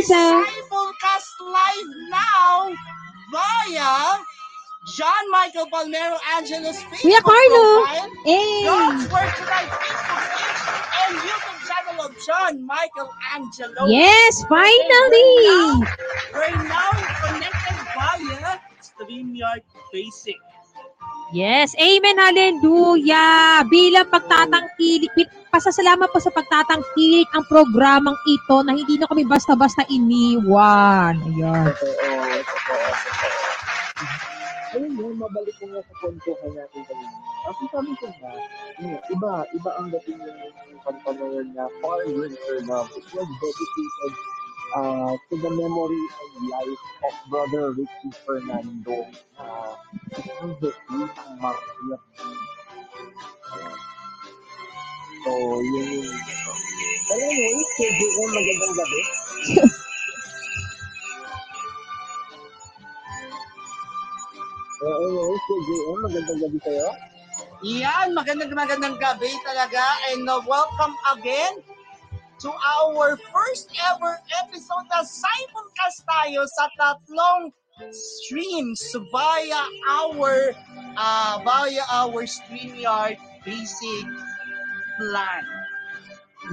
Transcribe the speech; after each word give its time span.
Lisa. 0.00 0.14
Simulcast 0.16 1.36
live 1.44 1.90
now 2.08 2.72
via 3.30 4.24
John 4.96 5.24
Michael 5.30 5.66
Palmero 5.68 6.16
Angelo's 6.36 6.78
Facebook 6.88 7.12
Kuya 7.12 7.20
Carlo. 7.20 7.84
profile, 7.84 8.10
Eh. 8.26 8.64
God's 8.64 9.12
Word 9.12 9.30
Tonight 9.36 9.68
Facebook 9.76 10.24
page, 10.32 10.62
and 11.04 11.12
YouTube 11.20 11.58
channel 11.68 12.04
of 12.06 12.12
John 12.26 12.66
Michael 12.66 13.10
Angelo. 13.36 13.86
Yes, 13.88 14.42
finally. 14.48 15.84
We're 16.32 16.64
now 16.64 16.90
connected 17.28 17.76
via 17.92 18.58
StreamYard 18.80 19.62
Basic. 19.92 20.36
Yes, 21.30 21.78
amen, 21.78 22.18
hallelujah. 22.18 23.62
Bilang 23.70 24.10
pagtatangkilik, 24.10 25.14
pasasalamat 25.54 26.10
po 26.10 26.18
sa 26.18 26.34
pagtatangkilik 26.34 27.30
ang 27.30 27.46
programang 27.46 28.18
ito 28.26 28.66
na 28.66 28.74
hindi 28.74 28.98
na 28.98 29.06
kami 29.06 29.22
basta-basta 29.22 29.86
iniwan. 29.86 31.14
Ayan. 31.22 31.70
Ayun 34.74 34.90
yun, 34.98 35.14
mabalik 35.22 35.54
ko 35.62 35.70
nga 35.70 35.82
sa 35.86 35.94
kwentuhan 36.02 36.50
natin 36.50 36.82
kanina. 36.82 37.16
Kasi 37.46 37.62
sabi 37.70 37.92
ko 37.94 38.06
nga, 38.10 38.30
iba, 39.14 39.32
iba 39.54 39.70
ang 39.78 39.86
dating 39.94 40.18
ng 40.18 40.38
kanta 40.82 41.10
na 41.14 41.26
yun 41.30 41.48
na 41.54 41.70
Far 41.78 42.02
Winter 42.10 42.58
Love. 42.66 42.90
It 42.98 43.06
was 43.14 43.28
dedicated 43.38 44.14
uh, 44.76 45.16
to 45.28 45.34
the 45.36 45.50
memory 45.50 46.04
and 46.20 46.48
life 46.48 46.84
of 47.06 47.14
Brother 47.30 47.72
Ricky 47.72 48.10
Fernando. 48.26 49.06
Uh, 49.38 49.74
isang 50.14 50.54
hiti 50.62 50.94
ng 50.94 51.10
Maria. 51.42 51.98
So, 55.20 55.30
yun 55.60 55.86
yung... 56.00 56.10
But 57.10 57.18
anyway, 57.18 57.58
KGM, 57.76 58.30
magandang 58.30 58.74
gabi. 58.78 59.00
So, 64.78 64.84
anyway, 64.86 65.38
KGM, 65.44 65.98
magandang 66.06 66.40
gabi 66.46 66.58
sa'yo. 66.62 66.88
Yan, 67.60 68.16
magandang 68.16 68.56
magandang 68.56 68.96
gabi 68.96 69.28
talaga 69.44 69.84
and 70.08 70.24
uh, 70.24 70.40
welcome 70.48 70.96
again 71.12 71.60
to 72.40 72.48
our 72.48 73.20
first 73.28 73.68
ever 73.92 74.16
episode 74.40 74.86
na 74.88 75.04
simulcast 75.04 76.00
tayo 76.08 76.48
sa 76.48 76.72
tatlong 76.80 77.52
streams 77.92 78.80
via 79.12 79.62
our 79.88 80.52
uh, 80.96 81.34
via 81.44 81.84
our 81.92 82.24
StreamYard 82.24 83.16
basic 83.44 84.04
plan. 85.00 85.44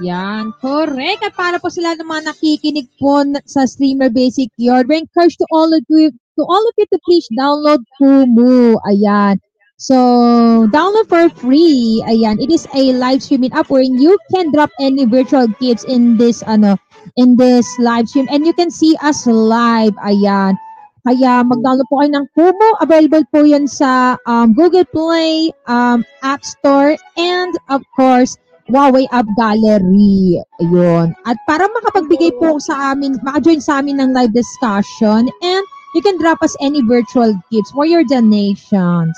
Yan, 0.04 0.52
correct. 0.60 1.24
At 1.24 1.34
para 1.34 1.56
po 1.56 1.72
sila 1.72 1.96
naman 1.96 2.28
nakikinig 2.28 2.92
po 3.00 3.24
sa 3.48 3.64
Streamer 3.64 4.12
Basic 4.12 4.52
Yard, 4.60 4.86
we 4.86 5.00
encourage 5.02 5.40
to 5.40 5.48
all 5.50 5.72
of 5.72 5.82
you 5.90 6.12
to 6.12 6.42
all 6.44 6.64
of 6.68 6.74
you 6.78 6.86
to 6.92 6.98
please 7.02 7.26
download 7.34 7.82
Kumu. 7.98 8.78
Ayan. 8.86 9.40
So, 9.78 10.66
download 10.74 11.06
for 11.06 11.30
free. 11.38 12.02
Ayan. 12.10 12.42
It 12.42 12.50
is 12.50 12.66
a 12.74 12.90
live 12.98 13.22
streaming 13.22 13.54
app 13.54 13.70
wherein 13.70 13.94
you 13.94 14.18
can 14.34 14.50
drop 14.50 14.74
any 14.82 15.06
virtual 15.06 15.46
gifts 15.62 15.86
in 15.86 16.18
this 16.18 16.42
ano 16.42 16.74
in 17.14 17.38
this 17.38 17.62
live 17.78 18.10
stream 18.10 18.26
and 18.26 18.42
you 18.42 18.50
can 18.50 18.74
see 18.74 18.98
us 19.06 19.22
live. 19.30 19.94
Ayan. 20.02 20.58
Kaya 21.06 21.46
mag-download 21.46 21.86
po 21.86 22.02
kayo 22.02 22.10
ng 22.10 22.26
Kumu. 22.34 22.68
Available 22.82 23.22
po 23.30 23.46
yan 23.46 23.70
sa 23.70 24.18
um, 24.26 24.50
Google 24.50 24.82
Play, 24.82 25.54
um, 25.70 26.02
App 26.26 26.42
Store, 26.42 26.98
and 27.14 27.54
of 27.70 27.80
course, 27.94 28.34
Huawei 28.66 29.06
App 29.14 29.30
Gallery. 29.38 30.42
Ayun. 30.58 31.14
At 31.22 31.38
para 31.46 31.70
makapagbigay 31.70 32.34
po 32.42 32.58
sa 32.58 32.92
amin, 32.92 33.14
maka-join 33.22 33.62
sa 33.62 33.78
amin 33.78 34.02
ng 34.02 34.10
live 34.10 34.34
discussion 34.34 35.30
and 35.30 35.64
you 35.94 36.02
can 36.02 36.18
drop 36.18 36.42
us 36.42 36.58
any 36.58 36.82
virtual 36.82 37.30
gifts 37.54 37.70
for 37.70 37.86
your 37.86 38.02
donations. 38.02 39.14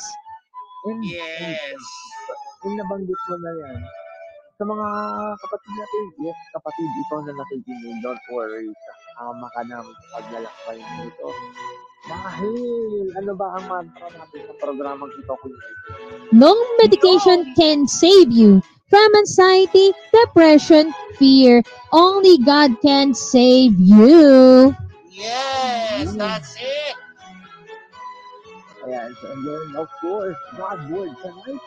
And, 0.88 1.04
Yes. 1.04 1.76
yung 2.64 2.76
nabanggit 2.76 3.20
mo 3.28 3.34
na 3.40 3.52
yan, 3.52 3.80
sa 4.60 4.64
mga 4.68 4.88
kapatid 5.40 5.72
natin, 5.72 6.04
yes, 6.20 6.40
kapatid, 6.52 6.88
ikaw 7.08 7.18
na 7.24 7.32
nakikinig, 7.32 7.96
don't 8.04 8.24
worry, 8.28 8.68
kasama 8.68 9.48
ka 9.56 9.60
sa 9.64 9.80
paglalakbay 10.20 10.78
nito. 11.00 11.28
Dahil, 12.08 12.52
ano 13.16 13.32
ba 13.36 13.46
ang 13.56 13.64
mantra 13.68 14.08
natin 14.12 14.40
sa 14.44 14.54
programang 14.60 15.12
ito, 15.16 15.32
Kuya? 15.40 15.68
No 16.32 16.52
medication 16.80 17.48
can 17.56 17.88
save 17.88 18.32
you 18.32 18.60
from 18.88 19.08
anxiety, 19.16 19.96
depression, 20.12 20.92
fear. 21.16 21.64
Only 21.92 22.36
God 22.44 22.76
can 22.84 23.16
save 23.16 23.76
you. 23.80 24.72
Yes, 25.08 26.12
that's 26.16 26.56
it. 26.56 26.96
So, 28.90 29.30
and 29.30 29.46
then, 29.46 29.76
of 29.76 29.88
course, 30.00 30.36
God 30.58 30.90
Word 30.90 31.14
tonight. 31.22 31.60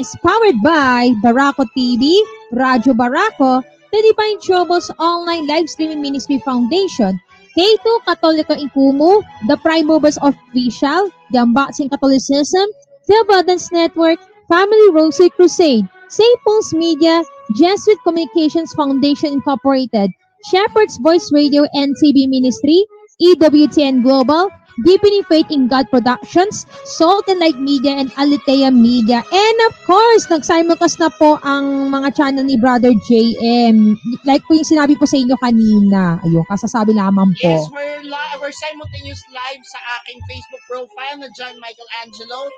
is 0.00 0.16
powered 0.24 0.56
by 0.64 1.12
Barako 1.20 1.68
TV, 1.76 2.16
Radyo 2.52 2.96
Barako, 2.96 3.60
the 3.92 4.00
Divine 4.00 4.40
Troubles 4.40 4.90
Online 4.98 5.46
Live 5.46 5.68
Streaming 5.68 6.00
Ministry 6.00 6.40
Foundation, 6.40 7.20
K2 7.52 7.84
Katoliko 8.08 8.56
Ikumu, 8.56 9.22
The 9.46 9.56
Prime 9.58 9.86
Movers 9.86 10.16
Official, 10.22 11.12
The 11.32 11.44
Unboxing 11.44 11.90
Catholicism, 11.90 12.64
The 13.08 13.20
Abundance 13.20 13.70
Network, 13.70 14.18
Family 14.48 14.90
Rosary 14.92 15.28
Crusade, 15.30 15.84
St. 16.08 16.40
Media, 16.72 17.24
Jesuit 17.56 17.98
Communications 18.04 18.72
Foundation 18.72 19.34
Incorporated, 19.34 20.10
Shepherd's 20.48 20.96
Voice 20.96 21.30
Radio 21.32 21.66
and 21.74 21.94
Ministry, 22.00 22.86
EWTN 23.20 24.02
Global, 24.02 24.50
Deepening 24.84 25.24
Faith 25.24 25.48
in 25.48 25.68
God 25.68 25.88
Productions, 25.88 26.66
Salt 26.84 27.24
and 27.28 27.40
Light 27.40 27.56
Media, 27.56 27.96
and 27.96 28.12
Alitea 28.12 28.68
Media. 28.68 29.24
And 29.24 29.56
of 29.68 29.74
course, 29.88 30.28
nag-simulcast 30.28 31.00
na 31.00 31.08
po 31.08 31.40
ang 31.40 31.88
mga 31.88 32.12
channel 32.12 32.44
ni 32.44 32.60
Brother 32.60 32.92
JM. 33.08 33.96
Like 34.28 34.44
po 34.44 34.52
yung 34.52 34.68
sinabi 34.68 35.00
po 35.00 35.08
sa 35.08 35.16
inyo 35.16 35.32
kanina. 35.40 36.20
Ayun, 36.20 36.44
kasasabi 36.44 36.92
lamang 36.92 37.32
Yes, 37.40 37.64
po. 37.64 37.72
we're, 37.72 38.04
li- 38.04 38.36
we're 38.36 38.52
simultaneous 38.52 39.22
live 39.32 39.62
sa 39.64 39.80
aking 40.00 40.20
Facebook 40.28 40.62
profile 40.68 41.16
na 41.24 41.32
John 41.32 41.56
Michael 41.56 41.88
Angelo 42.04 42.52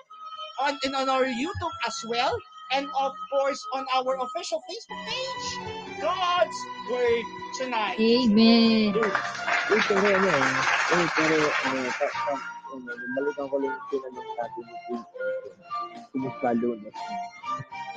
on, 0.67 0.75
and 0.83 0.95
on 0.99 1.07
our 1.07 1.23
YouTube 1.27 1.75
as 1.87 1.95
well. 2.11 2.35
And 2.75 2.85
of 3.01 3.15
course, 3.33 3.63
on 3.79 3.87
our 3.97 4.19
official 4.21 4.61
Facebook 4.69 5.01
page, 5.07 5.47
God's 5.99 6.59
Word 6.91 7.27
Tonight. 7.59 7.99
Amen. 7.99 8.95
Uy, 9.69 9.81
pero 9.85 10.07
ano 10.07 10.29
eh, 10.33 10.97
uy, 10.97 11.07
pero, 11.13 11.37
ano, 11.43 11.79
pa, 11.93 12.07
pa, 12.09 12.33
ano, 12.73 12.91
balikan 13.19 13.47
ko 13.53 13.57
lang 13.61 13.77
yung 13.93 14.03
natin 14.39 14.65
Kuya. 14.89 15.03
Kumusta 16.09 16.49
lunes? 16.57 16.97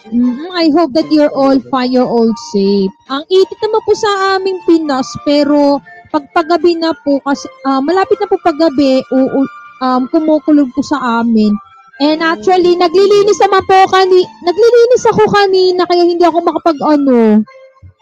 Mhm, 0.10 0.50
I 0.50 0.74
hope 0.74 0.98
that 0.98 1.08
you're 1.14 1.32
all 1.32 1.62
fine, 1.70 1.94
you're 1.94 2.10
all 2.10 2.34
safe. 2.52 2.92
Ang 3.14 3.24
itit 3.30 3.60
naman 3.62 3.82
po 3.86 3.94
sa 3.94 4.12
aming 4.36 4.58
Pinas, 4.66 5.08
pero 5.24 5.78
pag 6.10 6.26
paggabi 6.34 6.76
na 6.76 6.92
po, 7.06 7.22
kasi, 7.22 7.46
ah, 7.70 7.80
malapit 7.80 8.18
na 8.18 8.28
po 8.28 8.36
paggabi, 8.42 9.06
oo, 9.14 9.46
um, 9.80 10.02
kumukulog 10.10 10.74
po 10.74 10.82
sa 10.82 11.22
amin. 11.22 11.54
And 12.02 12.26
actually, 12.26 12.74
naglilinis 12.82 13.38
naman 13.46 13.62
po 13.70 13.78
kani, 13.94 14.26
naglilinis 14.42 15.06
ako 15.06 15.22
kanina, 15.30 15.86
kaya 15.86 16.02
hindi 16.02 16.26
ako 16.26 16.42
makapag 16.42 16.80
ano, 16.82 17.46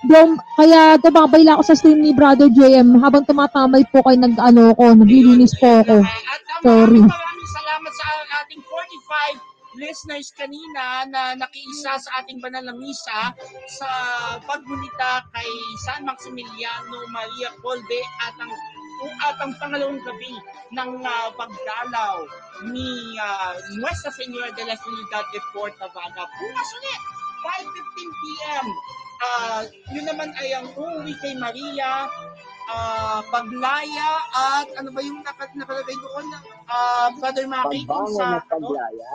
Dom, 0.07 0.39
kaya 0.55 0.95
tumabay 1.03 1.43
lang 1.43 1.59
ako 1.59 1.63
sa 1.67 1.75
stream 1.75 1.99
ni 1.99 2.15
Brother 2.15 2.47
JM 2.47 3.03
habang 3.03 3.27
tumatamay 3.27 3.83
po 3.91 3.99
kayo 4.07 4.15
nag 4.15 4.39
ano 4.39 4.71
ko, 4.79 4.95
naglilinis 4.95 5.51
po 5.59 5.83
ako. 5.83 5.99
Uh, 5.99 6.63
Sorry. 6.63 7.03
maraming 7.03 7.51
salamat 7.51 7.91
sa 7.91 8.07
ating 8.47 8.61
45 8.63 9.79
listeners 9.79 10.31
kanina 10.39 11.03
na 11.11 11.35
nakiisa 11.35 11.99
sa 11.99 12.09
ating 12.23 12.39
banal 12.39 12.63
na 12.63 12.75
misa 12.79 13.35
sa 13.67 13.89
paggunita 14.47 15.27
kay 15.35 15.51
San 15.83 16.07
Maximiliano 16.07 16.99
Maria 17.11 17.51
Colbe 17.59 17.99
at 18.23 18.35
ang 18.39 18.51
at 19.23 19.35
ang 19.39 19.55
pangalawang 19.55 19.99
gabi 20.03 20.35
ng 20.75 20.91
ah, 21.07 21.31
pagdalaw 21.39 22.19
ni 22.67 23.15
uh, 23.15 23.55
Nuestra 23.79 24.11
Señora 24.11 24.51
de 24.51 24.63
la 24.67 24.75
Ciudad 24.75 25.23
de 25.31 25.39
Fort 25.55 25.71
Nevada. 25.79 26.27
Bukas 26.27 26.69
ulit, 26.83 27.01
5.15 27.63 28.11
p.m. 28.11 28.67
Ah, 29.19 29.67
yun 29.91 30.07
naman 30.07 30.31
ay 30.39 30.55
ang 30.55 30.71
uuwi 30.79 31.11
kay 31.19 31.35
Maria, 31.35 32.07
ah, 32.71 33.19
paglaya 33.27 34.11
at 34.31 34.67
ano 34.79 34.95
ba 34.95 35.03
yung 35.03 35.19
naka, 35.19 35.51
nakalagay 35.55 35.95
doon? 35.99 36.25
Ah, 36.71 37.11
Brother 37.19 37.43
Maki, 37.43 37.83
kung 37.83 38.07
sa 38.15 38.39
at 38.39 38.47
paglaya. 38.47 39.11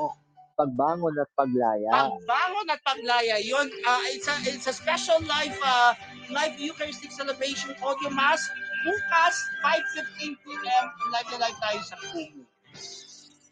Pagbangon 0.54 1.18
at 1.18 1.30
paglaya. 1.34 1.90
Pagbangon 1.90 2.66
at 2.70 2.80
paglaya, 2.84 3.36
yun, 3.40 3.66
ah, 3.88 4.04
it's, 4.12 4.28
a, 4.28 4.34
it's 4.44 4.68
a 4.68 4.74
special 4.76 5.18
live 5.24 5.56
uh, 5.64 5.96
live 6.30 6.54
Eucharistic 6.60 7.10
celebration 7.10 7.74
audio 7.82 8.08
mass 8.12 8.44
bukas 8.84 9.34
5.15 9.64 10.36
p.m. 10.44 10.84
live 11.10 11.28
na 11.32 11.38
live 11.48 11.58
tayo 11.58 11.80
sa 11.80 11.96
Kumu. 11.96 12.44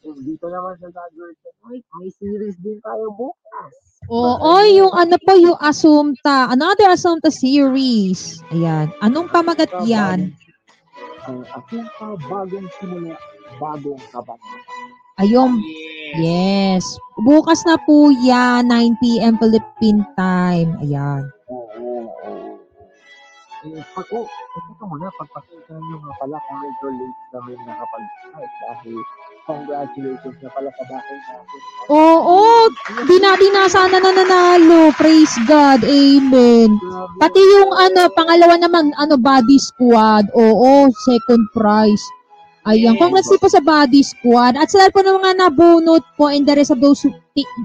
Dito 0.02 0.46
naman 0.50 0.75
sa 0.82 0.88
Dagger 0.90 1.31
ay, 1.70 1.78
may 1.78 2.10
series 2.19 2.58
din 2.58 2.76
tayo 2.82 3.06
bukas. 3.14 3.91
Oo, 4.12 4.52
yung 4.68 4.92
ano 4.92 5.16
po, 5.24 5.32
yung 5.40 5.56
Assumpta. 5.56 6.52
Another 6.52 6.92
Assumpta 6.92 7.32
series. 7.32 8.44
Ayan. 8.52 8.92
Anong 9.00 9.32
pamagat 9.32 9.72
yan? 9.88 10.36
Ang 11.24 11.40
pa 11.48 12.12
bagong 12.28 12.68
simula, 12.76 13.16
bagong 13.56 14.02
kabanata. 14.12 14.60
Ayun. 15.16 15.56
Yes. 15.64 16.12
Yes. 16.20 16.84
Bukas 17.24 17.64
na 17.64 17.80
po 17.88 18.12
yan, 18.12 18.68
9 18.68 19.00
p.m. 19.00 19.40
Philippine 19.40 20.04
time. 20.12 20.76
Ayan. 20.84 21.32
Oo, 21.48 22.04
oo. 22.04 22.41
Eh, 23.62 23.78
pag, 23.94 24.06
oh, 24.10 24.26
ito 24.26 24.84
muna, 24.90 25.06
pagpasensya 25.14 25.78
nyo 25.78 25.96
nga 26.02 26.12
pala 26.18 26.34
kung 26.34 26.58
medyo 26.66 26.86
late 26.98 27.20
kami 27.30 27.54
nakapag-start 27.62 28.50
dahil 28.58 28.96
congratulations 29.46 30.38
na 30.42 30.50
pala 30.50 30.70
sa 30.74 30.84
bakit 30.90 31.18
natin. 31.30 31.60
Oo, 31.94 32.38
di 33.06 33.16
natin 33.22 33.50
na 33.54 33.70
sana 33.70 34.02
nananalo. 34.02 34.90
Praise 34.98 35.38
God. 35.46 35.86
Amen. 35.86 36.74
Pati 37.22 37.38
yung 37.38 37.70
ano, 37.70 38.10
pangalawa 38.10 38.58
naman, 38.58 38.90
ano, 38.98 39.14
body 39.14 39.62
squad. 39.62 40.26
Oo, 40.34 40.90
second 41.06 41.46
prize. 41.54 42.02
Ayan, 42.66 42.98
congrats 42.98 43.30
din 43.30 43.38
po 43.38 43.46
sa 43.46 43.62
body 43.62 44.02
squad. 44.02 44.58
At 44.58 44.74
sa 44.74 44.82
lahat 44.82 44.90
po 44.90 45.06
ng 45.06 45.22
mga 45.22 45.38
nabunot 45.38 46.02
po 46.18 46.34
and 46.34 46.50
the 46.50 46.54
rest 46.58 46.74
of 46.74 46.82
those, 46.82 47.06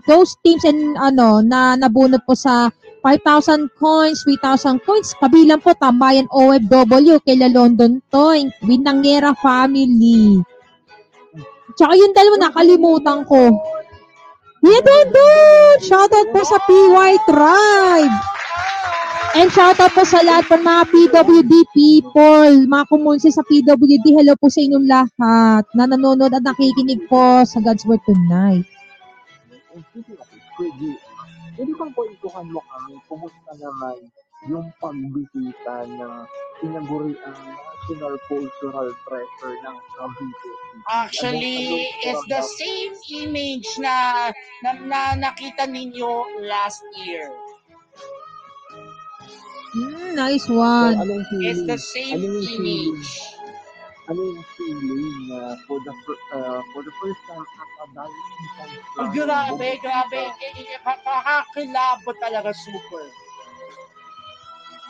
those 0.05 0.37
teams 0.45 0.61
and 0.61 0.93
ano, 1.01 1.41
na 1.41 1.73
nabunot 1.73 2.21
po 2.21 2.37
sa 2.37 2.69
5,000 3.01 3.69
coins, 3.77 4.25
3,000 4.25 4.81
coins. 4.83 5.13
Kabilang 5.17 5.61
po 5.61 5.71
Tambayan 5.77 6.27
OFW, 6.33 7.21
kay 7.23 7.37
La 7.37 7.49
London 7.51 8.01
Toy, 8.09 8.49
Winangera 8.65 9.37
Family. 9.37 10.41
Tsaka 11.77 11.93
yung 11.93 12.13
dalawa 12.15 12.49
nakalimutan 12.49 13.21
ko. 13.29 13.53
Yeah, 14.65 14.81
doon, 14.81 15.07
doon! 15.13 15.77
Shoutout 15.85 16.27
po 16.33 16.41
sa 16.41 16.57
PY 16.65 17.11
Tribe! 17.29 18.15
And 19.37 19.53
shoutout 19.53 19.93
po 19.93 20.01
sa 20.01 20.25
lahat 20.25 20.49
po 20.49 20.57
ng 20.57 20.65
mga 20.65 20.83
PWD 20.89 21.53
people, 21.69 22.53
mga 22.65 22.85
kumunsi 22.89 23.29
sa 23.29 23.45
PWD. 23.45 24.17
Hello 24.17 24.33
po 24.33 24.49
sa 24.49 24.65
inyong 24.65 24.87
lahat 24.89 25.63
na 25.77 25.85
nanonood 25.85 26.33
at 26.33 26.41
nakikinig 26.41 27.05
po 27.05 27.45
sa 27.45 27.61
God's 27.61 27.85
Word 27.85 28.01
tonight. 28.09 28.65
Pwede, 31.57 31.73
bang 31.73 31.93
kwentuhan 31.97 32.47
mo 32.53 32.61
kami, 32.69 32.93
kumusta 33.09 33.51
naman 33.57 33.97
yung 34.45 34.69
pagbisita 34.77 35.89
ng 35.89 36.13
tinaguri 36.61 37.17
ang 37.25 37.39
national 37.87 38.15
cultural 38.29 38.89
treasure 39.07 39.55
ng 39.65 39.77
Cavite. 39.97 40.51
Actually, 40.91 41.89
it's 42.05 42.25
the 42.29 42.43
same 42.43 42.93
image 43.25 43.67
na, 43.81 44.29
na, 44.61 44.71
na 44.85 45.01
nakita 45.17 45.65
ninyo 45.65 46.43
last 46.45 46.83
year. 47.01 47.33
Hmm, 49.73 50.15
nice 50.15 50.47
one. 50.49 50.95
anong 50.97 51.25
It's 51.41 51.63
feeling? 51.63 51.67
the 51.67 51.77
same 51.77 52.17
Ano 52.17 52.25
yung 52.27 52.47
image. 52.61 53.36
Ano 54.07 54.23
yung 54.23 54.43
feeling 54.55 55.27
na 55.27 55.59
for 55.67 55.83
the 55.83 55.91
uh, 56.31 56.63
for 56.71 56.79
the 56.79 56.93
first 57.03 57.21
time 57.27 57.43
nakadali 57.43 58.19
Oh, 59.03 59.07
grabe, 59.11 59.69
grabe. 59.83 60.21
Eh, 60.39 60.63
eh, 60.63 60.79
Kakakilabo 60.79 62.15
talaga 62.15 62.55
super. 62.55 63.03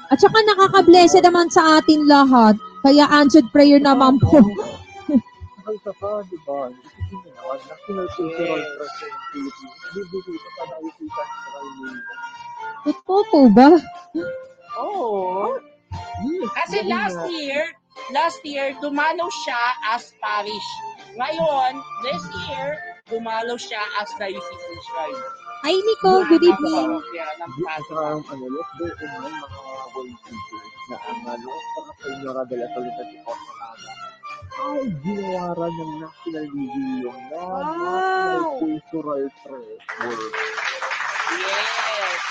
At 0.07 0.21
saka 0.21 0.37
nakaka-blessed 0.39 1.25
naman 1.25 1.49
sa 1.49 1.81
atin 1.81 2.05
lahat. 2.07 2.55
Kaya 2.85 3.09
answered 3.11 3.49
prayer 3.51 3.81
naman 3.81 4.21
po. 4.23 4.39
Saka 4.39 5.69
isa 5.75 5.91
pa, 5.99 6.23
di 6.29 6.37
ba? 6.47 6.71
Isipin 6.71 7.17
mo 7.25 7.29
naman, 7.35 7.57
national 7.67 8.07
cultural 8.15 8.61
treasure 8.63 9.11
ng 9.11 9.73
Philippines. 9.91 10.43
Pa 10.47 10.63
sa. 10.63 11.59
Totoo 12.87 13.21
po 13.27 13.39
ba? 13.51 13.69
Oo. 14.79 15.59
Kasi 16.55 16.87
last 16.87 17.19
year, 17.27 17.75
last 18.13 18.41
year, 18.45 18.73
dumalaw 18.81 19.29
siya 19.45 19.61
as 19.93 20.13
parish. 20.21 20.69
Ngayon, 21.17 21.73
this 22.05 22.23
year, 22.47 22.77
dumalaw 23.09 23.57
siya 23.57 23.81
as 24.01 24.09
diocesan 24.17 24.77
shrine. 24.87 25.21
Hi, 25.65 25.73
Nico. 25.73 26.23
Good 26.29 26.45
evening. 26.45 26.89
Ay 34.57 34.89
ginawaran 35.05 35.69
ng 35.69 35.91
National 36.01 36.45
Museum 36.49 37.17
na 37.29 37.41
National 37.45 38.41
Wow! 38.41 38.57
Cultural 38.57 39.23
Treasure. 39.45 39.81
Yes. 41.29 42.21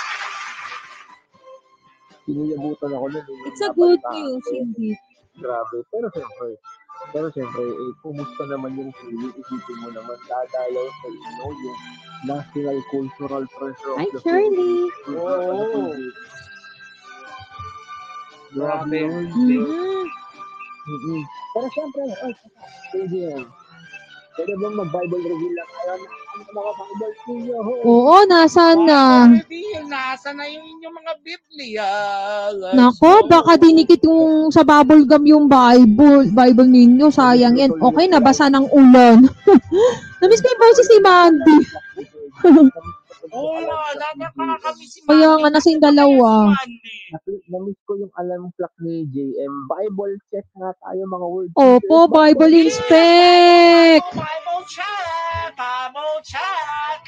Sinilabutan 2.27 2.91
ako 2.91 3.05
nun. 3.07 3.23
eh, 3.23 3.47
It's 3.47 3.63
a 3.63 3.71
good 3.71 4.01
news, 4.11 4.43
indeed. 4.51 4.99
Grabe. 5.37 5.77
Pero 5.91 6.07
siyempre, 6.13 6.49
pero 7.13 7.27
siyempre, 7.31 7.63
eh, 7.63 7.93
kumusta 8.01 8.43
naman 8.49 8.73
yung 8.73 8.91
feeling? 8.97 9.33
Isipin 9.37 9.77
mo 9.85 9.89
naman, 9.93 10.17
dadalaw 10.25 10.87
sa 10.89 11.07
inyo 11.07 11.45
yung 11.61 11.79
National 12.25 12.77
Cultural 12.89 13.43
Treasure 13.53 13.93
of 13.93 13.97
Hi, 14.01 14.07
the 14.09 14.19
Shirley. 14.25 14.89
Philippines. 15.05 15.13
Oo. 15.13 15.93
Grabe 18.57 18.89
Grabe. 18.89 18.97
yun. 18.97 19.25
Mhm. 19.29 20.05
Mm-mm. 20.87 21.21
Pero 21.53 21.67
siyempre, 21.75 22.01
ay, 22.23 22.33
pwede 22.95 23.17
yan. 23.27 23.43
Pwede 24.39 24.53
bang 24.55 24.75
mag-Bible 24.79 25.19
reveal 25.19 25.53
lang 25.57 25.69
kayo 25.75 25.93
na 25.99 26.09
Oo, 27.85 28.15
nasaan 28.27 28.79
na? 28.87 29.03
Nasa 29.87 30.33
na 30.33 30.45
yung 30.49 30.65
inyong 30.65 30.95
mga 30.95 31.13
Biblia. 31.23 31.89
Nako, 32.73 33.29
baka 33.29 33.55
dinikit 33.61 34.03
yung 34.03 34.49
sa 34.49 34.65
bubble 34.65 35.05
gum 35.05 35.23
yung 35.23 35.45
Bible, 35.45 36.31
Bible 36.33 36.67
ninyo. 36.67 37.07
Sayang 37.13 37.55
yan. 37.55 37.71
Okay, 37.77 38.05
nabasa 38.09 38.49
ng 38.49 38.67
ulan. 38.73 39.23
Namiss 40.19 40.41
ko 40.41 40.47
yung 40.49 40.63
boses 40.63 40.87
ni 40.89 40.99
Mandy. 40.99 41.57
Oo, 43.33 43.59
na 43.63 44.55
kami 44.61 44.83
si 44.87 44.99
Kaya 45.03 45.35
Mandy. 45.35 45.41
nga, 45.43 45.49
nasing 45.51 45.79
dalawa. 45.81 46.53
Namiss 47.47 47.79
ko 47.87 47.95
yung 47.99 48.13
alam 48.19 48.51
plak 48.55 48.73
ni 48.83 49.07
JM. 49.11 49.53
Bible 49.71 50.15
check 50.31 50.47
nga 50.55 50.71
tayo 50.83 51.01
mga 51.07 51.27
words. 51.27 51.53
Opo, 51.55 52.07
Bible 52.11 52.53
inspect. 52.67 54.07
Bible 54.15 54.63
check! 54.67 55.51
Bible 55.55 56.17
check! 56.23 56.99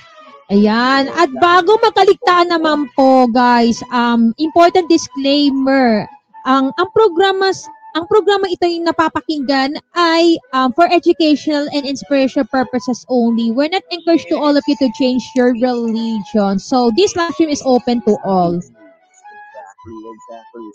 Ayan. 0.49 1.13
At 1.13 1.29
bago 1.37 1.77
makaligtaan 1.83 2.49
naman 2.49 2.89
po, 2.97 3.29
guys, 3.29 3.83
um, 3.93 4.33
important 4.41 4.89
disclaimer. 4.89 6.09
Ang 6.47 6.73
ang 6.79 6.89
programa 6.95 7.53
ang 7.97 8.05
programa 8.05 8.45
ito 8.45 8.65
yung 8.69 8.85
napapakinggan 8.85 9.73
ay 9.97 10.37
um, 10.53 10.69
for 10.73 10.85
educational 10.91 11.65
and 11.73 11.85
inspirational 11.85 12.45
purposes 12.47 13.05
only. 13.09 13.49
We're 13.49 13.73
not 13.73 13.83
encouraged 13.89 14.29
to 14.29 14.37
all 14.37 14.53
of 14.53 14.63
you 14.69 14.77
to 14.77 14.89
change 14.93 15.25
your 15.33 15.57
religion. 15.57 16.59
So 16.61 16.91
this 16.93 17.15
live 17.17 17.33
stream 17.33 17.49
is 17.49 17.63
open 17.65 18.05
to 18.05 18.17
all. 18.21 18.53
Exactly, 18.55 19.99
exactly. 20.05 20.69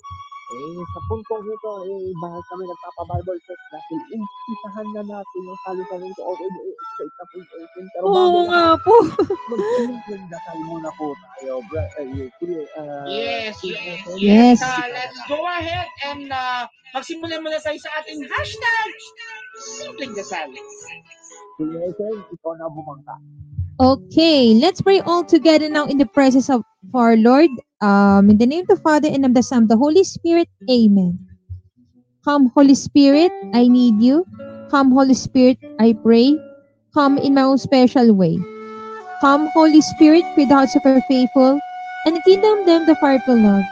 Eh, 0.44 0.76
sa 0.92 1.00
puntong 1.08 1.40
ito, 1.48 1.72
eh, 1.88 2.12
bakit 2.20 2.44
kami 2.52 2.62
nagpapa-Bible 2.68 3.40
check 3.48 3.60
dahil 3.72 4.00
impisahan 4.12 4.88
na 4.92 5.02
natin 5.08 5.40
yung 5.40 5.60
salisanin 5.64 6.12
ko 6.12 6.36
eh, 6.36 6.76
straight 6.92 7.16
up 7.16 7.30
in 7.32 7.44
open. 7.48 7.84
Pero 7.96 8.06
bago 8.12 8.20
Oo 8.20 8.40
nga 8.52 8.64
po. 8.76 8.94
mag-simpleng 9.48 10.24
dasal 10.28 10.58
muna 10.68 10.92
po 11.00 11.16
tayo. 11.40 11.64
Bra- 11.72 11.92
eh, 11.96 12.28
eh, 12.28 12.64
uh, 12.76 13.06
Yes, 13.08 13.56
eh, 13.64 14.04
Yes. 14.20 14.60
Uh, 14.60 14.84
let's 14.92 15.16
go 15.32 15.40
ahead 15.48 15.88
and 16.12 16.28
uh, 16.28 16.68
magsimulan 16.92 17.40
muna 17.40 17.56
tayo 17.64 17.80
sa 17.80 18.04
ating 18.04 18.20
hashtag 18.28 18.88
Simpleng 19.80 20.12
Dasal. 20.12 20.52
Sen, 21.56 22.16
ikaw 22.36 22.52
na 22.60 22.68
bumangka. 22.68 23.16
Okay, 23.80 24.54
let's 24.54 24.80
pray 24.80 25.00
all 25.00 25.24
together 25.24 25.68
now 25.68 25.86
in 25.86 25.98
the 25.98 26.06
presence 26.06 26.48
of 26.48 26.62
our 26.94 27.16
Lord. 27.16 27.50
Um, 27.82 28.30
in 28.30 28.38
the 28.38 28.46
name 28.46 28.62
of 28.70 28.78
the 28.78 28.82
Father 28.82 29.08
and 29.10 29.26
of 29.26 29.34
the 29.34 29.42
Son, 29.42 29.66
the 29.66 29.76
Holy 29.76 30.04
Spirit. 30.04 30.46
Amen. 30.70 31.18
Come, 32.24 32.52
Holy 32.54 32.76
Spirit, 32.76 33.32
I 33.52 33.66
need 33.66 34.00
you. 34.00 34.26
Come, 34.70 34.92
Holy 34.92 35.14
Spirit, 35.14 35.58
I 35.80 35.92
pray. 36.04 36.38
Come 36.94 37.18
in 37.18 37.34
my 37.34 37.42
own 37.42 37.58
special 37.58 38.14
way. 38.14 38.38
Come, 39.20 39.50
Holy 39.50 39.80
Spirit, 39.82 40.22
with 40.36 40.48
the 40.48 40.54
hearts 40.54 40.76
of 40.76 40.86
our 40.86 41.02
faithful, 41.10 41.58
and 42.06 42.22
kingdom 42.22 42.64
them 42.66 42.86
the 42.86 42.94
fire 43.02 43.18
of 43.18 43.26
love. 43.26 43.64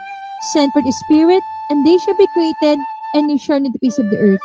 Send 0.51 0.73
for 0.73 0.81
the 0.83 0.91
Spirit, 0.91 1.41
and 1.71 1.87
they 1.87 1.97
shall 1.97 2.17
be 2.19 2.27
created, 2.35 2.77
and 3.15 3.31
you 3.31 3.37
shall 3.39 3.61
the 3.63 3.71
peace 3.79 3.97
of 3.97 4.09
the 4.11 4.19
earth. 4.19 4.41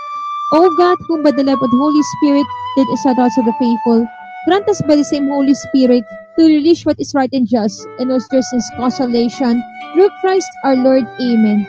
O 0.54 0.70
God, 0.78 0.98
whom 1.08 1.24
by 1.24 1.32
the 1.32 1.42
love 1.42 1.60
of 1.60 1.70
the 1.70 1.76
Holy 1.76 2.02
Spirit 2.16 2.46
did 2.76 2.86
the 2.86 3.14
hearts 3.18 3.36
of 3.36 3.44
the 3.44 3.52
faithful, 3.58 4.06
grant 4.46 4.68
us 4.68 4.78
by 4.86 4.94
the 4.94 5.06
same 5.06 5.26
Holy 5.26 5.54
Spirit 5.54 6.04
to 6.38 6.46
release 6.46 6.86
what 6.86 7.00
is 7.02 7.16
right 7.16 7.30
and 7.32 7.48
just, 7.48 7.82
and 7.98 8.12
stress 8.22 8.52
and 8.54 8.62
consolation, 8.78 9.58
through 9.94 10.12
Christ 10.20 10.48
our 10.62 10.76
Lord. 10.78 11.08
Amen. 11.18 11.66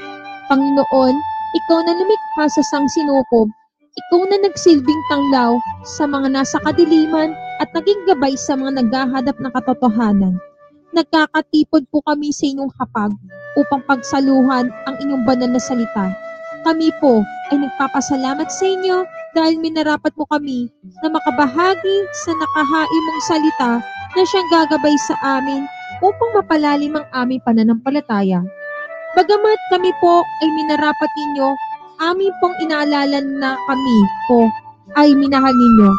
Panginoon, 0.52 1.16
ikaw 1.58 1.80
na 1.82 1.94
lumikha 1.98 2.46
sa 2.54 2.62
sangsinukob, 2.70 3.50
ikaw 3.98 4.22
na 4.30 4.38
nagsilbing 4.46 5.02
tanglaw 5.10 5.58
sa 5.98 6.06
mga 6.06 6.30
nasa 6.30 6.62
kadiliman 6.62 7.34
at 7.58 7.70
naging 7.74 8.02
gabay 8.06 8.38
sa 8.38 8.54
mga 8.54 8.86
naghahanap 8.86 9.36
ng 9.42 9.52
katotohanan. 9.58 10.38
nagkakatipod 10.94 11.86
po 11.94 12.02
kami 12.06 12.34
sa 12.34 12.50
inyong 12.50 12.72
hapag 12.82 13.14
upang 13.58 13.82
pagsaluhan 13.86 14.74
ang 14.90 14.96
inyong 15.02 15.24
banal 15.26 15.50
na 15.50 15.62
salita. 15.62 16.14
Kami 16.66 16.92
po 17.00 17.24
ay 17.54 17.58
nagpapasalamat 17.62 18.50
sa 18.50 18.66
inyo 18.66 19.06
dahil 19.38 19.62
minarapat 19.62 20.14
mo 20.18 20.26
kami 20.30 20.70
na 21.06 21.08
makabahagi 21.14 21.98
sa 22.26 22.32
nakahain 22.34 23.04
mong 23.06 23.24
salita 23.30 23.72
na 24.18 24.22
siyang 24.26 24.50
gagabay 24.50 24.96
sa 25.06 25.16
amin 25.40 25.66
upang 26.02 26.32
mapalalim 26.34 26.98
ang 26.98 27.08
aming 27.14 27.42
pananampalataya. 27.46 28.42
Bagamat 29.14 29.60
kami 29.74 29.92
po 30.00 30.22
ay 30.22 30.50
minarapat 30.54 31.12
ninyo, 31.18 31.50
amin 32.02 32.32
pong 32.40 32.56
inaalala 32.64 33.20
na 33.20 33.58
kami 33.68 33.98
po 34.30 34.50
ay 34.98 35.14
minahal 35.14 35.54
ninyo. 35.54 35.92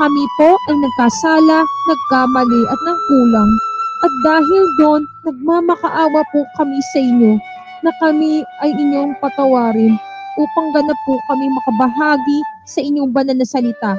Kami 0.00 0.24
po 0.40 0.56
ay 0.70 0.76
nagkasala, 0.80 1.60
nagkamali 1.60 2.62
at 2.68 2.80
nangkulang. 2.88 3.50
At 4.00 4.12
dahil 4.24 4.64
doon, 4.80 5.02
nagmamakaawa 5.28 6.24
po 6.32 6.40
kami 6.56 6.80
sa 6.96 7.04
inyo 7.04 7.36
na 7.84 7.92
kami 8.00 8.40
ay 8.64 8.72
inyong 8.72 9.12
patawarin 9.20 9.96
upang 10.40 10.68
ganap 10.72 10.96
po 11.04 11.20
kami 11.28 11.52
makabahagi 11.52 12.38
sa 12.70 12.78
inyong 12.78 13.10
banal 13.10 13.34
na 13.34 13.42
salita. 13.42 13.98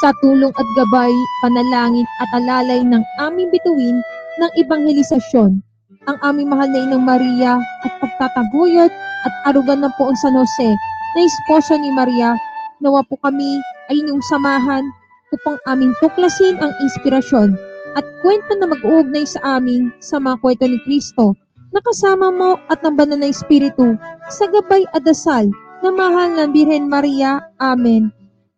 Sa 0.00 0.08
tulong 0.24 0.52
at 0.56 0.68
gabay, 0.76 1.12
panalangin 1.44 2.08
at 2.24 2.28
alalay 2.32 2.80
ng 2.80 3.04
aming 3.20 3.52
bituin 3.52 4.00
ng 4.40 4.50
ebanghelisasyon, 4.56 5.60
ang 6.08 6.18
aming 6.24 6.48
mahal 6.48 6.68
na 6.72 6.80
Inang 6.88 7.04
Maria 7.04 7.60
at 7.84 7.92
pagtataguyod 8.00 8.92
at 9.28 9.34
arugan 9.52 9.84
ng 9.84 9.92
poong 10.00 10.16
San 10.16 10.36
Jose 10.36 10.70
na 11.16 11.20
esposo 11.20 11.76
ni 11.76 11.92
Maria, 11.92 12.36
nawa 12.80 13.04
po 13.04 13.20
kami 13.20 13.60
ay 13.92 14.00
inyong 14.00 14.20
samahan 14.28 14.84
upang 15.32 15.56
aming 15.68 15.92
tuklasin 16.00 16.56
ang 16.60 16.72
inspirasyon 16.80 17.56
at 17.96 18.04
kwento 18.20 18.52
na 18.60 18.68
mag-uugnay 18.68 19.24
sa 19.24 19.56
amin 19.56 19.88
sa 19.98 20.20
mga 20.20 20.36
kwento 20.44 20.64
ni 20.68 20.78
Kristo 20.84 21.32
na 21.72 21.80
kasama 21.82 22.28
mo 22.28 22.60
at 22.68 22.84
ng 22.84 22.94
banal 22.94 23.18
na 23.18 23.32
Espiritu 23.32 23.96
sa 24.28 24.44
gabay 24.52 24.84
at 24.92 25.02
dasal 25.02 25.48
na 25.86 25.94
mahal 25.94 26.34
ng 26.34 26.50
Birhen 26.50 26.90
Maria. 26.90 27.38
Amen. 27.62 28.10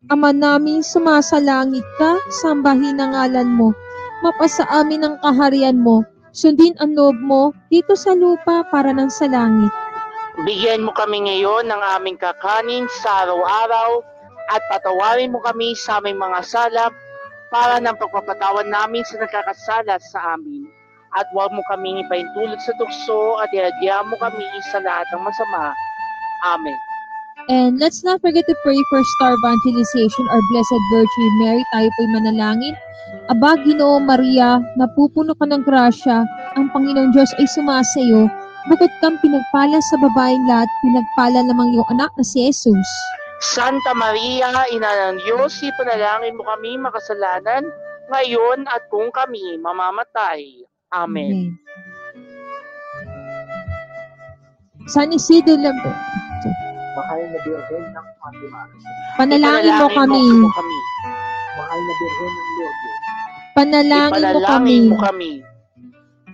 Ama 0.08 0.32
namin, 0.32 0.80
sumasalangit 0.80 1.84
ka, 2.00 2.16
sambahin 2.40 2.96
ang 2.96 3.12
ngalan 3.12 3.52
mo. 3.52 3.76
Mapasa 4.24 4.64
amin 4.72 5.04
ang 5.04 5.20
kaharian 5.20 5.76
mo. 5.76 6.08
Sundin 6.32 6.72
ang 6.80 6.96
loob 6.96 7.20
mo 7.20 7.52
dito 7.68 7.92
sa 7.92 8.16
lupa 8.16 8.64
para 8.72 8.96
ng 8.96 9.12
sa 9.12 9.28
langit. 9.28 9.68
Bigyan 10.48 10.88
mo 10.88 10.96
kami 10.96 11.28
ngayon 11.28 11.68
ng 11.68 11.82
aming 12.00 12.16
kakanin 12.16 12.88
sa 13.04 13.28
araw-araw 13.28 14.00
at 14.48 14.64
patawarin 14.72 15.28
mo 15.28 15.44
kami 15.44 15.76
sa 15.76 16.00
aming 16.00 16.16
mga 16.16 16.40
sala 16.48 16.88
para 17.52 17.76
ng 17.76 17.96
pagpapatawan 18.00 18.72
namin 18.72 19.04
sa 19.04 19.20
nagkakasala 19.20 20.00
sa 20.00 20.32
amin. 20.32 20.64
At 21.12 21.28
huwag 21.36 21.52
mo 21.52 21.60
kaming 21.68 22.08
ipaintulot 22.08 22.60
sa 22.64 22.72
tukso 22.80 23.36
at 23.36 23.52
ihadya 23.52 24.00
mo 24.08 24.16
kami 24.16 24.48
sa 24.72 24.80
lahat 24.80 25.04
ng 25.12 25.20
masama. 25.20 25.76
Amen. 26.48 26.87
And 27.48 27.80
let's 27.80 28.04
not 28.04 28.20
forget 28.20 28.44
to 28.44 28.54
pray 28.60 28.76
for 28.92 29.00
star 29.16 29.32
evangelization 29.32 30.24
or 30.28 30.40
Blessed 30.52 30.82
Virgin 30.92 31.32
Mary. 31.40 31.64
Tayo 31.72 31.88
po'y 31.96 32.08
manalangin. 32.12 32.76
Aba, 33.32 33.56
Ginoo 33.64 34.04
Maria, 34.04 34.60
napupuno 34.76 35.32
ka 35.32 35.48
ng 35.48 35.64
grasya. 35.64 36.28
Ang 36.60 36.68
Panginoong 36.76 37.16
Diyos 37.16 37.32
ay 37.40 37.48
sumasayo. 37.48 38.28
Bukod 38.68 38.92
kang 39.00 39.16
pinagpala 39.24 39.80
sa 39.80 39.96
babaeng 39.96 40.44
lahat, 40.44 40.68
pinagpala 40.84 41.40
lamang 41.48 41.72
iyong 41.72 41.88
anak 41.88 42.12
na 42.20 42.24
si 42.24 42.52
Jesus. 42.52 42.88
Santa 43.40 43.96
Maria, 43.96 44.52
Ina 44.68 45.16
ng 45.16 45.24
Diyos, 45.24 45.56
ipanalangin 45.64 46.36
mo 46.36 46.44
kami 46.44 46.76
makasalanan 46.76 47.64
ngayon 48.12 48.68
at 48.68 48.84
kung 48.92 49.08
kami 49.08 49.56
mamamatay. 49.56 50.68
Amen. 50.92 51.56
San 54.88 55.12
Isidro 55.12 55.56
Labo, 55.56 55.92
Mahal 56.98 57.20
na 57.30 57.38
Birhen 57.46 57.84
ng 57.94 58.06
Fatima. 58.18 58.60
panalangin 59.14 59.70
mo 59.78 59.86
kami. 59.86 60.22
mo 60.42 60.48
kami. 60.50 60.78
Mahal 61.54 61.78
na 61.78 61.92
Birhen 61.94 62.32
ng 62.34 62.48
Lourdes. 62.58 62.98
Panalangin 63.54 64.24
mo 64.34 64.40
kami. 64.42 64.76
Mo 64.90 64.96
kami. 64.98 65.32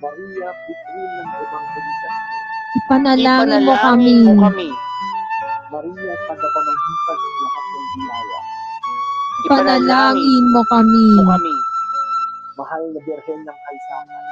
Maria, 0.00 0.48
Bituin 0.64 1.10
ng 1.20 1.30
Evangelisasyon. 1.36 2.40
Ipanalangin 2.80 3.60
mo 3.60 3.74
kami. 3.76 4.08
Ipanalangin 4.08 4.18
mo 4.24 4.32
kami. 4.40 4.68
Maria, 5.68 6.12
tagapamagitan 6.32 7.18
ng 7.20 7.36
lahat 7.44 7.64
ng 7.68 7.86
biyaya. 7.92 8.40
Ipanalangin 9.44 10.44
mo 10.48 10.62
kami. 10.72 11.04
mo 11.12 11.24
kami. 11.28 11.54
Mahal 12.56 12.82
na 12.88 13.00
Birhen 13.04 13.40
ng 13.44 13.58
Kaysanan. 13.68 14.24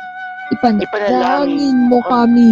Ipanalangin 0.80 1.76
mo 1.92 2.00
kami. 2.08 2.50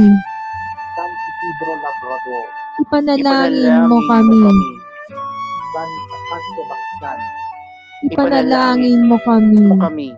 San 0.92 1.08
Isidro 1.16 1.72
Labrador. 1.80 2.60
Ipanalangin 2.80 3.76
mo 3.88 3.99
kami. 4.08 4.40
Ipanalangin 8.08 9.00
mo 9.04 9.16
kami. 9.20 9.60
mo 9.68 9.76
kami. 9.76 10.08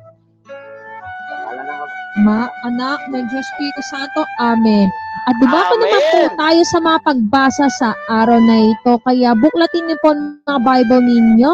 Ma, 2.23 2.45
anak 2.69 3.00
ng 3.09 3.25
Diyos 3.25 3.40
Espiritu 3.40 3.83
Santo. 3.88 4.23
Amen. 4.38 4.87
At 5.25 5.35
dumako 5.40 5.81
Amen. 5.81 5.83
naman 5.88 6.02
po 6.12 6.21
tayo 6.37 6.61
sa 6.69 6.78
mga 6.78 6.99
pagbasa 7.09 7.66
sa 7.81 7.88
araw 8.12 8.38
na 8.38 8.69
ito. 8.69 8.92
Kaya 9.02 9.33
buklatin 9.33 9.88
niyo 9.88 9.97
po 10.04 10.12
ang 10.12 10.38
mga 10.45 10.61
Bible 10.61 11.02
ninyo 11.02 11.52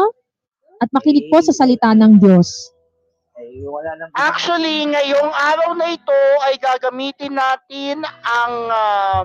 at 0.83 0.89
makinig 0.91 1.31
po 1.31 1.39
sa 1.39 1.55
salita 1.55 1.95
ng 1.95 2.19
Diyos. 2.19 2.47
ay 3.39 3.63
wala 3.63 3.95
nang 3.95 4.11
Actually, 4.19 4.83
ngayong 4.83 5.31
araw 5.31 5.71
na 5.79 5.95
ito 5.95 6.19
ay 6.43 6.59
gagamitin 6.59 7.39
natin 7.39 8.03
ang 8.03 8.53
ah, 8.67 9.23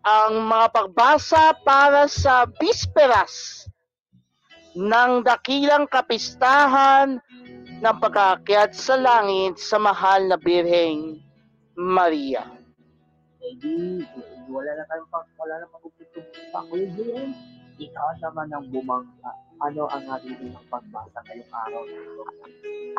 ang 0.00 0.48
mga 0.48 0.66
pagbasa 0.72 1.52
para 1.60 2.08
sa 2.08 2.48
bisperas 2.48 3.66
ng 4.72 5.20
dakilang 5.20 5.84
kapistahan 5.84 7.20
ng 7.80 7.96
pagkaakyat 8.00 8.72
sa 8.72 8.96
langit 8.96 9.60
sa 9.60 9.76
mahal 9.76 10.24
na 10.28 10.36
Birheng 10.40 11.20
Maria. 11.76 12.44
Eh, 13.40 13.56
di, 13.56 14.04
wala 14.52 14.70
na 14.76 14.84
tayong 14.84 15.08
pang, 15.08 15.24
wala 15.40 15.54
na 15.64 15.66
magugutong 15.72 16.28
pa. 16.52 16.60
Kuya 16.68 16.86
Jiren, 16.92 17.32
ikaw 17.80 18.08
naman 18.20 18.48
ang 18.52 18.64
bumangka. 18.68 19.32
Ano 19.60 19.88
ang 19.92 20.04
ating 20.16 20.36
unang 20.40 20.66
pagbasa 20.72 21.18
ngayong 21.28 21.52
araw? 21.52 21.82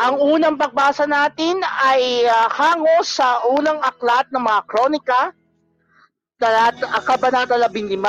Ang 0.02 0.16
unang 0.22 0.58
pagbasa 0.58 1.06
natin 1.10 1.62
ay 1.62 2.26
ah, 2.30 2.50
hango 2.50 3.02
sa 3.02 3.46
unang 3.50 3.82
aklat 3.82 4.30
ng 4.30 4.42
mga 4.42 4.62
kronika, 4.70 5.22
talata, 6.42 6.90
kabanata 7.06 7.54
15, 7.70 8.02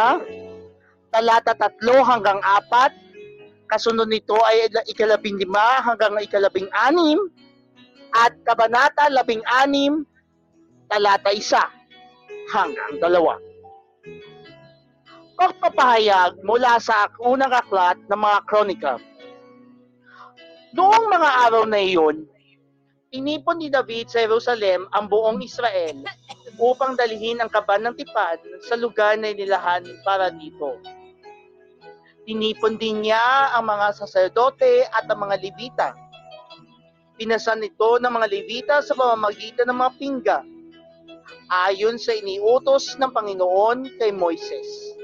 talata 1.13 1.53
3 1.53 2.01
hanggang 2.01 2.41
4, 2.41 3.69
kasunod 3.69 4.09
nito 4.09 4.41
ay 4.49 4.73
ikalabing 4.89 5.37
lima 5.37 5.85
hanggang 5.85 6.17
ikalabing 6.17 6.73
anim, 6.73 7.21
at 8.17 8.33
kabanata 8.49 9.13
16, 9.13 10.09
talata 10.89 11.29
1 11.29 12.57
hanggang 12.57 12.93
2. 12.97 15.37
Pagpapahayag 15.37 16.41
mula 16.41 16.81
sa 16.81 17.13
unang 17.21 17.53
aklat 17.53 18.01
ng 18.09 18.17
mga 18.17 18.39
kronika. 18.49 18.97
Noong 20.73 21.13
mga 21.13 21.31
araw 21.49 21.65
na 21.69 21.85
iyon, 21.85 22.25
inipon 23.13 23.61
ni 23.61 23.69
David 23.69 24.09
sa 24.09 24.25
Jerusalem 24.25 24.89
ang 24.97 25.13
buong 25.13 25.45
Israel 25.45 26.01
upang 26.61 26.97
dalhin 26.97 27.41
ang 27.41 27.49
kaban 27.49 27.85
ng 27.87 27.97
tipan 27.97 28.37
sa 28.65 28.77
lugar 28.77 29.17
na 29.17 29.33
inilahan 29.33 29.85
para 30.05 30.33
dito. 30.33 30.77
Tinipon 32.23 32.79
din 32.79 33.03
niya 33.03 33.53
ang 33.57 33.67
mga 33.67 33.99
saserdote 33.99 34.87
at 34.89 35.11
ang 35.11 35.27
mga 35.27 35.37
Levita. 35.43 35.89
Pinasan 37.19 37.67
ito 37.67 37.99
ng 37.99 38.13
mga 38.13 38.29
Levita 38.31 38.75
sa 38.79 38.95
pamamagitan 38.95 39.67
ng 39.69 39.79
mga 39.79 39.93
pingga 39.99 40.39
ayon 41.53 42.01
sa 42.01 42.17
iniutos 42.17 42.97
ng 42.97 43.13
Panginoon 43.13 44.01
kay 44.01 44.09
Moises. 44.15 44.97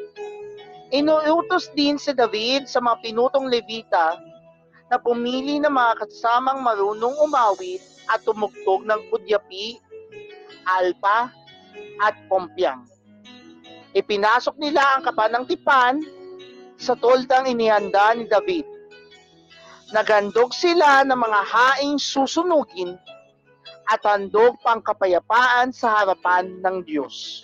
Inuutos 0.88 1.68
din 1.76 2.00
si 2.00 2.16
David 2.16 2.64
sa 2.64 2.80
mga 2.80 3.04
pinutong 3.04 3.52
Levita 3.52 4.16
na 4.88 4.96
pumili 4.96 5.60
ng 5.60 5.68
mga 5.68 6.00
kasamang 6.00 6.64
marunong 6.64 7.12
umawit 7.20 7.84
at 8.08 8.24
tumugtog 8.24 8.88
ng 8.88 9.00
kudyapi, 9.12 9.76
alpa, 10.68 11.32
at 12.02 12.14
kompyang. 12.30 12.86
Ipinasok 13.96 14.60
nila 14.60 14.98
ang 14.98 15.02
kapan 15.02 15.32
ng 15.34 15.44
tipan 15.48 15.94
sa 16.78 16.94
toldang 16.94 17.50
inihanda 17.50 18.14
ni 18.14 18.28
David. 18.28 18.66
Nagandog 19.90 20.52
sila 20.52 21.02
ng 21.02 21.16
mga 21.16 21.40
haing 21.48 21.96
susunugin 21.96 22.94
at 23.88 24.04
handog 24.04 24.60
pang 24.60 24.84
kapayapaan 24.84 25.72
sa 25.72 26.04
harapan 26.04 26.60
ng 26.60 26.84
Diyos. 26.84 27.40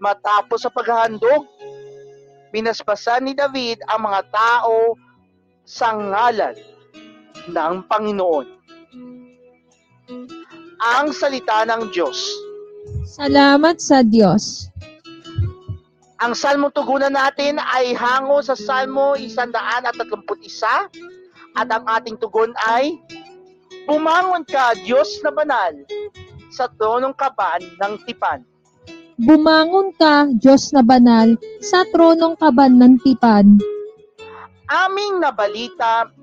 Matapos 0.00 0.64
sa 0.64 0.72
paghahandog, 0.72 1.44
binasbasan 2.50 3.28
ni 3.28 3.36
David 3.36 3.84
ang 3.86 4.08
mga 4.08 4.26
tao 4.32 4.96
sa 5.62 5.94
ngalan 5.94 6.56
ng 7.52 7.74
Panginoon. 7.86 8.46
Ang 10.82 11.14
salita 11.14 11.62
ng 11.70 11.94
Diyos. 11.94 12.18
Salamat 13.06 13.78
sa 13.78 14.02
Diyos. 14.02 14.66
Ang 16.18 16.34
salmo 16.34 16.70
tugunan 16.74 17.14
natin 17.14 17.58
ay 17.58 17.94
hango 17.94 18.42
sa 18.42 18.54
Salmo 18.54 19.14
131 19.18 19.54
at 21.58 21.68
ang 21.70 21.84
ating 21.86 22.18
tugon 22.18 22.54
ay 22.66 22.98
Bumangon 23.82 24.46
ka, 24.46 24.78
Diyos 24.86 25.18
na 25.26 25.34
banal, 25.34 25.74
sa 26.54 26.70
tronong 26.78 27.18
kaban 27.18 27.66
ng 27.82 27.98
tipan. 28.06 28.46
Bumangon 29.18 29.90
ka, 29.98 30.30
Diyos 30.38 30.70
na 30.70 30.86
banal, 30.86 31.34
sa 31.58 31.82
tronong 31.90 32.38
kaban 32.38 32.78
ng 32.78 33.02
tipan. 33.02 33.58
Aming 34.70 35.18
nabalita 35.18 36.14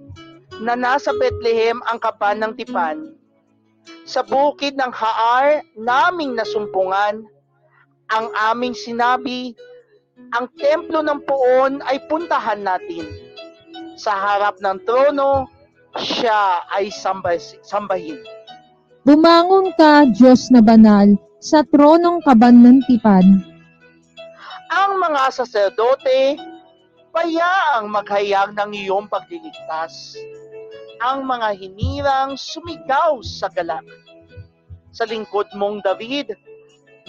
na 0.63 0.79
nasa 0.79 1.11
Bethlehem 1.19 1.83
ang 1.91 1.99
kaban 1.99 2.39
ng 2.39 2.55
tipan. 2.55 3.18
Sa 4.09 4.25
bukid 4.25 4.73
ng 4.77 4.89
Haar, 4.89 5.61
naming 5.77 6.33
nasumpungan, 6.33 7.23
ang 8.09 8.25
aming 8.49 8.73
sinabi, 8.73 9.53
ang 10.33 10.49
templo 10.57 11.05
ng 11.05 11.21
puon 11.23 11.79
ay 11.85 12.01
puntahan 12.09 12.65
natin. 12.65 13.05
Sa 13.95 14.15
harap 14.17 14.57
ng 14.61 14.81
trono, 14.83 15.45
siya 15.97 16.65
ay 16.73 16.89
sambay, 16.89 17.37
sambahin. 17.65 18.19
Bumangon 19.05 19.73
ka, 19.77 20.05
Diyos 20.11 20.49
na 20.53 20.61
banal, 20.61 21.17
sa 21.39 21.63
tronong 21.65 22.21
kaban 22.25 22.61
ng 22.61 22.83
tipan. 22.85 23.41
Ang 24.69 24.91
mga 25.01 25.33
saserdote, 25.33 26.37
payaang 27.09 27.89
maghayag 27.89 28.53
ng 28.53 28.69
iyong 28.85 29.09
pagliligtas. 29.09 30.13
Ang 30.99 31.23
mga 31.23 31.55
hinirang 31.55 32.35
sumigaw 32.35 33.23
sa 33.23 33.47
galak. 33.47 33.87
Sa 34.91 35.07
lingkod 35.07 35.47
mong 35.55 35.79
David, 35.79 36.35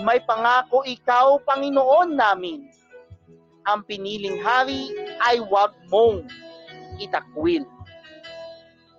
may 0.07 0.23
pangako 0.23 0.87
ikaw, 0.87 1.43
Panginoon 1.43 2.15
namin. 2.15 2.71
Ang 3.67 3.83
piniling 3.91 4.39
hari 4.41 4.95
ay 5.27 5.43
wag 5.43 5.75
mong 5.91 6.23
itakwil. 7.03 7.67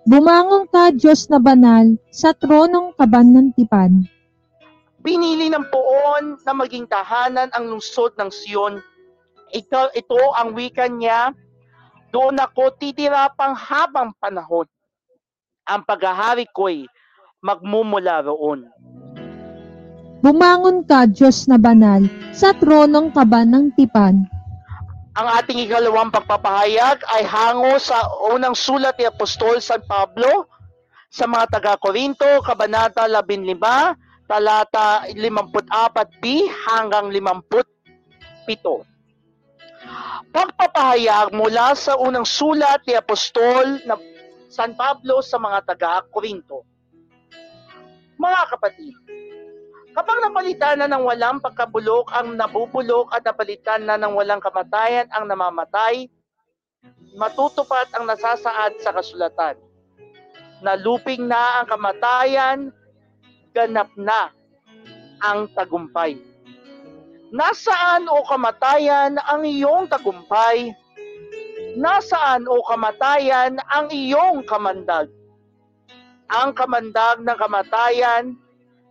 Bumangon 0.04 0.68
ka, 0.68 0.92
Diyos 0.92 1.30
na 1.32 1.40
banal, 1.40 1.96
sa 2.12 2.36
tronong 2.36 2.92
kaban 2.98 3.32
ng 3.32 3.48
tipan. 3.56 4.04
Pinili 5.00 5.48
ng 5.48 5.66
poon 5.72 6.36
na 6.42 6.52
maging 6.52 6.84
tahanan 6.90 7.48
ang 7.54 7.64
lungsod 7.70 8.12
ng 8.20 8.30
Siyon. 8.30 8.82
Ito, 9.56 9.94
ito 9.96 10.20
ang 10.36 10.52
wika 10.52 10.84
niya, 10.90 11.32
doon 12.12 12.36
ako 12.36 12.76
titira 12.76 13.32
pang 13.32 13.56
habang 13.56 14.12
panahon. 14.20 14.68
Ang 15.68 15.86
paghahari 15.86 16.50
ko'y 16.50 16.90
magmumula 17.42 18.22
roon. 18.26 18.66
Bumangon 20.22 20.86
ka, 20.86 21.10
Diyos 21.10 21.50
na 21.50 21.58
banal, 21.58 22.06
sa 22.30 22.54
tronong 22.54 23.10
kaban 23.10 23.50
ng 23.50 23.74
tipan. 23.74 24.22
Ang 25.18 25.28
ating 25.38 25.66
ikalawang 25.66 26.14
pagpapahayag 26.14 27.02
ay 27.10 27.22
hango 27.26 27.74
sa 27.76 28.06
unang 28.30 28.54
sulat 28.54 28.94
ni 28.96 29.04
Apostol 29.04 29.58
San 29.58 29.82
Pablo 29.84 30.46
sa 31.12 31.28
mga 31.28 31.58
taga-Korinto, 31.58 32.40
Kabanata 32.40 33.04
15, 33.04 34.24
talata 34.24 35.04
54b 35.12 36.22
hanggang 36.70 37.12
57. 37.12 38.88
Pagpapahayag 40.32 41.36
mula 41.36 41.76
sa 41.76 42.00
unang 42.00 42.24
sulat 42.24 42.80
ni 42.88 42.96
Apostol 42.96 43.84
na 43.84 43.98
San 44.52 44.76
Pablo 44.76 45.24
sa 45.24 45.40
mga 45.40 45.64
taga-Korinto. 45.64 46.68
Mga 48.20 48.42
kapatid, 48.52 48.94
Kapag 49.92 50.24
napalitan 50.24 50.80
na 50.80 50.88
ng 50.88 51.04
walang 51.04 51.36
pagkabulok 51.36 52.16
ang 52.16 52.32
nabubulok 52.32 53.12
at 53.12 53.28
napalitan 53.28 53.84
na 53.84 54.00
ng 54.00 54.16
walang 54.16 54.40
kamatayan 54.40 55.04
ang 55.12 55.28
namamatay, 55.28 56.08
matutupad 57.12 57.92
ang 57.92 58.08
nasasaad 58.08 58.80
sa 58.80 58.96
kasulatan. 58.96 59.60
Naluping 60.64 61.28
na 61.28 61.60
ang 61.60 61.66
kamatayan, 61.68 62.58
ganap 63.52 63.92
na 64.00 64.32
ang 65.20 65.52
tagumpay. 65.52 66.16
Nasaan 67.28 68.08
o 68.08 68.24
kamatayan 68.24 69.20
ang 69.20 69.44
iyong 69.44 69.92
tagumpay? 69.92 70.72
Nasaan 71.72 72.44
o 72.44 72.60
kamatayan 72.68 73.56
ang 73.72 73.88
iyong 73.88 74.44
kamandag? 74.44 75.08
Ang 76.28 76.52
kamandag 76.52 77.24
ng 77.24 77.38
kamatayan 77.40 78.36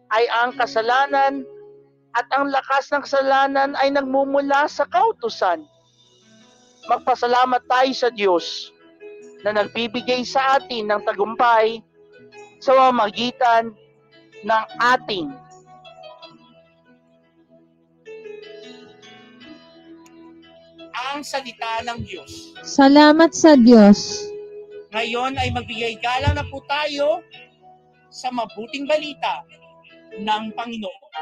ay 0.09 0.25
ang 0.41 0.57
kasalanan 0.57 1.45
at 2.17 2.25
ang 2.33 2.49
lakas 2.49 2.89
ng 2.89 3.05
kasalanan 3.05 3.77
ay 3.77 3.93
nagmumula 3.93 4.65
sa 4.65 4.89
kautusan. 4.89 5.61
Magpasalamat 6.89 7.61
tayo 7.69 7.93
sa 7.93 8.09
Diyos 8.09 8.73
na 9.45 9.53
nagbibigay 9.53 10.25
sa 10.25 10.57
atin 10.57 10.89
ng 10.89 11.01
tagumpay 11.05 11.85
sa 12.61 12.73
mamagitan 12.77 13.73
ng 14.41 14.63
ating 14.81 15.29
ang 20.93 21.23
salita 21.23 21.83
ng 21.87 21.99
Diyos. 22.03 22.55
Salamat 22.63 23.31
sa 23.31 23.55
Diyos. 23.55 24.27
Ngayon 24.91 25.39
ay 25.39 25.55
magbigay 25.55 25.95
galang 26.03 26.35
na 26.35 26.45
po 26.51 26.59
tayo 26.67 27.23
sa 28.11 28.27
mabuting 28.27 28.83
balita 28.83 29.43
ng 30.19 30.51
Panginoon. 30.51 31.20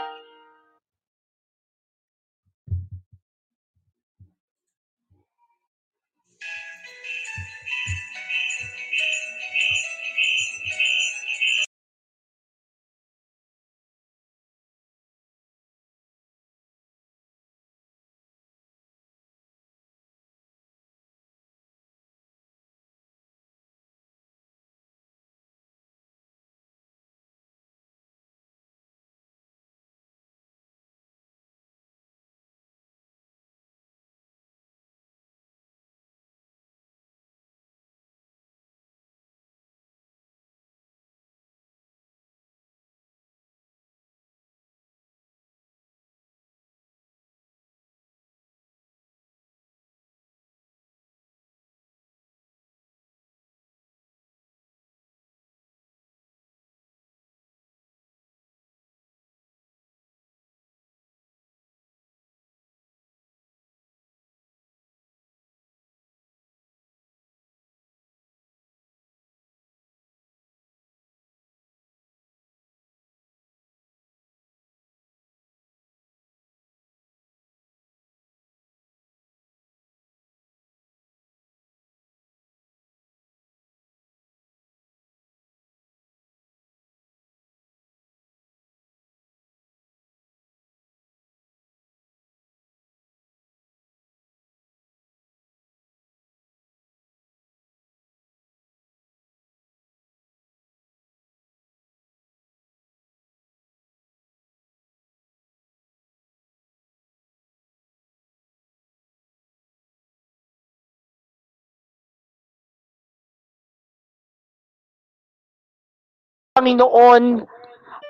Panginoon 116.59 117.47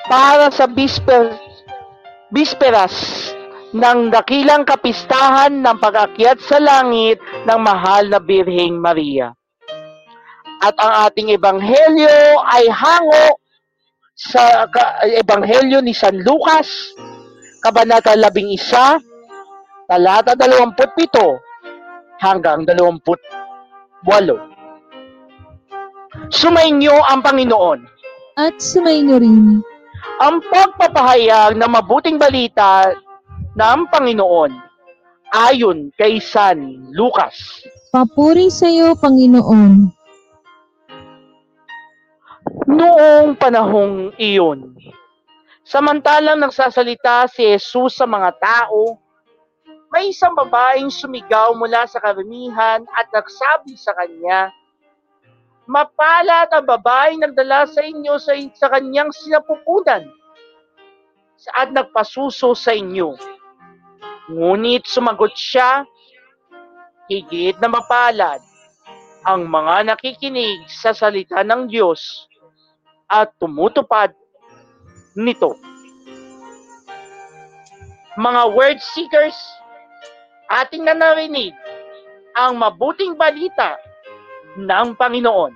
para 0.09 0.49
sa 0.49 0.65
bisper, 0.65 1.37
bisperas 2.33 3.29
ng 3.77 4.09
dakilang 4.09 4.65
kapistahan 4.65 5.61
ng 5.61 5.77
pag-akyat 5.77 6.41
sa 6.41 6.57
langit 6.57 7.21
ng 7.45 7.59
mahal 7.61 8.09
na 8.09 8.17
Birheng 8.17 8.81
Maria. 8.81 9.29
At 10.65 10.73
ang 10.81 11.05
ating 11.05 11.29
ebanghelyo 11.29 12.41
ay 12.41 12.65
hango 12.73 13.37
sa 14.17 14.65
ebanghelyo 15.05 15.85
ni 15.85 15.93
San 15.93 16.17
Lucas, 16.25 16.97
kabanata 17.61 18.17
11, 18.17 18.97
talata 19.85 20.33
27 20.33 21.05
hanggang 22.17 22.65
28. 22.65 23.13
Sumainyo 26.33 26.97
ang 26.97 27.21
Panginoon. 27.21 27.98
At 28.39 28.55
sumainyo 28.63 29.19
rin. 29.19 29.59
Ang 30.23 30.39
pagpapahayag 30.47 31.59
ng 31.59 31.71
mabuting 31.75 32.15
balita 32.15 32.95
ng 33.51 33.79
Panginoon 33.91 34.55
ayon 35.35 35.91
kay 35.99 36.23
San 36.23 36.87
Lucas. 36.95 37.35
Papuri 37.91 38.47
sa 38.47 38.71
iyo, 38.71 38.95
Panginoon. 38.95 39.91
Noong 42.69 43.35
panahong 43.35 44.15
iyon, 44.15 44.71
samantalang 45.67 46.39
nagsasalita 46.39 47.27
si 47.27 47.43
Jesus 47.43 47.99
sa 47.99 48.07
mga 48.07 48.39
tao, 48.39 48.95
may 49.91 50.15
isang 50.15 50.31
babaeng 50.31 50.87
sumigaw 50.87 51.51
mula 51.59 51.83
sa 51.91 51.99
karamihan 51.99 52.87
at 52.95 53.05
nagsabi 53.11 53.75
sa 53.75 53.91
kanya, 53.99 54.53
Mapalad 55.69 56.49
ang 56.49 56.65
babaeng 56.65 57.21
nagdala 57.21 57.69
sa 57.69 57.85
inyo 57.85 58.17
sa, 58.17 58.33
sa 58.57 58.73
kanyang 58.73 59.13
sinapupunan 59.13 60.01
at 61.53 61.69
nagpasuso 61.69 62.57
sa 62.57 62.73
inyo. 62.73 63.13
Ngunit 64.33 64.89
sumagot 64.89 65.37
siya, 65.37 65.85
higit 67.05 67.53
na 67.61 67.69
mapalad 67.69 68.41
ang 69.29 69.45
mga 69.45 69.93
nakikinig 69.93 70.65
sa 70.65 70.89
salita 70.89 71.45
ng 71.45 71.69
Diyos 71.69 72.25
at 73.05 73.29
tumutupad 73.37 74.09
nito. 75.13 75.53
Mga 78.17 78.41
word 78.57 78.81
seekers, 78.81 79.37
ating 80.49 80.81
na 80.81 80.97
narinig 80.97 81.53
ang 82.33 82.57
mabuting 82.57 83.13
balita 83.13 83.77
ng 84.57 84.87
Panginoon. 84.97 85.51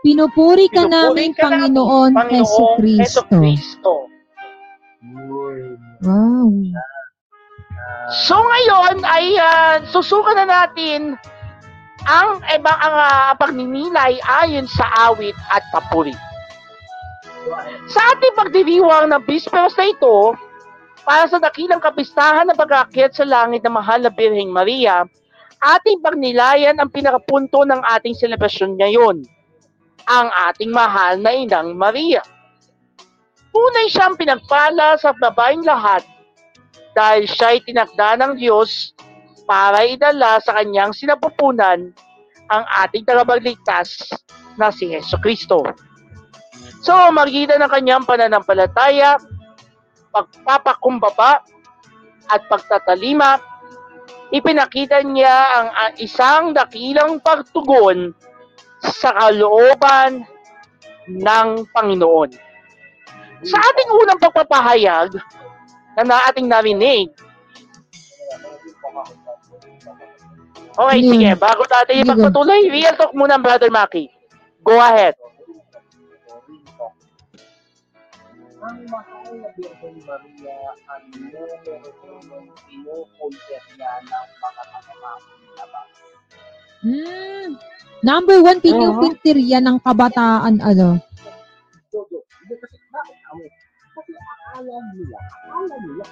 Pinupuri 0.00 0.72
ka 0.72 0.88
Pinupuri 0.88 1.28
namin, 1.28 1.30
ka 1.36 1.48
namin, 1.52 1.76
Panginoon, 2.16 2.80
Heso 2.96 3.22
Kristo. 3.28 4.08
Wow. 6.00 6.48
So 8.10 8.40
ngayon 8.40 9.04
ay 9.04 9.36
ah, 9.36 9.84
susukan 9.86 10.40
na 10.40 10.46
natin 10.48 11.20
ang 12.08 12.40
iba 12.48 12.72
ang 12.80 12.96
ah, 12.96 13.32
pagninilay 13.36 14.16
ayon 14.40 14.64
sa 14.64 14.88
awit 15.12 15.36
at 15.52 15.62
papuri. 15.68 16.16
Sa 17.88 18.00
ating 18.16 18.36
pagdiriwang 18.36 19.12
ng 19.12 19.22
Bisperas 19.24 19.76
na 19.76 19.88
ito, 19.88 20.36
para 21.04 21.24
sa 21.28 21.40
dakilang 21.40 21.80
kapistahan 21.80 22.46
ng 22.48 22.58
pag-aakyat 22.58 23.16
sa 23.16 23.24
langit 23.24 23.64
ng 23.64 23.72
mahal 23.72 24.04
na 24.04 24.12
Birheng 24.12 24.52
Maria, 24.52 25.08
ating 25.60 26.00
pagnilayan 26.00 26.80
ang 26.80 26.88
pinakapunto 26.88 27.68
ng 27.68 27.84
ating 27.96 28.16
selebrasyon 28.16 28.80
ngayon, 28.80 29.16
ang 30.08 30.28
ating 30.48 30.72
mahal 30.72 31.20
na 31.20 31.36
Inang 31.36 31.76
Maria. 31.76 32.24
Tunay 33.52 33.86
siyang 33.92 34.16
pinagpala 34.16 34.96
sa 34.96 35.12
babaeng 35.12 35.62
lahat 35.66 36.06
dahil 36.96 37.28
siya 37.28 37.54
ay 37.54 37.60
tinakda 37.62 38.16
ng 38.18 38.32
Diyos 38.40 38.96
para 39.44 39.84
idala 39.84 40.40
sa 40.40 40.56
kanyang 40.56 40.94
sinapupunan 40.94 41.92
ang 42.50 42.64
ating 42.82 43.06
tagapagligtas 43.06 44.10
na 44.58 44.72
si 44.72 44.90
Yeso 44.90 45.18
Kristo. 45.22 45.62
So, 46.80 46.96
magitan 47.12 47.60
ng 47.60 47.70
kanyang 47.70 48.08
pananampalataya, 48.08 49.20
pagpapakumbaba, 50.10 51.44
at 52.30 52.46
pagtatalima, 52.46 53.42
ipinakita 54.30 55.02
niya 55.02 55.36
ang 55.54 55.68
isang 55.98 56.54
dakilang 56.54 57.18
pagtugon 57.18 58.14
sa 58.80 59.12
kalooban 59.14 60.24
ng 61.10 61.48
Panginoon. 61.74 62.30
Sa 63.44 63.56
ating 63.56 63.90
unang 63.90 64.20
pagpapahayag, 64.20 65.16
na 65.98 66.02
na 66.06 66.16
ating 66.30 66.46
narinig. 66.46 67.10
Okay, 70.80 70.98
Sige. 71.02 71.10
sige. 71.12 71.30
Bago 71.36 71.62
natin 71.66 72.06
ipagpatuloy, 72.06 72.60
real 72.70 72.94
talk 72.96 73.12
muna, 73.12 73.36
Brother 73.36 73.68
Maki. 73.68 74.08
Go 74.62 74.78
ahead. 74.78 75.18
Ang 78.70 78.86
mahal 78.86 79.34
na 79.34 79.50
Birhen 79.58 79.96
Maria 80.06 80.58
ang 80.86 81.04
numero 81.10 81.74
unong 82.06 82.48
pinukulter 82.70 83.62
niya 83.74 83.92
ng 84.06 84.26
mga 84.30 84.62
kapamahal 84.70 85.42
na 85.58 85.64
ba? 85.66 85.82
Hmm. 86.86 87.48
Number 88.06 88.38
one, 88.38 88.62
pinupintirya 88.62 89.58
ng 89.58 89.82
kabataan, 89.82 90.62
ano. 90.62 91.02
Jojo, 91.90 92.22
hindi 92.22 92.54
kasi 92.62 92.78
bakit 92.94 93.18
ako? 93.26 93.42
Kasi 93.98 94.12
akala 94.14 94.76
nila, 94.94 95.18
akala 95.18 95.76
nila, 95.82 96.04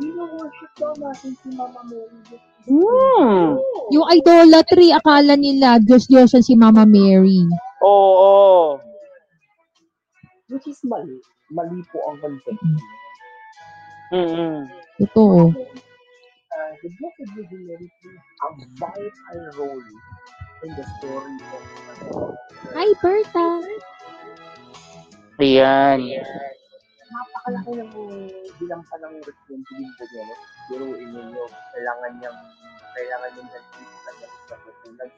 Wino-worship 0.00 0.72
daw 0.80 0.92
natin 0.96 1.36
si 1.36 1.48
Mama 1.52 1.84
Mary. 1.84 2.40
Hmm. 2.64 3.60
Yung 3.92 4.06
idolatry, 4.08 4.88
akala 4.96 5.36
nila, 5.36 5.76
Diyos-Diyosan 5.84 6.40
si 6.40 6.56
Mama 6.56 6.88
Mary. 6.88 7.44
Oo. 7.84 8.80
Which 10.48 10.64
is 10.64 10.80
mali. 10.88 11.20
Mali 11.52 11.84
po 11.92 11.98
ang 12.08 12.16
concept. 12.24 12.60
Mm-mm. 14.12 14.64
Totoo. 15.00 15.52
Uh, 15.52 16.72
the 16.80 16.88
Blessed 16.96 17.28
Virgin 17.36 17.60
Mary 17.68 17.88
plays 18.00 18.24
a 18.40 18.48
vital 18.80 19.40
role 19.60 19.88
in 20.64 20.70
the 20.72 20.84
story 20.96 21.36
of 21.52 21.64
Hi, 22.72 22.88
Berta. 23.04 23.48
Ayan. 25.40 26.00
napakalaki 27.12 27.72
ng 27.76 27.92
binampa 28.56 28.96
ng 29.04 29.20
responsibility 29.20 30.04
niya, 30.08 30.22
no? 30.24 30.36
Biruin 30.72 31.08
ninyo, 31.12 31.44
kailangan 31.76 32.12
niyang, 32.16 32.38
kailangan 32.96 33.30
niyang 33.36 33.50
nandito 33.52 33.92
sa 34.00 34.00
kanya 34.08 34.28
sa 34.48 34.56
pupunan, 34.64 35.08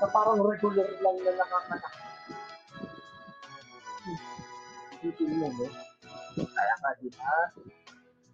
Na 0.00 0.06
parang 0.10 0.38
regular 0.42 0.88
lang 1.00 1.16
na 1.22 1.32
nanganganak. 1.36 1.94
Isipin 4.98 5.30
mo, 5.38 5.48
no? 5.50 5.66
Kaya 6.42 6.74
nga, 6.80 6.90
di 6.98 7.10
ba? 7.14 7.34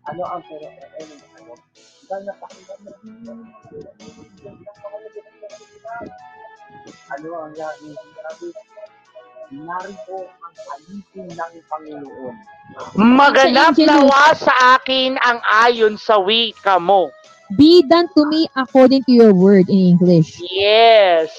Ano 0.09 0.23
ang 0.25 0.43
pero, 0.49 0.69
ano, 0.69 1.15
ano? 1.37 1.53
Diba 2.09 2.17
napakinggan 2.25 2.81
na 2.89 2.93
ano 7.09 7.29
ang 7.41 7.53
laging 7.57 7.97
sinabi? 7.97 8.49
Narito 9.49 10.29
ang 10.29 10.57
alipin 10.77 11.29
ng 11.33 11.55
Panginoon. 11.73 12.37
Maganap 13.01 13.75
nawa 13.81 14.37
sa 14.37 14.77
akin 14.77 15.17
ang 15.17 15.41
ayon 15.65 15.97
sa 15.97 16.21
wika 16.21 16.77
mo. 16.77 17.09
Be 17.57 17.81
done 17.89 18.13
to 18.13 18.29
me 18.29 18.49
according 18.57 19.05
to 19.09 19.13
your 19.13 19.33
word 19.33 19.73
in 19.73 19.97
English. 19.97 20.37
Yes. 20.53 21.33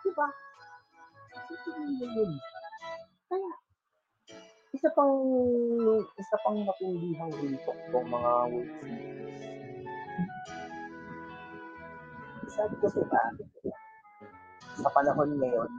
Diba? 0.00 0.28
Kaya, 3.28 3.52
isa 4.72 4.88
pang, 4.96 5.12
isa 6.16 6.36
pang 6.40 6.56
matindihang 6.64 7.32
rintok 7.36 7.78
tong 7.92 8.08
mga 8.08 8.32
words. 8.48 8.76
Sabi 12.54 12.74
ko 12.80 12.86
diba, 12.88 13.22
sa 14.80 14.88
panahon 14.88 15.36
ngayon, 15.36 15.70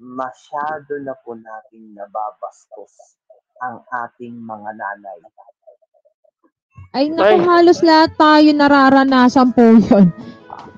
masyado 0.00 0.96
na 1.04 1.12
po 1.26 1.36
nating 1.36 1.92
nababastos 1.92 3.20
ang 3.60 3.84
ating 4.06 4.38
mga 4.38 4.70
nanay. 4.80 5.18
Ay, 6.96 7.12
naku, 7.12 7.36
Ay. 7.36 7.38
halos 7.44 7.80
lahat 7.84 8.10
tayo 8.16 8.48
nararanasan 8.56 9.52
po 9.52 9.60
yun. 9.60 10.08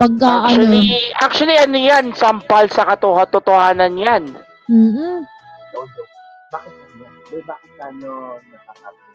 Pagka 0.01 0.49
ano. 0.49 0.65
Actually, 0.67 0.85
actually 1.21 1.57
ano 1.61 1.77
yan, 1.77 2.05
sampal 2.17 2.67
sa 2.73 2.89
katotohanan 2.89 3.95
yan. 4.01 4.25
Mm-mm. 4.67 5.23
Todo. 5.71 6.03
Bakit 6.51 6.73
ano? 6.73 7.05
Eh, 7.31 7.43
bakit 7.47 7.75
ano 7.79 8.11
nakakapo? 8.43 9.11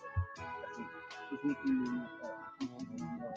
Kasi 0.64 0.82
isipin 1.36 2.06
uh, 2.22 2.48
isipin 2.64 3.02
ninyo, 3.02 3.30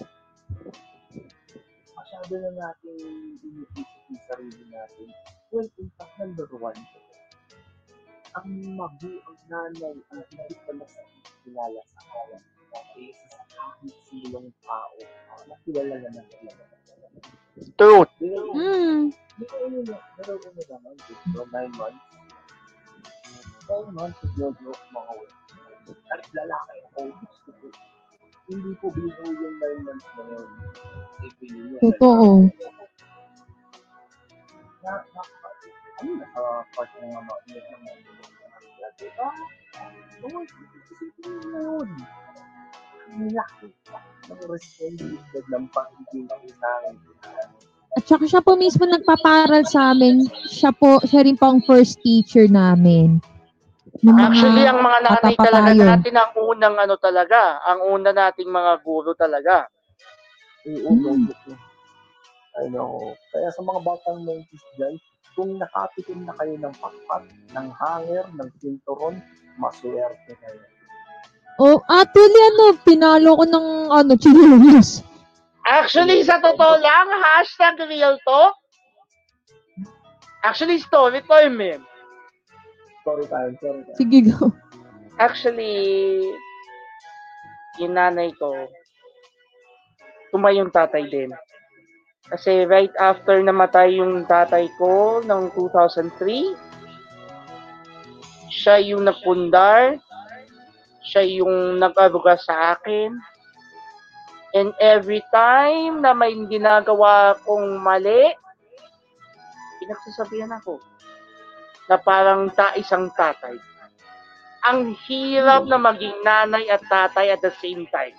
masyado 1.99 2.35
na 2.39 2.51
natin 2.55 2.97
inisip 3.43 3.89
sarili 4.29 4.65
natin. 4.71 5.09
Well, 5.51 5.69
in 5.81 5.89
fact, 5.97 6.15
number 6.21 6.47
one, 6.53 6.79
ang 8.37 8.49
mabu, 8.77 9.09
ang 9.25 9.39
nanay, 9.49 9.97
ang 10.15 10.23
higit 10.31 10.61
na 10.69 10.73
mas 10.85 10.93
kilala 11.43 11.81
sa 11.91 11.99
akin. 12.07 12.58
Kaysa 12.69 13.27
sa 13.33 13.43
kahit 13.49 13.95
sinong 14.09 14.49
tao 14.65 14.99
na 15.49 15.55
kilala 15.65 15.97
na 16.03 16.23
kilala. 16.29 16.65
Truth. 17.79 18.11
Pero, 18.19 18.55
Hmm. 18.55 19.11
pero 19.39 19.55
ano 19.67 19.79
na, 19.83 19.97
naman, 20.71 20.95
dito, 21.07 21.43
nine 21.51 21.75
months. 21.75 22.07
Nine 23.69 23.91
months, 23.95 24.21
yung 24.39 24.55
mga 24.63 25.13
way. 25.19 25.31
At 26.13 26.23
lalaki 26.37 26.77
ako, 26.93 27.01
gusto 27.19 27.51
ko. 27.59 27.67
Hindi 28.49 28.71
ko 28.81 28.87
biro 28.95 29.25
yung 29.29 29.57
nine 29.59 29.81
months 29.85 30.09
na 30.17 30.23
yun. 30.29 30.49
Totoo. 31.83 32.49
na, 34.83 34.93
na, 35.13 35.23
ano 35.99 36.11
na 36.15 36.27
sa 36.31 36.41
part 36.73 36.91
ng 37.03 37.11
mga 37.11 37.23
mga 37.27 37.61
ng 37.69 37.83
mga 37.83 38.17
Diba? 38.99 39.31
Oo, 40.27 40.43
isipin 40.43 41.23
mo 41.23 41.47
na 41.55 41.61
yun. 41.63 41.87
Ang 41.87 42.35
laki 42.35 42.58
pa 43.89 43.99
ng 44.29 44.41
responsibilidad 44.49 45.45
ng 45.57 45.65
pagiging 45.73 46.29
inang. 46.29 46.97
At 47.97 48.05
saka 48.05 48.29
siya 48.29 48.45
po 48.45 48.55
mismo 48.55 48.85
nagpaparal 48.85 49.65
sa 49.65 49.97
amin. 49.97 50.29
Siya 50.47 50.71
po, 50.77 51.01
siya 51.03 51.25
rin 51.25 51.35
po 51.35 51.51
ang 51.51 51.65
first 51.65 51.99
teacher 52.05 52.47
namin. 52.47 53.19
Ng 54.05 54.15
mga 54.15 54.29
Actually, 54.31 54.65
ang 54.69 54.81
mga 54.85 54.99
nanay 55.03 55.35
talaga 55.35 55.73
natin 55.75 56.15
ang 56.15 56.31
unang 56.37 56.77
ano 56.79 56.95
talaga, 57.01 57.59
ang 57.65 57.81
una 57.89 58.11
nating 58.15 58.47
mga 58.47 58.73
guro 58.85 59.17
talaga. 59.17 59.67
Oo, 60.69 60.93
Hmm. 60.95 61.27
mm. 61.27 61.59
I 62.59 62.67
know. 62.75 63.15
Kaya 63.31 63.49
sa 63.55 63.63
mga 63.63 63.81
batang 63.87 64.27
90s 64.27 64.65
dyan, 64.77 64.95
kung 65.39 65.55
nakatikim 65.59 66.27
na 66.27 66.35
kayo 66.35 66.59
ng 66.59 66.75
pakpat, 66.83 67.23
ng 67.55 67.69
hanger, 67.71 68.25
ng 68.35 68.51
pinturon, 68.59 69.15
maswerte 69.55 70.35
kayo. 70.35 70.63
Oh, 71.59 71.83
actually, 71.91 72.43
ano, 72.55 72.79
pinalo 72.87 73.35
ko 73.35 73.45
ng, 73.51 73.91
ano, 73.91 74.15
chililis. 74.15 75.03
Actually, 75.67 76.23
sa 76.23 76.39
totoo 76.39 76.79
lang, 76.79 77.11
hashtag 77.19 77.83
real 77.91 78.15
talk. 78.23 78.55
Actually, 80.47 80.79
story 80.79 81.19
time 81.27 81.59
eh. 81.61 81.79
Sorry 83.03 83.27
tayo, 83.27 83.51
sorry 83.59 83.83
tayo. 83.83 83.97
Sige, 83.99 84.19
go. 84.31 84.55
Actually, 85.19 85.75
yung 87.83 87.99
nanay 87.99 88.31
ko, 88.39 88.55
tumayong 90.31 90.71
tatay 90.71 91.11
din. 91.11 91.35
Kasi 92.29 92.69
right 92.71 92.93
after 93.03 93.43
namatay 93.43 93.99
yung 93.99 94.29
tatay 94.31 94.71
ko 94.79 95.25
noong 95.27 95.51
2003, 95.57 96.55
siya 98.53 98.79
yung 98.85 99.09
nagpundar, 99.09 99.99
siya 101.09 101.25
yung 101.41 101.81
nag-aruga 101.81 102.37
sa 102.37 102.77
akin. 102.77 103.17
And 104.53 104.77
every 104.77 105.25
time 105.33 106.05
na 106.05 106.13
may 106.13 106.37
ginagawa 106.49 107.37
kong 107.45 107.81
mali, 107.81 108.33
pinagsasabihan 109.81 110.53
ako 110.53 110.77
na 111.89 111.97
parang 111.97 112.53
ta 112.53 112.77
isang 112.77 113.09
tatay 113.17 113.57
ang 114.61 114.93
hirap 115.07 115.65
na 115.71 115.79
maging 115.79 116.13
nanay 116.21 116.67
at 116.69 116.83
tatay 116.91 117.31
at 117.31 117.41
the 117.41 117.53
same 117.63 117.87
time. 117.89 118.13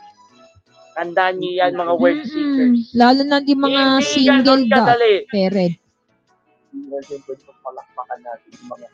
Tandaan 0.95 1.39
niyo 1.39 1.61
yan, 1.63 1.77
mga 1.77 1.93
word 1.95 2.19
Mm-mm. 2.25 2.31
seekers. 2.31 2.81
Lalo 2.95 3.21
na 3.23 3.37
di 3.39 3.53
mga 3.55 4.01
Hindi 4.01 4.05
single 4.09 4.41
ganun 4.43 4.61
da 4.71 4.77
kadali. 4.83 5.13
parent. 5.29 5.75
Hindi 6.73 7.15
ito 7.15 7.51
palakpakan 7.61 8.19
natin 8.23 8.51
mga. 8.65 8.87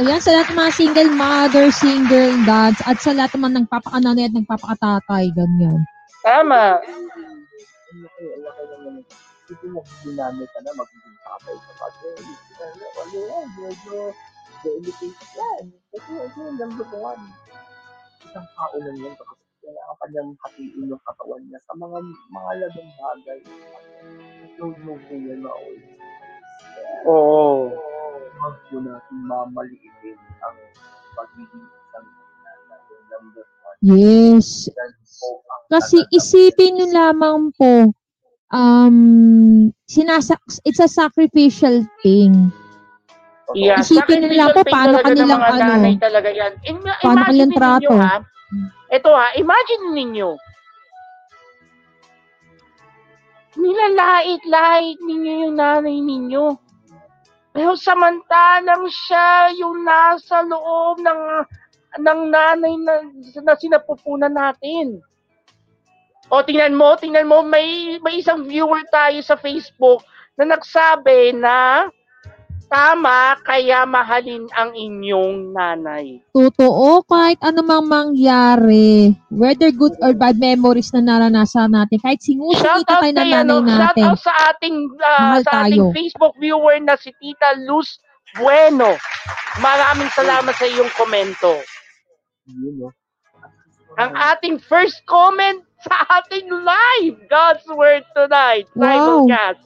Ayan, 0.00 0.20
sa 0.20 0.34
lahat 0.36 0.52
ng 0.52 0.58
mga 0.58 0.72
single 0.74 1.12
mother, 1.16 1.66
single 1.72 2.32
dads, 2.44 2.80
at 2.84 2.98
sa 3.00 3.16
lahat 3.16 3.32
naman 3.38 3.52
ng 3.56 3.66
papakananay 3.70 4.28
at 4.28 4.34
ng 4.36 4.48
papakatatay, 4.48 5.32
ganyan. 5.32 5.80
Tama. 6.20 6.80
Ito 9.44 9.64
mo, 9.70 9.80
ginamit 10.02 10.48
ka 10.50 10.60
na, 10.64 10.72
magiging 10.76 11.16
tatay 11.24 11.56
ka 11.56 11.72
pa. 11.78 11.86
Ano 13.04 13.16
yan, 13.16 13.46
medyo 13.60 14.12
delicate 14.64 15.20
yan. 15.36 15.62
Kasi 15.92 16.10
ito 16.16 16.38
yung 16.40 16.56
number 16.56 16.88
one. 16.96 17.22
Isang 18.24 18.48
tao 18.56 18.76
lang 18.80 18.96
yan 18.96 19.14
kasi 19.14 19.32
kailangan 19.60 19.96
pa 20.00 20.06
niyang 20.08 20.30
hatiin 20.40 20.88
yung 20.88 21.02
katawan 21.04 21.42
niya 21.44 21.60
sa 21.64 21.72
mga 21.76 21.98
mga 22.32 22.50
labang 22.64 22.90
bagay. 22.96 23.40
Don't 24.56 24.78
move 24.84 25.04
mo 25.04 25.16
yan 25.16 25.40
na 25.44 25.50
always. 25.52 25.84
Oo. 27.04 27.93
Huwag 28.44 28.60
po 28.68 28.76
natin 28.76 29.16
mamaliitin 29.24 30.20
ang 30.44 30.56
pagiging 31.16 31.64
isang 31.64 32.08
natin 32.68 32.98
number 33.08 33.44
one. 33.64 33.76
Yes. 33.80 34.68
Po 34.68 35.40
Kasi 35.72 36.04
isipin 36.12 36.76
nyo 36.76 36.92
lamang 36.92 37.56
po, 37.56 37.88
um, 38.52 39.72
sinasa 39.88 40.36
it's 40.68 40.76
a 40.76 40.92
sacrificial 40.92 41.88
thing. 42.04 42.52
Yeah, 43.56 43.80
Isipin 43.80 44.28
nila 44.28 44.52
po, 44.52 44.60
sacrificial 44.60 44.76
paano 44.76 44.96
kanilang 45.00 45.40
ano, 45.40 45.88
talaga 45.96 46.28
yan. 46.28 46.52
Ima- 46.68 47.00
paano 47.00 47.24
imagine 47.24 47.48
kanilang 47.48 47.52
trato? 47.56 47.80
ninyo 47.80 47.96
ha, 47.96 48.16
ito 48.92 49.08
ha, 49.08 49.26
imagine 49.40 49.84
ninyo, 49.96 50.30
nilalait-lait 53.56 54.98
ninyo 55.00 55.32
yung 55.48 55.54
nanay 55.56 55.96
ninyo. 55.96 56.44
Pero 57.54 57.78
samantalang 57.78 58.90
siya 58.90 59.54
yung 59.54 59.86
nasa 59.86 60.42
loob 60.42 60.98
ng 60.98 61.22
ng 62.02 62.20
nanay 62.26 62.74
na, 62.82 62.94
na 63.46 63.54
sinapupunan 63.54 64.34
natin. 64.34 64.98
O 66.26 66.42
tingnan 66.42 66.74
mo, 66.74 66.98
tingnan 66.98 67.30
mo, 67.30 67.46
may, 67.46 68.00
may 68.02 68.18
isang 68.18 68.42
viewer 68.42 68.82
tayo 68.90 69.22
sa 69.22 69.38
Facebook 69.38 70.02
na 70.34 70.50
nagsabi 70.50 71.30
na 71.38 71.86
tama 72.66 73.38
kaya 73.42 73.84
mahalin 73.86 74.44
ang 74.56 74.74
inyong 74.74 75.52
nanay. 75.54 76.20
Totoo, 76.34 77.04
kahit 77.06 77.38
ano 77.44 77.60
mang 77.62 77.86
mangyari, 77.86 79.14
whether 79.30 79.70
good 79.70 79.94
or 80.02 80.12
bad 80.16 80.36
memories 80.36 80.90
na 80.92 81.04
naranasan 81.04 81.72
natin, 81.72 81.98
kahit 82.02 82.20
sinusong 82.20 82.60
Shout 82.60 82.84
ita 82.84 82.94
out 82.98 83.02
tayo 83.04 83.14
ng 83.14 83.18
nanay 83.20 83.40
ano, 83.44 83.54
shout 83.64 83.94
natin. 83.94 84.04
out 84.10 84.20
sa 84.20 84.34
ating 84.52 84.76
ah, 85.00 85.18
Mahal 85.20 85.42
sa 85.42 85.52
ating 85.64 85.84
tayo. 85.84 85.94
Facebook 85.94 86.34
viewer 86.40 86.76
na 86.82 86.94
si 86.98 87.10
Tita 87.20 87.50
Luz 87.64 88.00
Bueno. 88.34 88.98
Maraming 89.62 90.10
salamat 90.10 90.54
sa 90.58 90.66
iyong 90.66 90.90
komento. 90.98 91.54
Yun, 92.50 92.74
no? 92.82 92.88
Ang 93.94 94.10
ating 94.10 94.58
first 94.58 95.06
comment 95.06 95.62
sa 95.86 96.02
ating 96.18 96.50
live 96.50 97.14
God's 97.30 97.62
Word 97.70 98.02
Tonight. 98.10 98.66
Wow. 98.74 99.22
Simulcast. 99.30 99.62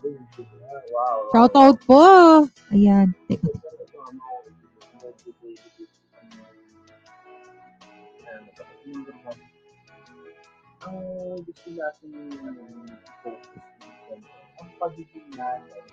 Shout 1.31 1.55
out 1.55 1.79
po. 1.87 2.03
Ayan. 2.75 3.15
Teka. 3.29 3.49
Ang 10.89 11.45
gusto 11.45 11.69
natin 11.77 12.11
i-focus 12.33 13.61
dito, 13.85 14.15
ang 14.57 14.71
pagiging 14.81 15.29
nanay 15.37 15.85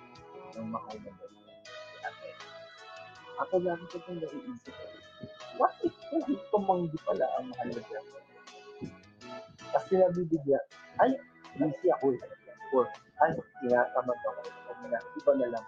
ng 0.56 0.68
mahal 0.72 0.96
na. 1.04 1.12
Ate. 2.06 2.30
Ako 3.44 3.60
lagi 3.60 3.84
ko 3.92 4.00
itong 4.00 4.18
naiisip. 4.24 4.74
What 5.60 5.76
if 5.84 5.92
kung 6.08 6.24
tumanggi 6.48 6.96
pala 7.04 7.28
ang 7.36 7.52
mahal 7.52 7.68
na 7.68 7.82
babae? 7.84 8.24
Kasi 9.76 9.92
nabibigyan, 10.00 10.64
ay, 11.04 11.12
busy 11.60 11.92
ako 11.92 12.16
eh. 12.16 12.22
Or, 12.72 12.88
ay, 13.20 13.36
tinatamad 13.60 14.16
ako. 14.24 14.65
Na, 14.84 14.98
iba 15.00 15.32
na 15.40 15.46
lang. 15.56 15.66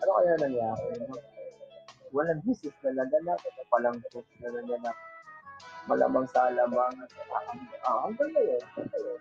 Ano 0.00 0.10
kaya 0.18 0.34
nangyari? 0.42 0.84
Walang 2.10 2.42
business 2.42 2.74
na 2.82 2.90
naganap. 2.98 3.38
Walang 3.70 4.02
post 4.10 4.30
na 4.42 4.50
naganap. 4.50 4.96
Malamang 5.86 6.26
sa 6.34 6.50
alamang. 6.50 6.92
Ah, 7.86 8.10
ang 8.10 8.14
ganda 8.18 8.40
yun. 8.42 8.62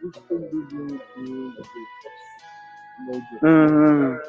Gusto 0.02 0.32
yung 0.34 0.46
dignity, 0.50 1.28
the 1.56 1.64
business. 1.64 2.16
Mhm. 3.46 4.20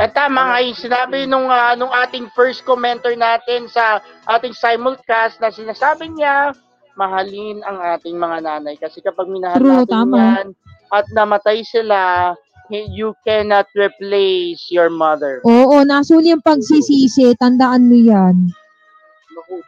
At 0.00 0.16
tama 0.16 0.40
nga 0.48 0.58
yung 0.64 0.78
sinabi 0.80 1.28
nung, 1.28 1.52
ah, 1.52 1.76
nung 1.76 1.92
ating 1.92 2.32
first 2.32 2.64
commenter 2.64 3.12
natin 3.18 3.68
sa 3.68 4.00
ating 4.24 4.56
simulcast 4.56 5.36
na 5.44 5.52
sinasabi 5.52 6.08
niya, 6.16 6.56
mahalin 6.98 7.62
ang 7.62 7.78
ating 7.98 8.16
mga 8.16 8.38
nanay. 8.42 8.74
Kasi 8.78 9.02
kapag 9.02 9.30
minahal 9.30 9.58
True, 9.58 9.84
natin 9.84 9.92
tama. 9.92 10.16
yan 10.16 10.46
at 10.90 11.06
namatay 11.14 11.62
sila, 11.62 12.32
you 12.70 13.14
cannot 13.26 13.66
replace 13.74 14.70
your 14.70 14.90
mother. 14.90 15.42
Oo, 15.46 15.82
nasuli 15.86 16.34
yung 16.34 16.42
pagsisisi. 16.42 17.34
Tandaan 17.38 17.86
mo 17.90 17.98
yan. 17.98 18.50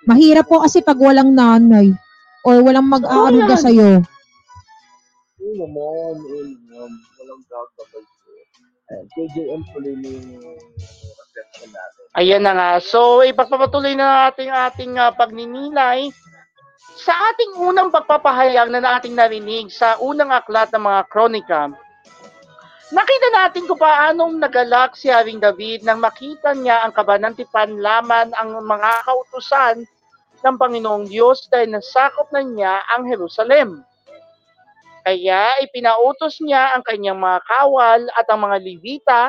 Mahirap 0.07 0.51
po 0.51 0.63
kasi 0.63 0.83
pag 0.83 0.99
walang 0.99 1.35
nanay 1.35 1.91
or 2.47 2.63
walang 2.63 2.91
mag-aaruga 2.91 3.55
yan. 3.55 3.63
sa'yo. 3.63 3.91
Oo, 5.43 5.55
naman, 5.59 6.15
naman. 6.23 6.91
Walang 7.19 7.43
gagabay. 7.47 8.03
Ayan, 8.93 9.05
KJM 9.15 9.63
tuloy 9.73 9.95
yung. 10.05 10.59
Ayan 12.13 12.45
na 12.45 12.53
nga. 12.53 12.71
So, 12.83 13.25
ipagpapatuloy 13.25 13.97
na 13.97 14.29
natin 14.29 14.53
ang 14.53 14.69
ating 14.69 14.93
ah, 15.01 15.15
pagninilay 15.17 16.13
sa 16.97 17.17
ating 17.33 17.57
unang 17.57 17.89
pagpapahayag 17.89 18.69
na 18.69 18.81
nating 18.81 19.17
narinig 19.17 19.73
sa 19.73 19.97
unang 20.01 20.29
aklat 20.29 20.69
ng 20.73 20.85
mga 20.85 21.01
kronika. 21.09 21.63
Nakita 22.93 23.29
natin 23.33 23.65
kung 23.65 23.81
paanong 23.81 24.37
nagalak 24.37 24.93
si 24.93 25.09
Haring 25.09 25.41
David 25.41 25.81
nang 25.81 26.05
makita 26.05 26.53
niya 26.53 26.85
ang 26.85 26.93
kabanantipan 26.93 27.81
laman 27.81 28.37
ang 28.37 28.53
mga 28.61 29.09
kautusan 29.09 29.89
ng 30.45 30.57
Panginoong 30.61 31.09
Diyos 31.09 31.49
dahil 31.49 31.73
nasakop 31.73 32.29
na 32.37 32.45
niya 32.45 32.85
ang 32.93 33.09
Jerusalem. 33.09 33.81
Kaya 35.03 35.57
ipinautos 35.65 36.39
niya 36.45 36.77
ang 36.77 36.85
kanyang 36.85 37.17
mga 37.17 37.41
kawal 37.49 38.01
at 38.13 38.27
ang 38.29 38.45
mga 38.45 38.57
Levita 38.61 39.23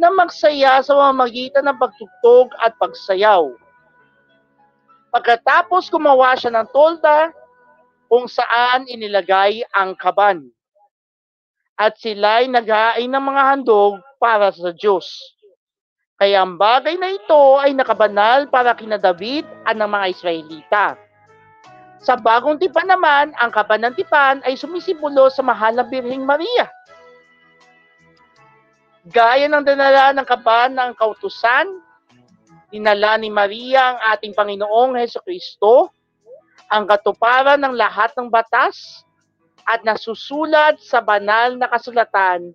na 0.00 0.08
magsaya 0.08 0.80
sa 0.80 0.96
pamamagitan 0.96 1.66
ng 1.68 1.76
pagtugtog 1.76 2.54
at 2.62 2.72
pagsayaw. 2.80 3.50
Pagkatapos 5.10 5.90
gumawa 5.90 6.38
siya 6.38 6.54
ng 6.54 6.70
tolda 6.70 7.34
kung 8.06 8.30
saan 8.30 8.86
inilagay 8.86 9.66
ang 9.74 9.98
kaban. 9.98 10.46
At 11.74 11.98
sila'y 11.98 12.46
naghain 12.46 13.10
ng 13.10 13.24
mga 13.24 13.42
handog 13.42 13.98
para 14.22 14.54
sa 14.54 14.70
Diyos. 14.70 15.06
Kaya 16.20 16.44
ang 16.44 16.60
bagay 16.60 17.00
na 17.00 17.10
ito 17.10 17.42
ay 17.58 17.72
nakabanal 17.72 18.46
para 18.52 18.76
kina 18.76 19.00
David 19.00 19.48
at 19.64 19.74
ng 19.74 19.88
mga 19.88 20.06
Israelita. 20.12 20.86
Sa 22.04 22.20
bagong 22.20 22.60
tipan 22.60 22.88
naman, 22.88 23.32
ang 23.40 23.48
kaban 23.48 23.80
ng 23.88 23.96
tipan 23.96 24.44
ay 24.44 24.52
sumisimbolo 24.56 25.32
sa 25.32 25.40
mahal 25.40 25.72
na 25.76 25.84
Birheng 25.84 26.24
Maria. 26.24 26.68
Gaya 29.08 29.48
ng 29.48 29.64
dinala 29.64 30.12
ng 30.12 30.26
kaban 30.28 30.76
ng 30.76 30.92
kautusan, 31.00 31.68
dinala 32.70 33.18
ni 33.18 33.28
Maria 33.28 33.94
ang 33.94 33.98
ating 34.14 34.32
Panginoong 34.32 34.94
Heso 34.96 35.18
Kristo, 35.20 35.90
ang 36.70 36.86
katuparan 36.86 37.58
ng 37.58 37.74
lahat 37.74 38.14
ng 38.14 38.30
batas, 38.30 39.02
at 39.66 39.86
nasusulat 39.86 40.82
sa 40.82 40.98
banal 40.98 41.54
na 41.54 41.70
kasulatan 41.70 42.50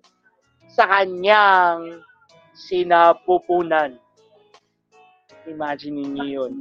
sa 0.68 0.84
kanyang 0.84 2.04
sinapupunan. 2.52 3.96
Imagine 5.46 6.02
niyo 6.12 6.50
yun. 6.50 6.52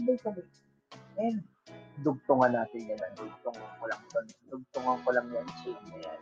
Dugtungan 2.00 2.54
natin 2.54 2.88
yan. 2.88 3.12
Dugtungan 3.18 3.72
ko 3.82 3.84
lang 3.89 4.02
doon. 4.13 4.26
Dugtungan 4.52 4.98
ko 5.02 5.10
lang 5.12 5.28
yan. 5.32 5.48
Chain 5.63 5.80
na 5.89 5.98
yan. 6.06 6.20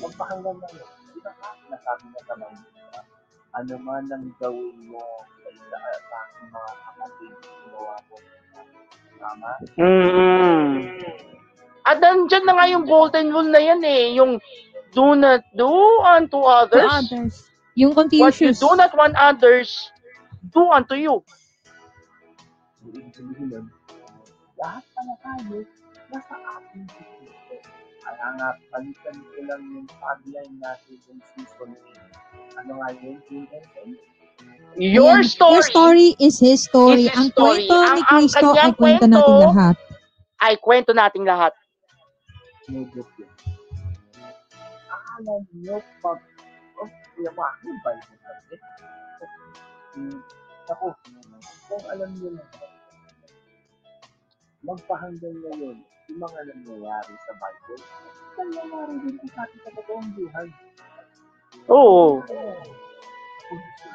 Magpakinggan 0.00 0.56
yun. 0.72 0.88
Di 1.12 1.18
ba? 1.20 1.32
Nasabi 1.68 2.06
na 2.12 2.20
sa 2.24 2.34
mga 2.38 2.60
ano 3.52 3.76
man 3.84 4.08
ang 4.08 4.32
gawin 4.40 4.76
mo 4.88 5.04
sa 5.72 5.78
sa 6.04 6.16
aking 6.28 6.48
mga 6.52 6.72
kapatid, 6.84 7.32
ginawa 7.64 7.94
mo. 8.04 8.16
Tama? 9.16 9.50
mm 9.80 10.76
At 11.82 11.98
nandyan 11.98 12.44
na 12.46 12.52
nga 12.54 12.66
yung 12.70 12.84
golden 12.86 13.32
rule 13.34 13.50
na 13.50 13.58
yan 13.58 13.82
eh. 13.82 14.14
Yung 14.14 14.38
do 14.92 15.16
not 15.18 15.42
do 15.56 15.66
unto 16.04 16.38
To 16.38 16.46
others. 16.46 16.92
others. 16.92 17.34
Yung 17.74 17.96
What 18.12 18.38
you 18.38 18.52
Confucius. 18.52 18.60
do 18.60 18.70
not 18.76 18.92
want 18.92 19.16
others, 19.16 19.90
do 20.52 20.68
unto 20.70 20.94
you. 20.94 21.24
Lahat 24.60 24.84
pala 24.92 25.14
tayo 25.24 25.64
nasa 26.12 26.34
ating 26.36 26.84
dito. 26.86 27.16
Kaya 28.02 28.26
nga, 28.36 28.48
palitan 28.68 29.16
ko 29.22 29.38
lang 29.46 29.62
yung 29.72 29.88
tagline 29.88 30.56
natin 30.60 30.96
yung 31.08 31.20
season 31.32 31.70
8. 32.52 32.60
Ano 32.60 32.72
nga 32.82 32.88
yun? 33.00 33.16
Q&A? 33.26 33.58
Your 34.72 35.20
Ayan, 35.20 35.28
story, 35.28 35.52
Your 35.52 35.62
story 35.62 36.08
is 36.16 36.40
his 36.40 36.64
story. 36.64 37.04
is 37.04 37.12
his 37.12 37.16
ang 37.18 37.28
story. 37.36 37.68
kwento 37.68 37.76
Ang- 37.76 37.92
ni 37.92 38.02
ang 38.02 38.24
Kristo 38.24 38.46
ay 38.56 38.72
kwento 38.72 39.04
natin 39.06 39.36
lahat. 39.38 39.76
ay 40.40 40.54
kwento 40.56 40.90
nating 40.96 41.24
lahat. 41.28 41.52
Akala 44.88 45.34
niyo 45.52 45.76
pag, 46.00 46.18
oh, 46.80 46.88
kuya 47.14 47.30
mo, 47.36 47.42
ako 47.44 47.68
Ako, 50.72 50.86
kung 51.68 51.84
alam 51.92 52.10
niyo 52.16 52.28
lang, 52.32 52.48
magpahanggang 54.62 55.36
ngayon, 55.42 55.76
yung 56.08 56.20
mga 56.22 56.40
nangyayari 56.48 57.12
sa 57.28 57.32
Bible, 57.36 57.82
nangyayari 58.38 58.94
din 59.04 59.16
sa 59.28 59.44
ating 59.44 59.60
sa 59.60 59.70
totoong 59.76 60.08
buhay. 60.16 60.48
Oo. 61.68 62.24
Kung 62.24 63.60
gusto 63.60 63.88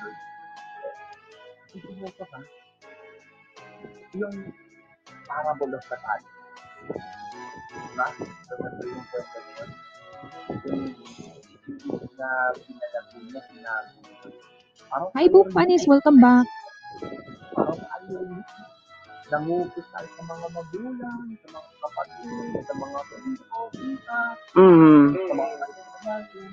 mo, 1.84 1.90
mo 2.02 2.10
pa 2.18 2.26
ba? 2.32 2.40
Yung 4.18 4.36
parable 5.28 5.74
of 5.78 5.84
the 5.86 5.98
talent. 5.98 6.28
Diba? 7.68 8.08
So, 8.48 8.54
ito 8.58 8.84
yung 8.88 9.06
kwento 9.10 9.40
niya. 9.46 9.66
Yung 10.66 10.96
na 12.18 12.30
pinalago 12.58 13.18
niya, 13.22 13.42
sinabi. 13.52 13.94
Parang 14.88 15.10
Hi, 15.14 15.28
Book 15.28 15.50
Panis. 15.52 15.84
Welcome 15.86 16.20
back. 16.24 16.48
Parang 17.54 17.82
ayaw 17.82 18.22
niya. 18.26 18.42
Nangupit 19.28 19.84
tayo 19.92 20.08
sa 20.08 20.24
mga 20.24 20.48
magulang, 20.56 21.24
sa 21.44 21.48
mga 21.52 21.72
kapatid, 21.84 22.64
sa 22.64 22.74
mga 22.80 23.00
pagkiko, 23.04 23.60
kita, 23.76 24.20
Mm. 24.56 25.06
sa 25.20 25.34
mga 25.36 25.68
natin. 26.08 26.50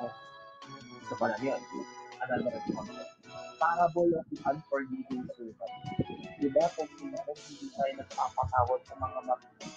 Oh, 0.00 0.12
sa 1.08 1.14
pala 1.20 1.36
yan, 1.44 1.60
ano 2.24 2.32
na 2.40 2.48
rin 2.48 2.72
mga 2.72 2.92
parable 3.58 4.10
of 4.14 4.24
the 4.30 4.38
unforgiving 4.46 5.26
servant. 5.34 5.74
Di 6.38 6.48
ba, 6.54 6.64
kung 6.78 6.88
hindi 6.98 7.18
kung 7.26 7.38
hindi 7.50 7.66
tayo 7.74 7.92
nagpapatawad 7.98 8.80
sa 8.86 8.94
mga 8.96 9.18
magulang, 9.26 9.74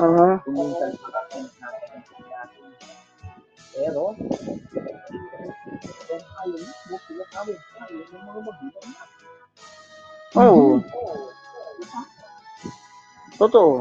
Uh-huh. 0.00 0.40
kung 0.48 0.56
minsan 0.56 0.96
parating 0.96 1.44
natin 1.60 1.88
ang 1.92 2.24
natin. 2.32 2.72
Pero, 3.76 4.16
kung 6.08 6.24
ayaw 6.40 6.56
mo, 6.56 6.96
pinatawad 7.04 7.58
tayo 7.60 7.96
ng 8.00 8.22
mga 8.24 8.40
magulang 8.40 8.88
natin. 8.96 9.24
Oo. 10.40 10.80
Ba? 10.80 12.00
Totoo. 13.36 13.72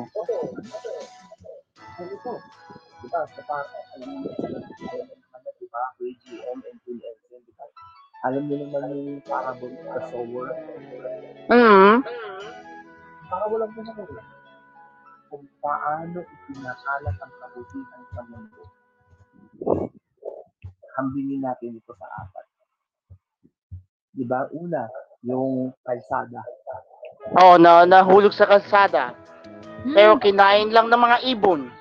Ano 2.00 2.04
ito? 2.12 2.34
Di 3.00 3.08
ba? 3.08 3.22
Sa 3.32 3.42
para, 3.48 3.80
alam 3.96 4.12
ba? 5.70 5.84
AGM 6.02 6.60
and 6.66 6.80
PLN, 6.86 7.42
di 7.46 7.54
ba? 7.56 7.66
Alam 8.28 8.44
niyo 8.46 8.68
naman 8.68 8.92
yung 8.92 9.24
parable 9.24 9.72
of 9.72 9.88
the 9.96 10.02
sower. 10.12 10.50
Mm. 11.48 12.04
Para 13.30 13.46
walang 13.48 13.72
pinakula. 13.78 14.24
Kung 15.30 15.46
paano 15.62 16.20
ipinakalat 16.26 17.16
ang 17.22 17.34
kabutihan 17.38 18.04
sa 18.12 18.22
mundo. 18.28 18.62
Hambingin 20.98 21.46
natin 21.46 21.80
ito 21.80 21.94
sa 21.96 22.08
apat. 22.26 22.46
Di 24.12 24.26
ba? 24.26 24.50
Una, 24.52 24.90
yung 25.24 25.72
kalsada. 25.86 26.44
Oo, 27.40 27.56
na 27.62 27.86
nahulog 27.86 28.34
sa 28.34 28.50
kalsada. 28.50 29.14
Hmm. 29.86 29.96
Pero 29.96 30.12
kinain 30.20 30.74
lang 30.76 30.92
ng 30.92 31.00
mga 31.00 31.18
ibon. 31.32 31.72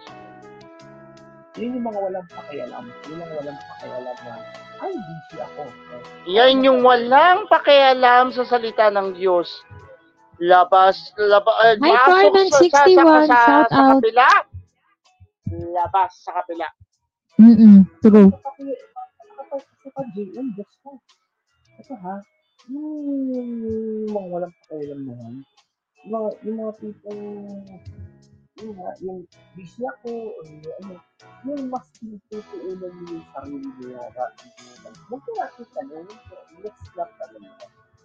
Yun 1.59 1.75
yung 1.75 1.87
mga 1.91 1.99
walang 1.99 2.27
pakialam. 2.31 2.85
Yun 3.11 3.19
yung 3.19 3.33
walang 3.35 3.59
pakialam 3.59 4.17
na, 4.23 4.33
ay, 4.79 4.95
busy 4.95 5.37
ako. 5.43 5.63
Yan 6.31 6.63
yung 6.63 6.81
walang 6.87 7.51
pakialam 7.51 8.31
sa 8.31 8.47
salita 8.47 8.95
ng 8.95 9.19
Diyos. 9.19 9.67
Labas, 10.39 11.11
labas, 11.19 11.51
uh, 11.51 11.75
Hi, 11.83 11.91
pasok 11.99 12.07
Carmen, 12.07 12.47
sa, 12.47 12.59
sa, 12.63 12.87
61. 12.87 12.95
sa, 12.95 13.11
sa, 13.27 13.39
Shout 13.43 13.71
sa 13.75 13.75
out. 13.75 13.91
kapila. 13.99 14.27
Labas 15.75 16.11
sa 16.23 16.31
kapila. 16.39 16.67
Mm-mm. 17.43 17.83
True. 18.07 18.31
Kapag 19.83 20.07
JM, 20.15 20.47
Diyos 20.55 20.73
ko. 20.87 21.03
Ito 21.83 21.95
ha, 21.99 22.23
yung 22.71 24.07
mga 24.15 24.27
walang 24.31 24.55
pakialam 24.63 25.01
na 25.07 25.15
yan, 25.19 25.35
yung 26.07 26.11
mga, 26.15 26.29
yung 26.47 26.57
mga 26.63 26.73
people, 26.79 27.19
yung, 28.63 28.75
nga, 28.79 28.91
yung 29.03 29.21
busy 29.55 29.83
ako, 29.87 30.11
o 30.11 30.39
yung 30.47 30.63
ano, 30.83 30.95
yung 31.47 31.63
mas 31.71 31.87
pinutuunan 31.99 32.93
mo 32.93 33.03
yung 33.15 33.27
sarili 33.35 33.71
nila. 33.79 34.03
Huwag 35.09 35.21
ko 35.23 35.31
natin 35.39 35.67
tanong, 35.75 36.09
let's 36.63 36.85
not 36.99 37.11
tanong. 37.23 37.47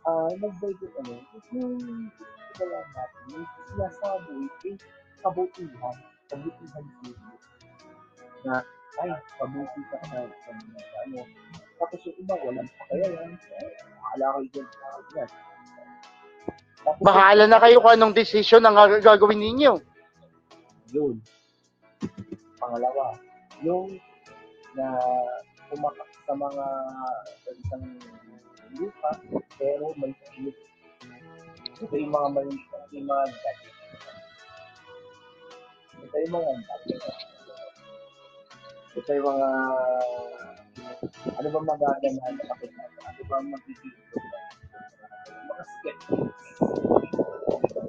Ah, 0.03 0.29
nag-Bible 0.35 0.93
ano, 0.99 1.13
yung 1.55 1.79
wala 2.59 2.79
natin, 2.93 3.23
yung 3.33 3.47
sinasabi, 3.71 4.33
eh, 4.69 4.75
kabutihan, 5.23 5.97
kabutihan 6.29 6.85
sila. 7.01 7.27
Na, 8.43 8.55
ay, 9.01 9.09
kabuti 9.39 9.81
ka 9.89 9.97
mga 10.05 10.29
ano, 11.07 11.19
tapos 11.81 11.99
yung 12.05 12.17
iba, 12.21 12.35
walang 12.45 12.69
pakialam. 12.77 13.31
Eh, 13.33 13.71
Akala 14.13 14.25
ko 14.37 14.39
yun. 14.45 14.67
Yan. 15.17 15.29
Bahala 16.99 17.43
na 17.47 17.57
kayo 17.63 17.79
kung 17.79 17.95
anong 17.95 18.13
desisyon 18.13 18.61
ang 18.61 18.75
gag- 18.75 19.01
gagawin 19.01 19.39
ninyo. 19.39 19.92
Yun. 20.93 21.17
Pangalawa, 22.61 23.17
yung 23.65 23.97
na 24.77 24.93
pumatak 25.73 26.09
sa 26.25 26.33
mga 26.37 26.65
sa 27.41 27.49
isang 27.49 27.85
lupa, 28.77 29.11
pero 29.57 29.89
may 29.97 30.13
sakit. 30.21 30.55
Ito 31.81 31.95
yung 31.97 32.13
mga 32.13 32.27
may 32.37 32.45
yung 32.93 33.07
mga 33.09 33.25
gadget. 33.25 33.75
Ito 35.97 36.15
yung 36.21 36.33
mga 36.37 36.51
gadget. 36.61 37.01
Ito 38.93 39.09
yung 39.17 39.27
mga 39.33 39.49
ano 41.33 41.47
ba 41.49 41.59
magaganahan 41.73 42.33
sa 42.37 42.45
kapit? 42.53 42.71
Ano 42.77 43.21
ba 43.25 43.37
magiging 43.41 43.97
mga 45.49 45.63
skeptics? 45.65 46.33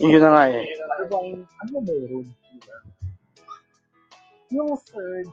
Yun 0.05 0.21
na 0.21 0.31
nga 0.33 0.45
eh. 0.53 0.65
Ano 0.65 1.05
bang, 1.09 1.29
ano 1.45 1.69
ba 1.71 1.81
meron? 1.85 2.27
Yung 4.55 4.71
third, 4.87 5.27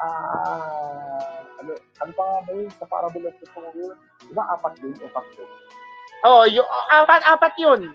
ah, 0.00 1.44
ano, 1.60 1.72
ano 2.00 2.10
pa 2.16 2.22
nga 2.24 2.40
ba 2.48 2.50
yun 2.56 2.72
sa 2.72 2.88
parable 2.88 3.28
of 3.28 3.36
the 3.36 3.46
sower? 3.52 3.92
Diba 4.24 4.44
apat 4.56 4.72
yun 4.80 4.96
o 5.04 5.06
tatlo? 5.12 5.44
Oo, 6.24 6.32
oh, 6.40 6.44
yung 6.48 6.68
apat 6.88 7.20
apat 7.28 7.52
'yun. 7.60 7.92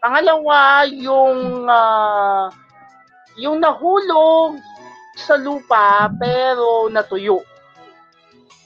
Pangalawa, 0.00 0.88
yung 0.88 1.68
ah, 1.68 2.48
yung 3.36 3.60
nahulog 3.60 4.56
sa 5.20 5.36
lupa 5.36 6.08
pero 6.16 6.88
natuyo. 6.88 7.44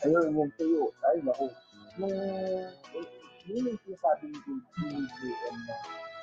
Ayun, 0.06 0.30
yung 0.30 0.52
tuyo. 0.54 0.94
Ay, 1.02 1.18
naku. 1.26 1.50
Yung, 1.98 2.14
yun 3.50 3.66
yung 3.66 3.78
sinasabi 3.82 4.30
ni 4.30 4.38
BGM 4.78 5.56
na 5.66 5.74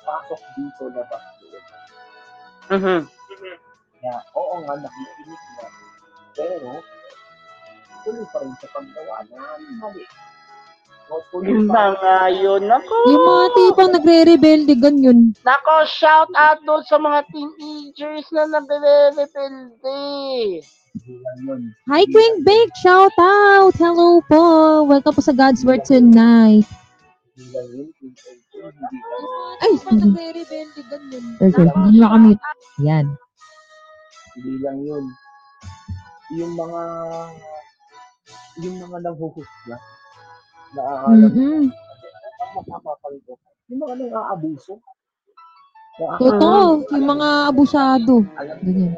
pasok 0.06 0.40
dito 0.56 0.84
na 0.96 1.02
doon. 1.04 1.24
Mhm. 2.66 3.00
Na, 4.00 4.12
oo 4.56 4.64
nga, 4.64 4.74
nakikinig 4.80 5.42
na. 5.60 5.68
Pero, 6.32 6.70
tuloy 8.04 8.26
pa 8.32 8.38
rin 8.40 8.56
sa 8.56 8.68
paggawa 8.72 9.16
na 9.28 9.60
mali. 9.76 10.04
O, 11.06 11.20
tuloy 11.30 11.52
Yun 11.52 11.68
na 11.68 11.92
nga 12.00 12.32
yun. 12.32 12.64
Nako. 12.66 12.96
Yung 13.12 13.24
mga 13.28 13.46
tipong 13.54 13.92
nagre-rebelde, 13.94 14.74
ganyan. 14.80 15.36
Nako, 15.44 15.84
shout 15.86 16.32
out 16.34 16.58
doon 16.64 16.82
sa 16.88 16.96
mga 16.96 17.28
teenagers 17.30 18.26
na 18.32 18.48
nagre-rebelde. 18.48 20.00
Hi, 21.92 22.08
Queen 22.08 22.40
Bake! 22.40 22.72
Shout 22.80 23.12
out! 23.20 23.76
Hello 23.76 24.24
po! 24.24 24.80
Welcome 24.88 25.12
po 25.12 25.20
sa 25.20 25.36
God's 25.36 25.60
Word 25.60 25.84
tonight. 25.84 26.64
Hindi 27.36 27.52
lang 27.52 27.68
yun. 27.68 27.88
Hindi 27.92 28.16
lang 28.16 28.32
yun. 28.40 28.72
Hindi 28.72 28.96
lang 30.88 32.24
yun. 32.24 32.40
Ay, 32.80 33.04
sige. 33.04 33.25
Hindi 34.36 34.54
lang 34.60 34.78
yun. 34.84 35.04
Yung 36.36 36.52
mga 36.54 36.82
yung 38.56 38.76
mga 38.80 38.96
nanghuhusga 39.04 39.76
na 40.74 40.82
alam 41.06 41.30
Mm-mm. 41.32 41.64
ang 41.68 42.52
makapapal 42.56 43.14
ko. 43.24 43.36
Yung 43.68 43.80
mga 43.80 43.94
nang-aabuso. 44.00 44.80
Na 45.96 46.20
Totoo. 46.20 46.84
Yung 46.92 47.06
mga 47.08 47.28
abusado. 47.48 48.14
alam 48.36 48.56
Ganyan. 48.60 48.92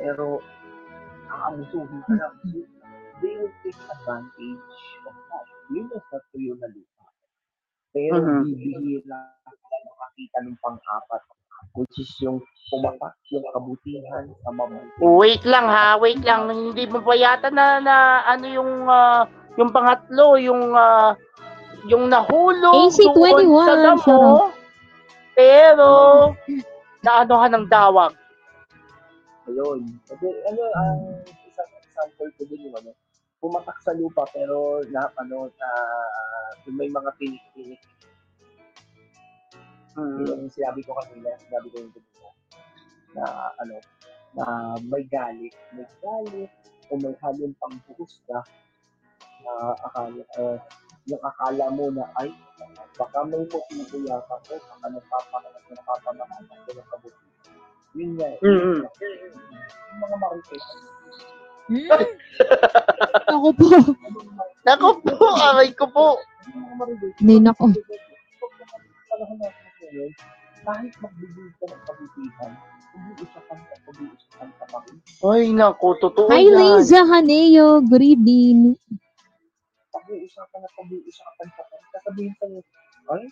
pero 0.00 0.40
ang 1.28 1.40
abusuhin 1.54 2.00
ka 2.06 2.14
lang. 2.16 2.34
They 3.20 3.36
will 3.36 3.52
take 3.60 3.76
advantage 3.76 4.64
of 5.04 5.14
that. 5.28 5.46
Yun 5.68 5.86
yung 5.86 6.04
sa 6.08 6.18
tuyo 6.32 6.56
na 6.56 6.66
lupa. 6.72 7.04
Pero 7.92 8.16
Mhm. 8.16 8.42
bibihira 8.48 9.18
makakita 9.90 10.38
ng 10.46 10.56
pang-apat 10.62 11.22
which 11.74 11.96
is 11.98 12.10
yung 12.22 12.42
pumatak 12.70 13.14
yung 13.34 13.46
kabutihan 13.50 14.24
sa 14.42 14.50
mabuti. 14.54 15.02
Wait 15.02 15.42
lang 15.42 15.66
ha, 15.66 15.98
wait 15.98 16.22
lang. 16.22 16.46
Hindi 16.50 16.86
mo 16.86 17.02
pa 17.02 17.14
yata 17.18 17.48
na, 17.50 17.82
na 17.82 18.22
ano 18.26 18.46
yung 18.46 18.72
ah, 18.86 19.26
yung 19.58 19.70
pangatlo, 19.74 20.38
yung 20.38 20.74
ah, 20.74 21.14
yung 21.88 22.12
nahulog 22.12 22.92
AC21, 22.92 23.16
doon 23.16 23.66
sa 23.66 23.74
damo, 23.74 24.52
pero 25.34 25.88
naanohan 27.00 27.52
ng 27.56 27.66
dawag. 27.72 28.12
Ayun. 29.48 29.88
Kasi 30.06 30.26
ano, 30.46 30.62
ang 30.76 31.00
isang 31.26 31.70
example 31.80 32.30
ko 32.36 32.42
din 32.46 32.68
yung 32.68 32.76
ano, 32.76 32.92
pumatak 33.40 33.78
sa 33.80 33.96
lupa 33.96 34.28
pero 34.36 34.84
na 34.92 35.08
ano 35.16 35.48
na 35.48 35.68
yung 36.68 36.76
may 36.76 36.92
mga 36.92 37.10
tinik-tinik 37.16 37.80
Hmm. 40.00 40.24
yung 40.24 40.48
sinabi 40.48 40.80
ko 40.80 40.96
kanina, 40.96 41.36
sinabi 41.36 41.68
ko 41.68 41.76
yung 41.84 41.92
kanina 41.92 42.28
na 43.12 43.24
ano 43.60 43.76
na 44.32 44.44
may 44.88 45.04
galit, 45.12 45.52
may 45.76 45.84
galit 46.00 46.50
o 46.88 46.96
may 46.96 47.12
halong 47.20 47.52
panghuhusga 47.60 48.40
na 49.44 49.52
akala 49.84 50.24
eh, 50.40 50.56
yung 51.04 51.20
akala 51.20 51.66
mo 51.68 51.92
na 51.92 52.08
ay 52.16 52.32
baka 52.96 53.28
may 53.28 53.44
motibo 53.44 53.96
yata 54.08 54.34
ko 54.48 54.56
baka 54.56 54.86
nagpapanganak 54.88 55.64
nagpapanganak 55.68 56.58
ko 56.64 56.70
ng 56.72 56.88
kabuti. 56.88 57.26
Yun 57.98 58.10
nga. 58.16 58.28
Mm-mm. 58.40 58.80
Yung 58.86 59.98
mga 59.98 60.16
marites. 60.22 60.64
Hmm? 61.66 61.90
Ako 63.34 63.48
po. 63.54 63.66
Nako 64.62 64.88
po, 65.02 65.14
aray 65.50 65.70
ko 65.74 65.84
po. 65.90 66.06
Yung 66.54 66.62
mga 66.62 66.74
marites. 66.78 67.18
May 67.18 67.38
nako. 67.42 67.74
Ngayon, 69.90 70.14
kahit 70.62 70.94
magbibig 71.02 71.50
ka 71.58 71.66
ng 71.66 71.82
kabutihan, 71.82 72.52
pag-iusapan 72.94 73.58
ka, 73.58 73.74
pag-iusapan 73.90 74.48
ka 74.54 74.64
pa 74.70 74.78
rin. 74.86 74.96
Ay, 75.26 75.42
nako, 75.50 75.98
totoo 75.98 76.30
Hi, 76.30 76.46
yan. 76.46 76.54
Liza 76.78 77.02
Haneo. 77.10 77.82
Good 77.82 78.06
evening. 78.06 78.78
Pag-iusapan 79.90 80.58
na 80.62 80.70
pag-iusapan 80.78 81.48
ka 81.50 81.62
pa 81.66 81.74
rin. 81.74 81.86
Sasabihin 81.90 82.32
ka 82.38 82.44
niya, 82.46 82.62
ay, 83.10 83.24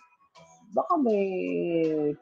baka 0.75 0.93
may 0.99 1.27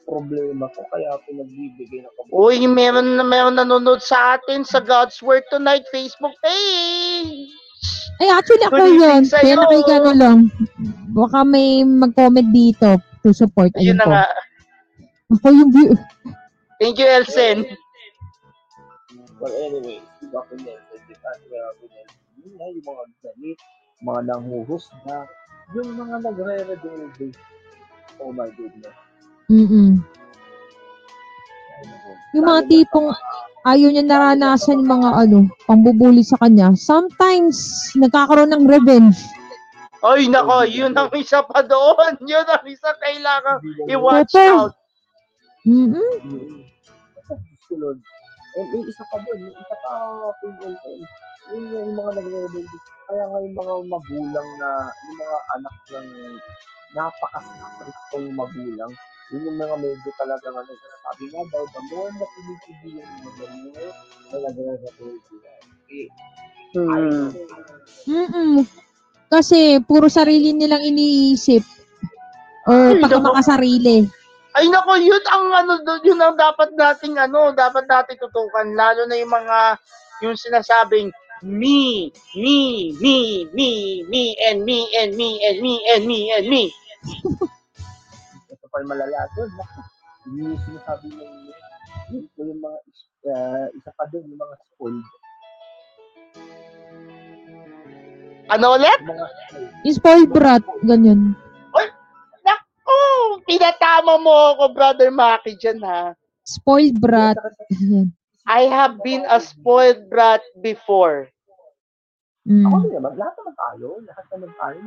problema 0.06 0.70
ko 0.70 0.86
kaya 0.94 1.18
ako 1.18 1.28
nagbibigay 1.34 2.06
ng 2.06 2.14
kabutihan. 2.14 2.38
Uy, 2.38 2.58
meron 2.70 3.18
na 3.18 3.26
meron 3.26 3.58
nanonood 3.58 4.06
sa 4.06 4.38
atin 4.38 4.62
sa 4.62 4.78
God's 4.78 5.18
Word 5.26 5.50
Tonight 5.50 5.90
Facebook 5.90 6.38
page. 6.46 7.50
Ay, 8.22 8.30
actually 8.30 8.62
ako 8.70 8.86
Good 8.86 9.02
yun. 9.02 9.22
Kaya 9.34 9.54
nakikano 9.58 10.12
lang. 10.14 10.40
Baka 11.18 11.42
may 11.42 11.82
mag-comment 11.82 12.54
dito 12.54 13.02
to 13.28 13.36
support. 13.36 13.76
Ayun 13.76 13.84
Ayun 13.84 13.98
na 14.00 14.06
po. 14.08 14.12
nga. 14.16 14.26
Ako 15.36 15.48
yung 15.52 15.72
view. 15.76 15.92
Thank 16.80 16.96
you, 17.04 17.08
Elsen. 17.12 17.68
But 19.38 19.52
anyway, 19.52 20.00
iba 20.24 20.40
ko 20.40 20.52
meron 20.56 20.84
ko 20.88 20.96
niya. 21.92 22.04
Yun 22.40 22.52
nga, 22.56 22.66
yung 22.72 22.86
mga 22.88 23.04
galit, 23.22 23.60
mga 24.00 24.22
nanghuhusga, 24.32 25.18
yung 25.76 25.90
mga 26.00 26.16
nagre-rebelde. 26.24 27.28
Oh 28.24 28.32
my 28.32 28.48
goodness. 28.56 28.96
Mm-mm. 29.52 30.00
Yung 32.34 32.46
mga 32.48 32.62
Lalo 32.64 32.66
na 32.66 32.72
tipong 32.72 33.08
ayaw 33.68 33.90
niya 33.92 34.04
naranasan 34.08 34.80
yung 34.82 34.90
mga 34.90 35.10
ano, 35.28 35.40
pambubuli 35.68 36.24
sa 36.24 36.40
kanya. 36.40 36.72
Sometimes, 36.74 37.92
nagkakaroon 38.00 38.56
ng 38.56 38.66
revenge. 38.66 39.20
Ay, 40.08 40.32
nako, 40.32 40.64
yun 40.64 40.96
ang 40.96 41.12
isa 41.20 41.44
pa 41.44 41.60
doon. 41.68 42.16
Yun 42.32 42.48
ang 42.48 42.64
isa 42.64 42.96
kailangan 42.96 43.60
i-watch 43.92 44.40
out. 44.40 44.72
Mm. 45.68 46.00
Susunod. 47.28 48.00
Eh, 48.56 48.66
may 48.72 48.82
isa 48.88 49.04
pa 49.12 49.20
doon, 49.20 49.40
may 49.44 49.52
isa 49.52 49.76
pa. 49.84 49.92
Yun 51.52 51.64
nga 51.68 51.78
yung 51.84 51.96
mga 52.00 52.12
nagre-rebelde. 52.24 52.78
Kaya 53.08 53.24
nga 53.28 53.38
yung 53.44 53.58
mga 53.60 53.74
magulang 53.92 54.50
na, 54.64 54.70
yung 54.88 55.18
mga 55.20 55.38
anak 55.60 55.76
ng 55.92 56.10
napaka-striktong 56.96 58.28
magulang, 58.32 58.92
yun 59.36 59.44
yung 59.44 59.60
mga 59.60 59.76
medyo 59.76 60.12
talaga 60.16 60.48
ano, 60.56 60.72
sabi 61.04 61.24
nga 61.36 61.44
daw, 61.52 61.64
the 61.68 61.82
more 61.92 62.12
na 62.16 62.26
pinipili 62.32 63.04
yung 63.04 63.12
mga 63.28 63.46
more 63.60 63.92
na 64.32 64.38
nagre-rebelde. 64.40 65.36
Eh, 65.92 66.08
Hmm. 66.76 67.32
Mm-mm. 68.12 68.68
Kasi, 69.28 69.84
puro 69.84 70.08
sarili 70.08 70.56
nilang 70.56 70.84
iniisip. 70.84 71.64
Or 72.68 72.92
Ay, 72.92 73.00
naku. 73.00 73.04
pagkamakasarili. 73.08 73.98
Ay 74.58 74.66
nako, 74.74 74.98
yun 74.98 75.22
ang 75.30 75.54
ano 75.54 75.78
yun 76.02 76.18
ang 76.18 76.34
dapat 76.34 76.74
nating 76.74 77.14
ano, 77.14 77.54
dapat 77.54 77.86
nating 77.86 78.18
tutukan 78.18 78.74
lalo 78.74 79.06
na 79.06 79.14
yung 79.14 79.30
mga 79.30 79.78
yung 80.26 80.34
sinasabing 80.34 81.14
me, 81.46 82.10
me, 82.34 82.98
me, 82.98 83.46
me, 83.54 84.02
me 84.10 84.24
and 84.42 84.66
me 84.66 84.90
and 84.98 85.14
me 85.14 85.38
and 85.46 85.62
me 85.62 85.74
and 85.94 86.04
me 86.10 86.20
and 86.34 86.46
me. 86.50 86.74
ito 88.50 88.66
pa 88.74 88.82
yung 88.82 88.90
malala 88.90 89.30
doon. 89.38 89.50
Yung 90.34 90.58
sinasabi 90.66 91.14
ng 91.14 91.54
yung 92.42 92.58
mga 92.58 92.80
uh, 93.30 93.66
isa 93.78 93.92
pa 93.94 94.10
doon, 94.10 94.26
yung 94.26 94.42
mga 94.42 94.56
spoiled. 94.74 95.06
Ano 98.48 98.80
ulit? 98.80 99.00
Yung 99.84 99.98
spoiled 99.98 100.32
brat, 100.32 100.64
ganyan. 100.88 101.36
Naku, 102.44 102.98
pinatama 103.44 104.16
mo 104.20 104.56
ako, 104.56 104.64
brother 104.72 105.12
Maki 105.12 105.60
dyan 105.60 105.84
ha. 105.84 106.16
spoiled 106.48 106.98
brat. 107.04 107.36
I 108.48 108.72
have 108.72 109.04
been 109.04 109.28
a 109.28 109.44
spoiled 109.44 110.08
brat 110.08 110.40
before. 110.64 111.28
Mm. 112.48 112.64
Ako 112.64 112.76
din 112.88 112.96
naman, 112.96 113.20
lahat 113.20 113.36
naman 113.36 113.56
tayo. 113.60 113.88
Lahat 114.08 114.26
naman 114.32 114.50
tayo. 114.56 114.78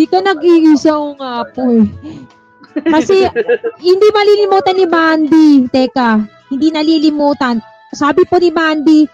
Di 0.00 0.04
ka 0.08 0.18
nag-iisa 0.24 0.96
ko 0.96 1.08
nga 1.20 1.44
po 1.52 1.62
eh. 1.68 1.84
Kasi 2.88 3.28
hindi 3.84 4.08
malilimutan 4.08 4.76
ni 4.80 4.86
Mandy. 4.88 5.48
Teka, 5.68 6.24
hindi 6.48 6.72
nalilimutan. 6.72 7.60
Sabi 7.92 8.24
po 8.24 8.40
ni 8.40 8.48
Mandy, 8.48 9.04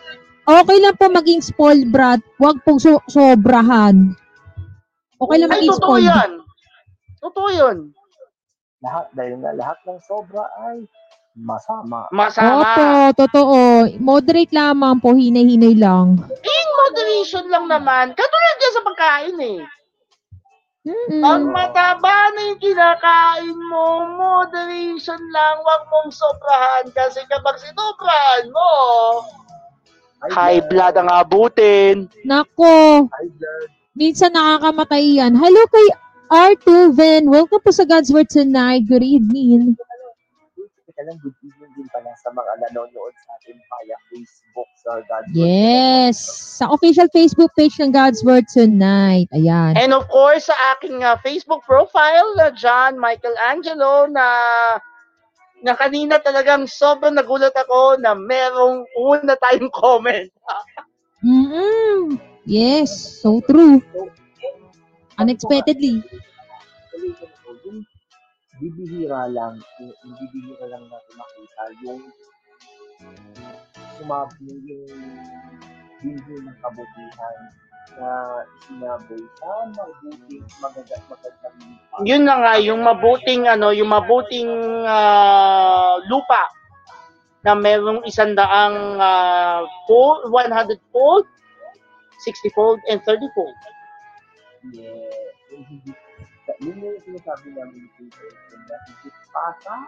okay 0.49 0.79
lang 0.81 0.97
po 0.97 1.07
maging 1.09 1.45
spoiled 1.45 1.93
brat, 1.93 2.21
wag 2.41 2.57
pong 2.65 2.81
so- 2.81 3.05
sobrahan. 3.07 4.17
Okay 5.19 5.37
lang 5.37 5.51
Ay, 5.51 5.55
maging 5.61 5.71
totoo 5.77 5.99
spoiled. 5.99 6.09
yan. 6.09 6.31
Totoo 7.19 7.49
yun. 7.51 7.77
Lahat, 8.79 9.07
dahil 9.13 9.43
nga 9.43 9.51
lahat 9.53 9.79
ng 9.85 9.99
sobra 10.01 10.47
ay 10.65 10.87
masama. 11.35 12.07
Masama. 12.11 12.63
Opo, 12.63 12.87
totoo. 13.19 13.59
Moderate 13.99 14.55
lamang 14.55 15.03
po, 15.03 15.19
hinay-hinay 15.19 15.75
lang. 15.75 16.23
In 16.31 16.67
moderation 16.79 17.51
lang 17.51 17.67
naman. 17.67 18.15
Katulad 18.15 18.57
yan 18.57 18.75
sa 18.75 18.83
pagkain 18.87 19.39
eh. 19.43 19.61
Pag 21.21 21.43
mataba 21.45 22.33
na 22.33 22.41
yung 22.49 22.63
kinakain 22.63 23.59
mo, 23.69 24.09
moderation 24.09 25.21
lang, 25.35 25.61
wag 25.61 25.83
mong 25.91 26.09
sobrahan. 26.09 26.87
Kasi 26.95 27.21
kapag 27.29 27.61
sinobrahan 27.61 28.49
mo, 28.49 28.71
high 30.27 30.61
blood 30.61 30.99
ang 30.99 31.09
abutin. 31.09 32.11
Nako, 32.27 33.07
High 33.07 33.33
blood. 33.39 33.69
minsan 33.95 34.35
nakakamatay 34.35 35.19
yan. 35.19 35.35
Hello 35.35 35.63
kay 35.71 35.87
R2 36.29 36.93
Ven. 36.93 37.31
Welcome 37.31 37.63
po 37.63 37.71
sa 37.71 37.87
God's 37.87 38.11
Word 38.11 38.29
tonight. 38.29 38.85
Good 38.85 39.07
evening. 39.07 39.79
Lang, 40.99 41.15
good 41.23 41.31
evening 41.47 41.71
din 41.79 41.87
pala 41.95 42.11
sa 42.19 42.35
mga 42.35 42.53
nanonood 42.69 43.15
sa 43.23 43.31
atin 43.39 43.55
via 43.55 43.97
Facebook 44.11 44.69
sa 44.83 44.99
God. 45.07 45.25
Yes. 45.31 46.19
Sa 46.59 46.75
official 46.75 47.07
Facebook 47.15 47.55
page 47.55 47.79
ng 47.79 47.95
God's 47.95 48.27
Word 48.27 48.51
tonight. 48.51 49.31
Ayan. 49.31 49.79
And 49.79 49.95
of 49.95 50.11
course, 50.11 50.51
sa 50.51 50.59
aking 50.75 51.07
uh, 51.07 51.15
Facebook 51.23 51.63
profile, 51.63 52.35
na 52.35 52.51
John 52.51 52.99
Michael 52.99 53.39
Angelo, 53.39 54.11
na 54.11 54.27
na 55.63 55.75
kanina 55.75 56.23
talagang 56.23 56.67
sobrang 56.71 57.15
nagulat 57.15 57.55
ako 57.55 57.99
na 57.99 58.15
merong 58.15 58.87
una 58.95 59.35
tayong 59.39 59.73
comment. 59.75 60.31
mm 61.23 62.19
Yes, 62.49 63.21
so 63.21 63.45
true. 63.45 63.85
Unexpectedly. 65.21 66.01
Bibihira 68.57 69.29
lang, 69.29 69.61
bibihira 70.01 70.65
lang 70.73 70.85
natin 70.89 71.15
makita 71.21 71.65
yung 71.85 72.03
sumab 74.01 74.33
yung 74.41 74.65
binhi 76.01 76.37
ng 76.41 76.57
kabutihan 76.65 77.39
na 77.97 78.45
sinabi 78.67 79.17
sa 79.41 79.49
mabuting 79.73 80.45
magagat 80.61 81.03
magandang 81.09 81.57
lupa. 81.63 81.97
Yun 82.05 82.23
na 82.29 82.35
nga, 82.43 82.55
yung 82.61 82.81
mabuting, 82.85 83.43
ano, 83.49 83.73
yung 83.73 83.89
mabuting 83.89 84.51
ah, 84.85 85.97
lupa 86.05 86.45
na 87.47 87.57
merong 87.57 88.05
isang-daang 88.05 89.01
ah, 89.01 89.65
fold, 89.89 90.29
100 90.31 90.77
fold, 90.93 91.25
60 92.21 92.53
fold, 92.53 92.79
and 92.93 93.01
30 93.07 93.25
fold. 93.33 93.57
Yeah. 94.75 95.09
Yun 96.59 96.77
yung 96.83 96.99
sinasabi 97.07 97.55
namin 97.55 97.87
hindi 97.97 99.09
pasa, 99.31 99.87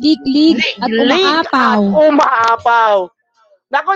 Lig-lig 0.00 0.60
at 0.80 0.88
umaapaw. 0.88 1.80
At 1.84 2.00
umaapaw. 2.08 2.96
Naku, 3.68 3.90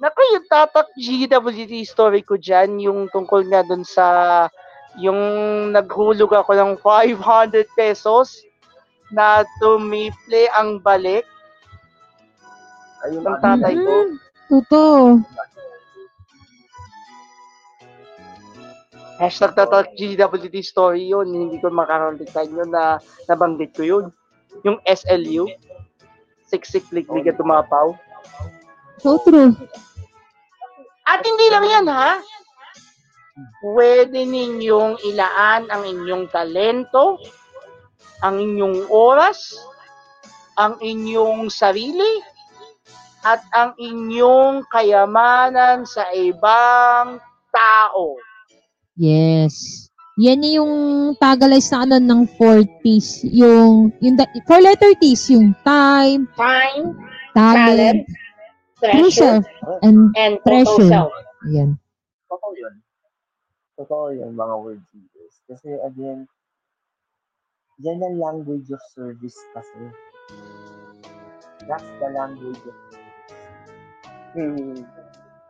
naku, 0.00 0.20
yung 0.32 0.46
tatak 0.48 0.88
GWT 0.96 1.84
story 1.84 2.24
ko 2.24 2.40
dyan, 2.40 2.80
yung 2.80 3.06
tungkol 3.12 3.44
nga 3.52 3.60
dun 3.62 3.84
sa, 3.84 4.48
yung 4.96 5.20
naghulog 5.70 6.32
ako 6.32 6.56
ng 6.56 6.72
500 6.82 7.68
pesos 7.76 8.42
na 9.12 9.44
tumiple 9.60 10.48
ang 10.56 10.80
balik 10.80 11.26
ayun 13.06 13.22
ng 13.22 13.38
tatay 13.38 13.74
ko. 13.76 13.94
Mm, 13.94 14.10
totoo. 14.48 15.00
Hashtag 19.20 19.52
tatak 19.52 19.92
GWT 20.00 20.56
story 20.64 21.12
yun. 21.12 21.28
Hindi 21.28 21.60
ko 21.60 21.68
makakalimutan 21.68 22.48
yun 22.56 22.70
na 22.72 22.96
nabanggit 23.28 23.76
ko 23.76 23.84
yun. 23.84 24.04
Yung 24.64 24.80
SLU. 24.88 25.44
Siksik 26.48 26.88
liklig 26.88 27.28
at 27.28 27.36
tumapaw. 27.36 27.94
So 29.00 29.20
true. 29.24 29.56
At 31.10 31.26
hindi 31.26 31.46
lang 31.50 31.66
yan 31.66 31.86
ha. 31.90 32.22
Pwede 33.66 34.22
ninyong 34.22 35.02
ilaan 35.10 35.66
ang 35.66 35.82
inyong 35.82 36.30
talento, 36.30 37.18
ang 38.22 38.38
inyong 38.38 38.86
oras, 38.86 39.58
ang 40.54 40.78
inyong 40.78 41.50
sarili, 41.50 42.22
at 43.26 43.42
ang 43.52 43.74
inyong 43.76 44.64
kayamanan 44.70 45.84
sa 45.84 46.08
ibang 46.14 47.20
tao. 47.50 48.16
Yes. 48.96 49.88
Yan 50.20 50.44
yung 50.44 50.74
tagalize 51.16 51.72
na 51.72 51.88
ano 51.88 51.96
ng 51.96 52.22
four 52.36 52.60
T's. 52.84 53.24
Yung, 53.24 53.88
yung 54.04 54.14
four 54.44 54.60
letter 54.60 54.92
T's. 55.00 55.32
Yung 55.32 55.56
time, 55.64 56.28
Time, 56.36 56.92
talent, 57.32 58.04
true 58.88 59.10
treasure, 59.10 59.12
self, 59.12 59.44
and 59.82 60.14
and 60.16 60.38
treasure. 60.46 60.64
total 60.64 60.88
self. 60.88 61.12
Ayan. 61.46 61.78
Totoo 62.30 62.52
yun. 62.56 62.74
Totoo 63.78 64.06
yun, 64.16 64.32
mga 64.36 64.56
word 64.62 64.82
leaders. 64.92 65.34
Kasi 65.48 65.76
again, 65.84 66.28
yan 67.80 68.00
ang 68.04 68.20
language 68.20 68.68
of 68.72 68.82
service 68.92 69.36
kasi. 69.56 69.90
That's 71.68 71.88
the 72.00 72.08
language 72.12 72.60
of 72.64 72.76
service. 72.92 73.44
Hmm. 74.36 74.84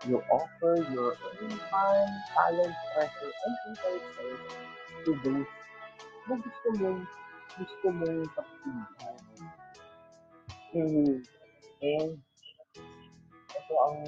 You 0.08 0.22
offer 0.32 0.80
your 0.94 1.12
own 1.12 1.52
time, 1.68 2.12
talent, 2.32 2.74
treasure, 2.94 3.32
and 3.44 3.56
intelligence 3.68 4.40
to 5.04 5.12
those 5.20 5.52
na 6.28 6.34
gusto 6.40 6.68
mong 6.80 7.00
gusto 7.58 7.86
mong 7.92 8.18
kapitihan. 8.32 9.18
Hmm. 10.72 11.14
And 11.82 12.12
ito 13.70 13.78
ang 13.86 14.02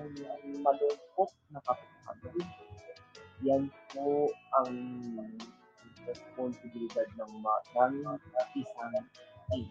malungkot 0.66 1.30
na 1.54 1.62
kapatid. 1.62 2.42
Yan 3.46 3.70
po 3.94 4.26
ang 4.58 4.74
responsibilidad 6.02 7.06
ng, 7.14 7.30
ng 7.38 8.18
isang 8.58 8.94
team. 9.54 9.70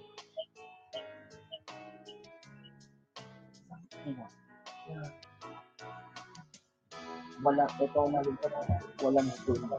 Wala, 7.43 7.67
ito 7.67 7.97
ang 7.99 8.15
malungkot. 8.15 8.51
Walang 9.03 9.27
sweldo. 9.43 9.75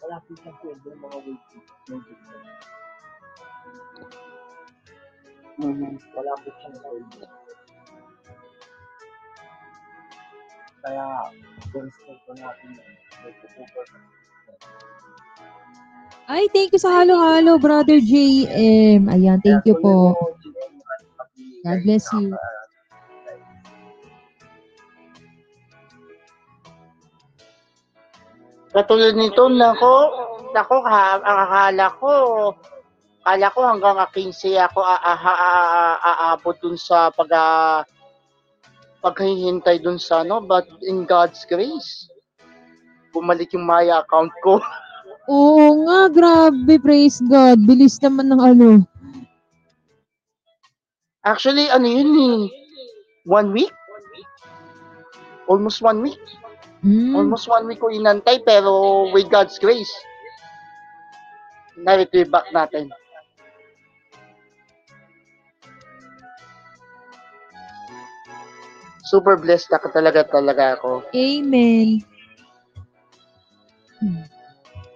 Wala 0.00 0.16
po 0.24 0.32
siyang 0.40 0.56
ng 0.56 1.00
mga 1.04 1.18
wages. 1.20 1.68
Hmm. 5.56 5.96
Wala 6.12 6.32
po 6.44 6.48
siyang 6.60 6.76
sweldo. 6.84 7.24
Kaya, 10.84 11.06
constant 11.72 12.18
ko 12.28 12.32
natin 12.36 12.68
yun. 12.76 12.92
Ay, 16.26 16.44
thank 16.52 16.74
you 16.74 16.80
sa 16.82 17.02
halo-halo, 17.02 17.56
Brother 17.56 18.02
JM. 18.02 19.08
Ayan, 19.08 19.38
thank 19.40 19.62
you 19.64 19.78
po. 19.80 20.12
God 21.64 21.78
bless 21.86 22.06
you. 22.12 22.34
Katulad 28.76 29.16
nito, 29.16 29.48
nako, 29.48 29.94
nako, 30.52 30.76
ha, 30.84 31.16
ang 31.16 31.38
akala 31.48 31.86
ko, 31.96 32.12
akala 33.26 33.50
ko 33.50 33.60
hanggang 33.66 33.98
15 33.98 34.70
ako 34.70 34.86
aabot 34.86 36.54
dun 36.62 36.78
sa 36.78 37.10
pag 37.10 37.26
ah, 37.34 37.82
paghihintay 39.02 39.82
dun 39.82 39.98
sa 39.98 40.22
ano, 40.22 40.38
but 40.38 40.62
in 40.86 41.02
God's 41.02 41.42
grace, 41.50 42.06
bumalik 43.10 43.50
yung 43.50 43.66
Maya 43.66 44.06
account 44.06 44.30
ko. 44.46 44.62
Oo 45.26 45.82
nga, 45.90 46.06
grabe, 46.06 46.78
praise 46.78 47.18
God. 47.26 47.58
Bilis 47.66 47.98
naman 47.98 48.30
ng 48.30 48.38
ano. 48.38 48.68
Actually, 51.26 51.66
ano 51.66 51.82
yun 51.82 52.10
eh, 52.14 52.38
one 53.26 53.50
week? 53.50 53.74
Almost 55.50 55.82
one 55.82 55.98
week. 55.98 56.22
Mm. 56.86 57.18
Almost 57.18 57.50
one 57.50 57.66
week 57.66 57.82
ko 57.82 57.90
inantay, 57.90 58.38
pero 58.46 59.10
with 59.10 59.26
God's 59.26 59.58
grace, 59.58 59.90
na-retrieve 61.82 62.30
back 62.30 62.46
natin. 62.54 62.86
Super 69.06 69.38
blessed 69.38 69.70
na 69.70 69.78
talaga 69.86 70.26
talaga 70.26 70.74
ako. 70.76 71.06
Amen. 71.14 72.02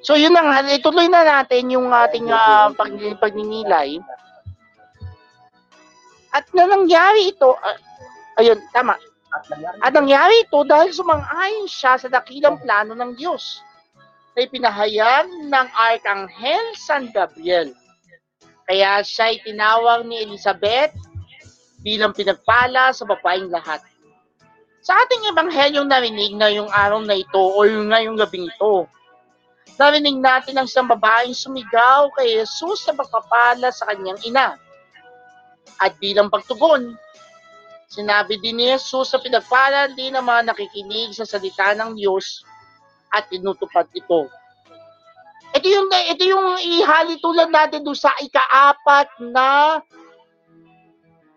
So 0.00 0.16
yun 0.16 0.32
na 0.32 0.42
nga, 0.42 0.66
ituloy 0.66 1.06
na 1.06 1.22
natin 1.22 1.70
yung 1.70 1.92
ating 1.92 2.26
ah, 2.32 2.72
pag, 2.72 2.90
pagninilay. 3.20 4.00
At 6.34 6.46
na 6.56 6.66
nangyari 6.66 7.30
ito, 7.30 7.54
ah, 7.54 7.78
ayun, 8.40 8.58
tama. 8.72 8.96
At 9.30 9.44
nangyari 9.46 9.78
At 9.78 9.92
nangyari 9.94 10.34
ito 10.42 10.58
dahil 10.66 10.90
sumang-ayon 10.90 11.68
siya 11.70 11.94
sa 12.00 12.08
dakilang 12.10 12.58
plano 12.58 12.96
ng 12.96 13.14
Diyos 13.14 13.62
na 14.34 14.46
ipinahayag 14.46 15.26
ng 15.46 15.66
Arkanghel 15.74 16.66
San 16.78 17.10
Gabriel. 17.12 17.74
Kaya 18.66 19.02
siya 19.02 19.34
ay 19.34 19.42
tinawag 19.42 20.06
ni 20.06 20.22
Elizabeth 20.22 20.94
bilang 21.82 22.14
pinagpala 22.14 22.94
sa 22.94 23.02
babaeng 23.02 23.50
lahat. 23.50 23.82
Sa 24.80 24.96
ating 24.96 25.28
ebanghelyong 25.32 25.88
narinig 25.88 26.32
na 26.36 26.48
yung 26.48 26.72
araw 26.72 27.04
na 27.04 27.16
ito 27.16 27.36
o 27.36 27.58
yung 27.68 27.92
ngayong 27.92 28.16
gabing 28.16 28.48
ito, 28.48 28.88
narinig 29.76 30.16
natin 30.16 30.56
ang 30.56 30.66
isang 30.68 30.88
babaeng 30.88 31.36
sumigaw 31.36 32.08
kay 32.16 32.40
Jesus 32.40 32.88
sa 32.88 32.96
pagpapala 32.96 33.68
sa 33.72 33.88
kanyang 33.92 34.20
ina. 34.24 34.56
At 35.80 35.96
bilang 36.00 36.32
pagtugon, 36.32 36.96
Sinabi 37.90 38.38
din 38.38 38.62
ni 38.62 38.70
Jesus 38.70 39.10
sa 39.10 39.18
pinagpala 39.18 39.90
din 39.98 40.14
ng 40.14 40.22
mga 40.22 40.54
nakikinig 40.54 41.10
sa 41.10 41.26
salita 41.26 41.74
ng 41.74 41.98
Diyos 41.98 42.46
at 43.10 43.26
tinutupad 43.26 43.90
ito. 43.90 44.30
Ito 45.50 45.66
yung, 45.66 45.90
ito 45.90 46.22
yung 46.22 46.54
ihali 46.62 47.18
tulad 47.18 47.50
natin 47.50 47.82
doon 47.82 47.98
sa 47.98 48.14
ikaapat 48.22 49.10
na 49.34 49.82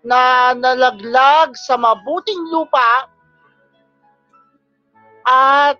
na 0.05 0.53
nalaglag 0.53 1.57
sa 1.57 1.73
mabuting 1.73 2.53
lupa 2.53 3.09
at 5.25 5.79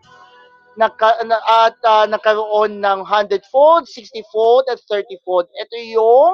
naka, 0.75 1.21
na, 1.27 1.37
at 1.43 1.77
ah, 1.85 2.05
nagkaroon 2.09 2.81
ng 2.81 2.99
100-fold, 3.05 3.85
60-fold, 3.85 4.65
at 4.69 4.81
30-fold. 4.89 5.47
Ito 5.51 5.75
yung 5.93 6.33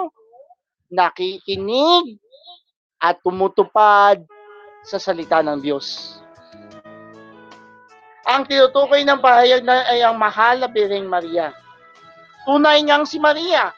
nakikinig 0.90 2.18
at 3.00 3.22
tumutupad 3.22 4.24
sa 4.84 4.98
salita 4.98 5.44
ng 5.44 5.60
Diyos. 5.62 6.20
Ang 8.30 8.46
tinutukoy 8.46 9.02
ng 9.02 9.20
pahayag 9.20 9.66
na 9.66 9.90
ay 9.90 10.06
ang 10.06 10.18
mahal 10.18 10.62
na 10.62 10.70
Birheng 10.70 11.10
Maria. 11.10 11.50
Tunay 12.46 12.86
ngang 12.86 13.06
si 13.10 13.18
Maria 13.18 13.74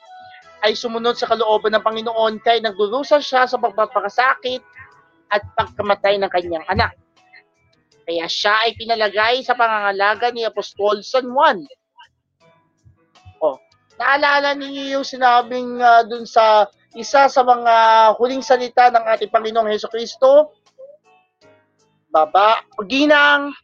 ay 0.61 0.77
sumunod 0.77 1.17
sa 1.17 1.25
kalooban 1.25 1.73
ng 1.73 1.83
Panginoon 1.83 2.43
kay 2.43 2.59
nagdurusa 2.59 3.23
siya 3.23 3.47
sa 3.47 3.57
pagpapakasakit 3.57 4.61
at 5.31 5.41
pagkamatay 5.55 6.19
ng 6.19 6.29
kanyang 6.29 6.65
anak. 6.67 6.93
Kaya 8.05 8.25
siya 8.25 8.67
ay 8.67 8.71
pinalagay 8.75 9.45
sa 9.45 9.53
pangangalaga 9.53 10.33
ni 10.33 10.41
Apostol 10.45 11.05
San 11.05 11.29
Juan. 11.29 11.61
Oh, 13.41 13.57
naalala 13.97 14.57
ninyo 14.57 14.97
yung 14.97 15.05
sinabing 15.05 15.77
uh, 15.81 16.05
dun 16.05 16.25
sa 16.25 16.69
isa 16.97 17.29
sa 17.31 17.41
mga 17.45 17.73
huling 18.19 18.43
salita 18.43 18.91
ng 18.91 19.05
ating 19.15 19.31
Panginoong 19.31 19.69
Heso 19.71 19.87
Kristo, 19.87 20.51
Baba, 22.11 22.59
ginang, 22.83 23.55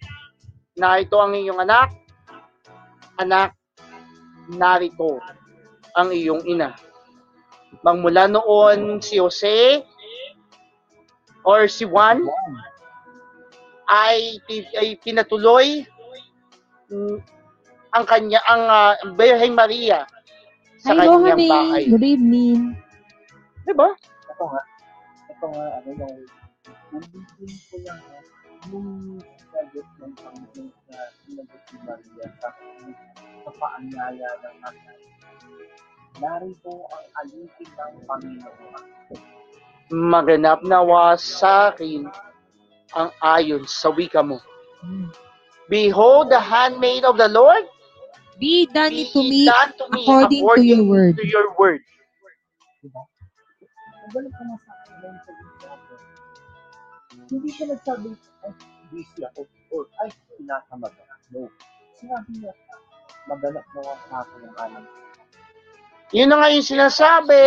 na 0.78 1.02
ito 1.02 1.18
ang 1.20 1.36
iyong 1.36 1.60
anak, 1.60 1.92
anak, 3.20 3.58
narito 4.48 5.20
ang 5.98 6.14
iyong 6.14 6.46
ina. 6.46 6.78
Magmula 7.82 8.30
noon 8.30 9.02
si 9.04 9.20
Jose 9.20 9.84
or 11.44 11.68
si 11.68 11.84
Juan 11.84 12.24
ay, 13.88 14.40
ay 14.76 15.00
pinatuloy 15.00 15.84
mm, 16.92 17.18
ang 17.96 18.06
kanya 18.06 18.40
ang 18.46 18.64
uh, 18.68 18.94
Birheng 19.16 19.56
Maria 19.56 20.04
sa 20.78 20.94
Hi, 20.94 21.08
kanyang 21.08 21.24
Rohane. 21.24 21.50
bahay. 21.50 21.84
Good 21.90 22.06
evening. 22.06 22.78
Diba? 23.66 23.90
ito 23.98 24.46
nga, 24.46 24.62
ito 25.28 25.46
nga, 25.50 25.66
ano 25.82 25.90
yung, 25.98 26.18
nandito 26.94 27.44
ko 27.68 27.76
lang, 27.84 28.02
yung 28.70 28.90
sagot 29.50 29.88
ng 29.98 30.14
Panginoon 30.14 30.70
na 30.94 31.00
sinagot 31.26 31.62
ni 31.74 31.78
Maria 31.82 32.26
sa, 32.38 32.50
sa 33.44 33.52
paanyaya 33.58 34.30
ng 34.46 34.58
nanay. 34.62 35.00
Narito 36.22 36.74
ang 36.92 37.06
alipin 37.24 37.70
ng 37.74 37.94
Panginoon. 38.06 38.84
Maganap 39.88 40.60
nawa 40.68 41.16
sa 41.16 41.72
akin 41.72 42.12
ang 42.96 43.10
ayon 43.20 43.64
sa 43.68 43.92
wika 43.92 44.24
mo. 44.24 44.40
Behold 45.68 46.32
the 46.32 46.40
handmaid 46.40 47.04
of 47.04 47.20
the 47.20 47.28
Lord, 47.28 47.68
Be 48.38 48.70
done 48.70 48.94
be 48.94 49.10
to 49.10 49.22
me 49.26 49.50
done 49.50 49.74
to 49.82 49.86
me 49.90 50.06
according 50.06 50.46
to 50.46 50.62
your 50.62 50.84
word. 50.86 51.18
to 51.18 51.26
your 51.26 51.50
word. 51.58 51.82
Diba? 52.86 53.02
Ka. 53.02 54.74
Hindi 57.28 57.50
siya 57.50 57.66
nagsabi, 57.74 58.14
ay, 58.46 58.52
busy 58.94 59.26
ako, 59.26 59.42
or 59.74 59.90
ay, 60.06 60.14
pinakamag 60.38 60.94
ako. 60.94 61.18
No. 61.34 61.50
Sinabi 61.98 62.30
niya, 62.40 62.54
maganap 63.26 63.66
na 63.74 63.82
ako 64.16 64.34
ang 64.38 64.58
alam. 64.62 64.84
Yun 66.16 66.30
na 66.32 66.38
nga 66.40 66.54
yung 66.54 66.64
sinasabi 66.70 67.44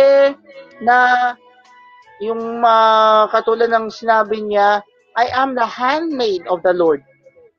na 0.85 0.97
yung 2.21 2.61
uh, 2.61 3.25
katulad 3.31 3.71
ng 3.71 3.89
sinabi 3.89 4.43
niya, 4.43 4.83
I 5.15 5.27
am 5.33 5.55
the 5.55 5.65
handmaid 5.65 6.47
of 6.47 6.63
the 6.63 6.73
Lord 6.73 7.03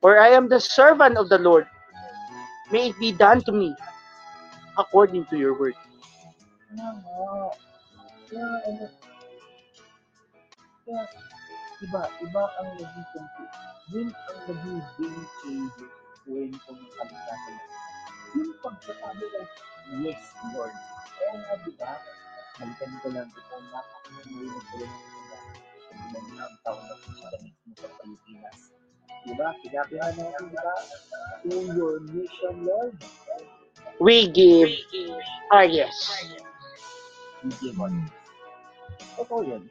or 0.01 0.19
I 0.19 0.29
am 0.29 0.49
the 0.49 0.59
servant 0.59 1.17
of 1.17 1.29
the 1.29 1.37
Lord. 1.37 1.67
May 2.71 2.89
it 2.89 2.99
be 2.99 3.11
done 3.11 3.41
to 3.45 3.51
me 3.51 3.75
according 4.77 5.25
to 5.29 5.37
your 5.37 5.53
word. 5.59 5.77
Kaya 6.73 6.89
ano, 8.65 8.89
kaya, 10.83 11.01
iba, 11.85 12.01
iba 12.25 12.43
ang 12.57 12.69
naging 12.81 13.07
conflict. 13.13 13.53
Yun 13.93 14.07
ang 14.09 14.39
naging 14.49 14.81
game 14.97 15.23
changer 15.37 15.89
when 16.25 16.49
kung 16.65 16.81
kalikasan. 16.97 17.57
Yung 18.33 18.51
pagsasabi 18.65 19.21
ng, 19.21 19.49
yes, 20.01 20.23
Lord. 20.57 20.73
Kaya 21.13 21.33
nga, 21.37 21.53
di 21.61 21.71
ba, 21.77 21.93
balikan 22.57 22.91
ko 23.05 23.07
lang 23.13 23.29
ito, 23.29 23.55
napakamulinig 23.69 24.65
ko 24.65 24.75
lang 24.81 24.95
sila. 25.93 26.09
Sabi 26.09 26.17
ng 26.17 26.27
ilang 26.33 26.55
taon 26.65 26.83
na 26.83 26.95
sila 27.01 27.37
mismo 27.41 27.71
sa 27.77 27.87
Pilipinas. 28.01 28.57
Di 29.23 29.33
ba? 29.39 29.47
Sinabihan 29.63 30.13
natin, 30.17 30.43
di 30.51 30.57
ba? 30.59 30.75
To 31.45 31.55
your 31.71 31.95
mission, 32.11 32.55
Lord. 32.65 32.93
We 34.01 34.27
give 34.27 34.73
our 35.53 35.69
yes. 35.69 35.95
Hindi 37.39 37.69
mo. 37.77 37.87
Totoo 39.19 39.41
yun. 39.45 39.63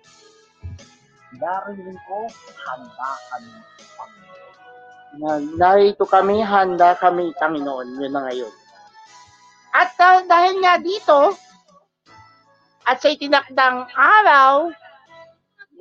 Narinig 1.37 2.01
ko, 2.07 2.19
handa 2.65 3.11
kami. 3.33 3.53
Na, 5.13 5.31
narito 5.61 6.05
kami, 6.09 6.41
handa 6.41 6.97
kami, 6.97 7.33
Panginoon. 7.37 8.01
Yun 8.01 8.13
na 8.13 8.25
ngayon. 8.29 8.55
At 9.73 9.97
ah, 10.01 10.21
dahil 10.25 10.61
nga 10.61 10.77
dito, 10.81 11.33
at 12.85 13.01
sa 13.01 13.09
itinakdang 13.09 13.89
araw, 13.97 14.69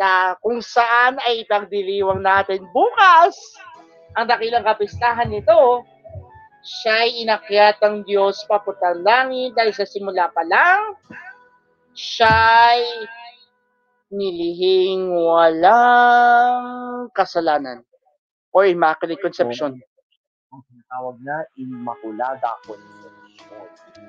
na 0.02 0.34
kung 0.42 0.66
saan 0.66 1.22
ay 1.22 1.46
pagdiriwang 1.46 2.26
natin 2.26 2.66
bukas, 2.74 3.38
ang 4.18 4.26
dakilang 4.26 4.66
kapistahan 4.66 5.30
nito, 5.30 5.86
siya 6.66 7.06
ay 7.06 7.22
inakyat 7.22 7.78
ng 7.86 8.02
Diyos 8.10 8.42
papuntang 8.50 9.06
langit 9.06 9.54
dahil 9.54 9.70
sa 9.78 9.86
simula 9.86 10.34
pa 10.34 10.42
lang, 10.42 10.98
siya 11.94 12.34
ay 12.74 12.82
nilihing 14.10 15.14
walang 15.14 16.66
kasalanan 17.14 17.86
or 18.52 18.66
Immaculate 18.66 19.22
Conception. 19.22 19.78
Ang 20.50 20.62
tinatawag 20.66 21.16
na 21.22 21.46
Immaculada 21.62 22.58
Conception. 22.66 23.14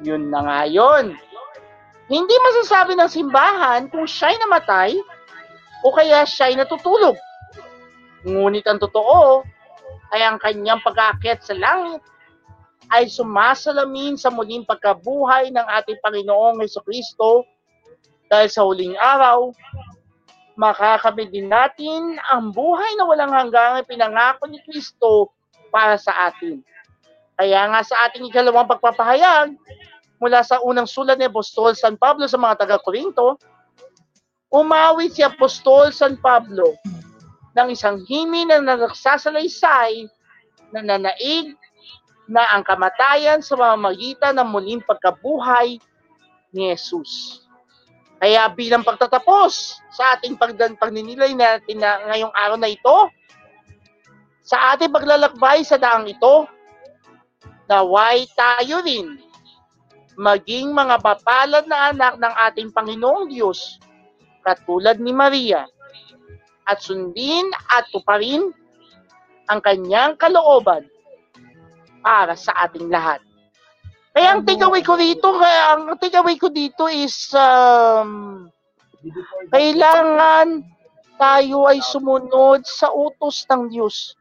Yun 0.02 0.32
na 0.32 0.40
nga 0.40 0.60
yun. 0.66 1.14
Hindi 2.10 2.34
masasabi 2.34 2.98
ng 2.98 3.12
simbahan 3.12 3.86
kung 3.92 4.08
siya'y 4.08 4.36
namatay 4.42 4.90
o 5.82 5.90
kaya 5.90 6.22
siya'y 6.22 6.54
natutulog. 6.56 7.18
Ngunit 8.22 8.66
ang 8.70 8.78
totoo 8.78 9.42
ay 10.14 10.22
ang 10.22 10.38
kanyang 10.38 10.78
pag-aakyat 10.82 11.42
sa 11.42 11.54
langit 11.58 12.02
ay 12.92 13.08
sumasalamin 13.08 14.14
sa 14.14 14.28
muling 14.28 14.66
pagkabuhay 14.66 15.50
ng 15.50 15.66
ating 15.82 15.98
Panginoong 16.02 16.60
Heso 16.62 16.84
Kristo 16.84 17.46
dahil 18.28 18.48
sa 18.48 18.64
huling 18.64 18.96
araw, 18.96 19.52
makakamit 20.56 21.32
din 21.32 21.48
natin 21.48 22.16
ang 22.32 22.52
buhay 22.52 22.96
na 22.96 23.04
walang 23.08 23.32
hanggang 23.32 23.80
pinangako 23.84 24.48
ni 24.48 24.60
Kristo 24.64 25.32
para 25.72 25.96
sa 25.96 26.32
atin. 26.32 26.60
Kaya 27.36 27.68
nga 27.72 27.80
sa 27.80 28.08
ating 28.08 28.28
ikalawang 28.28 28.68
pagpapahayag, 28.68 29.56
mula 30.22 30.40
sa 30.46 30.62
unang 30.62 30.86
sulat 30.86 31.18
ni 31.18 31.26
Apostol 31.26 31.74
San 31.74 31.98
Pablo 31.98 32.30
sa 32.30 32.38
mga 32.38 32.62
taga-Korinto, 32.62 33.40
umawit 34.52 35.16
si 35.16 35.24
Apostol 35.24 35.90
San 35.90 36.20
Pablo 36.20 36.76
ng 37.56 37.72
isang 37.72 38.04
himig 38.04 38.48
na 38.48 38.60
nagsasalaysay 38.60 40.06
na 40.72 40.80
nanaig 40.84 41.56
na 42.28 42.44
ang 42.52 42.62
kamatayan 42.64 43.40
sa 43.40 43.56
mamamagitan 43.56 44.36
ng 44.36 44.48
muling 44.48 44.84
pagkabuhay 44.84 45.80
ni 46.52 46.70
Jesus. 46.72 47.42
Kaya 48.22 48.46
bilang 48.54 48.86
pagtatapos 48.86 49.82
sa 49.90 50.14
ating 50.14 50.38
pagdan 50.38 50.78
pagninilay 50.78 51.34
natin 51.34 51.82
na 51.82 51.98
ngayong 52.06 52.30
araw 52.30 52.54
na 52.54 52.70
ito, 52.70 53.10
sa 54.46 54.76
ating 54.76 54.94
paglalakbay 54.94 55.66
sa 55.66 55.74
daang 55.74 56.06
ito, 56.06 56.46
naway 57.66 58.28
tayo 58.38 58.78
rin 58.86 59.18
maging 60.14 60.70
mga 60.70 61.02
papalad 61.02 61.64
na 61.66 61.90
anak 61.90 62.14
ng 62.20 62.34
ating 62.46 62.68
Panginoong 62.70 63.32
Diyos, 63.32 63.82
katulad 64.42 64.98
ni 64.98 65.14
Maria, 65.14 65.64
at 66.66 66.78
sundin 66.78 67.46
at 67.74 67.86
tuparin 67.90 68.54
ang 69.50 69.58
kanyang 69.58 70.14
kalooban 70.14 70.86
para 72.02 72.38
sa 72.38 72.54
ating 72.66 72.90
lahat. 72.90 73.22
Kaya 74.12 74.36
ang 74.36 74.44
takeaway 74.44 74.84
ko 74.84 74.94
dito, 75.00 75.32
kaya 75.32 75.62
ang 75.72 75.96
takeaway 75.96 76.36
ko 76.36 76.52
dito 76.52 76.84
is 76.86 77.32
um, 77.32 78.44
kailangan 79.48 80.60
tayo 81.16 81.70
ay 81.70 81.80
sumunod 81.80 82.66
sa 82.66 82.92
utos 82.92 83.46
ng 83.48 83.72
Diyos. 83.72 84.18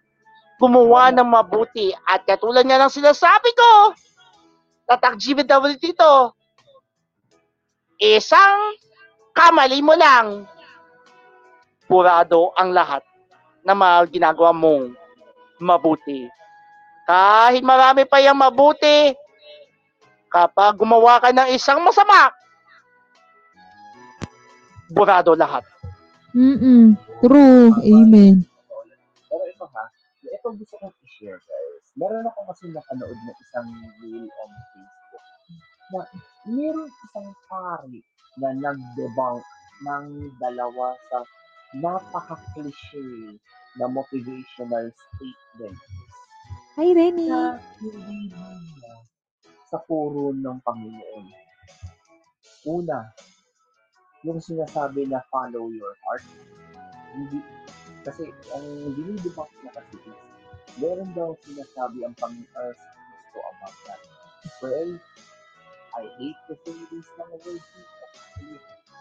Gumawa 0.61 1.09
ng 1.11 1.25
mabuti. 1.25 1.89
At 2.05 2.23
katulad 2.23 2.63
nga 2.63 2.77
ng 2.77 2.93
sinasabi 2.93 3.49
ko, 3.57 3.97
tatak 4.85 5.17
GBW 5.17 5.75
dito, 5.81 6.37
isang 7.97 8.77
kamali 9.31 9.79
mo 9.83 9.95
lang, 9.95 10.45
purado 11.87 12.55
ang 12.55 12.71
lahat 12.71 13.03
na 13.65 13.75
mga 13.75 13.97
ginagawa 14.11 14.51
mong 14.55 14.95
mabuti. 15.59 16.27
Kahit 17.05 17.61
marami 17.61 18.07
pa 18.07 18.23
yung 18.23 18.39
mabuti, 18.39 19.11
kapag 20.31 20.79
gumawa 20.79 21.19
ka 21.19 21.29
ng 21.35 21.51
isang 21.51 21.83
masama, 21.83 22.31
burado 24.91 25.35
lahat. 25.35 25.67
Mm-mm. 26.31 26.95
True. 27.19 27.75
Amen. 27.83 28.47
Pero 29.27 29.43
ito 29.47 29.65
ha, 29.67 29.83
ito 30.23 30.47
gusto 30.55 30.75
kong 30.79 30.95
i-share 31.03 31.39
guys. 31.43 31.85
Meron 31.99 32.23
ako 32.23 32.39
kasi 32.55 32.71
nakanood 32.71 33.19
ng 33.19 33.37
isang 33.43 33.67
reel 33.99 34.25
on 34.31 34.51
Facebook 34.71 35.25
na 35.91 36.01
meron 36.47 36.87
isang 36.87 37.27
pari 37.51 37.99
na 38.39 38.55
nag-debunk 38.55 39.43
ng 39.83 40.05
dalawa 40.39 40.95
sa 41.09 41.25
napaka-cliche 41.75 43.35
na 43.79 43.87
motivational 43.87 44.91
statement 44.91 45.79
Hi, 46.79 46.87
Renny. 46.95 47.27
na 47.27 47.59
hindi 47.83 48.31
niya 48.31 48.95
sa 49.67 49.79
puro 49.83 50.31
ng 50.35 50.59
Panginoon. 50.63 51.25
Una, 52.67 53.11
yung 54.23 54.39
sinasabi 54.39 55.07
na 55.07 55.19
follow 55.27 55.67
your 55.71 55.95
heart. 56.07 56.23
Hindi, 57.11 57.43
kasi 58.07 58.31
ang 58.55 58.67
dinidebunk 58.95 59.51
niya 59.63 59.71
kasi 59.75 59.95
is, 59.99 60.19
meron 60.79 61.11
daw 61.11 61.35
sinasabi 61.43 62.07
ang 62.07 62.15
Panginoon 62.19 62.73
sa 62.75 62.87
Kristo 62.95 63.39
about 63.39 63.77
that. 63.87 64.01
Well, 64.63 64.91
I 65.91 66.03
hate 66.19 66.39
to 66.47 66.55
say 66.63 66.77
this 66.87 67.07
mga 67.19 67.35
words 67.35 67.67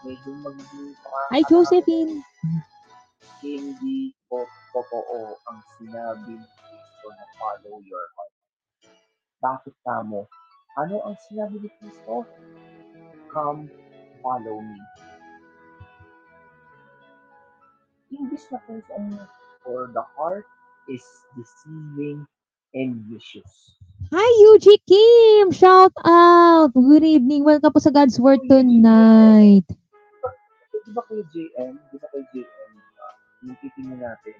medyo 0.01 0.31
magiging 0.41 0.93
Hi, 1.31 1.41
Josephine. 1.47 2.21
hindi 3.41 4.13
po 4.29 4.45
totoo 4.69 5.33
ang 5.49 5.59
sinabi 5.77 6.37
ni 6.37 6.47
Kristo 6.61 7.07
na 7.09 7.25
follow 7.41 7.81
your 7.81 8.05
heart. 8.13 8.33
Bakit 9.41 9.75
tamo? 9.81 10.29
Ano 10.77 11.01
ang 11.05 11.17
sinabi 11.25 11.57
ni 11.57 11.69
Kristo? 11.81 12.25
Come, 13.33 13.65
follow 14.21 14.61
me. 14.61 14.79
English 18.11 18.45
na 18.53 18.59
po 18.67 18.77
ang 18.93 19.07
for 19.65 19.89
the 19.89 20.03
heart 20.17 20.45
is 20.91 21.03
deceiving 21.33 22.27
and 22.77 22.91
vicious. 23.09 23.80
Hi, 24.11 24.31
UG 24.51 24.65
Kim. 24.87 25.51
Shout 25.55 25.95
out. 26.03 26.75
Good 26.75 27.03
evening. 27.07 27.47
Welcome 27.47 27.71
po 27.71 27.79
sa 27.79 27.95
God's 27.95 28.19
Word 28.19 28.43
tonight. 28.51 29.63
Di 30.83 30.91
ba 30.91 31.01
kay 31.07 31.23
JM? 31.31 31.79
Di 31.79 31.95
ba 31.95 32.07
kay 32.11 32.23
JM? 32.35 32.71
Uh, 32.75 33.15
yung 33.47 33.57
titingnan 33.63 34.03
natin. 34.03 34.35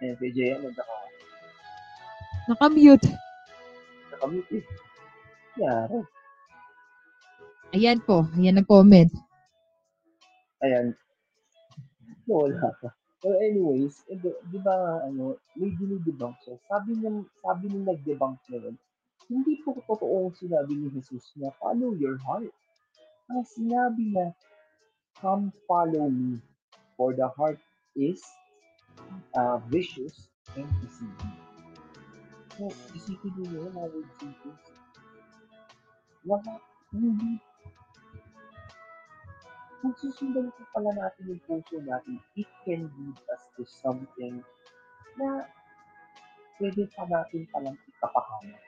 Eh, 0.00 0.16
kay 0.16 0.30
JM, 0.32 0.64
nagkaka 0.64 0.96
Nakamute. 2.48 3.08
nakamute 4.14 4.50
eh. 4.56 4.64
Yari. 5.60 6.00
Ayan 7.76 7.98
po. 8.00 8.24
Ayan 8.38 8.56
nag-comment. 8.56 9.10
Ayan. 10.64 10.96
Wala 12.24 12.72
pa. 12.80 12.88
Well, 13.24 13.40
anyways, 13.40 14.04
eh, 14.12 14.20
di, 14.20 14.28
di 14.52 14.58
ba, 14.60 15.00
ano, 15.08 15.40
may 15.56 15.72
dinidebunk 15.72 16.36
siya. 16.44 16.60
Sabi 16.68 17.00
niya, 17.00 17.24
sabi 17.40 17.72
nung 17.72 17.88
nag-debunk 17.88 18.38
niya 18.48 18.68
yun, 18.68 18.76
hindi 19.26 19.58
po 19.64 19.74
totoo 19.88 20.28
ang 20.28 20.36
sinabi 20.36 20.76
ni 20.76 20.86
Jesus 20.92 21.32
na 21.40 21.50
follow 21.58 21.96
your 21.96 22.20
heart. 22.22 22.52
Ang 23.32 23.42
sinabi 23.48 24.14
niya, 24.14 24.36
come 25.18 25.48
follow 25.64 26.12
me, 26.12 26.38
for 26.94 27.16
the 27.16 27.26
heart 27.34 27.58
is 27.96 28.20
uh, 29.34 29.58
vicious 29.72 30.28
and 30.54 30.68
deceiving. 30.84 31.36
So, 32.60 32.68
isipin 32.92 33.32
niyo 33.40 33.64
yun, 33.64 33.72
mga 33.72 33.88
words. 33.96 34.16
Wala, 36.26 36.54
hindi 36.92 37.40
kung 39.86 39.94
susundan 40.02 40.50
ko 40.50 40.66
pala 40.74 40.90
natin 40.98 41.30
yung 41.30 41.42
puso 41.46 41.78
natin, 41.86 42.18
it 42.34 42.50
can 42.66 42.90
lead 42.90 43.18
us 43.30 43.46
to 43.54 43.62
something 43.62 44.42
na 45.14 45.46
pwede 46.58 46.90
pa 46.90 47.06
natin 47.06 47.46
palang 47.54 47.78
ikapahamak. 47.86 48.66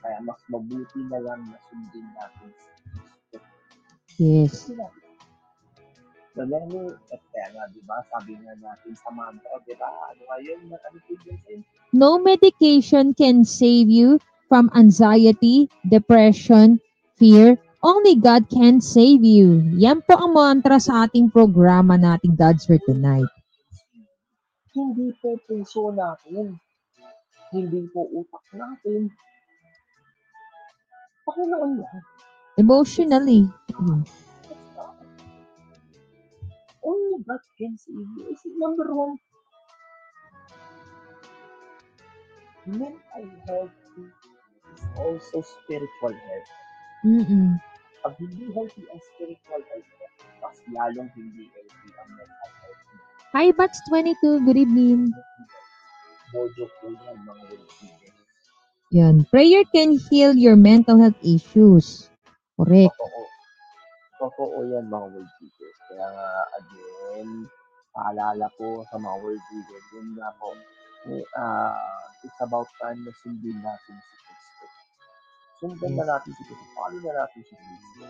Kaya 0.00 0.16
mas 0.24 0.40
mabuti 0.48 0.96
na 1.12 1.20
lang 1.20 1.44
na 1.44 1.60
sundin 1.68 2.08
natin 2.16 2.48
Kristo. 2.56 3.36
Yes. 4.16 4.64
Kasi 4.64 4.80
na, 4.80 4.88
the 6.40 6.44
level, 6.48 6.96
at 7.12 7.20
kaya 7.28 7.52
nga, 7.52 7.68
di 7.76 7.84
ba, 7.84 8.00
sabi 8.16 8.32
nga 8.40 8.56
natin 8.64 8.96
sa 8.96 9.12
mantra, 9.12 9.60
di 9.68 9.76
ba, 9.76 9.92
ano 10.08 10.22
nga 10.24 10.36
yun, 10.40 10.72
ano 10.72 10.98
po 11.04 11.12
yun? 11.20 11.60
No 11.92 12.16
medication 12.16 13.12
can 13.12 13.44
save 13.44 13.92
you 13.92 14.16
from 14.48 14.72
anxiety, 14.72 15.68
depression, 15.84 16.80
fear. 17.20 17.60
Only 17.82 18.14
God 18.14 18.46
can 18.46 18.78
save 18.78 19.26
you. 19.26 19.58
Yan 19.74 20.06
po 20.06 20.14
ang 20.14 20.38
mantra 20.38 20.78
sa 20.78 21.02
ating 21.02 21.34
programa 21.34 21.98
nating 21.98 22.38
God's 22.38 22.62
Word 22.70 22.86
tonight. 22.86 23.26
Hindi 24.70 25.10
po 25.18 25.34
puso 25.50 25.90
natin. 25.90 26.62
Hindi 27.50 27.82
po 27.90 28.06
utak 28.06 28.46
natin. 28.54 29.10
Panginoon 31.26 31.72
lang. 31.82 31.98
Emotionally. 32.54 33.50
Only 36.86 37.18
God 37.26 37.42
can 37.58 37.74
save 37.74 38.06
you. 38.14 38.30
Is 38.30 38.46
number 38.62 38.94
one. 38.94 39.18
Mental 42.62 43.26
health 43.50 43.74
is 43.98 44.82
also 44.94 45.42
spiritual 45.42 46.14
health. 46.14 46.50
Mm-mm. 47.02 47.58
Pag 48.02 48.18
hindi 48.18 48.50
healthy 48.50 48.82
ang 48.90 48.98
spiritual 49.14 49.62
health 49.62 49.90
mo, 49.94 50.06
mas 50.42 50.58
lalong 50.74 51.06
hindi 51.14 51.46
healthy 51.54 51.88
ang 52.02 52.10
mental 52.18 52.50
health 52.58 52.82
mo. 52.90 52.98
Hi, 53.30 53.46
Bats 53.54 53.78
22. 53.86 54.42
Good 54.42 54.58
evening. 54.58 55.14
Mojo 56.34 56.66
po 56.82 56.86
yan, 56.90 57.18
mga 57.22 57.42
world 57.46 57.70
Yan. 58.90 59.16
Prayer 59.30 59.62
can 59.70 59.94
heal 60.10 60.34
your 60.34 60.58
mental 60.58 60.98
health 60.98 61.16
issues. 61.22 62.10
Correct. 62.58 62.90
Totoo. 62.90 63.22
Totoo 64.18 64.56
yan, 64.66 64.90
mga 64.90 65.06
world 65.06 65.32
teachers. 65.38 65.78
Kaya 65.86 66.06
nga, 66.10 66.28
again, 66.58 67.28
paalala 67.94 68.46
ko 68.58 68.82
sa 68.90 68.98
mga 68.98 69.16
world 69.22 69.44
teachers, 69.46 69.86
yun 69.94 70.08
nga 70.18 70.28
po, 70.42 70.58
eh, 71.06 71.22
ah, 71.38 72.02
it's 72.26 72.40
about 72.42 72.66
time 72.82 72.98
na 73.06 73.14
sundin 73.22 73.62
natin 73.62 73.94
si. 73.94 74.21
Sundan 75.62 75.94
na 75.94 76.02
natin 76.02 76.34
si 76.34 76.42
Kristo. 76.42 76.66
Paano 76.74 76.98
na 76.98 77.22
natin 77.22 77.42
si 77.46 77.54
Kristo? 77.54 78.02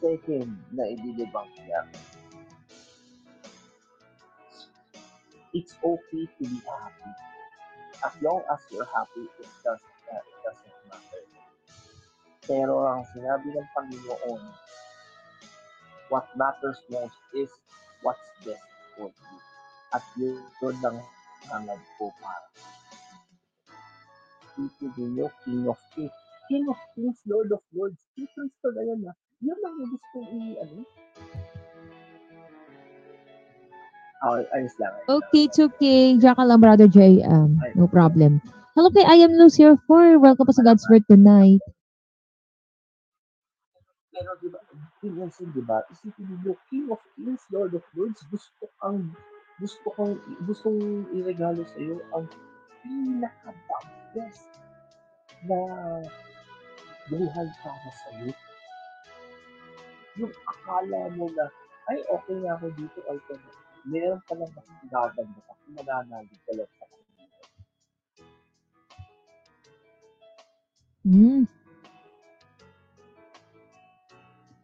Second, 0.00 0.52
na 0.72 0.88
i-debunk 0.88 1.52
niya, 1.60 1.84
it's 5.52 5.76
okay 5.84 6.24
to 6.40 6.42
be 6.48 6.56
happy. 6.64 7.12
As 8.00 8.16
long 8.24 8.40
as 8.48 8.64
you're 8.72 8.88
happy, 8.88 9.28
it 9.28 9.52
doesn't, 9.60 10.00
uh, 10.08 10.24
it 10.24 10.38
doesn't 10.40 10.76
matter. 10.88 11.22
Pero 12.48 12.88
ang 12.88 13.04
sinabi 13.12 13.52
ng 13.52 13.68
Panginoon, 13.76 14.40
what 16.08 16.32
matters 16.32 16.80
most 16.88 17.16
is 17.36 17.52
what's 18.00 18.24
best 18.40 18.64
for 18.96 19.12
you. 19.12 19.36
At 19.92 20.04
yun, 20.16 20.40
yun 20.64 20.76
lang 20.80 20.96
hangad 21.52 21.80
ko 22.00 22.08
para. 22.24 22.48
Titirin 24.54 25.18
nyo, 25.18 25.26
King 25.42 25.66
of 25.66 25.80
Kings. 25.98 26.14
King 26.46 26.64
of 26.70 26.78
Kings, 26.94 27.18
Lord 27.26 27.50
of 27.50 27.62
Lords. 27.74 27.98
Difference 28.14 28.54
to 28.62 28.70
na 28.70 29.10
ah. 29.10 29.16
Yun 29.42 29.58
lang 29.58 29.74
yung 29.82 29.90
gusto 29.90 30.18
i, 30.30 30.40
ano. 30.62 30.86
Okay, 34.24 34.46
ayos 34.56 34.74
lang. 34.80 34.94
Okay, 35.10 35.42
it's 35.50 35.60
okay. 35.60 36.14
Diyan 36.16 36.38
ka 36.38 36.44
lang, 36.46 36.62
Brother 36.62 36.88
Jay. 36.88 37.20
Um, 37.26 37.58
no 37.74 37.90
problem. 37.90 38.38
Hello 38.78 38.88
kay 38.94 39.04
I 39.04 39.20
am 39.26 39.34
Lucifer 39.36 39.76
4. 39.90 40.22
Welcome 40.22 40.46
po 40.46 40.54
sa 40.54 40.64
God's 40.64 40.86
Word 40.86 41.04
tonight. 41.10 41.60
Pero 44.14 44.30
di 44.38 44.48
ba, 44.48 44.62
King 45.02 45.18
Ensign, 45.18 45.50
di 45.50 45.62
ba, 45.66 45.82
isipin 45.90 46.30
niyo, 46.40 46.54
King 46.70 46.88
of 46.94 47.02
Kings, 47.18 47.42
Lord 47.50 47.74
of 47.74 47.84
Lords, 47.98 48.22
gusto 48.30 48.70
kang, 48.78 49.10
gusto 49.58 49.86
kong, 49.98 50.16
gustong 50.46 51.10
iregalo 51.10 51.66
sa 51.66 51.78
iyo 51.82 51.98
ang 52.14 52.30
pinaka 52.86 53.50
best 54.14 54.46
na 55.44 55.58
buhay 57.10 57.48
para 57.60 57.90
sa 57.90 58.08
iyo. 58.22 58.32
Yung 60.22 60.34
akala 60.46 61.10
mo 61.18 61.26
na, 61.34 61.50
ay, 61.90 61.98
okay 62.06 62.36
na 62.38 62.54
ako 62.56 62.70
dito, 62.78 62.98
ay, 63.10 63.18
ito 63.18 63.34
na. 63.34 63.50
Meron 63.84 64.22
ka 64.24 64.32
lang 64.38 64.48
mas 64.54 64.68
gaganda 64.88 65.40
ka, 65.44 65.52
kung 65.52 65.74
mananalig 65.76 66.40
ka 66.46 66.52
lang 66.56 66.70
sa 66.78 66.84
kanila. 66.88 67.22
Hmm. 71.04 71.44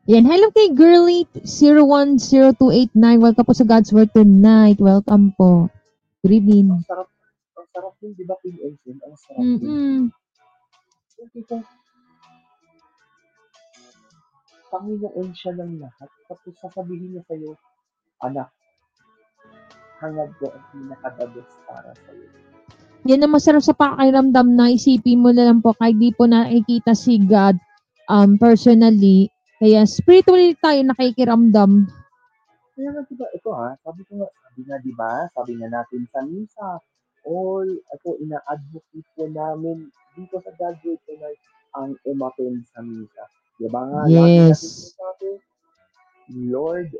Yan. 0.09 0.25
Hello 0.25 0.49
kay 0.57 0.73
Girly 0.73 1.29
010289. 1.45 2.97
Welcome 3.21 3.47
po 3.47 3.55
sa 3.55 3.69
God's 3.69 3.93
Word 3.93 4.11
tonight. 4.17 4.81
Welcome 4.81 5.37
po. 5.37 5.69
Good 6.25 6.41
evening. 6.41 6.73
Ang 6.73 6.89
sarap, 6.89 7.10
sarap 7.71 7.95
din, 8.03 8.13
di 8.19 8.25
ba, 8.27 8.37
King 8.43 8.59
Ensign? 8.61 8.99
Ang 9.03 9.17
sarap 9.19 9.43
din. 9.43 9.63
Mm-mm. 9.63 10.01
Yung 11.21 11.31
tipong 11.35 11.65
Panginoon 14.71 15.29
siya 15.35 15.53
ng 15.59 15.83
lahat. 15.83 16.11
Tapos 16.31 16.55
sasabihin 16.63 17.19
niya 17.19 17.23
sa'yo, 17.27 17.59
anak, 18.23 18.49
hangad 19.99 20.31
ko 20.39 20.47
ang 20.55 20.65
pinaka-the 20.71 21.27
best 21.35 21.55
para 21.67 21.91
sa'yo. 22.07 22.27
Yan 23.09 23.25
ang 23.25 23.33
masarap 23.35 23.65
sa 23.65 23.75
pakiramdam 23.75 24.55
na 24.55 24.71
isipin 24.71 25.25
mo 25.25 25.33
na 25.33 25.49
lang 25.49 25.65
po 25.65 25.75
kahit 25.75 25.97
di 25.97 26.13
po 26.15 26.29
nakikita 26.29 26.93
si 26.95 27.19
God 27.19 27.57
um, 28.13 28.37
personally. 28.37 29.33
Kaya 29.59 29.89
spiritually 29.89 30.55
tayo 30.61 30.81
nakikiramdam. 30.85 31.89
Kaya 32.77 32.89
nga 32.97 33.03
diba, 33.09 33.27
ito 33.33 33.51
ha, 33.53 33.77
sabi 33.85 34.01
ko 34.09 34.21
nga, 34.21 34.29
sabi 34.29 34.61
nga 34.65 34.79
diba, 34.81 35.13
sabi 35.33 35.53
nga 35.59 35.69
natin 35.69 36.03
sa 36.09 36.21
misa, 36.25 36.69
all, 37.27 37.67
ito, 37.67 38.11
ina-advocate 38.21 39.09
po 39.17 39.29
namin 39.29 39.89
dito 40.17 40.41
sa 40.43 40.51
graduate 40.59 41.03
tonight 41.07 41.41
ang 41.79 41.95
umattend 42.09 42.67
sa 42.75 42.83
misa. 42.83 43.25
Diba 43.61 43.83
nga, 43.85 44.03
Yes. 44.09 44.95
natin 44.97 45.37
Lord, 46.31 46.91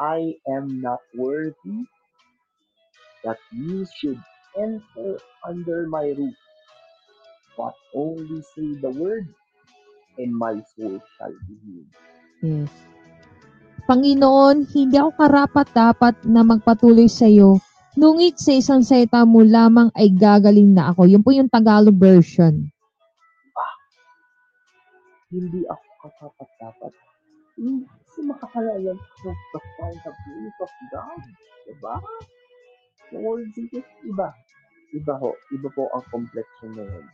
I 0.00 0.40
am 0.48 0.80
not 0.80 1.04
worthy 1.12 1.84
that 3.22 3.36
you 3.52 3.84
should 4.00 4.16
enter 4.56 5.20
under 5.44 5.84
my 5.86 6.16
roof, 6.16 6.36
but 7.54 7.76
only 7.92 8.40
say 8.56 8.80
the 8.80 8.88
word, 8.96 9.28
and 10.16 10.32
my 10.32 10.56
soul 10.74 10.96
shall 11.16 11.34
be 11.44 11.54
healed. 11.60 11.92
Yes. 12.40 12.72
Panginoon, 13.84 14.70
hindi 14.70 14.96
ako 14.96 15.10
karapat-dapat 15.18 16.24
na 16.24 16.40
magpatuloy 16.40 17.10
sa 17.10 17.28
iyo. 17.28 17.60
Nungit 17.98 18.38
sa 18.38 18.54
isang 18.54 18.82
salita 18.86 19.26
mo 19.26 19.42
lamang 19.42 19.90
ay 19.98 20.14
gagaling 20.14 20.70
na 20.74 20.94
ako. 20.94 21.10
Yun 21.10 21.22
po 21.26 21.34
yung 21.34 21.50
Tagalog 21.50 21.98
version. 21.98 22.70
hindi 25.30 25.62
ako 25.70 25.86
katapat-dapat. 26.02 26.92
Hindi 27.54 27.86
makakalayan 28.26 28.98
of 28.98 29.38
the 29.54 29.60
find 29.78 29.98
the 30.02 30.10
grace 30.10 30.60
of 30.60 30.72
God. 30.90 31.22
Diba? 31.70 31.94
Lord 33.14 33.46
Jesus, 33.54 33.86
iba. 34.02 34.34
Iba 34.90 35.14
ho. 35.22 35.30
Iba 35.54 35.68
po 35.70 35.86
ang 35.94 36.04
complexion 36.10 36.74
na 36.74 36.82
yun. 36.82 37.06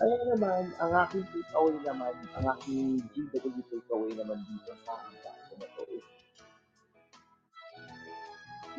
Kaya 0.00 0.16
naman, 0.32 0.62
ang 0.80 0.92
aking 1.04 1.26
takeaway 1.28 1.76
naman, 1.84 2.14
ang 2.38 2.46
aking 2.56 3.02
GW 3.12 3.58
takeaway 3.68 4.12
naman 4.16 4.38
dito 4.48 4.72
sa 4.86 4.96
kaso 4.96 5.52
na 5.60 5.68
to 5.76 5.82
is, 5.92 6.06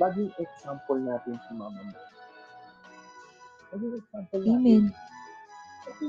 maging 0.01 0.33
example 0.41 0.97
natin 0.97 1.37
si 1.45 1.51
Mama 1.53 1.77
mo. 1.77 1.97
Maging 3.69 3.93
example 4.01 4.41
natin. 4.41 4.57
Amen. 4.57 4.83
Kasi, 5.85 6.05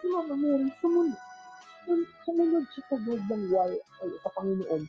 si 0.00 0.06
Mama 0.08 0.34
Mary, 0.40 0.72
sumunod. 0.80 1.20
Sumunod 2.24 2.64
siya 2.72 2.82
sa 2.88 2.96
word 3.04 3.24
ng 3.28 3.44
wal, 3.52 3.72
ay, 3.76 4.10
sa 4.24 4.30
Panginoon, 4.32 4.82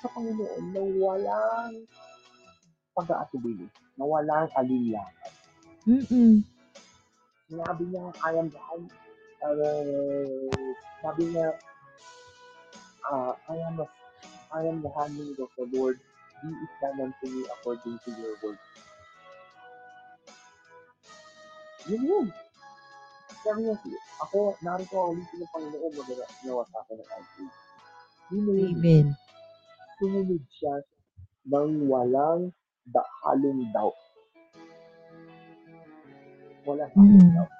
sa 0.00 0.08
Panginoon 0.16 0.64
na 0.72 0.82
walang 0.96 1.74
pag-aatubili, 2.96 3.68
na 4.00 4.04
walang 4.08 4.48
alinlangan. 4.56 5.32
Mm-mm. 5.84 6.40
Sinabi 7.44 7.82
niya, 7.92 8.08
I 8.24 8.32
am 8.40 8.48
the 8.48 8.60
uh, 9.44 10.48
sabi 11.04 11.22
niya, 11.28 11.52
uh, 13.04 13.32
I 13.50 13.56
am 13.60 13.76
a, 13.82 13.86
I 14.54 14.62
am 14.64 14.80
the 14.80 14.88
handmaid 14.96 15.36
of 15.36 15.52
the 15.58 15.66
Lord, 15.68 16.00
be 16.42 16.48
it 16.50 16.72
done 16.80 16.98
unto 17.00 17.24
me 17.30 17.42
according 17.52 17.96
to 18.02 18.10
your 18.16 18.34
word. 18.42 18.58
Yun 21.86 22.02
yun. 22.02 22.26
Niya, 23.44 23.76
ako, 24.24 24.56
narito 24.64 24.96
ako 24.96 25.12
ulit 25.12 25.28
ng 25.36 25.52
Panginoon, 25.52 25.92
magana 26.00 26.24
ginawa 26.40 26.64
sa 26.72 26.80
akin 26.80 26.96
ng 26.96 27.10
yun, 28.32 28.72
Amen. 28.72 29.06
sumunod 30.00 30.42
siya 30.48 30.80
ng 31.52 31.92
walang 31.92 32.56
da- 32.88 33.12
halong 33.28 33.68
doubt. 33.68 34.00
Walang 36.64 36.88
halong 36.96 37.20
Mm. 37.20 37.36
doubt. 37.36 37.54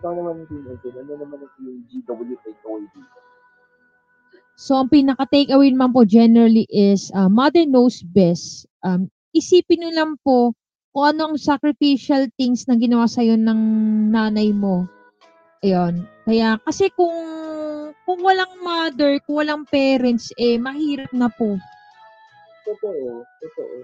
Ikaw 0.00 0.12
naman 0.16 0.48
yung 0.48 0.64
Edwin, 0.72 0.96
ano 1.04 1.12
naman 1.20 1.38
ang 1.44 1.84
GW 1.92 2.32
takeaway 2.40 2.84
dito? 2.96 3.18
So, 4.56 4.80
ang 4.80 4.88
pinaka-takeaway 4.88 5.68
naman 5.68 5.92
po 5.92 6.08
generally 6.08 6.64
is 6.72 7.12
uh, 7.12 7.28
mother 7.28 7.68
knows 7.68 8.00
best. 8.00 8.64
Um, 8.80 9.12
isipin 9.36 9.84
nyo 9.84 9.92
lang 9.92 10.12
po 10.24 10.56
kung 10.96 11.12
ano 11.12 11.28
ang 11.28 11.36
sacrificial 11.36 12.24
things 12.40 12.64
na 12.64 12.80
ginawa 12.80 13.04
sa'yo 13.04 13.36
ng 13.36 13.60
nanay 14.08 14.56
mo. 14.56 14.88
Ayun. 15.60 16.08
Kaya, 16.24 16.56
kasi 16.64 16.88
kung 16.96 17.12
kung 18.08 18.24
walang 18.24 18.56
mother, 18.64 19.20
kung 19.28 19.44
walang 19.44 19.68
parents, 19.68 20.32
eh, 20.40 20.56
mahirap 20.56 21.12
na 21.12 21.28
po. 21.28 21.60
Totoo, 22.64 23.28
totoo. 23.44 23.76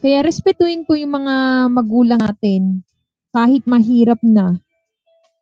Kaya 0.00 0.22
respetuin 0.22 0.86
po 0.86 0.94
yung 0.94 1.18
mga 1.18 1.66
magulang 1.68 2.22
natin 2.22 2.86
kahit 3.34 3.66
mahirap 3.66 4.22
na. 4.22 4.56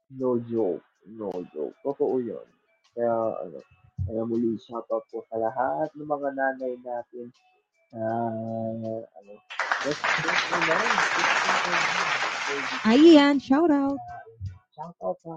No 0.09 0.40
joke, 0.40 0.80
no 1.04 1.28
joke, 1.52 1.76
totoo 1.84 2.16
yun. 2.24 2.48
Kaya 2.96 3.12
ano, 3.44 3.61
kaya 4.09 4.22
muli 4.24 4.56
shoutout 4.56 5.04
po 5.12 5.20
sa 5.28 5.36
lahat 5.36 5.92
ng 5.92 6.09
mga 6.09 6.28
nanay 6.32 6.72
natin 6.80 7.28
na 7.92 8.09
ano, 9.04 9.32
best 9.84 10.00
best 10.00 10.44
in 10.48 10.62
life, 10.64 10.96
best 11.12 11.44
in 11.44 11.76
life. 11.76 12.88
Ayan, 12.88 13.36
sa 13.36 13.61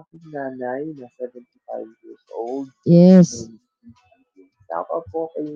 aking 0.08 0.24
nanay 0.32 0.88
na 0.96 1.04
75 1.20 1.92
years 2.00 2.24
old. 2.32 2.72
Yes. 2.88 3.44
And, 3.44 3.60
shoutout 4.72 5.04
po 5.12 5.28
kay 5.36 5.52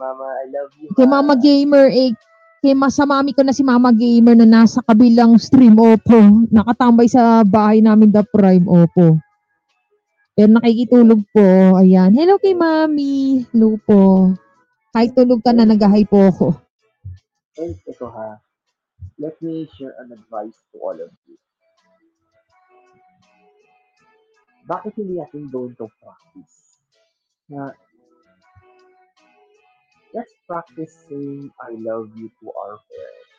Mama, 0.00 0.24
I 0.40 0.48
love 0.48 0.72
you. 0.80 0.88
Kay 0.96 1.04
Mama 1.04 1.36
Gamer 1.36 1.92
8 1.92 2.16
kaya 2.58 2.74
masamami 2.74 3.30
ko 3.30 3.46
na 3.46 3.54
si 3.54 3.62
Mama 3.62 3.94
Gamer 3.94 4.34
na 4.34 4.46
nasa 4.46 4.82
kabilang 4.82 5.38
stream, 5.38 5.78
opo. 5.78 6.18
Nakatambay 6.50 7.06
sa 7.06 7.46
bahay 7.46 7.78
namin 7.78 8.10
the 8.10 8.26
prime, 8.34 8.66
opo. 8.66 9.22
Pero 10.34 10.50
nakikitulog 10.54 11.22
po. 11.34 11.78
Ayan. 11.78 12.14
Hello 12.14 12.38
kay 12.38 12.54
Mami. 12.54 13.46
Hello 13.50 13.74
po. 13.82 14.34
Kahit 14.94 15.14
tulog 15.14 15.42
ka 15.42 15.54
na, 15.54 15.66
nag 15.66 15.82
po 16.10 16.18
ako. 16.30 16.46
And 17.58 17.74
ito 17.86 18.06
ha, 18.06 18.38
let 19.18 19.34
me 19.42 19.66
share 19.74 19.98
an 19.98 20.14
advice 20.14 20.54
to 20.70 20.78
all 20.78 20.94
of 20.94 21.10
you. 21.26 21.34
Bakit 24.66 24.94
hindi 24.98 25.18
natin 25.18 25.50
doon 25.50 25.74
to 25.74 25.90
practice? 25.98 26.78
Na 27.50 27.74
let's 30.14 30.32
practice 30.46 30.94
saying 31.08 31.50
I 31.60 31.76
love 31.78 32.10
you 32.16 32.30
to 32.40 32.46
our 32.52 32.76
parents. 32.88 33.34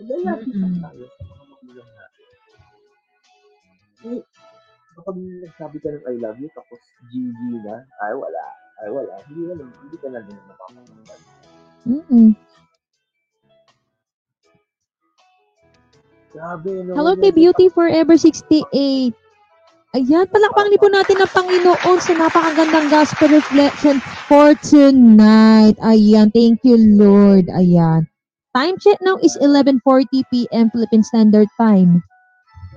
Dahil 0.00 0.22
lagi 0.24 0.48
Mm-mm. 0.48 0.80
tayo 0.80 1.04
sa 1.12 1.22
mga 1.28 1.44
magulang 1.44 1.90
natin. 1.92 2.26
Eh, 4.00 4.22
kapag 4.96 5.16
nagsabi 5.44 5.76
ka 5.84 5.88
ng 5.92 6.04
I 6.08 6.16
love 6.24 6.40
you, 6.40 6.48
tapos 6.56 6.80
GG 7.12 7.40
na, 7.60 7.84
ay 8.08 8.12
wala. 8.16 8.44
Ay 8.80 8.88
wala. 8.88 9.14
Hindi 9.28 9.42
na 9.44 9.54
naman, 9.60 9.76
hindi 9.76 9.96
ka 10.00 10.08
na 10.08 10.24
naman 10.24 10.44
mapapakinggan. 10.48 11.20
Mm-mm. 11.84 12.28
Grabe, 16.30 16.70
no? 16.86 16.94
Hello 16.94 17.12
kay 17.18 17.32
Beauty 17.34 17.68
Forever 17.68 18.16
68. 18.16 19.12
Ayan, 19.90 20.22
palakpang 20.30 20.70
po 20.78 20.86
natin 20.86 21.18
ang 21.18 21.34
Panginoon 21.34 21.98
sa 21.98 22.14
napakagandang 22.14 22.94
gospel 22.94 23.26
reflection 23.26 23.98
for 24.30 24.54
tonight. 24.62 25.74
Ayan, 25.82 26.30
thank 26.30 26.62
you 26.62 26.78
Lord. 26.78 27.50
Ayan. 27.50 28.06
Time 28.54 28.78
check 28.78 29.02
now 29.02 29.18
is 29.18 29.34
11.40 29.42 29.82
p.m. 30.30 30.70
Philippine 30.70 31.02
Standard 31.02 31.50
Time. 31.58 32.06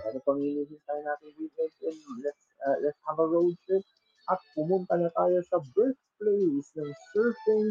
Ano 0.10 0.18
pang 0.26 0.42
tayo 0.42 1.02
natin 1.06 1.30
weekend 1.38 1.74
let's, 2.26 2.46
uh, 2.66 2.82
let's 2.82 2.98
have 3.06 3.22
a 3.22 3.28
road 3.30 3.54
trip 3.70 3.86
at 4.34 4.42
pumunta 4.58 4.98
na 4.98 5.14
tayo 5.14 5.38
sa 5.54 5.62
birthplace 5.78 6.70
ng 6.82 6.90
surfing 7.14 7.70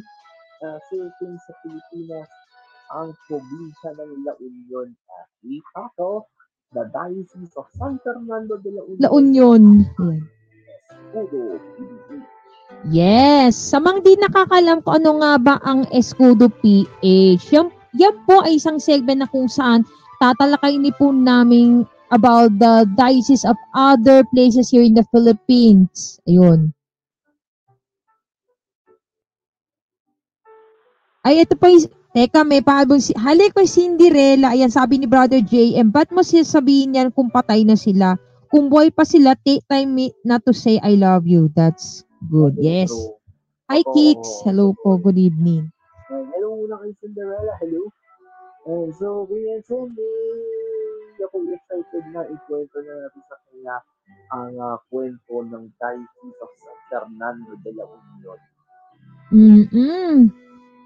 uh, 0.62 0.78
surfing 0.86 1.34
sa 1.50 1.52
Pilipinas 1.66 2.30
ang 2.94 3.10
probinsya 3.26 3.90
ng 3.90 4.22
La 4.22 4.38
Union 4.38 4.94
at 5.18 5.26
dito 5.42 6.30
the 6.72 6.88
Diocese 6.88 7.52
of 7.56 7.68
San 7.76 8.00
Fernando 8.00 8.56
de 8.56 8.70
La 8.72 8.82
Union. 8.82 9.00
La 9.00 9.10
Union. 9.12 9.62
Escudo, 11.12 11.60
PBB. 11.76 12.08
Yes. 12.88 13.54
Sa 13.54 13.78
mga 13.78 14.00
di 14.02 14.16
nakakalam 14.18 14.80
kung 14.82 14.96
ano 14.98 15.10
nga 15.20 15.32
ba 15.38 15.54
ang 15.62 15.84
Escudo 15.92 16.48
PH. 16.64 17.44
Yan, 17.52 17.68
yan 17.94 18.16
po 18.24 18.40
ay 18.42 18.56
isang 18.56 18.80
segment 18.80 19.22
na 19.22 19.28
kung 19.28 19.46
saan 19.46 19.84
tatalakayin 20.18 20.88
po 20.96 21.12
namin 21.12 21.84
about 22.12 22.52
the 22.56 22.88
diocese 22.96 23.44
of 23.44 23.56
other 23.76 24.24
places 24.32 24.72
here 24.72 24.84
in 24.84 24.96
the 24.96 25.04
Philippines. 25.12 26.20
Ayun. 26.24 26.72
Ay, 31.22 31.46
ito 31.46 31.54
po 31.54 31.70
yung, 31.70 31.86
teka, 32.12 32.44
may 32.44 32.60
pahabol 32.60 33.00
si, 33.00 33.16
halik 33.16 33.56
ko 33.56 33.64
Cinderella, 33.64 34.52
ayan, 34.52 34.68
sabi 34.68 35.00
ni 35.00 35.08
Brother 35.08 35.40
JM, 35.40 35.92
ba't 35.92 36.12
mo 36.12 36.20
sasabihin 36.20 36.96
yan 36.96 37.08
kung 37.12 37.32
patay 37.32 37.64
na 37.64 37.76
sila? 37.76 38.16
Kung 38.52 38.68
buhay 38.68 38.92
pa 38.92 39.08
sila, 39.08 39.32
take 39.40 39.64
time 39.64 39.96
me 39.96 40.12
not 40.28 40.44
to 40.44 40.52
say 40.52 40.76
I 40.84 40.92
love 41.00 41.24
you. 41.24 41.48
That's 41.56 42.04
good. 42.28 42.60
Yes. 42.60 42.92
Hi. 43.72 43.80
Kicks. 43.80 44.44
Hello 44.44 44.76
po. 44.76 45.00
Good 45.00 45.16
evening. 45.16 45.72
uh, 46.12 46.24
hello 46.36 46.48
muna 46.60 46.76
kay 46.84 46.92
Cinderella. 47.00 47.54
Hello. 47.64 47.88
And 48.68 48.92
so, 48.94 49.24
Kuya 49.26 49.58
Cindy, 49.64 50.04
ako 51.18 51.48
excited 51.50 52.04
na 52.12 52.22
ikwento 52.28 52.78
na 52.84 52.94
natin 53.08 53.22
sa 53.26 53.36
kanya 53.48 53.76
ang 54.36 54.54
uh, 54.60 54.76
kwento 54.92 55.34
ng 55.48 55.64
Diocese 55.80 56.38
of 56.44 56.50
San 56.60 56.78
Fernando 56.92 57.56
de 57.64 57.70
la 57.74 57.84
Union. 57.88 58.40
Mm-mm. 59.32 60.28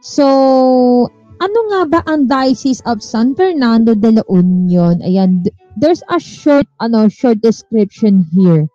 So, 0.01 1.09
ano 1.41 1.59
nga 1.73 1.81
ba 1.89 2.01
ang 2.09 2.29
Diocese 2.29 2.81
of 2.89 3.03
San 3.05 3.35
Fernando 3.37 3.93
de 3.93 4.21
la 4.21 4.25
Union? 4.29 5.01
Ayan, 5.05 5.45
th- 5.45 5.57
there's 5.77 6.03
a 6.09 6.19
short, 6.21 6.67
ano, 6.81 7.09
short 7.09 7.41
description 7.41 8.25
here. 8.33 8.69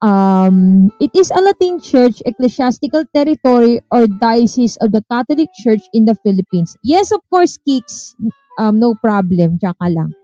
Um, 0.00 0.88
it 1.00 1.10
is 1.14 1.32
a 1.34 1.42
Latin 1.42 1.80
church, 1.80 2.22
ecclesiastical 2.22 3.02
territory, 3.10 3.82
or 3.90 4.06
diocese 4.06 4.78
of 4.78 4.92
the 4.92 5.02
Catholic 5.10 5.50
Church 5.58 5.82
in 5.92 6.04
the 6.04 6.14
Philippines. 6.22 6.76
Yes, 6.84 7.10
of 7.10 7.20
course, 7.30 7.58
Kicks. 7.66 8.14
Um, 8.58 8.78
no 8.78 8.94
problem. 8.94 9.58
Tsaka 9.58 9.90
lang. 9.90 10.14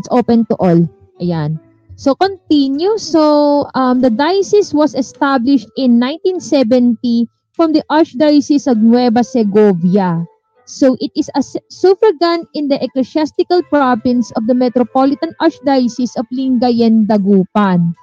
It's 0.00 0.08
open 0.10 0.48
to 0.48 0.56
all. 0.56 0.88
Ayan. 1.20 1.60
So, 1.96 2.16
continue. 2.16 2.96
So, 2.96 3.68
um, 3.76 4.00
the 4.00 4.10
diocese 4.10 4.72
was 4.72 4.96
established 4.96 5.68
in 5.76 6.00
1970 6.00 7.28
from 7.54 7.72
the 7.72 7.82
Archdiocese 7.86 8.66
of 8.66 8.82
Nueva 8.82 9.22
Segovia. 9.22 10.26
So 10.66 10.96
it 10.98 11.12
is 11.14 11.30
a 11.36 11.42
su- 11.44 11.62
suffragan 11.70 12.48
in 12.52 12.68
the 12.68 12.80
ecclesiastical 12.82 13.62
province 13.68 14.32
of 14.34 14.48
the 14.50 14.56
Metropolitan 14.56 15.32
Archdiocese 15.38 16.18
of 16.18 16.26
Lingayen, 16.34 17.06
Dagupan. 17.06 17.94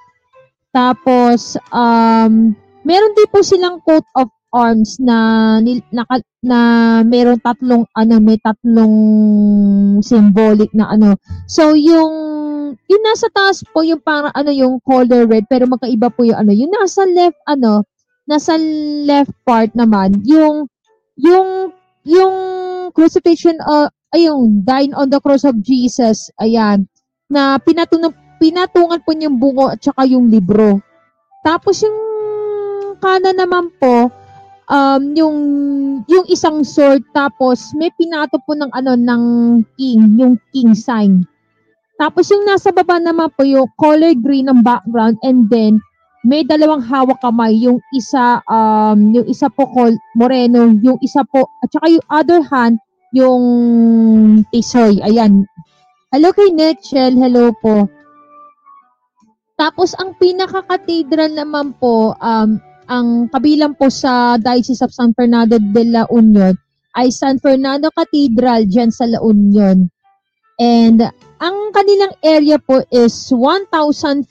Tapos, 0.72 1.60
um, 1.68 2.56
meron 2.86 3.12
din 3.12 3.28
po 3.28 3.44
silang 3.44 3.84
coat 3.84 4.06
of 4.16 4.32
arms 4.52 4.96
na, 5.00 5.58
naka, 5.90 6.24
na 6.40 6.58
meron 7.04 7.40
tatlong, 7.40 7.84
ano, 7.92 8.14
may 8.20 8.38
tatlong 8.40 8.96
symbolic 10.00 10.72
na 10.72 10.92
ano. 10.92 11.16
So, 11.48 11.76
yung, 11.76 12.12
yung 12.76 13.02
nasa 13.04 13.28
taas 13.32 13.64
po, 13.72 13.84
yung 13.84 14.00
parang, 14.00 14.32
ano, 14.32 14.52
yung 14.52 14.80
color 14.84 15.28
red, 15.28 15.44
pero 15.48 15.68
magkaiba 15.68 16.08
po 16.12 16.24
yung, 16.24 16.40
ano, 16.40 16.52
yung 16.52 16.72
nasa 16.72 17.04
left, 17.08 17.40
ano, 17.48 17.84
nasa 18.32 18.56
left 19.04 19.36
part 19.44 19.68
naman, 19.76 20.16
yung, 20.24 20.64
yung, 21.20 21.76
yung 22.08 22.34
crucifixion, 22.96 23.60
uh, 23.68 23.92
ayun, 24.16 24.64
dying 24.64 24.96
on 24.96 25.12
the 25.12 25.20
cross 25.20 25.44
of 25.44 25.60
Jesus, 25.60 26.32
ayan, 26.40 26.88
na 27.28 27.60
pinatungan, 27.60 28.16
pinatungan 28.40 29.00
po 29.04 29.10
niyang 29.12 29.36
bungo 29.36 29.68
at 29.68 29.80
saka 29.84 30.08
yung 30.08 30.32
libro. 30.32 30.80
Tapos 31.44 31.84
yung 31.84 31.98
kanan 33.04 33.36
naman 33.36 33.68
po, 33.76 34.08
um, 34.72 35.02
yung, 35.12 35.36
yung 36.08 36.26
isang 36.32 36.64
sword, 36.64 37.04
tapos 37.12 37.76
may 37.76 37.92
pinato 37.92 38.40
po 38.48 38.56
ng 38.56 38.72
ano, 38.72 38.96
ng 38.96 39.24
king, 39.76 40.16
yung 40.16 40.40
king 40.56 40.72
sign. 40.72 41.28
Tapos 42.00 42.26
yung 42.32 42.48
nasa 42.48 42.74
baba 42.74 42.98
naman 42.98 43.30
po 43.36 43.46
yung 43.46 43.68
color 43.78 44.16
green 44.18 44.50
ng 44.50 44.64
background 44.64 45.20
and 45.22 45.46
then 45.52 45.78
may 46.22 46.46
dalawang 46.46 46.82
hawak 46.82 47.18
kamay, 47.18 47.58
yung 47.58 47.82
isa 47.90 48.38
um 48.46 49.10
yung 49.10 49.26
isa 49.26 49.50
po 49.50 49.66
col 49.70 49.94
moreno, 50.14 50.70
yung 50.82 50.98
isa 51.02 51.26
po 51.26 51.50
at 51.62 51.68
saka 51.70 51.86
yung 51.90 52.06
other 52.06 52.40
hand 52.46 52.78
yung 53.12 53.42
tisoy. 54.54 55.02
Ayan. 55.02 55.44
Hello 56.12 56.30
kay 56.32 56.52
Netchel, 56.54 57.16
hello 57.16 57.52
po. 57.58 57.88
Tapos 59.56 59.92
ang 59.98 60.16
pinaka-cathedral 60.16 61.34
naman 61.34 61.74
po 61.76 62.14
um 62.18 62.58
ang 62.86 63.30
kabilang 63.30 63.74
po 63.78 63.88
sa 63.88 64.36
Diocese 64.38 64.82
of 64.82 64.94
San 64.94 65.14
Fernando 65.14 65.58
de 65.58 65.84
la 65.86 66.04
Union 66.10 66.54
ay 66.92 67.08
San 67.08 67.40
Fernando 67.40 67.88
Cathedral 67.88 68.68
dyan 68.68 68.92
sa 68.92 69.08
La 69.08 69.20
Union. 69.24 69.88
And 70.60 71.00
ang 71.42 71.74
kanilang 71.74 72.14
area 72.22 72.54
po 72.62 72.86
is 72.94 73.34
1,493 73.34 74.30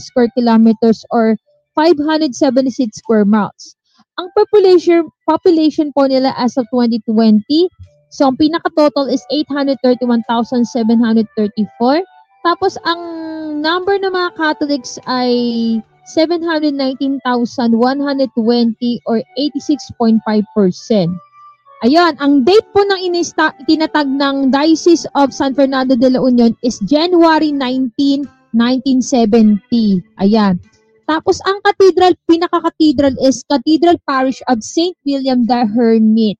square 0.00 0.32
kilometers 0.32 1.04
or 1.12 1.36
576 1.76 2.96
square 2.96 3.28
miles. 3.28 3.76
Ang 4.16 4.32
population 4.32 5.12
population 5.28 5.92
po 5.92 6.08
nila 6.08 6.32
as 6.40 6.56
of 6.56 6.64
2020, 6.72 7.44
so 8.08 8.32
ang 8.32 8.40
pinaka-total 8.40 9.12
is 9.12 9.20
831,734. 9.30 12.00
Tapos 12.42 12.80
ang 12.88 13.00
number 13.60 14.00
ng 14.00 14.08
mga 14.08 14.32
Catholics 14.40 14.96
ay 15.04 15.84
719,120 16.08 17.20
or 19.04 19.20
86.5%. 19.36 21.27
Ayun, 21.86 22.18
ang 22.18 22.42
date 22.42 22.66
po 22.74 22.82
ng 22.82 23.06
inista, 23.06 23.54
itinatag 23.62 24.10
ng 24.10 24.50
Diocese 24.50 25.06
of 25.14 25.30
San 25.30 25.54
Fernando 25.54 25.94
de 25.94 26.10
la 26.10 26.18
Union 26.18 26.50
is 26.66 26.82
January 26.82 27.54
19, 27.54 28.26
1970. 28.50 30.02
Ayan. 30.18 30.58
Tapos 31.06 31.38
ang 31.46 31.62
cathedral, 31.62 32.18
pinaka-cathedral 32.26 33.14
is 33.22 33.46
Cathedral 33.46 33.94
Parish 34.10 34.42
of 34.50 34.58
St. 34.58 34.98
William 35.06 35.46
the 35.46 35.62
Hermit 35.70 36.34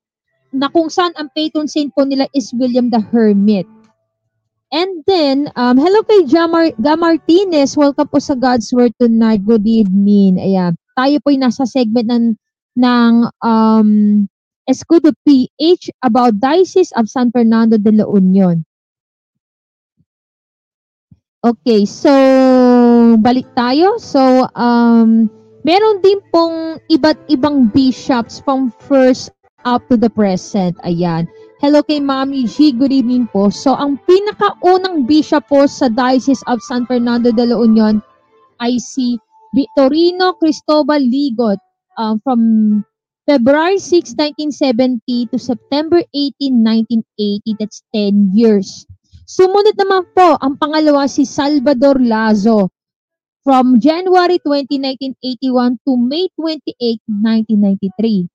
na 0.51 0.67
kung 0.67 0.91
saan 0.91 1.13
ang 1.15 1.31
patron 1.31 1.69
saint 1.69 1.93
po 1.93 2.03
nila 2.03 2.27
is 2.35 2.51
William 2.57 2.89
the 2.91 2.99
Hermit. 2.99 3.65
And 4.69 5.01
then, 5.09 5.49
um, 5.57 5.81
hello 5.81 6.05
kay 6.05 6.29
Jamar, 6.29 6.75
Ga 6.77 6.93
Martinez. 6.93 7.73
Welcome 7.73 8.11
po 8.11 8.21
sa 8.21 8.37
God's 8.37 8.69
Word 8.69 8.93
tonight. 9.01 9.41
Good 9.41 9.65
evening. 9.65 10.37
Ayan. 10.37 10.77
Tayo 10.93 11.15
po 11.25 11.33
ay 11.33 11.41
nasa 11.41 11.65
segment 11.65 12.05
ng, 12.05 12.25
ng 12.77 13.13
um, 13.41 13.89
Escudo 14.69 15.09
PH 15.25 15.89
about 16.05 16.37
Diocese 16.37 16.93
of 16.93 17.09
San 17.09 17.33
Fernando 17.33 17.81
de 17.81 17.89
la 17.89 18.05
Union. 18.05 18.61
Okay, 21.41 21.87
so 21.89 22.11
balik 23.17 23.49
tayo. 23.57 23.97
So, 23.97 24.45
um, 24.53 25.31
meron 25.65 26.03
din 26.05 26.21
pong 26.29 26.77
iba't 26.91 27.17
ibang 27.31 27.73
bishops 27.73 28.43
from 28.43 28.69
first 28.85 29.33
up 29.65 29.81
to 29.89 29.97
the 29.97 30.11
present. 30.11 30.77
Ayan. 30.85 31.25
Hello 31.63 31.83
kay 31.83 31.99
Mami 31.99 32.47
G. 32.47 32.71
Good 32.71 32.91
evening 32.91 33.27
po. 33.31 33.51
So, 33.51 33.75
ang 33.75 33.99
pinakaunang 34.03 35.07
bishop 35.07 35.47
po 35.51 35.67
sa 35.67 35.91
Diocese 35.91 36.43
of 36.47 36.63
San 36.63 36.87
Fernando 36.87 37.31
de 37.33 37.43
la 37.47 37.59
Union 37.59 37.99
ay 38.59 38.79
si 38.79 39.19
Victorino 39.55 40.35
Cristobal 40.37 41.01
Ligot 41.01 41.59
um, 41.99 42.19
from 42.23 42.39
February 43.29 43.77
6, 43.77 44.17
1970 44.17 45.29
to 45.29 45.37
September 45.37 46.01
18, 46.17 46.49
1980. 46.65 47.61
That's 47.61 47.85
10 47.93 48.33
years. 48.33 48.89
Sumunod 49.29 49.77
naman 49.77 50.09
po, 50.17 50.33
ang 50.41 50.57
pangalawa 50.57 51.05
si 51.05 51.29
Salvador 51.29 52.01
Lazo 52.01 52.73
from 53.45 53.77
January 53.77 54.41
20, 54.41 54.81
1981 55.45 55.77
to 55.85 55.93
May 55.93 56.25
28, 56.33 57.05
1993. 57.05 58.25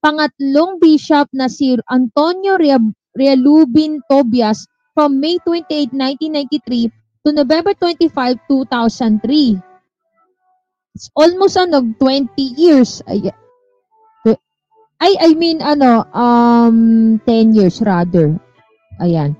Pangatlong 0.00 0.80
bishop 0.80 1.28
na 1.36 1.44
si 1.52 1.76
Antonio 1.92 2.56
Rea- 2.56 2.96
Realubin 3.12 4.00
Tobias 4.08 4.64
from 4.96 5.20
May 5.20 5.36
28, 5.44 5.92
1993 5.92 6.88
to 7.28 7.36
November 7.36 7.76
25, 7.76 8.40
2003. 8.48 9.60
It's 10.96 11.12
almost 11.12 11.60
ano, 11.60 11.84
20 12.00 12.40
years. 12.56 13.04
Ay, 13.04 13.28
ay, 15.00 15.12
I 15.16 15.30
mean, 15.34 15.64
ano, 15.64 16.04
um, 16.12 17.16
10 17.24 17.56
years 17.56 17.80
rather. 17.80 18.36
Ayan. 19.00 19.32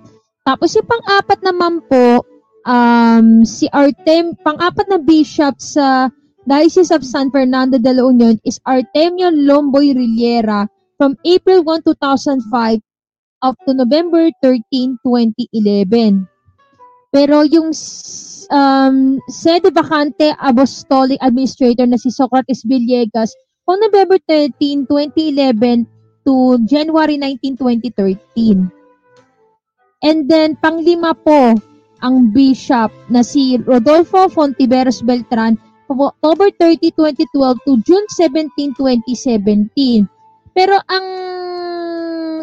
Tapos 0.43 0.73
yung 0.73 0.89
pang-apat 0.89 1.45
naman 1.45 1.85
po, 1.85 2.25
um, 2.65 3.45
si 3.45 3.69
Artem, 3.69 4.33
pang-apat 4.41 4.89
na 4.89 4.97
bishop 4.97 5.61
sa 5.61 6.09
Diocese 6.49 6.91
of 6.91 7.05
San 7.05 7.29
Fernando 7.29 7.77
de 7.77 7.93
la 7.93 8.03
Union 8.09 8.41
is 8.43 8.57
Artemio 8.65 9.29
Lomboy 9.29 9.93
Rillera 9.93 10.65
from 10.97 11.15
April 11.29 11.61
1, 11.63 11.85
2005 11.85 12.81
up 13.45 13.57
to 13.69 13.77
November 13.77 14.33
13, 14.43 14.97
2011. 15.05 16.25
Pero 17.13 17.45
yung 17.45 17.73
um, 18.51 18.97
sede 19.29 19.69
vacante 19.73 20.33
apostolic 20.41 21.21
administrator 21.21 21.85
na 21.85 22.01
si 22.01 22.09
Socrates 22.09 22.65
Villegas 22.65 23.37
from 23.71 23.79
November 23.87 24.19
13, 24.27 24.91
2011 24.91 25.87
to 26.27 26.59
January 26.67 27.15
19, 27.23 27.55
2013. 27.55 28.67
And 30.03 30.27
then, 30.27 30.59
panglima 30.59 31.15
po, 31.15 31.55
ang 32.03 32.35
bishop 32.35 32.91
na 33.07 33.23
si 33.23 33.63
Rodolfo 33.63 34.27
Fontiveros 34.27 35.07
Beltran 35.07 35.55
from 35.87 36.03
October 36.03 36.51
30, 36.51 36.99
2012 36.99 37.63
to 37.63 37.73
June 37.87 38.07
17, 38.11 38.75
2017. 38.75 40.03
Pero 40.51 40.75
ang 40.91 41.07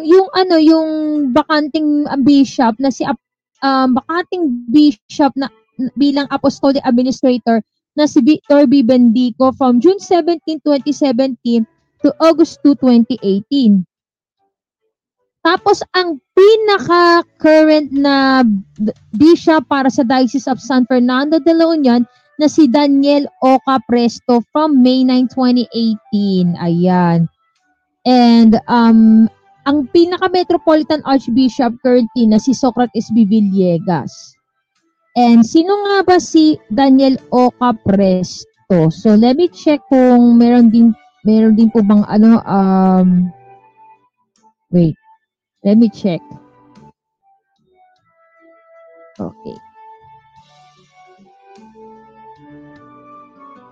yung 0.00 0.32
ano 0.32 0.56
yung 0.56 0.88
bakanting 1.36 2.08
bishop 2.24 2.80
na 2.80 2.88
si 2.88 3.04
um, 3.04 3.88
bakanting 3.92 4.64
bishop 4.72 5.36
na 5.36 5.52
bilang 5.92 6.24
apostolic 6.32 6.80
administrator 6.88 7.60
na 7.98 8.06
si 8.06 8.22
Victor 8.22 8.70
B. 8.70 8.86
Bendico 8.86 9.50
from 9.58 9.82
June 9.82 9.98
17, 9.98 10.62
2017 10.62 11.66
to 12.06 12.14
August 12.22 12.62
2, 12.62 12.78
2018. 12.78 13.82
Tapos 15.42 15.82
ang 15.98 16.22
pinaka-current 16.38 17.90
na 17.90 18.46
bishop 19.18 19.66
para 19.66 19.90
sa 19.90 20.06
Diocese 20.06 20.46
of 20.46 20.62
San 20.62 20.86
Fernando 20.86 21.42
de 21.42 21.50
la 21.50 21.66
Union 21.74 22.06
na 22.38 22.46
si 22.46 22.70
Daniel 22.70 23.26
Oca 23.42 23.82
Presto 23.90 24.46
from 24.54 24.78
May 24.78 25.02
9, 25.02 25.26
2018. 25.34 26.54
Ayan. 26.62 27.26
And 28.06 28.62
um, 28.70 29.26
ang 29.66 29.90
pinaka-metropolitan 29.90 31.02
archbishop 31.02 31.74
currently 31.82 32.30
na 32.30 32.38
si 32.38 32.54
Socrates 32.54 33.10
B. 33.10 33.26
Villegas. 33.26 34.37
And 35.18 35.42
sino 35.42 35.74
nga 35.82 36.06
ba 36.06 36.22
si 36.22 36.54
Daniel 36.70 37.18
Oca 37.34 37.74
Presto? 37.74 38.86
So 38.94 39.18
let 39.18 39.34
me 39.34 39.50
check 39.50 39.82
kung 39.90 40.38
meron 40.38 40.70
din 40.70 40.94
meron 41.26 41.58
din 41.58 41.74
po 41.74 41.82
bang 41.82 42.06
ano 42.06 42.38
um 42.46 43.26
wait. 44.70 44.94
Let 45.66 45.74
me 45.74 45.90
check. 45.90 46.22
Okay. 49.18 49.58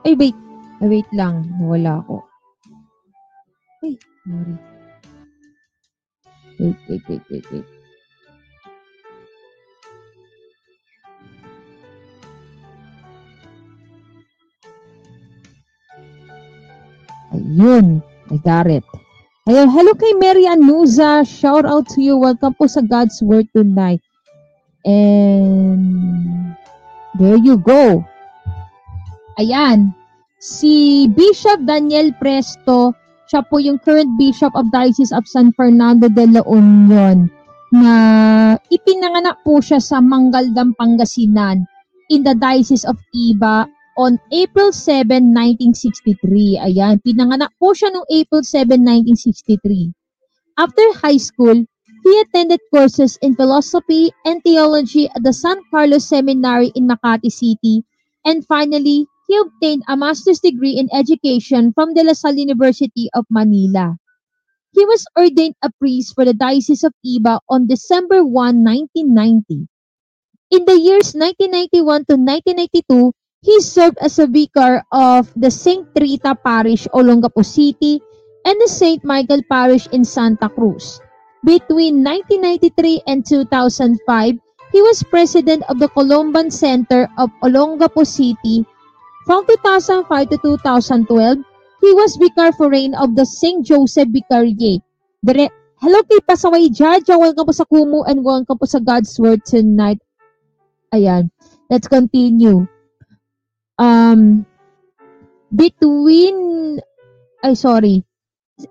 Ay, 0.03 0.19
wait. 0.19 0.35
Ay, 0.83 0.89
wait 0.91 1.11
lang. 1.15 1.47
Nawala 1.63 2.03
ako. 2.03 2.27
Ay, 3.87 3.95
sorry. 4.27 4.55
Wait, 6.59 6.79
wait, 6.91 7.03
wait, 7.07 7.25
wait, 7.31 7.47
wait. 7.55 7.76
Ayun. 17.57 18.05
I 18.29 18.37
got 18.45 18.69
it. 18.69 18.85
Ayun, 19.49 19.73
hello 19.73 19.97
kay 19.97 20.13
Mary 20.21 20.45
Anuza. 20.45 21.25
Shout 21.25 21.65
out 21.65 21.89
to 21.97 22.05
you. 22.05 22.21
Welcome 22.21 22.53
po 22.53 22.69
sa 22.69 22.85
God's 22.85 23.17
Word 23.25 23.49
tonight. 23.57 24.05
And 24.85 26.53
there 27.17 27.41
you 27.41 27.57
go. 27.57 28.05
Ayan. 29.41 29.97
Si 30.37 31.09
Bishop 31.17 31.65
Daniel 31.65 32.13
Presto, 32.21 32.93
siya 33.33 33.41
po 33.49 33.57
yung 33.57 33.81
current 33.81 34.13
Bishop 34.21 34.53
of 34.53 34.69
Diocese 34.69 35.17
of 35.17 35.25
San 35.25 35.49
Fernando 35.57 36.13
de 36.13 36.29
la 36.29 36.45
Union 36.45 37.33
na 37.73 37.95
ipinanganak 38.69 39.41
po 39.43 39.65
siya 39.65 39.81
sa 39.81 40.05
Manggaldam, 40.05 40.77
Pangasinan 40.77 41.65
in 42.13 42.21
the 42.21 42.37
Diocese 42.37 42.85
of 42.85 43.01
Iba 43.17 43.65
on 43.97 44.21
April 44.31 44.73
7, 44.73 45.09
1963. 45.33 46.61
Ayan, 46.61 47.01
pinanganak 47.01 47.51
po 47.57 47.73
siya 47.73 47.89
noong 47.91 48.05
April 48.13 48.45
7, 48.45 48.77
1963. 48.85 49.93
After 50.61 50.85
high 51.01 51.21
school, 51.21 51.65
he 52.05 52.13
attended 52.21 52.61
courses 52.71 53.19
in 53.25 53.35
philosophy 53.35 54.13
and 54.29 54.45
theology 54.45 55.09
at 55.11 55.25
the 55.25 55.33
San 55.33 55.59
Carlos 55.73 56.07
Seminary 56.07 56.71
in 56.77 56.87
Makati 56.87 57.33
City, 57.33 57.83
and 58.25 58.47
finally, 58.47 59.09
he 59.27 59.35
obtained 59.37 59.83
a 59.89 59.97
master's 59.97 60.39
degree 60.39 60.79
in 60.79 60.93
education 60.95 61.73
from 61.75 61.95
De 61.95 62.05
La 62.05 62.13
Salle 62.13 62.39
University 62.39 63.11
of 63.17 63.27
Manila. 63.29 63.97
He 64.71 64.85
was 64.85 65.09
ordained 65.19 65.57
a 65.65 65.73
priest 65.81 66.15
for 66.15 66.25
the 66.25 66.37
Diocese 66.37 66.85
of 66.85 66.93
Iba 67.01 67.41
on 67.49 67.67
December 67.67 68.23
1, 68.23 68.63
1990. 68.63 69.67
In 70.53 70.63
the 70.69 70.79
years 70.79 71.17
1991 71.17 72.07
to 72.07 72.15
1992, 72.15 73.13
he 73.47 73.63
served 73.63 73.95
as 74.03 74.19
a 74.19 74.27
vicar 74.27 74.83
of 74.91 75.31
the 75.39 75.55
St. 75.55 75.87
Rita 75.95 76.35
Parish, 76.35 76.91
Olongapo 76.91 77.47
City, 77.47 78.03
and 78.43 78.59
the 78.59 78.67
St. 78.67 79.07
Michael 79.07 79.39
Parish 79.47 79.87
in 79.95 80.03
Santa 80.03 80.51
Cruz. 80.51 80.99
Between 81.47 82.03
1993 82.03 83.07
and 83.07 83.23
2005, 83.23 84.03
he 84.75 84.81
was 84.83 85.07
president 85.07 85.63
of 85.71 85.79
the 85.79 85.87
Columban 85.95 86.51
Center 86.51 87.07
of 87.23 87.31
Olongapo 87.47 88.03
City. 88.03 88.67
From 89.31 89.47
2005 89.47 90.11
to 90.35 90.39
2012, 90.43 91.39
he 91.87 91.91
was 91.95 92.19
vicar 92.19 92.51
foreign 92.51 92.99
of 92.99 93.15
the 93.15 93.23
St. 93.23 93.63
Joseph 93.63 94.11
Vicariate. 94.11 94.83
Hello 95.79 96.03
kay 96.03 96.19
Pasaway 96.19 96.67
Jaja, 96.67 97.15
welcome 97.15 97.47
po 97.47 97.55
sa 97.55 97.63
Kumu 97.63 98.03
and 98.11 98.27
welcome 98.27 98.59
po 98.59 98.67
sa 98.67 98.83
God's 98.83 99.15
Word 99.23 99.47
tonight. 99.47 100.03
Ayan, 100.91 101.31
let's 101.71 101.87
continue. 101.87 102.67
Um, 103.79 104.47
between, 105.53 106.81
ay 107.45 107.55
sorry, 107.55 108.07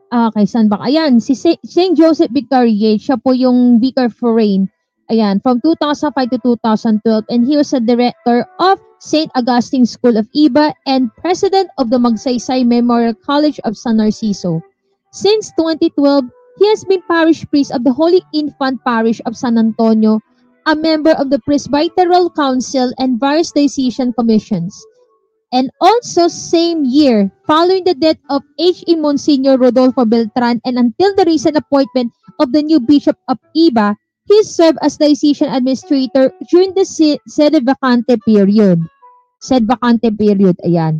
Ah, 0.09 0.33
kay 0.33 0.49
saan 0.49 0.65
ba? 0.65 0.81
Ayan, 0.81 1.21
si 1.21 1.37
St. 1.37 1.93
Joseph 1.93 2.33
Vicariate, 2.33 2.97
siya 2.97 3.21
po 3.21 3.37
yung 3.37 3.77
vicar 3.77 4.09
foreign. 4.09 4.65
Ayan, 5.13 5.37
from 5.45 5.61
2005 5.61 6.33
to 6.33 6.39
2012 6.41 7.29
and 7.29 7.45
he 7.45 7.53
was 7.53 7.69
a 7.69 7.77
director 7.77 8.49
of 8.57 8.81
St. 8.97 9.29
Augustine 9.37 9.85
School 9.85 10.17
of 10.17 10.25
Iba 10.33 10.73
and 10.89 11.13
president 11.21 11.69
of 11.77 11.93
the 11.93 12.01
Magsaysay 12.01 12.65
Memorial 12.65 13.13
College 13.13 13.61
of 13.61 13.77
San 13.77 14.01
Narciso. 14.01 14.65
Since 15.13 15.53
2012, 15.61 16.25
he 16.57 16.65
has 16.73 16.81
been 16.89 17.05
parish 17.05 17.45
priest 17.53 17.69
of 17.69 17.85
the 17.85 17.93
Holy 17.93 18.25
Infant 18.33 18.81
Parish 18.81 19.21
of 19.29 19.37
San 19.37 19.61
Antonio, 19.61 20.17
a 20.65 20.73
member 20.73 21.13
of 21.21 21.29
the 21.29 21.37
Presbyteral 21.45 22.33
Council 22.33 22.89
and 22.97 23.21
various 23.21 23.53
diocesan 23.53 24.17
commissions. 24.17 24.73
And 25.55 25.71
also 25.79 26.27
same 26.27 26.83
year, 26.83 27.31
following 27.47 27.87
the 27.87 27.95
death 27.95 28.19
of 28.27 28.43
H.E. 28.59 28.99
Monsignor 28.99 29.55
Rodolfo 29.55 30.03
Beltran 30.03 30.59
and 30.67 30.75
until 30.75 31.15
the 31.15 31.23
recent 31.23 31.55
appointment 31.55 32.11
of 32.43 32.51
the 32.51 32.59
new 32.59 32.83
Bishop 32.83 33.15
of 33.31 33.39
Iba, 33.55 33.95
he 34.27 34.43
served 34.43 34.83
as 34.83 34.99
diocesan 34.99 35.47
administrator 35.47 36.35
during 36.51 36.75
the 36.75 36.83
sede 36.83 37.63
vacante 37.63 38.19
period. 38.27 38.83
Sede 39.39 39.63
vacante 39.63 40.11
period, 40.11 40.59
ayan. 40.59 40.99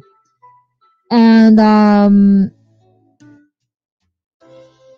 And, 1.12 1.60
um, 1.60 2.16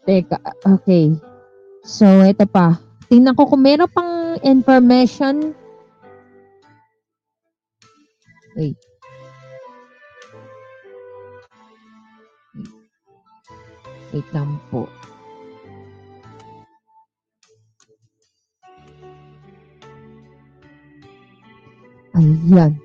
teka, 0.06 0.38
okay. 0.70 1.18
So, 1.82 2.06
ito 2.22 2.46
pa. 2.46 2.78
Tingnan 3.10 3.34
ko 3.34 3.50
kung 3.50 3.66
meron 3.66 3.90
pang 3.90 4.38
information. 4.46 5.58
Wait. 8.54 8.87
example 14.19 14.89
ayan. 22.18 22.80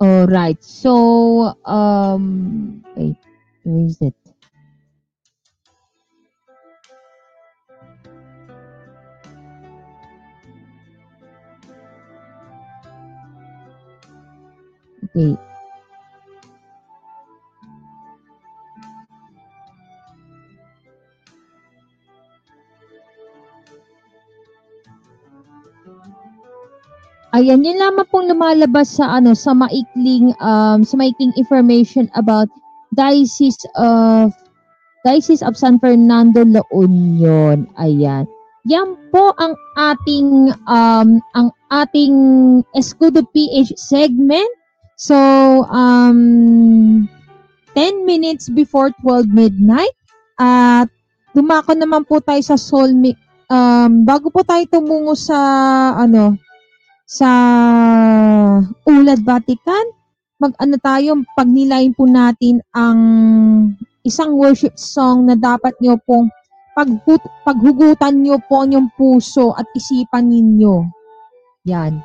All 0.00 0.26
right 0.28 0.62
so 0.64 1.54
um 1.66 2.84
wait 2.96 3.16
where 3.64 3.86
is 3.86 3.98
it? 4.02 4.27
Okay. 15.08 15.38
Ayan, 27.38 27.60
yun 27.60 27.76
lamang 27.76 28.08
pong 28.08 28.26
lumalabas 28.26 28.96
sa 28.98 29.20
ano 29.20 29.36
sa 29.36 29.52
maikling 29.52 30.32
um 30.40 30.80
sa 30.80 30.96
maikling 30.96 31.30
information 31.36 32.08
about 32.16 32.48
Diocese 32.96 33.68
of 33.76 34.32
Diocese 35.04 35.44
of 35.44 35.54
San 35.54 35.76
Fernando 35.76 36.42
La 36.42 36.64
Union. 36.72 37.68
Ayan. 37.76 38.24
Yan 38.66 38.96
po 39.12 39.36
ang 39.38 39.54
ating 39.76 40.56
um 40.66 41.20
ang 41.36 41.48
ating 41.70 42.16
Escudo 42.72 43.22
PH 43.30 43.76
segment. 43.76 44.57
So 44.98 45.14
um 45.70 47.06
10 47.78 48.02
minutes 48.02 48.50
before 48.50 48.90
12 49.06 49.30
midnight 49.30 49.94
at 50.42 50.90
dumako 51.38 51.78
naman 51.78 52.02
po 52.02 52.18
tayo 52.18 52.42
sa 52.42 52.58
Soul 52.58 52.98
Mi- 52.98 53.14
um 53.46 54.02
bago 54.02 54.26
po 54.34 54.42
tayo 54.42 54.66
tumungo 54.66 55.14
sa 55.14 55.38
ano 55.94 56.34
sa 57.08 57.30
Ulad 58.84 59.24
Vatican, 59.24 59.96
mag-ano 60.36 60.76
tayo, 60.76 61.16
pagnilayin 61.32 61.96
po 61.96 62.04
natin 62.04 62.60
ang 62.76 63.00
isang 64.04 64.36
worship 64.36 64.76
song 64.76 65.24
na 65.24 65.32
dapat 65.32 65.72
nyo 65.80 65.96
pong 66.04 66.28
paghut, 66.76 67.24
paghugutan 67.48 68.20
nyo 68.20 68.36
po 68.44 68.60
ang 68.60 68.76
inyong 68.76 68.88
puso 68.92 69.56
at 69.56 69.64
isipan 69.72 70.28
ninyo. 70.28 70.84
Yan. 71.64 71.96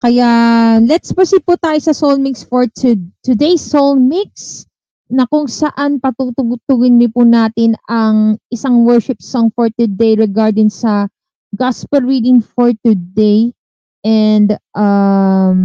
Kaya, 0.00 0.32
let's 0.80 1.12
proceed 1.12 1.44
po 1.44 1.60
tayo 1.60 1.76
sa 1.76 1.92
Soul 1.92 2.24
Mix 2.24 2.40
for 2.40 2.64
to, 2.80 2.96
today's 3.20 3.60
Soul 3.60 4.00
Mix 4.00 4.64
na 5.12 5.28
kung 5.28 5.44
saan 5.44 6.00
patutugtugin 6.00 6.96
din 6.96 7.12
po 7.12 7.20
natin 7.20 7.76
ang 7.84 8.40
isang 8.48 8.88
worship 8.88 9.20
song 9.20 9.52
for 9.52 9.68
today 9.76 10.16
regarding 10.16 10.72
sa 10.72 11.04
gospel 11.52 12.00
reading 12.00 12.40
for 12.40 12.72
today. 12.80 13.52
And 14.00 14.56
um 14.72 15.60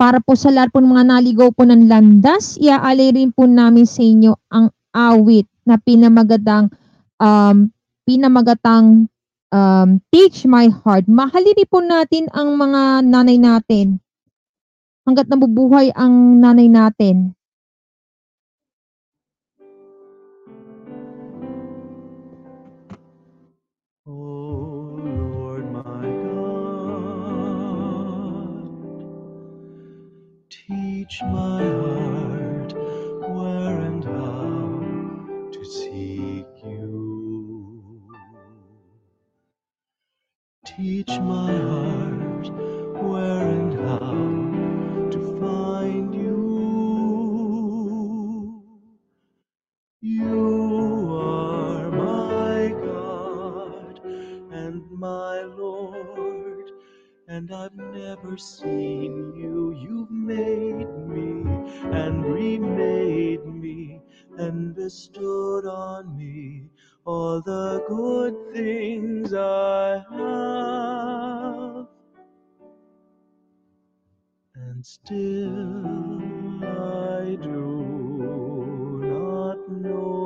para 0.00 0.24
po 0.24 0.40
sa 0.40 0.48
lahat 0.48 0.72
po 0.72 0.80
ng 0.80 0.88
mga 0.88 1.04
naligaw 1.04 1.52
po 1.52 1.68
ng 1.68 1.84
landas, 1.84 2.56
iaalay 2.56 3.12
rin 3.12 3.28
po 3.28 3.44
namin 3.44 3.84
sa 3.84 4.00
inyo 4.00 4.32
ang 4.48 4.72
awit 4.96 5.44
na 5.68 5.76
pinamagatang 5.76 6.72
um, 7.20 7.68
pinamagatang 8.08 9.12
um, 9.52 10.02
Teach 10.10 10.46
My 10.46 10.70
Heart. 10.70 11.06
Mahalin 11.10 11.58
po 11.68 11.82
natin 11.82 12.30
ang 12.34 12.56
mga 12.58 13.04
nanay 13.06 13.38
natin 13.38 14.00
hanggat 15.06 15.30
nabubuhay 15.30 15.94
ang 15.94 16.42
nanay 16.42 16.66
natin. 16.66 17.34
O 24.06 24.98
Lord 25.02 25.66
my 25.70 26.06
God, 26.30 26.46
teach 30.50 31.22
my 31.26 31.62
heart 31.62 31.85
Teach 40.76 41.08
my 41.08 41.56
heart 41.56 42.50
where 43.02 43.48
and 43.48 43.72
how 43.88 45.10
to 45.10 45.40
find 45.40 46.14
you. 46.14 46.36
You 50.02 51.08
are 51.18 51.90
my 51.90 52.74
God 52.84 54.00
and 54.04 54.82
my 54.90 55.40
Lord, 55.44 56.70
and 57.26 57.50
I've 57.54 57.74
never 57.76 58.36
seen 58.36 59.32
you. 59.34 59.72
You've 59.80 60.10
made 60.10 60.90
me 61.08 61.42
and 61.90 62.22
remade 62.22 63.46
me 63.46 64.02
and 64.36 64.74
bestowed 64.74 65.64
on 65.64 66.18
me 66.18 66.68
all 67.06 67.40
the 67.40 67.84
good 67.88 68.34
things 68.52 69.32
I 69.32 70.02
have. 70.10 71.86
And 74.56 74.84
still 74.84 76.20
I 76.64 77.36
do 77.40 79.00
not 79.04 79.70
know 79.70 80.25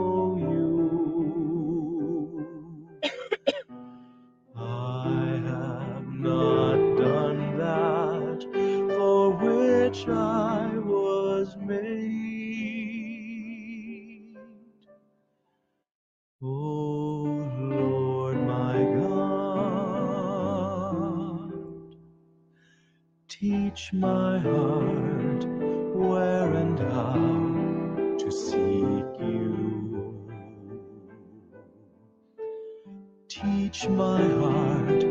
Teach 33.81 33.89
my 33.93 34.23
heart 34.23 35.05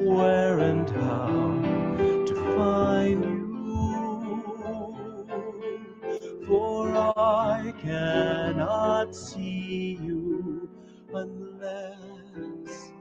where 0.00 0.58
and 0.60 0.88
how 0.88 1.60
to 2.24 2.34
find 2.56 3.22
you. 3.22 5.26
For 6.46 6.88
I 7.18 7.74
cannot 7.82 9.14
see 9.14 9.98
you 10.00 10.70
unless 11.12 12.92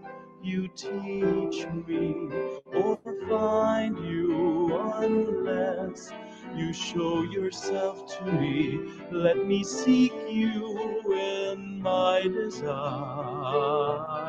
you 0.43 0.67
teach 0.75 1.67
me, 1.87 2.27
or 2.73 2.99
find 3.29 3.97
you 4.05 4.75
unless 4.75 6.11
you 6.53 6.73
show 6.73 7.21
yourself 7.23 8.13
to 8.17 8.25
me. 8.33 8.77
Let 9.09 9.47
me 9.47 9.63
seek 9.63 10.11
you 10.29 11.01
in 11.13 11.81
my 11.81 12.23
desire. 12.23 14.22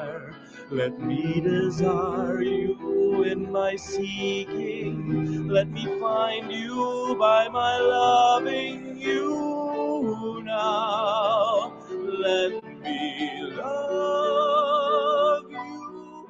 Let 0.71 0.99
me 1.01 1.41
desire 1.43 2.43
you 2.43 3.23
in 3.25 3.53
my 3.53 3.77
seeking. 3.77 5.49
Let 5.49 5.71
me 5.71 5.85
find 6.01 6.51
you 6.53 7.17
by 7.21 7.49
my 7.49 7.79
loving 7.79 8.97
you 8.99 10.43
now. 10.45 11.73
Let 11.93 12.65
me 12.83 13.43
love 13.53 15.51
you 15.51 16.29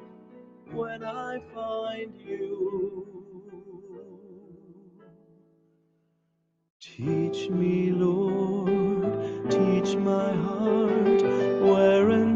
when 0.71 1.03
I 1.03 1.39
find 1.53 2.13
you. 2.27 3.07
Teach 6.81 7.49
me, 7.49 7.91
Lord, 7.91 9.49
teach 9.51 9.95
my 9.97 10.33
heart 10.33 11.21
where 11.61 12.09
and 12.11 12.34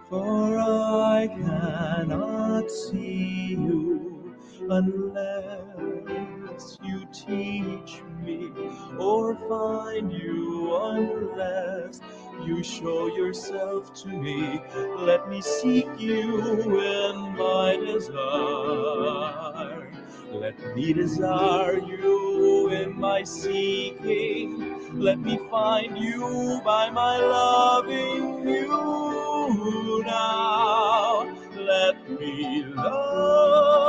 For 0.09 0.57
I 0.59 1.27
cannot 1.27 2.71
see 2.71 3.49
you 3.51 4.33
unless 4.69 6.77
you 6.83 7.05
teach 7.13 8.01
me 8.23 8.51
or 8.99 9.35
find 9.47 10.11
you 10.11 10.75
unless 10.75 12.01
you 12.43 12.63
show 12.63 13.07
yourself 13.07 13.93
to 14.03 14.09
me. 14.09 14.61
Let 14.99 15.29
me 15.29 15.41
seek 15.41 15.87
you 15.99 16.79
in 16.79 17.35
my 17.37 17.77
desire. 17.77 19.91
Let 20.31 20.75
me 20.75 20.93
desire 20.93 21.77
you 21.79 22.69
in 22.69 22.99
my 22.99 23.23
seeking. 23.23 24.79
Let 24.93 25.19
me 25.19 25.39
find 25.49 25.97
you 25.97 26.61
by 26.65 26.89
my 26.89 27.17
loving 27.19 28.47
you 28.47 30.03
now. 30.05 31.23
Let 31.55 32.09
me 32.19 32.63
love 32.65 33.84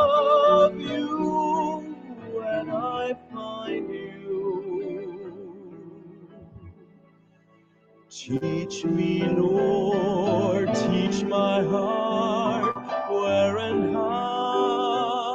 Teach 8.26 8.84
me, 8.84 9.22
Lord, 9.22 10.74
teach 10.74 11.22
my 11.22 11.62
heart 11.62 12.76
where 13.08 13.58
and 13.58 13.94
how 13.94 15.30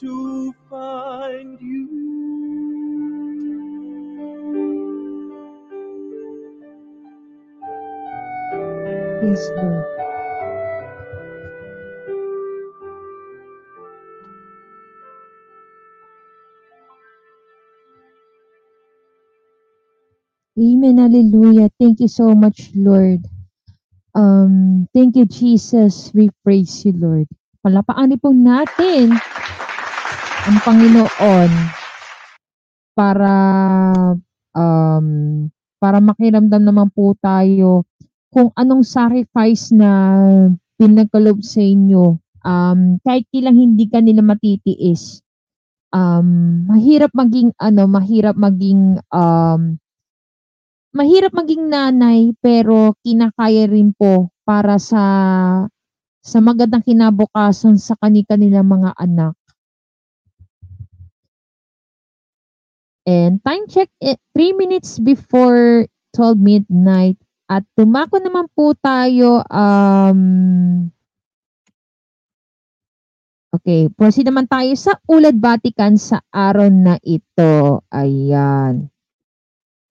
to 0.00 0.52
find 0.68 1.60
you. 1.60 1.88
Yes, 9.22 9.50
Lord. 9.56 9.89
Amen. 20.60 21.00
Hallelujah. 21.00 21.72
Thank 21.80 22.04
you 22.04 22.10
so 22.12 22.36
much, 22.36 22.68
Lord. 22.76 23.24
Um, 24.12 24.84
thank 24.92 25.16
you, 25.16 25.24
Jesus. 25.24 26.12
We 26.12 26.28
praise 26.44 26.84
you, 26.84 26.92
Lord. 26.92 27.32
Palapaan 27.64 28.12
po 28.20 28.28
natin 28.36 29.16
ang 30.44 30.58
Panginoon 30.60 31.50
para 32.92 33.34
um, 34.52 35.08
para 35.80 35.98
makiramdam 36.04 36.60
naman 36.60 36.92
po 36.92 37.16
tayo 37.24 37.88
kung 38.28 38.52
anong 38.52 38.84
sacrifice 38.84 39.72
na 39.72 39.88
pinagkalob 40.76 41.40
sa 41.40 41.64
inyo. 41.64 42.20
Um, 42.44 43.00
kahit 43.00 43.24
ilang 43.32 43.56
hindi 43.56 43.88
ka 43.88 44.04
nila 44.04 44.20
matitiis. 44.20 45.24
Um, 45.88 46.68
mahirap 46.68 47.16
maging 47.16 47.56
ano, 47.56 47.88
mahirap 47.88 48.36
maging 48.36 49.00
um, 49.08 49.79
mahirap 50.90 51.30
maging 51.34 51.70
nanay 51.70 52.34
pero 52.42 52.98
kinakaya 53.06 53.70
rin 53.70 53.94
po 53.94 54.30
para 54.42 54.78
sa 54.82 55.04
sa 56.20 56.38
magandang 56.42 56.84
kinabukasan 56.84 57.80
sa 57.80 57.96
kani-kanilang 57.96 58.68
mga 58.68 58.92
anak. 58.98 59.34
And 63.08 63.40
time 63.40 63.64
check, 63.66 63.88
3 63.98 64.60
minutes 64.60 65.00
before 65.00 65.88
12 66.12 66.36
midnight. 66.36 67.16
At 67.50 67.66
tumako 67.74 68.22
naman 68.22 68.46
po 68.54 68.76
tayo, 68.78 69.42
um, 69.50 70.20
okay, 73.50 73.90
proceed 73.90 74.30
naman 74.30 74.46
tayo 74.46 74.70
sa 74.78 74.94
Ulad 75.10 75.34
Vatican 75.42 75.98
sa 75.98 76.22
araw 76.30 76.70
na 76.70 76.94
ito. 77.02 77.82
Ayan. 77.90 78.86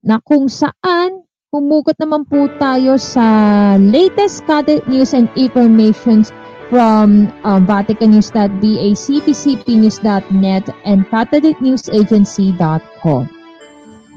Na 0.00 0.16
kung 0.24 0.48
saan, 0.48 1.28
humugot 1.52 1.92
naman 2.00 2.24
po 2.24 2.48
tayo 2.56 2.96
sa 2.96 3.76
latest 3.76 4.48
Catholic 4.48 4.80
news 4.88 5.12
and 5.12 5.28
informations 5.36 6.32
from 6.72 7.28
um, 7.44 7.68
VaticanNews.va, 7.68 8.96
CPCPnews.net, 8.96 10.64
and 10.88 11.04
CatholicNewsAgency.com. 11.12 13.22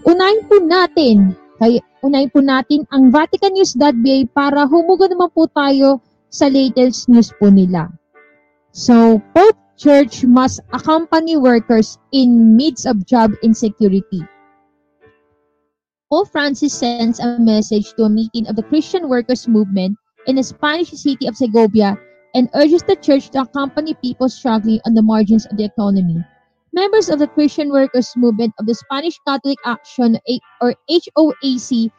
Unahin 0.07 0.41
po 0.47 0.55
natin, 0.64 1.35
kay, 1.60 1.84
unahin 1.99 2.31
po 2.31 2.39
natin 2.39 2.88
ang 2.93 3.10
VaticanNews.va 3.11 4.18
para 4.31 4.64
humugot 4.64 5.11
naman 5.11 5.35
po 5.35 5.51
tayo 5.51 5.99
sa 6.31 6.47
latest 6.47 7.11
news 7.11 7.35
po 7.35 7.51
nila. 7.51 7.91
So, 8.72 9.19
Pope 9.35 9.60
Church 9.76 10.23
must 10.23 10.64
accompany 10.72 11.35
workers 11.35 11.99
in 12.15 12.55
midst 12.55 12.88
of 12.88 13.03
job 13.03 13.35
insecurity. 13.43 14.23
Pope 16.14 16.30
Francis 16.30 16.77
sends 16.77 17.19
a 17.19 17.40
message 17.40 17.91
to 17.98 18.03
a 18.03 18.10
meeting 18.10 18.45
of 18.45 18.56
the 18.56 18.61
Christian 18.61 19.10
Workers 19.10 19.48
Movement 19.48 19.98
in 20.27 20.35
the 20.35 20.44
Spanish 20.44 20.91
city 20.91 21.26
of 21.26 21.35
Segovia 21.35 21.98
and 22.35 22.53
urges 22.53 22.84
the 22.84 22.95
church 22.95 23.31
to 23.31 23.41
accompany 23.41 23.95
people 23.95 24.30
struggling 24.30 24.80
on 24.85 24.94
the 24.94 25.02
margins 25.02 25.48
of 25.48 25.57
the 25.57 25.65
economy. 25.65 26.23
Members 26.72 27.10
of 27.10 27.18
the 27.18 27.26
Christian 27.26 27.72
Workers 27.72 28.14
Movement 28.15 28.53
of 28.60 28.68
the 28.68 28.76
Spanish 28.76 29.18
Catholic 29.26 29.57
Action 29.65 30.19
or 30.61 30.76
HOAC 30.88 31.90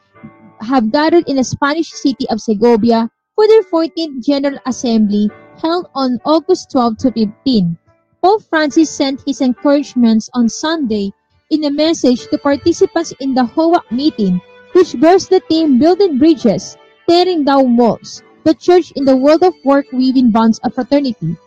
have 0.60 0.92
gathered 0.92 1.28
in 1.28 1.34
the 1.34 1.42
Spanish 1.42 1.90
city 1.90 2.30
of 2.30 2.40
Segovia 2.40 3.10
for 3.34 3.48
their 3.48 3.64
14th 3.64 4.24
General 4.24 4.60
Assembly 4.66 5.28
held 5.60 5.88
on 5.96 6.20
August 6.24 6.70
12 6.70 6.98
to 6.98 7.10
15. 7.10 7.76
Pope 8.22 8.42
Francis 8.44 8.94
sent 8.94 9.26
his 9.26 9.40
encouragements 9.40 10.30
on 10.34 10.48
Sunday 10.48 11.10
in 11.54 11.62
a 11.62 11.70
message 11.70 12.26
to 12.26 12.36
participants 12.36 13.14
in 13.20 13.32
the 13.32 13.46
HOAC 13.46 13.86
meeting, 13.92 14.40
which 14.72 14.98
bears 14.98 15.28
the 15.28 15.38
theme 15.48 15.78
Building 15.78 16.18
Bridges, 16.18 16.76
Tearing 17.08 17.44
Down 17.44 17.76
Walls, 17.76 18.24
the 18.42 18.54
Church 18.54 18.90
in 18.96 19.04
the 19.04 19.16
World 19.16 19.44
of 19.44 19.54
Work 19.64 19.86
Weaving 19.92 20.32
Bonds 20.32 20.58
of 20.64 20.74
Fraternity. 20.74 21.38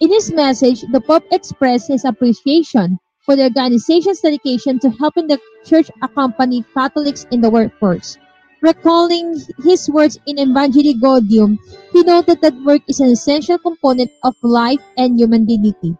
In 0.00 0.10
his 0.10 0.32
message, 0.32 0.82
the 0.90 1.00
Pope 1.00 1.22
expressed 1.30 1.86
his 1.86 2.04
appreciation 2.04 2.98
for 3.20 3.36
the 3.36 3.44
organization's 3.44 4.18
dedication 4.18 4.80
to 4.80 4.90
helping 4.98 5.28
the 5.28 5.38
Church 5.64 5.92
accompany 6.02 6.64
Catholics 6.74 7.24
in 7.30 7.40
the 7.40 7.50
workforce. 7.50 8.18
Recalling 8.62 9.38
his 9.62 9.88
words 9.88 10.18
in 10.26 10.42
Evangelii 10.42 10.98
Gaudium, 10.98 11.56
he 11.92 12.02
noted 12.02 12.40
that 12.42 12.58
work 12.66 12.82
is 12.88 12.98
an 12.98 13.10
essential 13.14 13.58
component 13.58 14.10
of 14.24 14.34
life 14.42 14.82
and 14.98 15.20
human 15.20 15.46
dignity. 15.46 15.94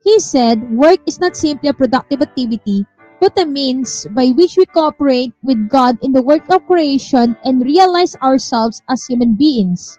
He 0.00 0.20
said, 0.20 0.70
work 0.70 1.00
is 1.06 1.20
not 1.20 1.36
simply 1.36 1.68
a 1.68 1.74
productive 1.74 2.22
activity, 2.22 2.86
but 3.20 3.38
a 3.38 3.44
means 3.44 4.06
by 4.10 4.28
which 4.28 4.56
we 4.56 4.64
cooperate 4.66 5.32
with 5.42 5.68
God 5.68 5.98
in 6.02 6.12
the 6.12 6.22
work 6.22 6.48
of 6.50 6.66
creation 6.66 7.36
and 7.44 7.64
realize 7.64 8.14
ourselves 8.22 8.82
as 8.88 9.04
human 9.06 9.34
beings. 9.34 9.98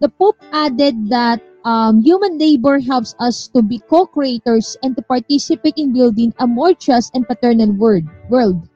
The 0.00 0.08
Pope 0.08 0.42
added 0.52 1.08
that 1.10 1.40
um, 1.64 2.02
human 2.02 2.38
labor 2.38 2.80
helps 2.80 3.14
us 3.20 3.46
to 3.54 3.62
be 3.62 3.78
co-creators 3.78 4.76
and 4.82 4.96
to 4.96 5.02
participate 5.02 5.74
in 5.76 5.92
building 5.92 6.34
a 6.40 6.46
more 6.46 6.74
just 6.74 7.14
and 7.14 7.26
paternal 7.26 7.70
world. 7.70 8.04
world. 8.28 8.68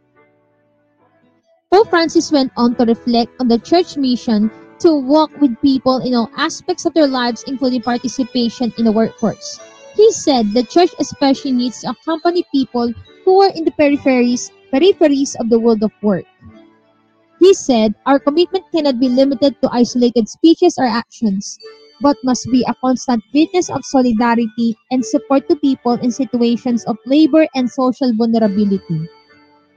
Pope 1.72 1.90
Francis 1.90 2.30
went 2.30 2.52
on 2.56 2.76
to 2.76 2.84
reflect 2.84 3.32
on 3.40 3.48
the 3.48 3.58
church 3.58 3.96
mission 3.96 4.52
to 4.78 4.94
walk 4.94 5.34
with 5.40 5.60
people 5.60 5.98
in 5.98 6.14
all 6.14 6.30
aspects 6.36 6.86
of 6.86 6.94
their 6.94 7.08
lives, 7.08 7.42
including 7.48 7.82
participation 7.82 8.72
in 8.78 8.84
the 8.84 8.92
workforce. 8.92 9.58
He 9.96 10.12
said 10.12 10.52
the 10.52 10.62
church 10.62 10.90
especially 11.00 11.50
needs 11.50 11.80
to 11.80 11.90
accompany 11.90 12.44
people 12.54 12.92
who 13.24 13.42
are 13.42 13.50
in 13.50 13.64
the 13.64 13.72
peripheries, 13.72 14.52
peripheries 14.72 15.34
of 15.40 15.50
the 15.50 15.58
world 15.58 15.82
of 15.82 15.90
work. 16.02 16.24
He 17.40 17.54
said, 17.54 17.94
Our 18.04 18.18
commitment 18.18 18.66
cannot 18.72 19.00
be 19.00 19.08
limited 19.08 19.56
to 19.62 19.70
isolated 19.72 20.28
speeches 20.28 20.76
or 20.76 20.84
actions, 20.84 21.58
but 22.02 22.18
must 22.22 22.46
be 22.52 22.62
a 22.68 22.74
constant 22.74 23.24
witness 23.32 23.70
of 23.70 23.86
solidarity 23.86 24.76
and 24.90 25.02
support 25.02 25.48
to 25.48 25.56
people 25.56 25.94
in 25.94 26.10
situations 26.10 26.84
of 26.84 26.98
labor 27.06 27.46
and 27.54 27.70
social 27.70 28.12
vulnerability. 28.12 29.08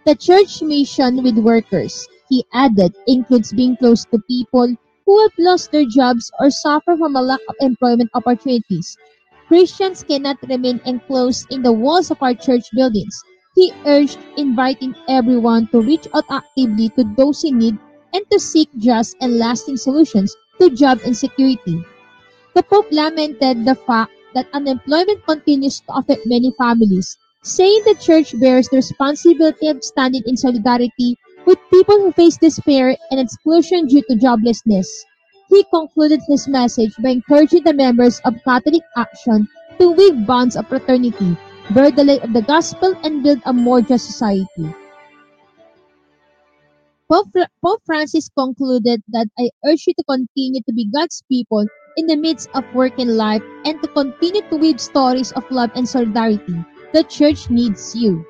The 0.06 0.16
church 0.16 0.62
mission 0.62 1.24
with 1.24 1.38
workers, 1.38 2.08
he 2.30 2.46
added, 2.54 2.96
includes 3.08 3.54
being 3.54 3.78
close 3.78 4.06
to 4.06 4.20
people 4.28 4.76
who 5.06 5.22
have 5.22 5.34
lost 5.40 5.72
their 5.72 5.86
jobs 5.86 6.32
or 6.42 6.52
suffer 6.52 6.98
from 6.98 7.16
a 7.16 7.22
lack 7.22 7.42
of 7.48 7.56
employment 7.62 8.10
opportunities. 8.14 8.98
Christians 9.50 10.04
cannot 10.04 10.38
remain 10.48 10.80
enclosed 10.86 11.52
in 11.52 11.64
the 11.64 11.74
walls 11.74 12.12
of 12.12 12.22
our 12.22 12.36
church 12.36 12.70
buildings. 12.72 13.22
He 13.56 13.74
urged 13.86 14.20
inviting 14.38 14.96
everyone 15.10 15.68
to 15.74 15.82
reach 15.82 16.08
out 16.14 16.24
actively 16.30 16.88
to 16.90 17.04
those 17.18 17.44
in 17.44 17.58
need 17.58 17.78
and 18.14 18.24
to 18.32 18.40
seek 18.40 18.70
just 18.78 19.18
and 19.20 19.38
lasting 19.38 19.76
solutions 19.76 20.34
to 20.62 20.70
job 20.70 21.00
insecurity. 21.04 21.84
The 22.54 22.62
Pope 22.62 22.92
lamented 22.92 23.66
the 23.66 23.74
fact 23.74 24.14
that 24.36 24.48
unemployment 24.54 25.26
continues 25.26 25.82
to 25.82 25.94
affect 25.98 26.28
many 26.28 26.54
families, 26.56 27.18
saying 27.42 27.82
the 27.86 27.96
Church 27.96 28.40
bears 28.40 28.70
the 28.70 28.78
responsibility 28.78 29.68
of 29.68 29.84
standing 29.84 30.22
in 30.28 30.38
solidarity 30.38 31.18
with 31.46 31.58
people 31.72 32.00
who 32.00 32.12
face 32.14 32.38
despair 32.38 32.96
and 33.10 33.20
exclusion 33.20 33.88
due 33.88 34.04
to 34.04 34.16
joblessness. 34.16 34.88
He 35.50 35.66
concluded 35.74 36.22
his 36.28 36.48
message 36.48 36.94
by 37.02 37.10
encouraging 37.10 37.64
the 37.64 37.74
members 37.74 38.22
of 38.24 38.38
Catholic 38.46 38.84
Action 38.96 39.48
to 39.80 39.92
weave 39.92 40.26
bonds 40.26 40.56
of 40.56 40.68
fraternity, 40.68 41.36
bear 41.74 41.90
the 41.90 42.04
light 42.04 42.24
of 42.24 42.34
the 42.34 42.44
gospel, 42.44 42.94
and 43.04 43.24
build 43.24 43.42
a 43.46 43.54
more 43.54 43.82
just 43.82 44.06
society. 44.06 44.74
Pope, 47.10 47.82
Francis 47.86 48.30
concluded 48.38 49.02
that 49.10 49.28
I 49.40 49.50
urge 49.66 49.88
you 49.88 49.94
to 49.98 50.04
continue 50.04 50.62
to 50.62 50.74
be 50.74 50.86
God's 50.94 51.24
people 51.28 51.66
in 51.98 52.06
the 52.06 52.16
midst 52.16 52.50
of 52.54 52.64
work 52.76 53.00
and 53.00 53.18
life 53.18 53.42
and 53.66 53.82
to 53.82 53.88
continue 53.90 54.44
to 54.50 54.56
weave 54.56 54.80
stories 54.80 55.32
of 55.32 55.50
love 55.50 55.72
and 55.74 55.90
solidarity. 55.90 56.64
The 56.94 57.04
church 57.04 57.50
needs 57.50 57.96
you. 57.96 58.24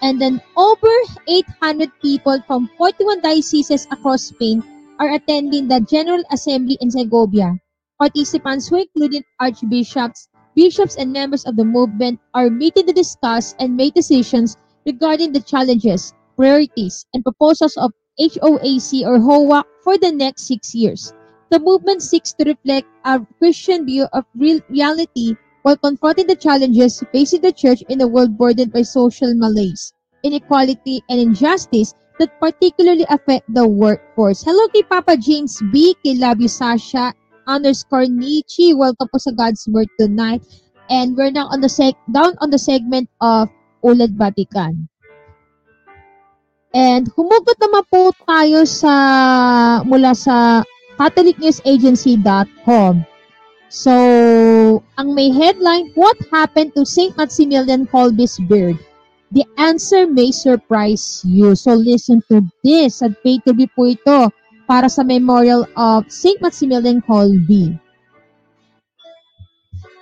And 0.00 0.18
then 0.18 0.40
over 0.56 0.88
800 1.28 1.90
people 2.00 2.40
from 2.46 2.70
41 2.78 3.20
dioceses 3.20 3.86
across 3.90 4.32
Spain 4.32 4.64
are 5.00 5.14
attending 5.14 5.66
the 5.66 5.80
General 5.80 6.22
Assembly 6.30 6.76
in 6.80 6.90
Segovia. 6.90 7.56
Participants 7.98 8.68
who 8.68 8.76
included 8.76 9.24
archbishops, 9.40 10.28
bishops, 10.54 10.96
and 10.96 11.10
members 11.12 11.44
of 11.46 11.56
the 11.56 11.64
movement 11.64 12.20
are 12.34 12.50
meeting 12.50 12.86
to 12.86 12.92
discuss 12.92 13.54
and 13.58 13.74
make 13.74 13.94
decisions 13.94 14.56
regarding 14.84 15.32
the 15.32 15.40
challenges, 15.40 16.12
priorities, 16.36 17.06
and 17.14 17.24
proposals 17.24 17.76
of 17.78 17.92
HOAC 18.20 19.06
or 19.08 19.18
HOAC 19.18 19.64
for 19.82 19.96
the 19.96 20.12
next 20.12 20.46
six 20.46 20.74
years. 20.74 21.14
The 21.48 21.58
movement 21.58 22.02
seeks 22.02 22.32
to 22.34 22.44
reflect 22.44 22.86
a 23.04 23.24
Christian 23.38 23.86
view 23.86 24.06
of 24.12 24.24
real 24.36 24.60
reality 24.68 25.34
while 25.62 25.76
confronting 25.76 26.26
the 26.26 26.36
challenges 26.36 27.02
facing 27.12 27.40
the 27.40 27.52
church 27.52 27.82
in 27.88 28.00
a 28.00 28.06
world 28.06 28.36
burdened 28.36 28.72
by 28.72 28.82
social 28.82 29.34
malaise, 29.34 29.92
inequality, 30.22 31.02
and 31.08 31.20
injustice 31.20 31.94
that 32.20 32.36
particularly 32.36 33.08
affect 33.08 33.48
the 33.48 33.64
workforce. 33.64 34.44
Hello 34.44 34.68
kay 34.76 34.84
Papa 34.84 35.16
James 35.16 35.56
B. 35.72 35.96
Kay 36.04 36.20
Love 36.20 36.44
You 36.44 36.52
Sasha 36.52 37.16
underscore 37.48 38.04
Nietzsche. 38.04 38.76
Welcome 38.76 39.08
po 39.08 39.16
sa 39.16 39.32
God's 39.32 39.64
Word 39.64 39.88
tonight. 39.96 40.44
And 40.92 41.16
we're 41.16 41.32
now 41.32 41.48
on 41.48 41.64
the 41.64 41.72
seg 41.72 41.96
down 42.12 42.36
on 42.44 42.52
the 42.52 42.60
segment 42.60 43.08
of 43.24 43.48
Ulad 43.80 44.20
Vatican. 44.20 44.84
And 46.76 47.08
humugot 47.16 47.56
naman 47.56 47.88
po 47.88 48.12
tayo 48.28 48.68
sa 48.68 48.92
mula 49.82 50.12
sa 50.12 50.62
catholicnewsagency.com. 51.00 53.08
So, 53.70 53.94
ang 54.98 55.14
may 55.14 55.30
headline, 55.32 55.94
What 55.96 56.20
happened 56.28 56.74
to 56.74 56.84
St. 56.84 57.16
Maximilian 57.16 57.88
Kolbe's 57.88 58.36
beard? 58.44 58.76
The 59.30 59.46
answer 59.58 60.10
may 60.10 60.34
surprise 60.34 61.22
you. 61.22 61.54
So, 61.54 61.74
listen 61.74 62.22
to 62.30 62.42
this. 62.66 62.98
At 63.02 63.22
pay 63.22 63.38
be 63.54 63.70
po 63.70 63.86
ito 63.86 64.34
para 64.66 64.90
sa 64.90 65.06
memorial 65.06 65.70
of 65.78 66.10
St. 66.10 66.42
Maximilian 66.42 66.98
Kolbe. 67.02 67.78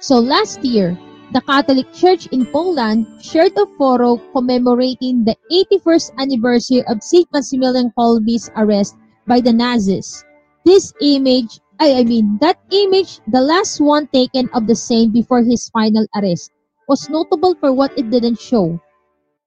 So, 0.00 0.16
last 0.16 0.64
year, 0.64 0.96
the 1.36 1.44
Catholic 1.44 1.92
Church 1.92 2.24
in 2.32 2.48
Poland 2.48 3.04
shared 3.20 3.52
a 3.60 3.68
photo 3.76 4.16
commemorating 4.32 5.28
the 5.28 5.36
81st 5.52 6.16
anniversary 6.16 6.80
of 6.88 7.04
St. 7.04 7.28
Maximilian 7.28 7.92
Kolbe's 7.92 8.48
arrest 8.56 8.96
by 9.28 9.44
the 9.44 9.52
Nazis. 9.52 10.24
This 10.64 10.96
image, 11.04 11.60
I, 11.76 12.00
I 12.00 12.04
mean, 12.04 12.40
that 12.40 12.56
image, 12.72 13.20
the 13.28 13.44
last 13.44 13.76
one 13.80 14.08
taken 14.08 14.48
of 14.56 14.64
the 14.64 14.76
saint 14.76 15.12
before 15.12 15.44
his 15.44 15.68
final 15.68 16.08
arrest, 16.16 16.48
was 16.88 17.12
notable 17.12 17.54
for 17.60 17.76
what 17.76 17.92
it 17.98 18.08
didn't 18.08 18.40
show. 18.40 18.80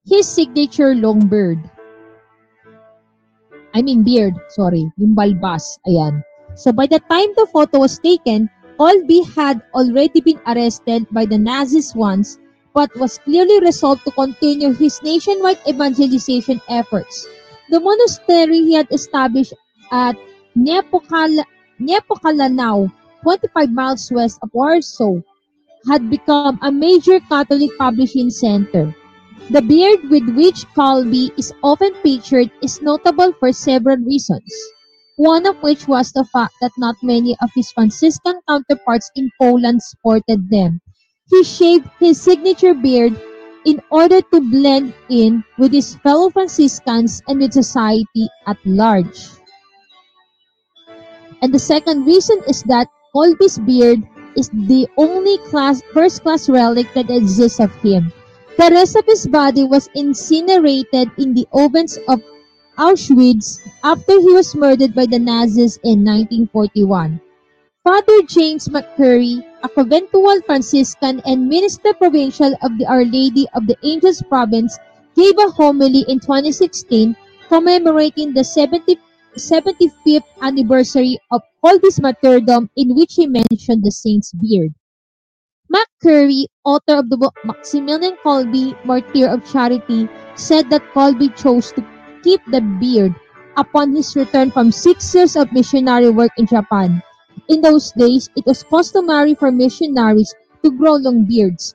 His 0.01 0.25
signature 0.27 0.95
long 0.95 1.27
beard. 1.27 1.61
I 3.73 3.81
mean 3.85 4.01
beard, 4.01 4.33
sorry, 4.49 4.89
yung 4.97 5.13
balbas, 5.13 5.77
ayan. 5.85 6.25
So 6.57 6.73
by 6.73 6.89
the 6.89 6.99
time 7.05 7.29
the 7.37 7.45
photo 7.53 7.85
was 7.85 7.99
taken, 8.01 8.49
Colby 8.81 9.21
had 9.37 9.61
already 9.77 10.19
been 10.21 10.41
arrested 10.49 11.05
by 11.13 11.29
the 11.29 11.37
Nazis 11.37 11.93
once, 11.93 12.41
but 12.73 12.89
was 12.97 13.21
clearly 13.21 13.61
resolved 13.61 14.03
to 14.05 14.11
continue 14.17 14.73
his 14.73 14.97
nationwide 15.05 15.61
evangelization 15.69 16.59
efforts. 16.67 17.29
The 17.69 17.79
monastery 17.79 18.57
he 18.57 18.73
had 18.73 18.89
established 18.89 19.53
at 19.91 20.17
Nepokala, 20.57 21.45
Nepokalanao, 21.79 22.89
25 23.21 23.69
miles 23.69 24.11
west 24.11 24.39
of 24.41 24.49
Warsaw, 24.51 25.21
had 25.85 26.09
become 26.09 26.57
a 26.65 26.71
major 26.71 27.19
Catholic 27.29 27.69
publishing 27.77 28.31
center. 28.33 28.95
The 29.51 29.61
beard 29.61 30.09
with 30.09 30.33
which 30.33 30.63
Colby 30.73 31.29
is 31.35 31.51
often 31.61 31.91
pictured 32.03 32.49
is 32.63 32.81
notable 32.81 33.33
for 33.33 33.51
several 33.51 33.97
reasons, 33.97 34.47
one 35.17 35.45
of 35.45 35.57
which 35.61 35.89
was 35.89 36.13
the 36.13 36.23
fact 36.23 36.53
that 36.61 36.71
not 36.77 36.95
many 37.03 37.35
of 37.41 37.51
his 37.53 37.69
Franciscan 37.69 38.39
counterparts 38.47 39.11
in 39.17 39.29
Poland 39.37 39.83
sported 39.83 40.49
them. 40.49 40.79
He 41.29 41.43
shaved 41.43 41.89
his 41.99 42.21
signature 42.21 42.73
beard 42.73 43.19
in 43.65 43.81
order 43.91 44.21
to 44.21 44.39
blend 44.39 44.93
in 45.09 45.43
with 45.57 45.73
his 45.73 45.95
fellow 45.97 46.29
Franciscans 46.29 47.21
and 47.27 47.41
with 47.41 47.51
society 47.51 48.29
at 48.47 48.55
large. 48.65 49.19
And 51.41 51.53
the 51.53 51.59
second 51.59 52.05
reason 52.05 52.39
is 52.47 52.63
that 52.71 52.87
Colby's 53.11 53.59
beard 53.59 53.99
is 54.37 54.47
the 54.47 54.87
only 54.95 55.37
class 55.49 55.81
first 55.93 56.23
class 56.23 56.47
relic 56.47 56.87
that 56.93 57.11
exists 57.11 57.59
of 57.59 57.75
him. 57.83 58.13
The 58.57 58.69
rest 58.71 58.95
of 58.95 59.05
his 59.05 59.27
body 59.27 59.63
was 59.63 59.89
incinerated 59.95 61.09
in 61.17 61.33
the 61.33 61.47
ovens 61.51 61.97
of 62.07 62.21
Auschwitz 62.77 63.59
after 63.83 64.19
he 64.19 64.33
was 64.33 64.55
murdered 64.55 64.93
by 64.93 65.05
the 65.05 65.19
Nazis 65.19 65.77
in 65.83 66.03
1941. 66.05 67.19
Father 67.83 68.21
James 68.27 68.67
McCurry, 68.67 69.43
a 69.63 69.69
conventual 69.69 70.39
Franciscan 70.41 71.21
and 71.25 71.49
minister 71.49 71.93
provincial 71.93 72.53
of 72.61 72.77
the 72.77 72.85
Our 72.85 73.03
Lady 73.05 73.47
of 73.55 73.65
the 73.67 73.77
Angels 73.83 74.21
province, 74.21 74.77
gave 75.15 75.37
a 75.39 75.49
homily 75.49 76.05
in 76.07 76.19
2016 76.19 77.15
commemorating 77.49 78.33
the 78.33 78.43
70, 78.43 78.99
75th 79.35 80.23
anniversary 80.41 81.17
of 81.31 81.41
Colby's 81.63 81.99
martyrdom 81.99 82.69
in 82.75 82.95
which 82.95 83.15
he 83.15 83.27
mentioned 83.27 83.83
the 83.83 83.91
saint's 83.91 84.31
beard. 84.33 84.73
Mac 85.71 85.87
Curry, 86.03 86.47
author 86.65 86.99
of 86.99 87.09
the 87.09 87.15
book 87.15 87.33
Maximilian 87.45 88.17
Colby, 88.21 88.75
Martyr 88.83 89.29
of 89.31 89.39
Charity, 89.47 90.09
said 90.35 90.69
that 90.69 90.83
Colby 90.91 91.29
chose 91.29 91.71
to 91.71 91.85
keep 92.23 92.41
the 92.51 92.59
beard 92.59 93.15
upon 93.55 93.95
his 93.95 94.13
return 94.17 94.51
from 94.51 94.69
six 94.71 95.15
years 95.15 95.37
of 95.37 95.53
missionary 95.53 96.09
work 96.09 96.31
in 96.37 96.45
Japan. 96.45 97.01
In 97.47 97.61
those 97.61 97.93
days, 97.93 98.27
it 98.35 98.45
was 98.45 98.63
customary 98.63 99.33
for 99.33 99.49
missionaries 99.49 100.35
to 100.61 100.71
grow 100.75 100.95
long 100.99 101.23
beards. 101.23 101.73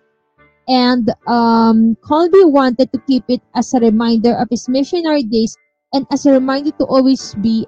And 0.68 1.08
um, 1.26 1.96
Colby 2.04 2.44
wanted 2.44 2.92
to 2.92 3.00
keep 3.08 3.24
it 3.28 3.40
as 3.54 3.72
a 3.72 3.80
reminder 3.80 4.36
of 4.36 4.48
his 4.50 4.68
missionary 4.68 5.22
days 5.22 5.56
and 5.94 6.04
as 6.12 6.26
a 6.26 6.32
reminder 6.32 6.70
to 6.72 6.84
always 6.84 7.32
be 7.40 7.66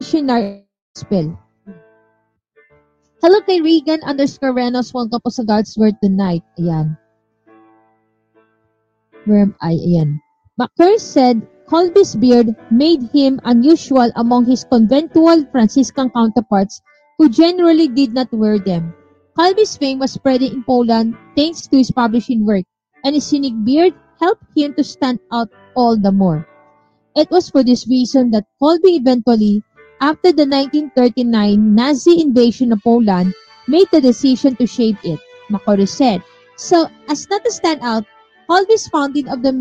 missionary 0.00 0.66
gospel. 0.96 1.38
Hello 3.22 3.38
kay 3.46 3.62
Regan 3.62 4.02
underscore 4.02 4.50
Renos. 4.50 4.90
Welcome 4.90 5.22
po 5.22 5.30
sa 5.30 5.46
God's 5.46 5.78
Word 5.78 5.94
tonight. 6.02 6.42
Ayan. 6.58 6.98
Am 9.30 9.54
I? 9.62 9.78
Ayan. 9.78 10.18
McCurry 10.58 10.98
said, 10.98 11.38
Colby's 11.70 12.18
beard 12.18 12.50
made 12.74 12.98
him 13.14 13.38
unusual 13.46 14.10
among 14.18 14.50
his 14.50 14.66
conventual 14.66 15.46
Franciscan 15.54 16.10
counterparts 16.10 16.82
who 17.14 17.30
generally 17.30 17.86
did 17.86 18.10
not 18.10 18.26
wear 18.34 18.58
them. 18.58 18.90
Colby's 19.38 19.78
fame 19.78 20.02
was 20.02 20.18
spreading 20.18 20.58
in 20.58 20.66
Poland 20.66 21.14
thanks 21.38 21.70
to 21.70 21.78
his 21.78 21.94
publishing 21.94 22.42
work, 22.42 22.66
and 23.06 23.14
his 23.14 23.30
unique 23.30 23.62
beard 23.62 23.94
helped 24.18 24.50
him 24.58 24.74
to 24.74 24.82
stand 24.82 25.22
out 25.30 25.46
all 25.78 25.94
the 25.94 26.10
more. 26.10 26.42
It 27.14 27.30
was 27.30 27.54
for 27.54 27.62
this 27.62 27.86
reason 27.86 28.34
that 28.34 28.50
Colby 28.58 28.98
eventually 28.98 29.62
after 30.02 30.34
the 30.34 30.42
1939 30.42 31.30
Nazi 31.78 32.20
invasion 32.20 32.72
of 32.72 32.82
Poland, 32.82 33.32
made 33.68 33.86
the 33.92 34.00
decision 34.00 34.56
to 34.56 34.66
shape 34.66 34.98
it, 35.04 35.20
Makori 35.46 35.86
said. 35.86 36.20
So, 36.56 36.90
as 37.08 37.30
not 37.30 37.44
to 37.44 37.52
stand 37.52 37.86
out, 37.86 38.02
Colby's 38.50 38.88
founding 38.88 39.28
of 39.28 39.46
the 39.46 39.54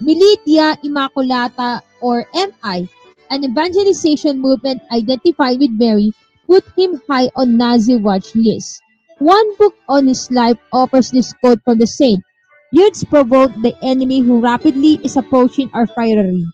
Militia 0.00 0.78
Immaculata 0.86 1.82
or 2.00 2.24
MI, 2.32 2.86
an 3.30 3.42
evangelization 3.42 4.38
movement 4.38 4.80
identified 4.92 5.58
with 5.58 5.74
Mary, 5.74 6.12
put 6.46 6.62
him 6.78 7.02
high 7.10 7.28
on 7.34 7.58
Nazi 7.58 7.96
watch 7.96 8.34
lists. 8.38 8.78
One 9.18 9.56
book 9.58 9.74
on 9.88 10.06
his 10.06 10.30
life 10.30 10.58
offers 10.72 11.10
this 11.10 11.34
quote 11.42 11.58
from 11.64 11.78
the 11.78 11.86
saint. 11.90 12.22
Beards 12.70 13.02
provoke 13.02 13.50
the 13.58 13.74
enemy 13.82 14.20
who 14.20 14.38
rapidly 14.38 15.00
is 15.02 15.16
approaching 15.16 15.68
our 15.74 15.88
friary. 15.88 16.46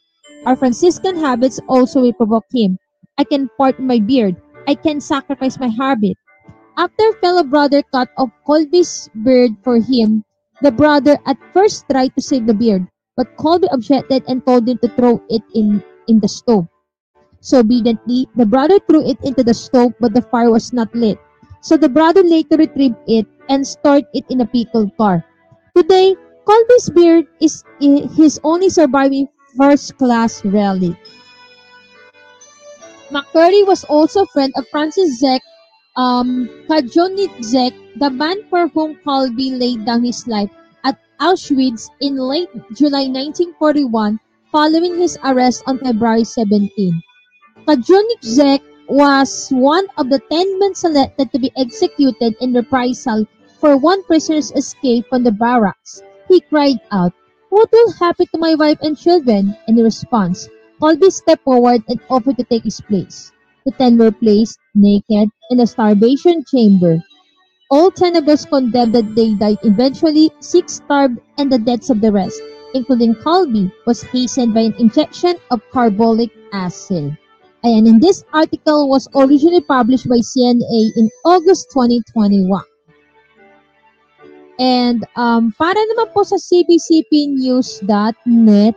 Our 0.47 0.57
Franciscan 0.57 1.21
habits 1.21 1.61
also 1.69 2.01
will 2.01 2.17
provoke 2.17 2.49
him. 2.49 2.79
I 3.19 3.25
can 3.25 3.49
part 3.57 3.79
my 3.79 3.99
beard. 3.99 4.37
I 4.67 4.75
can 4.75 5.01
sacrifice 5.01 5.59
my 5.59 5.69
habit. 5.69 6.17
After 6.77 7.13
fellow 7.21 7.45
brother 7.45 7.83
cut 7.95 8.09
off 8.19 8.31
Colby's 8.47 9.09
beard 9.23 9.55
for 9.63 9.79
him, 9.79 10.25
the 10.63 10.73
brother 10.73 11.19
at 11.27 11.39
first 11.53 11.87
tried 11.91 12.15
to 12.17 12.23
save 12.23 12.47
the 12.47 12.55
beard, 12.55 12.87
but 13.17 13.37
Colby 13.37 13.69
objected 13.71 14.25
and 14.27 14.45
told 14.45 14.69
him 14.69 14.79
to 14.79 14.89
throw 14.89 15.23
it 15.31 15.43
in, 15.55 15.83
in 16.09 16.19
the 16.19 16.29
stove. 16.29 16.67
So 17.41 17.61
obediently, 17.61 18.27
the 18.35 18.47
brother 18.47 18.79
threw 18.89 19.07
it 19.07 19.19
into 19.23 19.45
the 19.45 19.55
stove, 19.55 19.93
but 20.01 20.15
the 20.15 20.23
fire 20.23 20.51
was 20.51 20.73
not 20.73 20.95
lit. 20.95 21.19
So 21.61 21.77
the 21.77 21.89
brother 21.89 22.23
later 22.23 22.57
retrieved 22.57 22.97
it 23.07 23.27
and 23.49 23.67
stored 23.67 24.05
it 24.15 24.25
in 24.31 24.41
a 24.41 24.47
pickle 24.47 24.91
jar. 24.99 25.25
Today, 25.77 26.17
Colby's 26.47 26.91
beard 26.91 27.27
is 27.41 27.63
his 27.81 28.41
only 28.43 28.71
surviving 28.71 29.29
first-class 29.57 30.45
relic. 30.45 30.97
McCurry 33.11 33.67
was 33.67 33.85
also 33.85 34.25
friend 34.27 34.53
of 34.57 34.67
Francis 34.69 35.19
Zek 35.19 35.43
um, 35.97 36.49
the 36.69 38.11
man 38.13 38.37
for 38.49 38.69
whom 38.69 38.97
Colby 39.05 39.51
laid 39.53 39.85
down 39.85 40.05
his 40.05 40.27
life 40.27 40.51
at 40.85 40.99
Auschwitz 41.21 41.89
in 42.01 42.17
late 42.17 42.49
July 42.75 43.07
1941 43.07 44.19
following 44.51 44.99
his 44.99 45.19
arrest 45.25 45.63
on 45.67 45.79
February 45.79 46.25
17. 46.25 47.03
Kajonitz 47.67 48.61
was 48.89 49.49
one 49.51 49.87
of 49.97 50.11
the 50.11 50.21
10 50.31 50.59
men 50.59 50.75
selected 50.75 51.33
to 51.33 51.39
be 51.39 51.51
executed 51.57 52.35
in 52.41 52.53
reprisal 52.53 53.27
for 53.59 53.77
one 53.77 54.03
prisoner's 54.05 54.53
escape 54.53 55.07
from 55.09 55.25
the 55.25 55.33
barracks. 55.33 56.03
He 56.29 56.41
cried 56.41 56.79
out, 56.91 57.13
What 57.49 57.71
will 57.73 57.93
happen 57.93 58.27
to 58.33 58.39
my 58.39 58.55
wife 58.55 58.79
and 58.83 58.99
children? 58.99 59.57
In 59.69 59.77
response, 59.77 60.49
Colby 60.85 61.09
stepped 61.09 61.45
forward 61.45 61.81
and 61.89 61.99
offered 62.11 62.37
to 62.37 62.45
take 62.45 62.65
his 62.65 62.83
place. 62.83 63.33
The 63.65 63.73
ten 63.73 63.97
were 63.97 64.13
placed, 64.13 64.59
naked, 64.75 65.31
in 65.49 65.61
a 65.61 65.67
starvation 65.67 66.45
chamber. 66.45 67.03
All 67.71 67.91
ten 67.91 68.17
of 68.17 68.27
those 68.27 68.45
condemned 68.45 68.95
that 68.95 69.15
they 69.17 69.33
died 69.33 69.57
eventually, 69.65 70.31
six 70.41 70.75
starved, 70.85 71.21
and 71.39 71.51
the 71.51 71.57
deaths 71.57 71.89
of 71.89 72.03
the 72.03 72.13
rest, 72.13 72.39
including 72.75 73.15
Colby, 73.15 73.73
was 73.87 74.03
hastened 74.03 74.53
by 74.53 74.69
an 74.69 74.75
injection 74.77 75.37
of 75.51 75.63
carbolic 75.73 76.29
acid. 76.53 77.17
And 77.63 78.03
this 78.03 78.23
article 78.35 78.91
was 78.91 79.09
originally 79.17 79.63
published 79.63 80.07
by 80.07 80.21
CNA 80.21 81.01
in 81.01 81.09
August 81.25 81.71
2021. 81.73 82.61
And 84.61 85.01
um, 85.17 85.57
para 85.57 85.81
naman 85.81 86.13
po 86.13 86.29
sa 86.29 86.37
cbcpnews.net, 86.37 88.77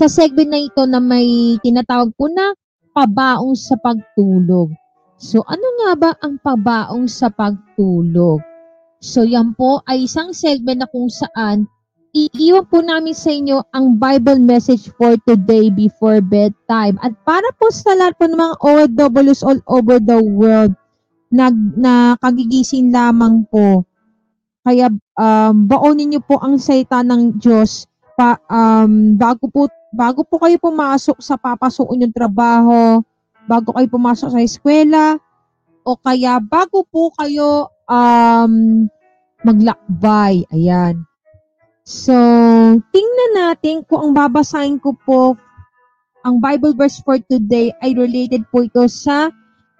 sa 0.00 0.08
segment 0.08 0.48
na 0.48 0.64
ito 0.64 0.80
na 0.88 0.96
may 0.96 1.60
tinatawag 1.60 2.16
po 2.16 2.32
na 2.32 2.56
pabaong 2.96 3.52
sa 3.52 3.76
pagtulog. 3.76 4.72
So, 5.20 5.44
ano 5.44 5.68
nga 5.76 5.90
ba 5.92 6.10
ang 6.24 6.40
pabaong 6.40 7.04
sa 7.04 7.28
pagtulog? 7.28 8.40
So, 9.04 9.28
yan 9.28 9.52
po 9.52 9.84
ay 9.84 10.08
isang 10.08 10.32
segment 10.32 10.80
na 10.80 10.88
kung 10.88 11.12
saan 11.12 11.68
iiwan 12.16 12.64
po 12.72 12.80
namin 12.80 13.12
sa 13.12 13.28
inyo 13.28 13.60
ang 13.76 14.00
Bible 14.00 14.40
message 14.40 14.88
for 14.96 15.20
today 15.28 15.68
before 15.68 16.24
bedtime. 16.24 16.96
At 17.04 17.12
para 17.28 17.52
po 17.60 17.68
sa 17.68 17.92
lahat 17.92 18.16
po 18.16 18.24
ng 18.24 18.40
mga 18.40 18.56
OFWs 18.56 19.44
all 19.44 19.60
over 19.68 20.00
the 20.00 20.16
world, 20.16 20.72
nag, 21.28 21.52
na 21.76 22.16
kagigising 22.24 22.88
lamang 22.88 23.44
po. 23.52 23.84
Kaya 24.64 24.88
um, 25.20 25.68
baonin 25.68 26.16
niyo 26.16 26.24
po 26.24 26.40
ang 26.40 26.56
salita 26.56 27.04
ng 27.04 27.36
Diyos 27.36 27.84
pa, 28.16 28.40
um, 28.48 29.20
bago 29.20 29.44
po 29.52 29.68
bago 29.90 30.22
po 30.22 30.38
kayo 30.38 30.56
pumasok 30.62 31.18
sa 31.18 31.34
papasukin 31.34 32.06
yung 32.08 32.14
trabaho, 32.14 33.02
bago 33.46 33.74
kayo 33.74 33.86
pumasok 33.90 34.28
sa 34.34 34.40
eskwela, 34.42 35.18
o 35.82 35.98
kaya 35.98 36.38
bago 36.38 36.86
po 36.86 37.10
kayo 37.18 37.68
um, 37.90 38.86
maglakbay. 39.42 40.46
Ayan. 40.54 41.02
So, 41.82 42.14
tingnan 42.94 43.32
natin 43.34 43.82
kung 43.88 44.10
ang 44.10 44.12
babasahin 44.14 44.78
ko 44.78 44.94
po, 44.94 45.34
ang 46.22 46.38
Bible 46.38 46.76
verse 46.76 47.00
for 47.02 47.18
today 47.26 47.72
ay 47.80 47.96
related 47.96 48.44
po 48.52 48.62
ito 48.68 48.84
sa 48.86 49.32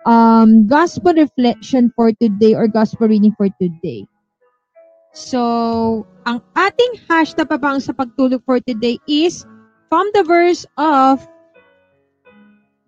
um, 0.08 0.64
gospel 0.64 1.14
reflection 1.14 1.92
for 1.92 2.10
today 2.16 2.56
or 2.56 2.66
gospel 2.66 3.06
reading 3.06 3.36
for 3.36 3.52
today. 3.60 4.08
So, 5.10 6.06
ang 6.22 6.40
ating 6.54 7.04
hashtag 7.10 7.50
pabang 7.50 7.82
sa 7.82 7.90
pagtulog 7.90 8.46
for 8.46 8.62
today 8.62 9.02
is 9.10 9.42
from 9.90 10.06
the 10.14 10.22
verse 10.22 10.64
of 10.78 11.18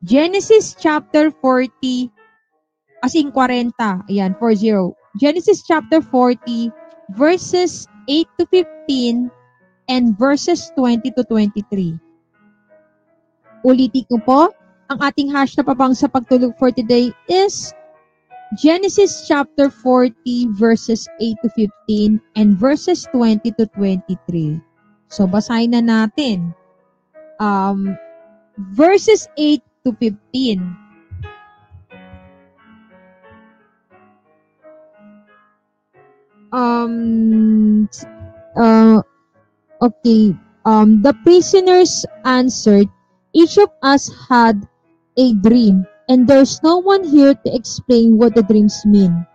Genesis 0.06 0.78
chapter 0.78 1.34
40, 1.34 2.08
as 3.02 3.14
in 3.18 3.34
40, 3.34 3.74
ayan, 4.06 4.38
40. 4.38 4.94
Genesis 5.18 5.66
chapter 5.66 6.00
40, 6.00 6.70
verses 7.18 7.90
8 8.08 8.26
to 8.38 8.46
15, 8.46 9.30
and 9.90 10.16
verses 10.16 10.70
20 10.78 11.10
to 11.10 11.22
23. 11.26 11.98
Ulitin 13.66 14.06
ko 14.06 14.16
po, 14.22 14.40
ang 14.86 14.98
ating 15.02 15.30
hashtag 15.30 15.66
pabang 15.66 15.94
sa 15.94 16.06
pagtulog 16.06 16.54
for 16.58 16.70
today 16.70 17.10
is 17.26 17.74
Genesis 18.58 19.26
chapter 19.26 19.70
40 19.70 20.14
verses 20.54 21.08
8 21.18 21.34
to 21.42 21.48
15 21.88 22.20
and 22.36 22.54
verses 22.58 23.08
20 23.10 23.42
to 23.58 23.64
23. 23.74 24.60
So 25.08 25.24
basahin 25.26 25.72
na 25.72 25.82
natin. 25.82 26.52
Um, 27.42 27.98
verses 28.78 29.26
8 29.34 29.66
to 29.82 29.90
15. 29.98 30.62
Um, 36.52 37.88
uh, 38.54 39.02
okay. 39.82 40.36
Um, 40.64 41.02
the 41.02 41.14
prisoners 41.26 42.06
answered, 42.24 42.86
each 43.34 43.58
of 43.58 43.74
us 43.82 44.06
had 44.28 44.62
a 45.18 45.34
dream, 45.42 45.82
and 46.08 46.28
there's 46.28 46.62
no 46.62 46.78
one 46.78 47.02
here 47.02 47.34
to 47.34 47.48
explain 47.50 48.18
what 48.18 48.36
the 48.36 48.46
dreams 48.46 48.86
mean. 48.86 49.26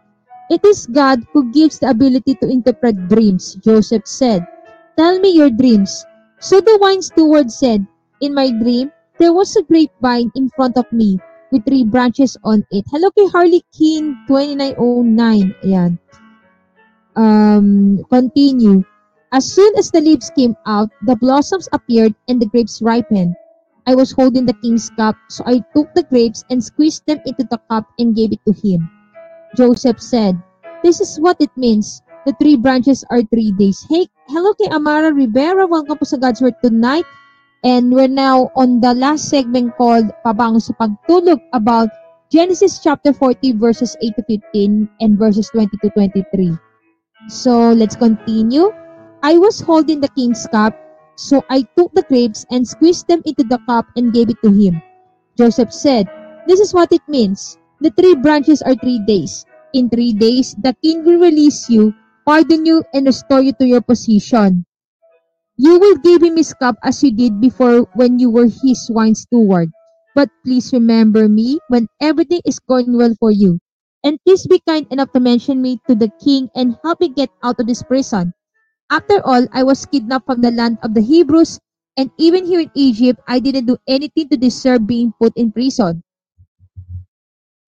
It 0.49 0.63
is 0.63 0.87
God 0.87 1.27
who 1.33 1.51
gives 1.51 1.79
the 1.79 1.89
ability 1.91 2.35
to 2.39 2.47
interpret 2.47 3.09
dreams, 3.09 3.55
Joseph 3.59 4.07
said. 4.07 4.47
Tell 4.95 5.19
me 5.19 5.35
your 5.35 5.49
dreams. 5.51 6.05
So 6.39 6.61
the 6.61 6.77
wine 6.79 7.01
steward 7.01 7.51
said, 7.51 7.85
In 8.21 8.33
my 8.33 8.49
dream, 8.49 8.91
there 9.19 9.33
was 9.33 9.55
a 9.55 9.63
grapevine 9.63 10.31
in 10.33 10.49
front 10.57 10.77
of 10.77 10.89
me 10.91 11.19
with 11.51 11.65
three 11.65 11.85
branches 11.85 12.37
on 12.43 12.65
it. 12.71 12.85
Hello 12.89 13.11
kay 13.13 13.27
Harley 13.29 13.61
King 13.69 14.17
2909. 14.25 15.53
Ayan. 15.61 15.97
Um, 17.13 18.01
continue. 18.09 18.81
As 19.33 19.45
soon 19.45 19.69
as 19.77 19.91
the 19.91 20.01
leaves 20.01 20.31
came 20.33 20.55
out, 20.65 20.89
the 21.05 21.15
blossoms 21.15 21.69
appeared 21.73 22.15
and 22.27 22.41
the 22.41 22.49
grapes 22.49 22.81
ripened. 22.81 23.35
I 23.85 23.93
was 23.93 24.11
holding 24.11 24.45
the 24.45 24.57
king's 24.65 24.89
cup, 24.97 25.15
so 25.29 25.43
I 25.45 25.61
took 25.75 25.93
the 25.93 26.03
grapes 26.03 26.43
and 26.49 26.63
squeezed 26.63 27.05
them 27.05 27.21
into 27.25 27.45
the 27.45 27.59
cup 27.69 27.85
and 27.99 28.15
gave 28.15 28.33
it 28.33 28.41
to 28.49 28.53
him. 28.53 28.89
Joseph 29.55 30.01
said, 30.01 30.41
This 30.83 30.99
is 31.01 31.21
what 31.21 31.37
it 31.39 31.53
means. 31.55 32.01
The 32.25 32.33
three 32.41 32.57
branches 32.57 33.05
are 33.09 33.21
three 33.29 33.53
days. 33.55 33.85
Hey, 33.87 34.09
hello 34.27 34.53
kay 34.57 34.67
Amara 34.73 35.13
Rivera. 35.13 35.69
Welcome 35.69 36.01
po 36.01 36.03
sa 36.03 36.19
God's 36.19 36.41
Word 36.41 36.59
tonight. 36.59 37.07
And 37.67 37.91
we're 37.91 38.07
now 38.07 38.47
on 38.55 38.79
the 38.79 38.95
last 38.95 39.27
segment 39.27 39.75
called 39.75 40.07
Pabango 40.23 40.63
sa 40.63 40.71
Pagtulog 40.79 41.43
about 41.51 41.91
Genesis 42.31 42.79
chapter 42.79 43.11
40 43.11 43.59
verses 43.59 43.99
8 43.99 44.15
to 44.15 44.23
15 44.23 44.87
and 45.03 45.19
verses 45.19 45.51
20 45.51 45.75
to 45.83 45.91
23. 45.91 46.55
So 47.27 47.75
let's 47.75 47.99
continue. 47.99 48.71
I 49.19 49.35
was 49.35 49.59
holding 49.59 49.99
the 49.99 50.07
king's 50.15 50.47
cup, 50.47 50.79
so 51.19 51.43
I 51.51 51.67
took 51.75 51.91
the 51.91 52.07
grapes 52.07 52.47
and 52.55 52.63
squeezed 52.63 53.11
them 53.11 53.19
into 53.27 53.43
the 53.43 53.59
cup 53.67 53.91
and 53.99 54.15
gave 54.15 54.31
it 54.31 54.39
to 54.47 54.51
him. 54.55 54.79
Joseph 55.35 55.75
said, 55.75 56.07
This 56.47 56.63
is 56.63 56.71
what 56.71 56.95
it 56.95 57.03
means. 57.11 57.59
The 57.83 57.91
three 57.91 58.15
branches 58.15 58.63
are 58.63 58.79
three 58.79 59.03
days. 59.03 59.43
In 59.75 59.91
three 59.91 60.15
days, 60.15 60.55
the 60.63 60.71
king 60.79 61.03
will 61.03 61.19
release 61.19 61.67
you, 61.67 61.91
pardon 62.23 62.63
you, 62.63 62.87
and 62.95 63.11
restore 63.11 63.43
you 63.43 63.51
to 63.59 63.67
your 63.67 63.83
position. 63.83 64.63
You 65.57 65.79
will 65.79 65.97
give 65.97 66.21
him 66.21 66.37
his 66.37 66.53
cup 66.53 66.77
as 66.83 67.01
you 67.01 67.09
did 67.11 67.41
before 67.41 67.89
when 67.97 68.19
you 68.19 68.29
were 68.29 68.45
his 68.45 68.85
wine 68.93 69.15
steward. 69.15 69.73
But 70.13 70.29
please 70.45 70.71
remember 70.71 71.27
me 71.27 71.57
when 71.67 71.89
everything 71.99 72.41
is 72.45 72.59
going 72.59 72.95
well 72.95 73.17
for 73.19 73.31
you. 73.31 73.57
And 74.03 74.21
please 74.23 74.45
be 74.45 74.61
kind 74.69 74.85
enough 74.91 75.11
to 75.13 75.19
mention 75.19 75.61
me 75.61 75.81
to 75.89 75.95
the 75.95 76.13
king 76.21 76.49
and 76.53 76.77
help 76.83 77.01
me 77.01 77.09
get 77.09 77.29
out 77.41 77.59
of 77.59 77.65
this 77.65 77.81
prison. 77.81 78.33
After 78.89 79.17
all, 79.25 79.47
I 79.51 79.63
was 79.63 79.85
kidnapped 79.85 80.27
from 80.27 80.41
the 80.41 80.51
land 80.51 80.77
of 80.83 80.93
the 80.93 81.01
Hebrews, 81.01 81.59
and 81.97 82.11
even 82.17 82.45
here 82.45 82.61
in 82.61 82.71
Egypt, 82.75 83.19
I 83.27 83.39
didn't 83.39 83.65
do 83.65 83.77
anything 83.87 84.29
to 84.29 84.37
deserve 84.37 84.85
being 84.85 85.11
put 85.19 85.33
in 85.35 85.51
prison. 85.51 86.03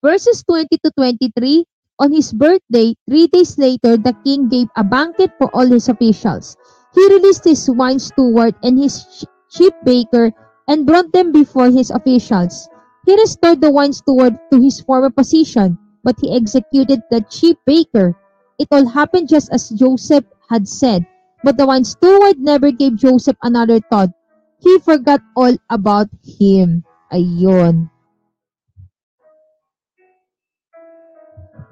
Verses 0.00 0.42
20 0.46 0.78
to 0.78 0.90
23 0.96 1.66
On 1.98 2.12
his 2.12 2.32
birthday, 2.32 2.94
three 3.04 3.26
days 3.26 3.58
later, 3.58 3.98
the 3.98 4.16
king 4.24 4.48
gave 4.48 4.68
a 4.76 4.84
banquet 4.84 5.34
for 5.36 5.50
all 5.52 5.66
his 5.66 5.90
officials. 5.90 6.56
He 6.94 7.08
released 7.08 7.44
his 7.44 7.70
wine 7.70 7.98
steward 7.98 8.54
and 8.62 8.78
his 8.78 9.02
ch- 9.04 9.24
chief 9.50 9.72
baker 9.84 10.32
and 10.68 10.86
brought 10.86 11.12
them 11.12 11.32
before 11.32 11.70
his 11.70 11.90
officials. 11.90 12.68
He 13.06 13.14
restored 13.16 13.60
the 13.60 13.70
wine 13.70 13.92
steward 13.92 14.38
to 14.52 14.60
his 14.60 14.80
former 14.80 15.10
position, 15.10 15.78
but 16.04 16.16
he 16.20 16.34
executed 16.34 17.02
the 17.10 17.22
chief 17.30 17.56
baker. 17.66 18.16
It 18.58 18.68
all 18.70 18.86
happened 18.86 19.28
just 19.28 19.50
as 19.52 19.70
Joseph 19.70 20.24
had 20.48 20.68
said, 20.68 21.06
but 21.42 21.56
the 21.56 21.66
wine 21.66 21.84
steward 21.84 22.38
never 22.38 22.70
gave 22.70 22.96
Joseph 22.96 23.36
another 23.42 23.80
thought. 23.80 24.10
He 24.58 24.78
forgot 24.78 25.22
all 25.34 25.56
about 25.70 26.08
him. 26.22 26.84
Ayun. 27.12 27.90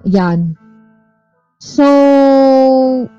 Yan. 0.04 0.56
So, 1.60 3.10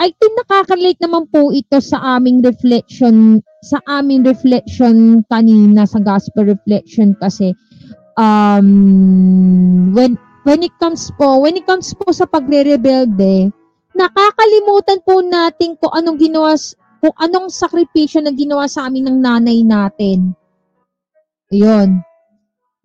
I 0.00 0.16
think 0.16 0.32
nakaka-relate 0.40 1.00
naman 1.04 1.28
po 1.28 1.52
ito 1.52 1.76
sa 1.76 2.16
aming 2.16 2.40
reflection, 2.40 3.44
sa 3.60 3.84
aming 3.84 4.24
reflection 4.24 5.20
kanina 5.28 5.84
sa 5.84 6.00
gospel 6.00 6.48
reflection 6.48 7.12
kasi 7.20 7.52
um 8.16 9.92
when 9.92 10.16
when 10.48 10.64
it 10.64 10.72
comes 10.80 11.12
po, 11.20 11.44
when 11.44 11.52
it 11.60 11.68
comes 11.68 11.92
po 11.92 12.16
sa 12.16 12.24
pagre-rebelde, 12.24 13.52
nakakalimutan 13.92 15.04
po 15.04 15.20
natin 15.20 15.76
kung 15.76 15.92
anong 15.92 16.16
ginawa 16.16 16.56
kung 17.04 17.16
anong 17.20 17.52
sakripisyo 17.52 18.24
na 18.24 18.32
ginawa 18.32 18.64
sa 18.64 18.88
amin 18.88 19.04
ng 19.04 19.18
nanay 19.20 19.60
natin. 19.60 20.32
Ayun. 21.52 22.00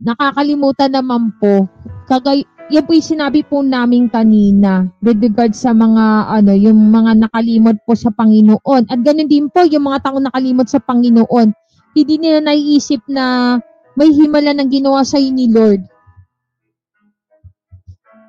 Nakakalimutan 0.03 0.91
naman 0.91 1.31
po. 1.39 1.67
Kagay, 2.11 2.43
yan 2.65 2.81
po 2.81 2.97
yung 2.97 3.11
sinabi 3.13 3.45
po 3.45 3.61
namin 3.61 4.09
kanina 4.09 4.89
with 5.05 5.21
regard 5.21 5.53
sa 5.53 5.69
mga 5.69 6.05
ano, 6.33 6.51
yung 6.57 6.89
mga 6.89 7.29
nakalimot 7.29 7.77
po 7.85 7.93
sa 7.93 8.09
Panginoon. 8.09 8.89
At 8.89 8.99
ganun 9.05 9.29
din 9.29 9.53
po 9.53 9.61
yung 9.69 9.85
mga 9.85 10.09
tao 10.09 10.17
nakalimot 10.17 10.65
sa 10.65 10.81
Panginoon. 10.81 11.53
Hindi 11.93 12.15
nila 12.17 12.41
naiisip 12.41 13.05
na 13.05 13.57
may 13.93 14.09
himala 14.09 14.57
ng 14.57 14.69
ginawa 14.73 15.05
sa 15.05 15.21
ni 15.21 15.47
Lord. 15.47 15.85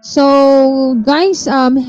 So, 0.04 0.22
guys, 1.02 1.48
um, 1.50 1.80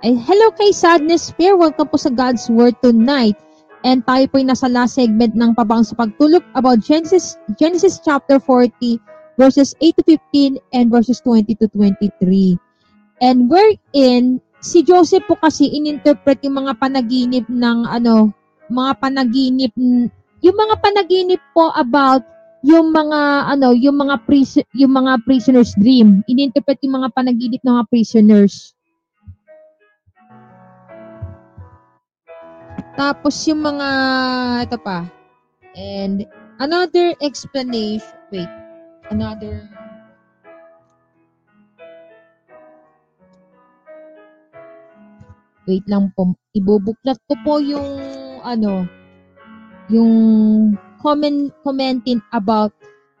eh, 0.00 0.16
hello 0.16 0.48
kay 0.56 0.72
Sadness 0.72 1.34
Fair. 1.34 1.58
Welcome 1.58 1.90
po 1.90 1.98
sa 2.00 2.08
God's 2.08 2.46
Word 2.48 2.78
tonight. 2.80 3.36
And 3.84 4.00
tayo 4.06 4.24
po 4.30 4.40
ay 4.40 4.48
nasa 4.48 4.70
last 4.70 4.96
segment 4.96 5.36
ng 5.36 5.52
Pabang 5.52 5.84
sa 5.84 5.98
Pagtulog 5.98 6.40
about 6.56 6.80
Genesis, 6.80 7.36
Genesis 7.58 8.00
chapter 8.00 8.40
40 8.40 9.15
verses 9.36 9.76
8 9.80 9.96
to 10.00 10.02
15 10.32 10.58
and 10.72 10.90
verses 10.90 11.20
20 11.20 11.54
to 11.60 11.68
23. 11.68 12.58
And 13.20 13.48
wherein, 13.48 14.40
si 14.60 14.82
Joseph 14.84 15.24
po 15.24 15.36
kasi 15.40 15.72
ininterpret 15.72 16.44
yung 16.44 16.60
mga 16.64 16.76
panaginip 16.76 17.46
ng 17.48 17.88
ano, 17.88 18.32
mga 18.68 18.92
panaginip, 19.00 19.72
yung 20.42 20.56
mga 20.56 20.74
panaginip 20.82 21.40
po 21.54 21.72
about 21.76 22.24
yung 22.66 22.90
mga 22.90 23.52
ano, 23.54 23.70
yung 23.76 23.94
mga 23.94 24.26
pris- 24.26 24.66
yung 24.74 24.92
mga 24.96 25.22
prisoners 25.22 25.72
dream. 25.78 26.26
Ininterpret 26.26 26.82
yung 26.82 26.98
mga 26.98 27.14
panaginip 27.14 27.62
ng 27.62 27.74
mga 27.78 27.88
prisoners. 27.88 28.74
Tapos 32.96 33.36
yung 33.44 33.60
mga 33.60 33.88
ito 34.66 34.78
pa. 34.80 35.04
And 35.76 36.24
another 36.56 37.12
explanation, 37.20 38.16
wait, 38.32 38.48
another 39.10 39.68
Wait 45.66 45.82
lang 45.90 46.14
po. 46.14 46.30
Ibubuklat 46.54 47.18
ko 47.26 47.34
po 47.42 47.58
yung 47.58 47.90
ano 48.46 48.86
yung 49.90 50.14
comment 51.02 51.50
commenting 51.66 52.22
about 52.30 52.70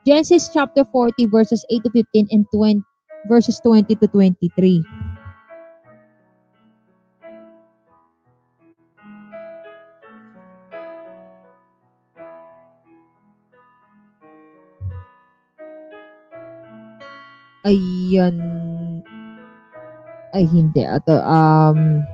Genesis 0.06 0.46
chapter 0.54 0.86
40 0.94 1.26
verses 1.26 1.66
8 1.70 1.82
to 1.82 1.90
15 1.90 2.30
and 2.30 2.46
20 2.54 2.86
verses 3.26 3.58
20 3.66 3.98
to 3.98 4.06
23. 4.06 4.86
Ayan. 17.66 18.38
Ay, 20.30 20.46
hindi. 20.46 20.86
Ato, 20.86 21.18
um, 21.18 22.06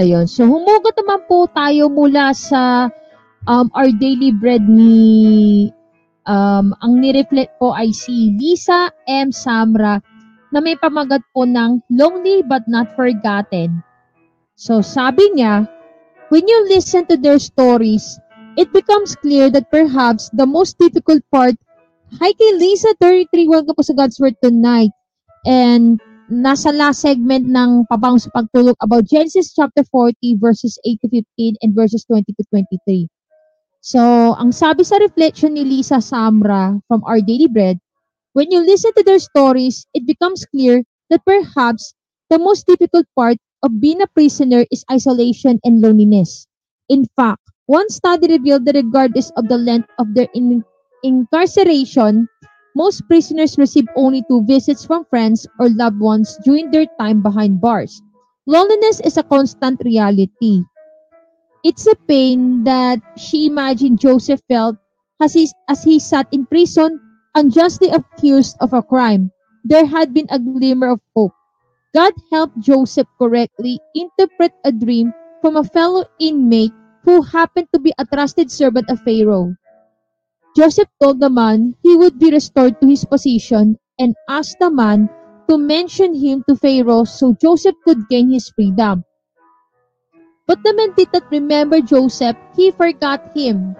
ayun. 0.00 0.24
So, 0.24 0.48
humugot 0.48 0.96
naman 0.96 1.28
po 1.28 1.44
tayo 1.52 1.92
mula 1.92 2.32
sa 2.32 2.88
um, 3.44 3.68
our 3.76 3.92
daily 3.92 4.32
bread 4.32 4.64
ni 4.64 5.68
um, 6.24 6.72
ang 6.80 7.04
nireflect 7.04 7.52
po 7.60 7.76
ay 7.76 7.92
si 7.92 8.32
Lisa 8.32 8.88
M. 9.04 9.28
Samra 9.28 10.00
na 10.54 10.58
may 10.64 10.78
pamagat 10.80 11.20
po 11.36 11.44
ng 11.44 11.84
Lonely 11.92 12.40
but 12.46 12.64
Not 12.64 12.96
Forgotten. 12.96 13.84
So, 14.56 14.80
sabi 14.80 15.36
niya, 15.36 15.68
when 16.32 16.46
you 16.48 16.64
listen 16.70 17.04
to 17.12 17.20
their 17.20 17.42
stories, 17.42 18.16
it 18.56 18.72
becomes 18.72 19.18
clear 19.18 19.50
that 19.50 19.68
perhaps 19.68 20.30
the 20.32 20.46
most 20.46 20.78
difficult 20.78 21.20
part 21.28 21.58
Hi 22.22 22.30
kay 22.30 22.54
Lisa 22.62 22.94
33, 23.02 23.50
welcome 23.50 23.74
po 23.74 23.82
sa 23.82 23.90
God's 23.90 24.22
Word 24.22 24.38
tonight. 24.38 24.94
And 25.50 25.98
nasa 26.30 26.70
last 26.70 27.02
segment 27.02 27.50
ng 27.50 27.90
Pabang 27.90 28.22
sa 28.22 28.30
Pagtulog 28.30 28.78
about 28.78 29.10
Genesis 29.10 29.50
chapter 29.50 29.82
40 29.90 30.38
verses 30.38 30.78
8 30.86 31.02
to 31.02 31.08
15 31.10 31.58
and 31.66 31.74
verses 31.74 32.06
20 32.06 32.22
to 32.30 32.44
23. 32.54 33.10
So, 33.82 33.98
ang 34.38 34.54
sabi 34.54 34.86
sa 34.86 35.02
reflection 35.02 35.58
ni 35.58 35.66
Lisa 35.66 35.98
Samra 35.98 36.78
from 36.86 37.02
Our 37.02 37.18
Daily 37.18 37.50
Bread, 37.50 37.82
when 38.38 38.46
you 38.54 38.62
listen 38.62 38.94
to 38.94 39.02
their 39.02 39.18
stories, 39.18 39.82
it 39.90 40.06
becomes 40.06 40.46
clear 40.46 40.86
that 41.10 41.26
perhaps 41.26 41.98
the 42.30 42.38
most 42.38 42.62
difficult 42.70 43.10
part 43.18 43.42
of 43.66 43.82
being 43.82 43.98
a 43.98 44.12
prisoner 44.14 44.62
is 44.70 44.86
isolation 44.86 45.58
and 45.66 45.82
loneliness. 45.82 46.46
In 46.86 47.10
fact, 47.18 47.42
one 47.66 47.90
study 47.90 48.30
revealed 48.30 48.70
that 48.70 48.78
regardless 48.78 49.34
of 49.34 49.50
the 49.50 49.58
length 49.58 49.90
of 49.98 50.14
their 50.14 50.30
in- 50.30 50.62
incarceration, 51.04 52.26
most 52.74 53.06
prisoners 53.06 53.58
receive 53.58 53.86
only 53.94 54.24
two 54.26 54.42
visits 54.48 54.84
from 54.84 55.04
friends 55.06 55.46
or 55.60 55.68
loved 55.68 56.00
ones 56.00 56.36
during 56.44 56.72
their 56.72 56.86
time 56.98 57.22
behind 57.22 57.60
bars. 57.60 58.02
Loneliness 58.46 59.00
is 59.00 59.16
a 59.16 59.22
constant 59.22 59.80
reality. 59.84 60.64
It's 61.62 61.86
a 61.86 61.94
pain 62.08 62.64
that 62.64 63.00
she 63.16 63.46
imagined 63.46 64.00
Joseph 64.00 64.40
felt 64.48 64.76
as 65.20 65.32
he, 65.32 65.48
as 65.68 65.84
he 65.84 65.98
sat 66.00 66.26
in 66.32 66.46
prison 66.46 67.00
unjustly 67.34 67.88
accused 67.88 68.56
of 68.60 68.72
a 68.72 68.82
crime. 68.82 69.30
There 69.64 69.86
had 69.86 70.12
been 70.12 70.26
a 70.30 70.38
glimmer 70.38 70.90
of 70.90 71.00
hope. 71.14 71.32
God 71.94 72.12
helped 72.32 72.58
Joseph 72.60 73.06
correctly 73.18 73.78
interpret 73.94 74.52
a 74.64 74.72
dream 74.72 75.14
from 75.40 75.56
a 75.56 75.64
fellow 75.64 76.04
inmate 76.18 76.72
who 77.04 77.22
happened 77.22 77.68
to 77.72 77.78
be 77.78 77.92
a 77.98 78.04
trusted 78.04 78.50
servant 78.50 78.90
of 78.90 79.00
Pharaoh. 79.02 79.54
Joseph 80.56 80.88
told 81.02 81.20
the 81.20 81.30
man 81.30 81.74
he 81.82 81.96
would 81.96 82.18
be 82.18 82.30
restored 82.30 82.80
to 82.80 82.86
his 82.86 83.04
position 83.04 83.76
and 83.98 84.14
asked 84.28 84.58
the 84.60 84.70
man 84.70 85.10
to 85.48 85.58
mention 85.58 86.14
him 86.14 86.44
to 86.48 86.54
Pharaoh 86.56 87.04
so 87.04 87.34
Joseph 87.34 87.74
could 87.84 88.08
gain 88.08 88.30
his 88.30 88.48
freedom. 88.50 89.04
But 90.46 90.62
the 90.62 90.74
man 90.74 90.94
did 90.96 91.08
not 91.12 91.30
remember 91.30 91.80
Joseph, 91.80 92.36
he 92.54 92.70
forgot 92.70 93.36
him. 93.36 93.74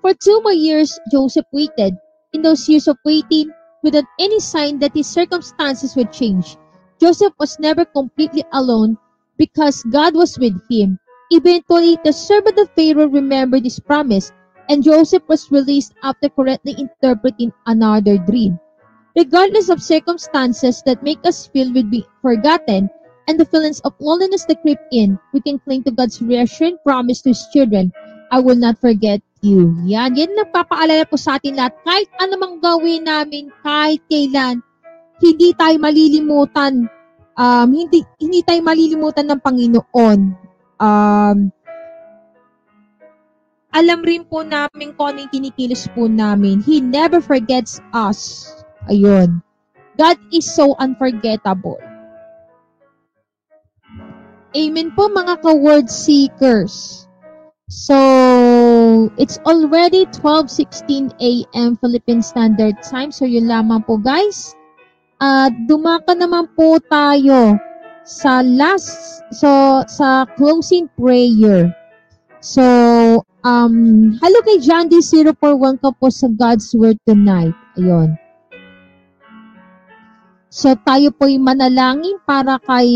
For 0.00 0.14
two 0.14 0.40
more 0.42 0.52
years, 0.52 0.98
Joseph 1.10 1.46
waited. 1.52 1.96
In 2.32 2.42
those 2.42 2.68
years 2.68 2.86
of 2.86 2.98
waiting, 3.04 3.50
without 3.82 4.04
any 4.20 4.38
sign 4.40 4.78
that 4.78 4.94
his 4.94 5.06
circumstances 5.06 5.96
would 5.96 6.12
change, 6.12 6.56
Joseph 7.00 7.32
was 7.38 7.58
never 7.58 7.84
completely 7.84 8.44
alone 8.52 8.96
because 9.36 9.82
God 9.90 10.14
was 10.14 10.38
with 10.38 10.54
him. 10.70 10.98
Eventually, 11.30 11.98
the 12.04 12.12
servant 12.12 12.58
of 12.58 12.70
Pharaoh 12.76 13.08
remembered 13.08 13.64
his 13.64 13.80
promise, 13.80 14.30
and 14.68 14.82
Joseph 14.82 15.22
was 15.26 15.50
released 15.50 15.94
after 16.02 16.28
correctly 16.28 16.74
interpreting 16.78 17.52
another 17.66 18.18
dream. 18.18 18.58
Regardless 19.16 19.68
of 19.68 19.82
circumstances 19.82 20.82
that 20.86 21.02
make 21.02 21.20
us 21.24 21.46
feel 21.46 21.72
we'd 21.72 21.90
be 21.90 22.06
forgotten 22.22 22.88
and 23.28 23.38
the 23.38 23.44
feelings 23.44 23.80
of 23.84 23.92
loneliness 24.00 24.44
that 24.46 24.62
creep 24.62 24.80
in, 24.90 25.18
we 25.32 25.40
can 25.40 25.58
cling 25.60 25.84
to 25.84 25.92
God's 25.92 26.22
reassuring 26.22 26.78
promise 26.84 27.20
to 27.22 27.30
His 27.30 27.44
children, 27.52 27.92
I 28.32 28.40
will 28.40 28.56
not 28.56 28.80
forget 28.80 29.20
you. 29.44 29.76
Yan, 29.84 30.16
yan 30.16 30.32
nagpapaalala 30.32 31.04
po 31.04 31.20
sa 31.20 31.36
atin 31.36 31.60
lahat. 31.60 31.76
Kahit 31.84 32.08
anumang 32.16 32.64
gawin 32.64 33.04
namin, 33.04 33.52
kahit 33.60 34.00
kailan, 34.08 34.64
hindi 35.20 35.52
tayo 35.52 35.76
malilimutan. 35.76 36.88
Um, 37.36 37.68
hindi, 37.76 38.02
hindi 38.16 38.40
tayo 38.40 38.64
malilimutan 38.64 39.28
ng 39.28 39.40
Panginoon. 39.44 40.18
Um, 40.80 41.36
alam 43.72 44.04
rin 44.04 44.28
po 44.28 44.44
namin 44.44 44.92
kung 44.94 45.16
ano 45.16 45.24
yung 45.24 45.32
kinikilos 45.32 45.88
po 45.96 46.04
namin. 46.04 46.60
He 46.60 46.84
never 46.84 47.24
forgets 47.24 47.80
us. 47.96 48.52
Ayun. 48.92 49.40
God 49.96 50.20
is 50.32 50.44
so 50.44 50.76
unforgettable. 50.76 51.80
Amen 54.52 54.92
po 54.92 55.08
mga 55.08 55.40
ka-word 55.40 55.88
seekers. 55.88 57.08
So, 57.72 59.08
it's 59.16 59.40
already 59.48 60.04
12.16 60.12 61.16
a.m. 61.24 61.80
Philippine 61.80 62.20
Standard 62.20 62.76
Time. 62.84 63.08
So, 63.08 63.24
yun 63.24 63.48
lamang 63.48 63.88
po 63.88 63.96
guys. 63.96 64.52
At 65.24 65.56
dumaka 65.64 66.12
naman 66.12 66.52
po 66.52 66.76
tayo 66.92 67.56
sa 68.04 68.44
last, 68.44 69.24
so, 69.32 69.80
sa 69.88 70.28
closing 70.36 70.92
prayer. 71.00 71.72
So, 72.42 73.22
um, 73.46 74.18
hello 74.18 74.38
kay 74.42 74.58
Jandy 74.58 74.98
041 74.98 75.78
ka 75.78 75.94
po 75.94 76.10
sa 76.10 76.26
God's 76.26 76.74
Word 76.74 76.98
tonight. 77.06 77.54
Ayun. 77.78 78.18
So, 80.50 80.74
tayo 80.82 81.14
po'y 81.14 81.38
manalangin 81.38 82.18
para 82.26 82.58
kay 82.66 82.90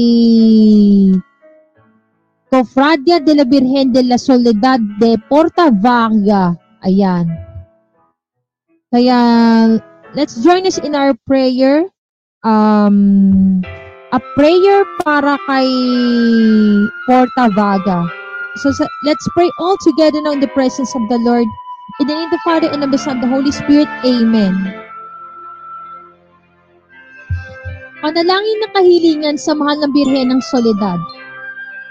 Cofradia 2.51 3.23
de 3.23 3.39
la 3.39 3.47
Virgen 3.47 3.95
de 3.95 4.03
la 4.03 4.19
Soledad 4.19 4.83
de 4.99 5.15
Porta 5.31 5.71
Vaga. 5.71 6.59
Ayan. 6.83 7.31
Kaya, 8.91 9.19
let's 10.19 10.43
join 10.43 10.67
us 10.67 10.83
in 10.83 10.99
our 10.99 11.15
prayer. 11.23 11.87
Um, 12.43 13.63
a 14.11 14.19
prayer 14.35 14.83
para 15.07 15.39
kay 15.47 15.71
Porta 17.07 17.47
Vaga. 17.55 18.26
So, 18.57 18.73
sa- 18.73 18.89
let's 19.05 19.29
pray 19.37 19.53
all 19.61 19.77
together 19.85 20.21
now 20.25 20.33
in 20.33 20.41
the 20.41 20.49
presence 20.57 20.97
of 20.97 21.05
the 21.13 21.21
Lord. 21.21 21.45
In 22.01 22.09
the 22.09 22.17
name 22.17 22.29
of 22.29 22.35
the 22.35 22.45
Father 22.45 22.73
and 22.73 22.81
of 22.81 22.91
the 22.91 22.97
Son 22.97 23.21
and 23.21 23.25
the 23.25 23.29
Holy 23.29 23.53
Spirit. 23.53 23.89
Amen. 24.01 24.53
Panalangin 28.01 28.59
na 28.65 28.69
kahilingan 28.73 29.37
sa 29.37 29.53
mahal 29.53 29.77
ng 29.81 29.93
Birhen 29.93 30.33
ng 30.33 30.41
Soledad. 30.41 31.01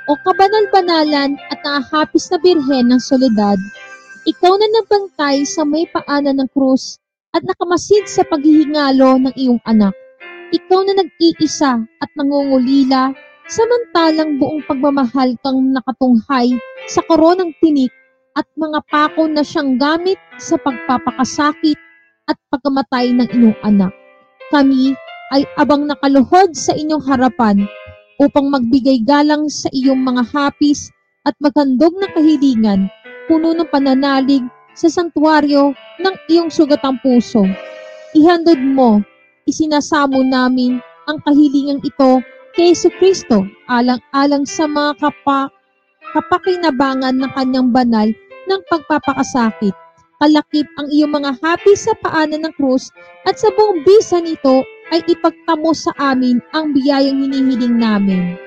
O 0.10 0.18
kabanal-banalan 0.26 1.38
at 1.50 1.60
nakahapis 1.66 2.30
na 2.34 2.38
Birhen 2.42 2.90
ng 2.94 3.02
Soledad, 3.02 3.58
ikaw 4.26 4.54
na 4.58 4.66
nagbantay 4.70 5.46
sa 5.46 5.66
may 5.66 5.86
paanan 5.90 6.42
ng 6.42 6.50
krus 6.54 6.98
at 7.34 7.46
nakamasid 7.46 8.10
sa 8.10 8.26
paghihingalo 8.26 9.22
ng 9.22 9.34
iyong 9.38 9.62
anak. 9.70 9.94
Ikaw 10.50 10.80
na 10.86 10.94
nag-iisa 10.98 11.84
at 11.84 12.10
nangungulila, 12.18 13.14
samantalang 13.46 14.42
buong 14.42 14.66
pagmamahal 14.66 15.38
kang 15.46 15.70
nakatunghay 15.70 16.58
sa 16.90 17.06
koronang 17.06 17.54
tinik 17.62 17.94
at 18.34 18.46
mga 18.58 18.82
pako 18.90 19.30
na 19.30 19.46
siyang 19.46 19.78
gamit 19.78 20.18
sa 20.42 20.58
pagpapakasakit 20.58 21.78
at 22.26 22.38
pagkamatay 22.50 23.14
ng 23.14 23.30
iyong 23.32 23.58
anak. 23.62 23.94
Kami 24.50 24.98
ay 25.30 25.46
abang 25.62 25.86
nakaluhod 25.86 26.58
sa 26.58 26.74
inyong 26.74 27.06
harapan 27.06 27.70
upang 28.18 28.50
magbigay 28.50 29.06
galang 29.06 29.46
sa 29.46 29.70
iyong 29.72 30.02
mga 30.02 30.26
hapis 30.34 30.90
at 31.26 31.38
maghandog 31.42 31.94
ng 32.02 32.12
kahilingan, 32.18 32.90
puno 33.30 33.54
ng 33.54 33.70
pananalig 33.70 34.42
sa 34.74 34.90
santuaryo 34.90 35.74
ng 36.02 36.16
iyong 36.30 36.50
sugatang 36.50 36.98
puso. 37.02 37.46
Ihandod 38.18 38.60
mo, 38.62 39.02
isinasamo 39.46 40.22
namin 40.26 40.82
ang 41.06 41.22
kahilingan 41.22 41.82
ito 41.86 42.22
kay 42.56 42.72
Kristo 42.73 43.44
alang-alang 43.68 44.48
sa 44.48 44.65
mga 44.65 44.95
kapa, 45.03 45.52
kapakinabangan 46.15 47.19
ng 47.19 47.32
kanyang 47.36 47.69
banal 47.69 48.07
ng 48.48 48.61
pagpapakasakit. 48.72 49.76
Kalakip 50.15 50.64
ang 50.80 50.88
iyong 50.88 51.11
mga 51.11 51.36
hapis 51.44 51.86
sa 51.86 51.94
paanan 51.99 52.48
ng 52.48 52.53
krus 52.56 52.88
at 53.27 53.36
sa 53.36 53.52
buong 53.52 53.84
bisa 53.84 54.23
nito 54.23 54.64
ay 54.95 55.03
ipagtamo 55.11 55.76
sa 55.76 55.91
amin 55.99 56.40
ang 56.56 56.72
biyayang 56.72 57.19
hinihiling 57.19 57.76
namin. 57.76 58.40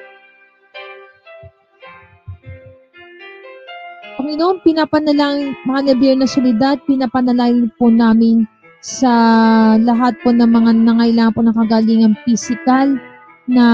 Panginoon, 4.16 4.64
pinapanalangin, 4.64 5.55
mga 5.68 5.80
nabiyar 5.93 6.16
na 6.18 6.26
solidad, 6.26 6.76
pinapanalangin 6.89 7.70
po 7.76 7.93
namin 7.93 8.48
sa 8.80 9.12
lahat 9.78 10.16
po 10.24 10.32
ng 10.32 10.48
mga 10.48 10.70
nangailangan 10.89 11.35
po 11.36 11.40
ng 11.44 11.55
kagalingan 11.55 12.14
physical 12.24 12.97
na 13.49 13.66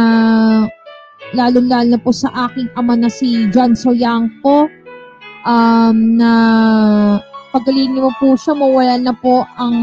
lalo-lalo 1.34 1.98
na 1.98 2.00
po 2.00 2.14
sa 2.14 2.30
aking 2.48 2.70
ama 2.78 2.94
na 2.94 3.10
si 3.10 3.50
John 3.50 3.74
Soyang 3.74 4.30
po 4.38 4.70
um, 5.42 5.96
na 6.16 6.32
pagalingin 7.50 8.02
mo 8.02 8.10
po 8.18 8.38
siya, 8.38 8.54
mawala 8.54 8.96
na 8.98 9.14
po 9.14 9.42
ang 9.58 9.76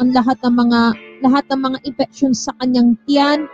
ang 0.00 0.08
lahat 0.10 0.38
ng 0.42 0.54
mga 0.56 0.80
lahat 1.22 1.44
ng 1.50 1.60
mga 1.62 1.78
infection 1.86 2.32
sa 2.34 2.50
kanyang 2.58 2.98
tiyan 3.06 3.46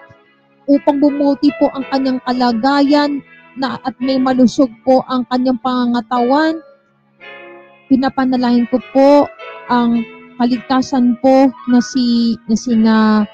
upang 0.68 1.00
bumuti 1.00 1.52
po 1.60 1.68
ang 1.72 1.84
kanyang 1.92 2.20
kalagayan 2.24 3.20
na 3.58 3.76
at 3.82 3.96
may 3.98 4.16
malusog 4.16 4.70
po 4.86 5.02
ang 5.10 5.26
kanyang 5.28 5.58
pangangatawan. 5.60 6.60
Pinapanalangin 7.88 8.68
ko 8.68 8.78
po 8.92 9.10
ang 9.68 10.04
kaligtasan 10.38 11.18
po 11.18 11.50
na 11.68 11.80
si 11.82 12.36
na 12.46 12.54
si 12.56 12.72
na 12.76 13.26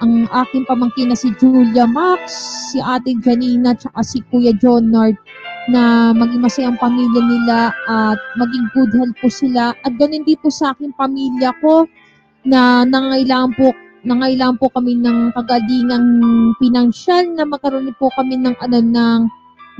ang 0.00 0.24
aking 0.32 0.64
pamangkin 0.64 1.12
na 1.12 1.16
si 1.16 1.28
Julia 1.36 1.84
Max, 1.84 2.32
si 2.72 2.80
Ate 2.80 3.12
Janina, 3.20 3.76
at 3.76 4.06
si 4.08 4.24
Kuya 4.32 4.56
John 4.56 4.88
Nard 4.88 5.16
na 5.68 6.10
maging 6.16 6.40
masayang 6.40 6.80
pamilya 6.80 7.20
nila 7.20 7.58
at 7.86 8.18
maging 8.40 8.66
good 8.72 8.90
health 8.96 9.16
po 9.20 9.28
sila. 9.28 9.76
At 9.84 9.92
ganun 10.00 10.24
din 10.24 10.40
po 10.40 10.48
sa 10.48 10.72
aking 10.72 10.96
pamilya 10.96 11.52
ko 11.60 11.84
na 12.48 12.88
nangailangan 12.88 13.52
po 13.54 13.76
nangailangan 14.00 14.56
po 14.56 14.72
kami 14.72 14.96
ng 14.96 15.36
kagalingang 15.36 16.08
pinansyal 16.56 17.28
na 17.36 17.44
magkaroon 17.44 17.92
po 18.00 18.08
kami 18.16 18.40
ng 18.40 18.56
ano 18.64 18.78
ng 18.80 19.20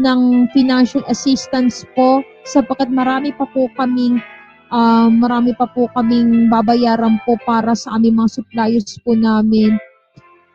ng 0.00 0.20
financial 0.52 1.00
assistance 1.08 1.88
po 1.96 2.20
sapagkat 2.44 2.92
marami 2.92 3.32
pa 3.32 3.48
po 3.48 3.68
kaming 3.80 4.20
ah, 4.68 5.08
marami 5.08 5.56
pa 5.56 5.64
po 5.72 5.88
kaming 5.96 6.52
babayaran 6.52 7.16
po 7.24 7.40
para 7.48 7.72
sa 7.72 7.96
aming 7.96 8.20
mga 8.20 8.44
suppliers 8.44 9.00
po 9.00 9.16
namin 9.16 9.80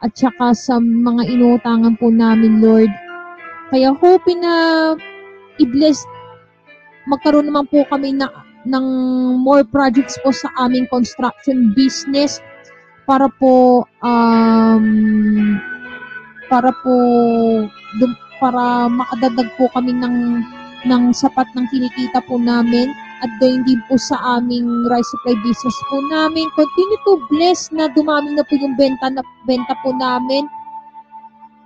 at 0.06 0.14
saka 0.14 0.54
sa 0.54 0.78
mga 0.78 1.26
inuutangan 1.34 1.98
po 1.98 2.14
namin 2.14 2.62
Lord. 2.62 2.94
Kaya 3.74 3.98
hoping 3.98 4.46
na 4.46 4.54
i-bless 5.58 6.06
magkaroon 7.10 7.50
naman 7.50 7.66
po 7.70 7.82
kami 7.90 8.14
na 8.14 8.30
ng 8.66 8.86
more 9.42 9.62
projects 9.66 10.18
po 10.22 10.34
sa 10.34 10.50
aming 10.62 10.90
construction 10.90 11.74
business 11.78 12.42
para 13.06 13.30
po 13.38 13.86
um, 14.02 14.86
para 16.50 16.74
po 16.82 16.96
para 18.42 18.90
makadagdag 18.90 19.50
po 19.58 19.70
kami 19.74 19.94
ng 19.94 20.42
ng 20.86 21.04
sapat 21.14 21.46
ng 21.54 21.66
kinikita 21.70 22.22
po 22.26 22.42
namin 22.42 22.90
at 23.24 23.32
gayon 23.40 23.64
din 23.64 23.80
po 23.88 23.96
sa 23.96 24.20
aming 24.40 24.68
rice 24.92 25.08
supply 25.08 25.36
business 25.46 25.78
po 25.88 26.04
namin. 26.12 26.48
Continue 26.58 27.02
to 27.08 27.14
bless 27.32 27.72
na 27.72 27.88
dumami 27.94 28.36
na 28.36 28.44
po 28.44 28.60
yung 28.60 28.76
benta 28.76 29.08
na 29.08 29.24
benta 29.48 29.74
po 29.80 29.96
namin. 29.96 30.48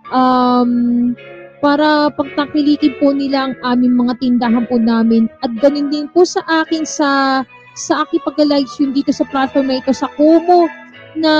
Um, 0.09 1.13
para 1.59 2.09
pagtakilikin 2.15 2.97
po 2.97 3.11
nila 3.11 3.51
ang 3.51 3.55
aming 3.65 3.97
mga 3.97 4.13
tindahan 4.21 4.65
po 4.69 4.77
namin. 4.80 5.27
At 5.41 5.51
ganun 5.59 5.91
din 5.91 6.07
po 6.13 6.23
sa 6.23 6.41
akin 6.45 6.85
sa 6.85 7.41
sa 7.80 8.03
aking 8.03 8.23
pag-live 8.27 8.67
stream 8.67 8.91
dito 8.91 9.13
sa 9.15 9.27
platform 9.27 9.71
na 9.71 9.80
ito 9.80 9.93
sa 9.95 10.11
Kumu 10.19 10.67
na 11.15 11.34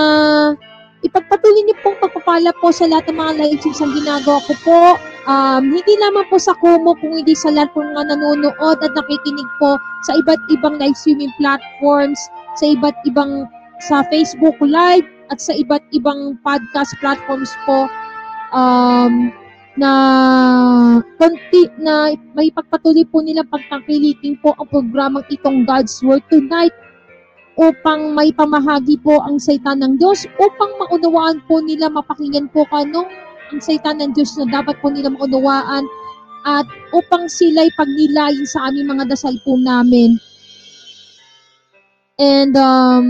ipagpatuloy 1.04 1.62
niyo 1.64 1.76
pong 1.80 1.98
pagpapala 2.04 2.52
po 2.60 2.72
sa 2.76 2.88
lahat 2.90 3.08
ng 3.12 3.18
mga 3.18 3.34
live 3.40 3.60
streams 3.64 3.82
ang 3.84 3.94
ginagawa 3.96 4.40
ko 4.44 4.54
po. 4.66 4.82
Um, 5.30 5.70
hindi 5.72 5.94
lamang 6.02 6.26
po 6.28 6.42
sa 6.42 6.58
Kumu 6.58 6.98
kung 7.00 7.14
hindi 7.14 7.38
sa 7.38 7.54
lahat 7.54 7.72
po 7.72 7.86
mga 7.86 8.12
nanonood 8.12 8.78
at 8.82 8.92
nakikinig 8.98 9.50
po 9.62 9.78
sa 10.04 10.18
iba't 10.18 10.42
ibang 10.52 10.76
live 10.82 10.98
streaming 10.98 11.32
platforms, 11.38 12.20
sa 12.60 12.74
iba't 12.74 12.98
ibang 13.08 13.48
sa 13.80 14.04
Facebook 14.12 14.60
Live 14.60 15.08
at 15.32 15.40
sa 15.40 15.56
iba't 15.56 15.84
ibang 15.96 16.36
podcast 16.44 16.92
platforms 17.00 17.52
po 17.64 17.88
um, 18.52 19.32
na 19.80 19.92
konti 21.16 21.72
na 21.80 22.12
may 22.36 22.52
pagpatuloy 22.52 23.08
po 23.08 23.24
nila 23.24 23.48
pagtangkilikin 23.48 24.36
po 24.44 24.52
ang 24.60 24.68
programang 24.68 25.24
itong 25.32 25.64
God's 25.64 25.96
Word 26.04 26.26
Tonight 26.28 26.76
upang 27.60 28.15
may 28.15 28.31
pamahagi 28.31 28.95
po 29.03 29.19
ang 29.19 29.36
salita 29.36 29.76
ng 29.76 29.99
Diyos 29.99 30.23
upang 30.40 30.72
maunawaan 30.80 31.44
po 31.44 31.60
nila 31.60 31.91
mapakinggan 31.91 32.48
po 32.56 32.64
kanong 32.72 33.11
ang 33.52 33.60
salita 33.60 33.91
ng 33.91 34.15
Diyos 34.15 34.40
na 34.40 34.48
dapat 34.48 34.80
po 34.80 34.88
nila 34.88 35.11
maunawaan 35.11 35.84
at 36.48 36.64
upang 36.95 37.27
sila'y 37.27 37.68
pagnilayin 37.76 38.48
sa 38.48 38.72
aming 38.72 38.88
mga 38.88 39.11
dasal 39.11 39.36
po 39.44 39.60
namin. 39.60 40.15
And 42.15 42.56
um, 42.56 43.07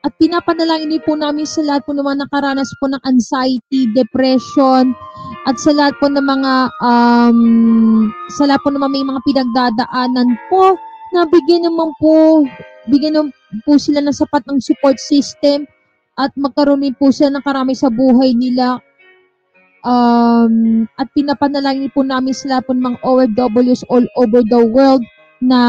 at 0.00 0.16
pinapanalangin 0.16 0.96
din 0.96 1.04
po 1.04 1.12
namin 1.12 1.44
sa 1.44 1.60
lahat 1.60 1.84
po 1.84 1.92
naman 1.92 2.24
nakaranas 2.24 2.72
po 2.80 2.88
ng 2.88 3.04
anxiety, 3.04 3.84
depression, 3.92 4.96
at 5.44 5.60
sa 5.60 5.76
lahat 5.76 5.92
po 6.00 6.08
ng 6.08 6.24
mga 6.24 6.52
um, 6.80 7.40
sa 8.32 8.48
lahat 8.48 8.64
po 8.64 8.72
naman 8.72 8.96
may 8.96 9.04
mga 9.04 9.20
pinagdadaanan 9.28 10.40
po 10.48 10.72
na 11.12 11.28
bigyan 11.28 11.68
naman 11.68 11.92
po 12.00 12.48
bigyan 12.90 13.14
naman 13.14 13.32
po 13.62 13.78
sila 13.78 14.02
ng 14.02 14.12
sapat 14.12 14.42
ng 14.50 14.58
support 14.58 14.98
system 14.98 15.64
at 16.18 16.34
magkaroon 16.36 16.82
din 16.82 16.92
po 16.98 17.14
sila 17.14 17.38
ng 17.38 17.44
karami 17.46 17.72
sa 17.72 17.88
buhay 17.88 18.34
nila. 18.34 18.82
Um, 19.80 20.84
at 21.00 21.08
pinapanalangin 21.16 21.88
po 21.96 22.04
namin 22.04 22.36
lahat 22.44 22.68
po 22.68 22.76
ng 22.76 22.84
mga 22.84 23.00
OFWs 23.00 23.88
all 23.88 24.04
over 24.20 24.44
the 24.44 24.60
world 24.60 25.00
na 25.40 25.62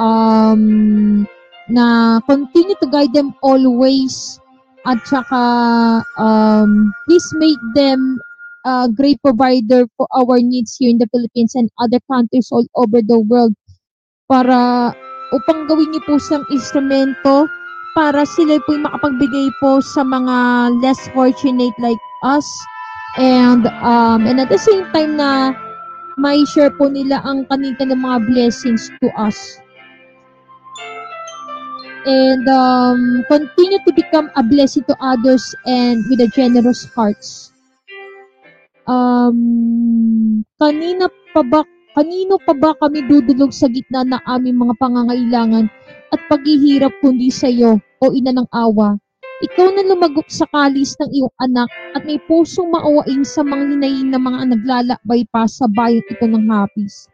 um, 0.00 1.28
na 1.68 2.16
continue 2.24 2.72
to 2.80 2.88
guide 2.88 3.12
them 3.12 3.36
always 3.44 4.40
at 4.88 4.96
saka 5.04 5.44
um, 6.16 6.88
please 7.04 7.28
make 7.36 7.60
them 7.76 8.16
a 8.64 8.88
great 8.88 9.20
provider 9.20 9.84
for 9.96 10.08
our 10.16 10.40
needs 10.40 10.80
here 10.80 10.88
in 10.88 10.96
the 10.96 11.08
Philippines 11.12 11.52
and 11.52 11.68
other 11.76 12.00
countries 12.08 12.48
all 12.48 12.64
over 12.80 13.04
the 13.04 13.20
world 13.20 13.52
para 14.24 14.92
upang 15.30 15.66
gawin 15.70 15.90
niyo 15.90 16.02
po 16.06 16.18
siyang 16.18 16.46
instrumento 16.50 17.46
para 17.94 18.22
sila 18.22 18.62
po 18.66 18.74
yung 18.74 18.86
makapagbigay 18.86 19.50
po 19.58 19.82
sa 19.82 20.06
mga 20.06 20.36
less 20.78 21.00
fortunate 21.10 21.74
like 21.82 22.00
us 22.22 22.46
and 23.18 23.66
um, 23.82 24.26
and 24.26 24.38
at 24.38 24.46
the 24.46 24.60
same 24.60 24.86
time 24.94 25.18
na 25.18 25.50
may 26.20 26.44
share 26.46 26.70
po 26.70 26.86
nila 26.86 27.18
ang 27.26 27.48
kanila 27.50 27.82
ng 27.82 28.00
mga 28.00 28.18
blessings 28.30 28.92
to 29.02 29.08
us 29.18 29.58
and 32.06 32.48
um, 32.48 33.24
continue 33.28 33.78
to 33.84 33.92
become 33.92 34.30
a 34.36 34.42
blessing 34.42 34.84
to 34.84 34.96
others 35.00 35.54
and 35.66 36.04
with 36.08 36.20
a 36.20 36.28
generous 36.32 36.88
hearts. 36.96 37.52
Um, 38.88 40.44
kanina 40.60 41.12
pa 41.36 41.42
ba, 41.44 41.60
kanino 42.00 42.40
pa 42.40 42.56
ba 42.56 42.72
kami 42.80 43.04
dudulog 43.04 43.52
sa 43.52 43.68
gitna 43.68 44.08
ng 44.08 44.24
aming 44.24 44.56
mga 44.56 44.72
pangangailangan 44.80 45.68
at 46.08 46.20
paghihirap 46.32 46.96
kundi 47.04 47.28
sa 47.28 47.52
iyo, 47.52 47.76
o 48.00 48.04
ina 48.16 48.32
ng 48.32 48.48
awa? 48.56 48.96
Ikaw 49.44 49.68
na 49.76 49.84
lumagok 49.84 50.24
sa 50.32 50.48
kalis 50.48 50.96
ng 50.96 51.12
iyong 51.12 51.34
anak 51.44 51.68
at 51.92 52.00
may 52.08 52.16
pusong 52.24 52.72
maawain 52.72 53.20
sa 53.20 53.44
mga 53.44 53.76
hinayin 53.76 54.08
na 54.08 54.16
mga 54.16 54.40
naglalakbay 54.48 55.28
pa 55.28 55.44
sa 55.44 55.68
bayan 55.68 56.00
ito 56.08 56.24
ng 56.24 56.48
hapis. 56.48 57.04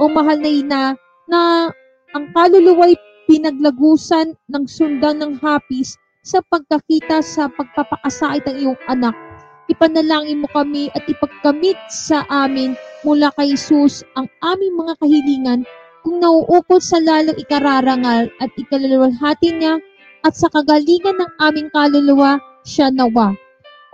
O 0.00 0.08
mahal 0.08 0.40
na 0.40 0.48
ina, 0.48 0.82
na 1.28 1.68
ang 2.16 2.24
kaluluwa'y 2.32 2.96
pinaglagusan 3.28 4.32
ng 4.48 4.64
sundan 4.64 5.20
ng 5.20 5.36
hapis 5.44 6.00
sa 6.24 6.40
pagkakita 6.48 7.20
sa 7.20 7.52
pagpapakasait 7.52 8.44
ng 8.48 8.56
iyong 8.56 8.80
anak. 8.88 9.12
Ipanalangin 9.68 10.40
mo 10.40 10.48
kami 10.48 10.88
at 10.96 11.04
ipagkamit 11.08 11.76
sa 11.92 12.24
amin 12.32 12.72
mula 13.04 13.30
kay 13.36 13.52
Jesus 13.52 14.02
ang 14.16 14.26
aming 14.40 14.74
mga 14.80 14.96
kahilingan 14.98 15.60
kung 16.04 16.20
nauukol 16.20 16.80
sa 16.80 17.00
lalong 17.00 17.36
ikararangal 17.36 18.28
at 18.40 18.50
ikaluluwalhati 18.56 19.56
niya 19.56 19.80
at 20.24 20.32
sa 20.32 20.48
kagalingan 20.48 21.16
ng 21.20 21.30
aming 21.40 21.68
kaluluwa 21.72 22.40
siya 22.64 22.88
nawa. 22.88 23.36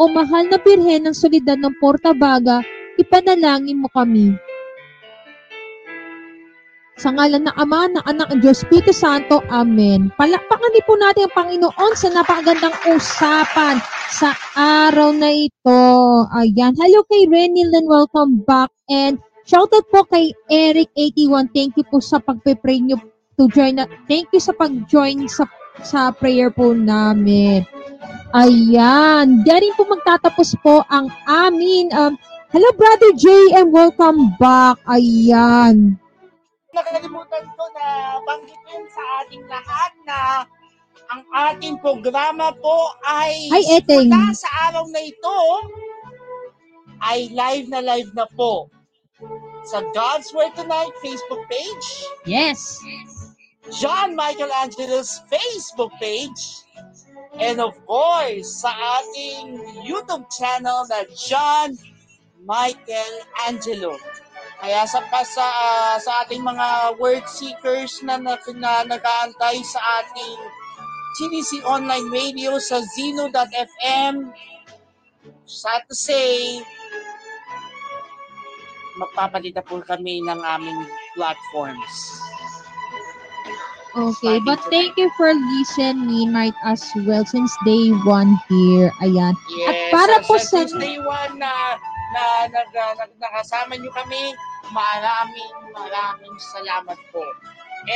O 0.00 0.08
mahal 0.08 0.48
na 0.48 0.56
Birhen 0.56 1.04
ng 1.04 1.14
Solidad 1.14 1.60
ng 1.60 1.76
Portabaga, 1.76 2.64
ipanalangin 2.96 3.82
mo 3.82 3.90
kami. 3.92 4.32
Sa 7.00 7.16
ngalan 7.16 7.48
ng 7.48 7.56
Ama, 7.56 7.96
ng 7.96 8.04
Anak, 8.04 8.28
ng 8.28 8.44
Diyos, 8.44 8.60
Espiritu 8.60 8.92
Santo. 8.92 9.40
Amen. 9.48 10.12
Palakpakan 10.20 10.72
din 10.76 10.84
po 10.84 11.00
natin 11.00 11.24
ang 11.24 11.32
Panginoon 11.32 11.92
sa 11.96 12.12
napakagandang 12.12 12.76
usapan 12.92 13.80
sa 14.12 14.36
araw 14.52 15.08
na 15.16 15.32
ito. 15.32 15.80
Ayan. 16.36 16.76
Hello 16.76 17.00
kay 17.08 17.24
Renil 17.24 17.72
and 17.72 17.88
welcome 17.88 18.44
back. 18.44 18.68
And 18.92 19.16
shoutout 19.48 19.88
po 19.88 20.04
kay 20.12 20.36
Eric81. 20.52 21.48
Thank 21.56 21.80
you 21.80 21.88
po 21.88 22.04
sa 22.04 22.20
pagpe-pray 22.20 22.84
nyo 22.84 23.00
to 23.40 23.48
join. 23.48 23.80
Na, 23.80 23.88
thank 24.04 24.28
you 24.36 24.42
sa 24.44 24.52
pag-join 24.52 25.24
sa, 25.24 25.48
sa 25.80 26.12
prayer 26.12 26.52
po 26.52 26.76
namin. 26.76 27.64
Ayan. 28.36 29.40
Diyan 29.40 29.72
po 29.72 29.88
magtatapos 29.88 30.52
po 30.60 30.84
ang 30.92 31.08
amin. 31.24 31.88
Um, 31.96 32.20
hello, 32.52 32.68
Brother 32.76 33.16
Jay, 33.16 33.56
and 33.56 33.72
welcome 33.72 34.36
back. 34.36 34.76
Ayan. 34.84 35.96
Nakalimutan 36.70 37.44
ko 37.54 37.64
na 37.74 37.86
banggitin 38.22 38.84
sa 38.90 39.02
ating 39.24 39.44
lahat 39.50 39.92
na 40.06 40.18
ang 41.10 41.22
ating 41.50 41.76
programa 41.82 42.54
po 42.54 42.94
ay 43.02 43.50
Ay, 43.50 43.82
Eteng. 43.82 44.06
mula 44.06 44.30
sa 44.34 44.48
araw 44.70 44.86
na 44.90 45.00
ito 45.02 45.38
ay 47.02 47.32
live 47.32 47.66
na 47.72 47.80
live 47.82 48.10
na 48.14 48.26
po 48.38 48.70
sa 49.66 49.82
God's 49.92 50.30
Word 50.32 50.56
Tonight 50.56 50.94
Facebook 51.04 51.44
page, 51.50 51.86
Yes. 52.24 52.80
John 53.76 54.16
Michael 54.16 54.50
Angelo's 54.56 55.20
Facebook 55.28 55.92
page, 56.00 56.64
and 57.36 57.60
of 57.60 57.76
course 57.84 58.64
sa 58.64 58.72
ating 58.72 59.60
YouTube 59.84 60.24
channel 60.32 60.88
na 60.88 61.04
John 61.12 61.76
Michael 62.40 63.14
Angelo. 63.44 64.00
Kaya 64.60 64.84
sa 64.84 65.00
pa 65.08 65.24
sa, 65.24 65.46
ah, 65.48 65.96
sa 65.96 66.24
ating 66.24 66.44
mga 66.44 67.00
word 67.00 67.24
seekers 67.24 68.04
na, 68.04 68.20
na, 68.20 68.36
na 68.60 68.84
nag-aantay 68.84 69.56
sa 69.64 69.80
ating 70.04 70.36
GDC 71.16 71.64
Online 71.64 72.06
Radio 72.12 72.60
sa 72.60 72.84
Zeno.fm, 72.84 74.30
sad 75.48 75.82
to 75.88 75.96
say, 75.96 76.60
magpapalita 79.00 79.64
po 79.64 79.80
kami 79.80 80.20
ng 80.28 80.40
aming 80.44 80.84
platforms. 81.16 82.29
Okay, 83.96 84.38
but 84.46 84.62
to- 84.62 84.70
thank 84.70 84.96
you 84.96 85.10
for 85.16 85.34
listening 85.34 86.32
right 86.32 86.54
as 86.64 86.84
well 87.02 87.24
since 87.26 87.50
day 87.66 87.90
one 88.06 88.38
here. 88.48 88.90
Ayan. 89.02 89.34
Yes, 89.50 89.90
para 89.90 90.22
sa, 90.22 90.26
po 90.26 90.34
sa, 90.38 90.62
sa- 90.66 90.78
day 90.78 90.98
one 91.02 91.34
na, 91.42 91.50
na, 92.14 92.22
nag, 92.54 92.70
nag, 92.70 93.10
nakasama 93.18 93.74
nyo 93.74 93.90
kami, 93.90 94.30
maraming 94.70 95.54
maraming 95.74 96.36
salamat 96.54 96.98
po. 97.10 97.22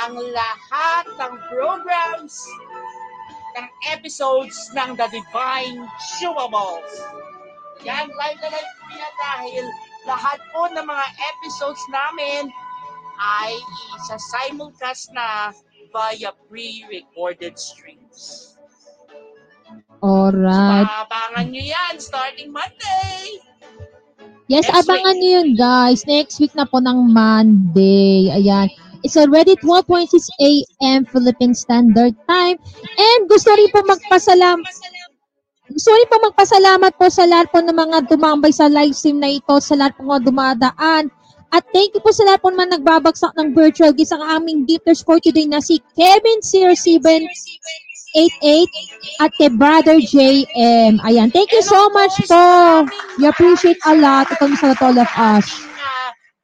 ang 0.00 0.16
lahat 0.16 1.04
ng 1.20 1.34
programs 1.52 2.48
ng 3.60 3.68
episodes 3.92 4.56
ng 4.72 4.96
The 4.96 5.12
Divine 5.12 5.84
Chewables. 6.16 6.92
Yan, 7.84 8.08
live 8.08 8.38
na 8.40 8.48
live 8.48 8.72
po 8.80 8.86
yan 8.88 9.14
dahil 9.20 9.64
lahat 10.08 10.38
po 10.54 10.70
ng 10.72 10.86
mga 10.86 11.06
episodes 11.36 11.82
namin 11.92 12.48
ay 13.20 13.52
isa 14.00 14.16
simulcast 14.16 15.12
na 15.12 15.52
via 15.92 16.32
pre-recorded 16.48 17.54
streams. 17.60 18.52
Alright. 20.02 20.88
Maabangan 20.88 21.46
nyo 21.52 21.62
yan 21.62 21.94
starting 22.00 22.50
Monday! 22.50 23.38
Yes, 24.50 24.66
Next 24.66 24.84
abangan 24.84 25.16
niyo 25.22 25.30
yun, 25.40 25.48
guys. 25.54 26.02
Next 26.04 26.42
week 26.42 26.52
na 26.58 26.66
po 26.66 26.82
ng 26.82 27.14
Monday. 27.14 28.28
Ayan. 28.34 28.68
It's 29.06 29.16
already 29.16 29.54
12.6 29.62 30.10
a.m. 30.42 31.06
Philippine 31.06 31.54
Standard 31.54 32.14
Time. 32.26 32.56
And 32.98 33.20
gusto 33.30 33.50
rin 33.54 33.70
po 33.70 33.82
magpasalam 33.86 34.62
gusto 35.72 35.88
rin 35.88 36.10
po 36.12 36.16
magpasalamat 36.20 36.92
po 37.00 37.08
sa 37.08 37.24
lahat 37.24 37.48
po 37.48 37.64
ng 37.64 37.72
mga 37.72 38.04
tumambay 38.12 38.52
sa 38.52 38.68
live 38.68 38.92
stream 38.92 39.24
na 39.24 39.32
ito, 39.32 39.56
sa 39.56 39.72
lahat 39.72 39.96
po 39.96 40.04
mga 40.04 40.28
dumadaan. 40.28 41.08
At 41.52 41.68
thank 41.76 41.92
you 41.92 42.00
po 42.00 42.08
sa 42.16 42.24
lahat 42.24 42.40
po 42.40 42.48
naman 42.48 42.72
nagbabagsak 42.72 43.36
ng 43.36 43.52
virtual 43.52 43.92
gifts 43.92 44.16
ang 44.16 44.24
aming 44.24 44.64
gifters 44.64 45.04
for 45.04 45.20
today 45.20 45.44
na 45.44 45.60
si 45.60 45.84
Kevin 45.92 46.40
0788 46.40 47.28
at 49.20 49.30
kay 49.36 49.52
Brother 49.52 50.00
JM. 50.00 50.96
Ayan, 51.04 51.28
thank 51.28 51.52
you 51.52 51.60
so 51.60 51.92
much 51.92 52.16
po. 52.24 52.88
We 53.20 53.28
appreciate 53.28 53.76
a 53.84 53.92
lot. 53.92 54.32
Ito 54.32 54.48
sa 54.56 54.72
all 54.80 54.96
of 54.96 55.12
us. 55.12 55.46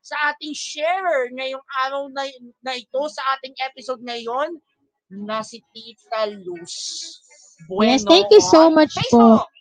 sa 0.08 0.32
ating 0.32 0.56
sharer 0.56 1.28
ngayong 1.36 1.60
araw 1.84 2.08
na, 2.08 2.24
na 2.64 2.80
ito, 2.80 3.02
sa 3.12 3.36
ating 3.36 3.52
episode 3.60 4.00
ngayon, 4.00 4.56
na 5.12 5.44
si 5.44 5.60
Tita 5.76 6.32
Luz. 6.32 6.72
Bueno 7.68 7.92
Yes, 7.92 8.08
thank 8.08 8.32
you 8.32 8.40
so 8.40 8.72
much 8.72 8.92
Facebook. 8.96 9.44
po. 9.44 9.52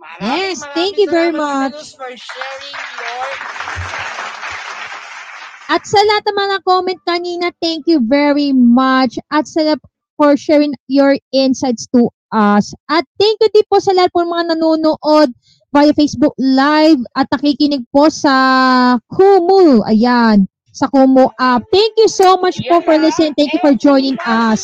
Maraming, 0.00 0.40
Yes, 0.40 0.60
maraming 0.60 0.72
thank 0.76 0.94
you 0.96 1.08
very 1.12 1.32
much. 1.36 1.76
For 1.96 2.12
sharing 2.16 2.76
your 2.96 3.28
At 5.72 5.88
sa 5.88 5.96
lahat 5.96 6.24
ng 6.28 6.36
mga 6.36 6.56
comment 6.68 7.00
kanina, 7.08 7.48
thank 7.60 7.88
you 7.88 8.04
very 8.04 8.52
much. 8.52 9.16
At 9.32 9.48
sa 9.48 9.76
for 10.16 10.36
sharing 10.36 10.74
your 10.86 11.16
insights 11.32 11.86
to 11.90 12.08
us. 12.30 12.74
At 12.90 13.06
thank 13.18 13.38
you 13.42 13.50
din 13.50 13.66
po 13.70 13.78
sa 13.78 13.94
lahat 13.94 14.10
po 14.14 14.22
mga 14.22 14.54
nanonood 14.54 15.30
via 15.74 15.92
Facebook 15.94 16.34
Live 16.38 17.02
at 17.18 17.26
nakikinig 17.34 17.82
po 17.90 18.10
sa 18.10 18.34
Kumu. 19.10 19.82
Ayan, 19.86 20.46
sa 20.70 20.86
Kumu 20.90 21.30
app. 21.38 21.66
Thank 21.74 21.98
you 21.98 22.06
so 22.10 22.38
much 22.38 22.62
po 22.70 22.82
for 22.82 22.94
listening. 22.98 23.34
Thank 23.34 23.54
you 23.54 23.62
for 23.62 23.74
joining 23.74 24.18
us. 24.22 24.62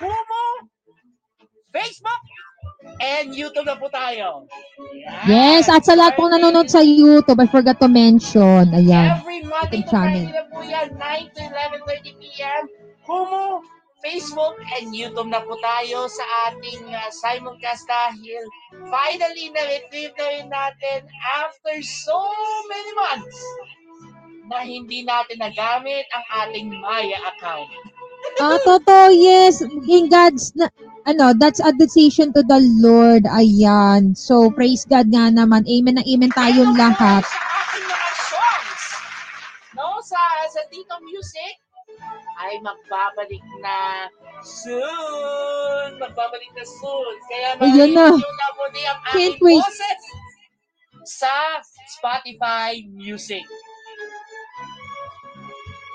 Kumu, 0.00 0.44
Facebook, 1.72 2.20
and 3.00 3.32
YouTube 3.32 3.64
na 3.64 3.78
po 3.78 3.88
tayo. 3.88 4.44
Yan. 4.92 5.24
Yes, 5.30 5.70
at 5.70 5.86
sa 5.86 5.96
lahat 5.96 6.18
pong 6.18 6.34
nanonood 6.34 6.68
sa 6.68 6.84
YouTube, 6.84 7.40
I 7.40 7.48
forgot 7.48 7.78
to 7.80 7.88
mention. 7.88 8.68
Ayan. 8.74 9.22
Every 9.22 9.40
Monday 9.46 9.82
to. 9.86 9.94
Friday 9.94 10.28
na 10.28 10.42
po 10.50 10.60
yan, 10.66 10.88
9 10.98 11.36
to 11.36 11.42
11.30 11.46 12.20
p.m. 12.20 12.62
Kumu, 13.02 13.62
Facebook, 14.02 14.58
and 14.78 14.90
YouTube 14.90 15.30
na 15.30 15.40
po 15.46 15.54
tayo 15.62 16.10
sa 16.10 16.24
ating 16.50 16.90
uh, 16.90 17.10
simulcast 17.10 17.86
dahil 17.86 18.42
finally 18.90 19.46
na-retrieve 19.54 20.14
na 20.18 20.26
rin 20.34 20.46
natin 20.50 21.00
after 21.38 21.78
so 21.80 22.18
many 22.66 22.92
months 22.98 23.38
na 24.50 24.66
hindi 24.66 25.06
natin 25.06 25.38
nagamit 25.38 26.04
ang 26.12 26.24
ating 26.44 26.68
Maya 26.82 27.18
account. 27.30 27.70
Ah, 28.38 28.58
totoo, 28.62 29.10
yes. 29.10 29.62
In 29.66 30.06
God's, 30.10 30.54
na, 30.54 30.70
ano, 31.06 31.34
that's 31.34 31.60
a 31.60 31.72
decision 31.74 32.32
to 32.34 32.42
the 32.42 32.60
Lord. 32.78 33.24
Ayan. 33.26 34.14
So, 34.16 34.50
praise 34.54 34.84
God 34.86 35.10
nga 35.10 35.30
naman. 35.32 35.66
Amen 35.66 35.98
na 35.98 36.04
amen 36.06 36.30
tayong 36.32 36.74
lahat. 36.78 37.24
ating 37.26 37.86
mga 37.86 38.10
songs, 38.30 38.84
no, 39.74 39.98
sa, 40.04 40.20
sa 40.52 40.62
Tito 40.70 40.96
Music, 41.02 41.54
ay 42.42 42.58
magbabalik 42.62 43.44
na 43.62 44.08
soon. 44.42 45.88
Magbabalik 45.98 46.52
na 46.54 46.64
soon. 46.66 47.14
Kaya 47.30 47.48
Ayan 47.62 47.90
na. 47.94 48.08
na 48.14 48.48
muli 48.58 48.82
ang 48.86 49.00
Can't 49.10 49.36
ating 49.36 49.42
wait. 49.42 49.62
boses 49.62 50.00
sa 51.06 51.60
Spotify 51.98 52.82
Music. 52.94 53.44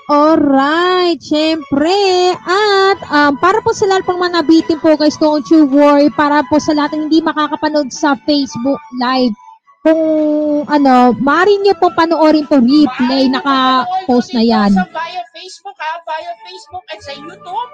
Alright, 0.08 1.20
syempre. 1.20 2.32
At 2.40 2.98
um, 3.12 3.36
para 3.44 3.60
po 3.60 3.76
sa 3.76 3.84
lahat 3.84 4.08
pong 4.08 4.24
mga 4.24 4.40
nabitin 4.40 4.80
po 4.80 4.96
guys, 4.96 5.20
don't 5.20 5.44
you 5.52 5.68
worry. 5.68 6.08
Para 6.16 6.40
po 6.48 6.56
sa 6.56 6.72
lahat 6.72 6.96
ng 6.96 7.12
hindi 7.12 7.20
makakapanood 7.20 7.92
sa 7.92 8.16
Facebook 8.24 8.80
Live. 8.96 9.36
Kung 9.84 10.64
ano, 10.64 11.12
maaari 11.20 11.60
nyo 11.60 11.76
pong 11.76 11.92
panoorin 11.92 12.48
po 12.48 12.56
replay. 12.56 13.28
Naka-post 13.28 14.32
na 14.32 14.40
yan. 14.40 14.72
Sa 14.72 14.88
via 14.88 15.22
Facebook 15.36 15.76
ha, 15.76 15.92
via 16.00 16.32
Facebook 16.40 16.84
at 16.88 17.00
sa 17.04 17.12
YouTube. 17.12 17.70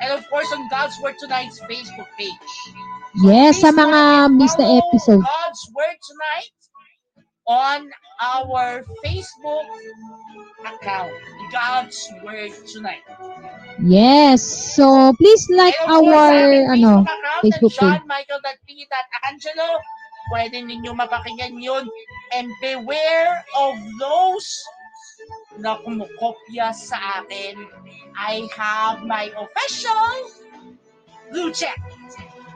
And 0.00 0.16
of 0.16 0.24
course, 0.32 0.48
on 0.48 0.64
God's 0.72 0.96
Word 1.04 1.20
Tonight's 1.20 1.60
Facebook 1.68 2.08
page. 2.16 2.52
Yes, 3.20 3.60
sa 3.60 3.68
mga 3.68 4.32
missed 4.32 4.56
na 4.56 4.80
episode. 4.80 5.20
God's 5.20 5.62
Word 5.76 5.98
Tonight 6.08 6.56
on 7.44 7.80
our 8.22 8.86
Facebook 9.02 9.66
account. 10.62 11.10
God's 11.50 11.98
Word 12.22 12.54
Tonight. 12.70 13.02
Yes. 13.82 14.40
So, 14.78 15.12
please 15.18 15.50
like 15.50 15.74
And 15.82 16.06
our, 16.06 16.32
ano, 16.70 17.02
Facebook 17.02 17.10
account 17.10 17.42
Facebook 17.42 17.74
ng 17.74 17.82
John 17.82 18.02
Michael. 18.06 18.40
Angelo. 19.26 19.68
Pwede 20.30 20.62
ninyo 20.62 20.94
mapakinggan 20.94 21.58
yun. 21.58 21.90
And 22.30 22.46
beware 22.62 23.42
of 23.58 23.74
those 23.98 24.46
na 25.58 25.76
kumukopya 25.82 26.70
sa 26.72 27.20
akin. 27.20 27.58
I 28.14 28.46
have 28.54 29.02
my 29.02 29.34
official 29.34 30.14
blue 31.34 31.50
check. 31.50 31.76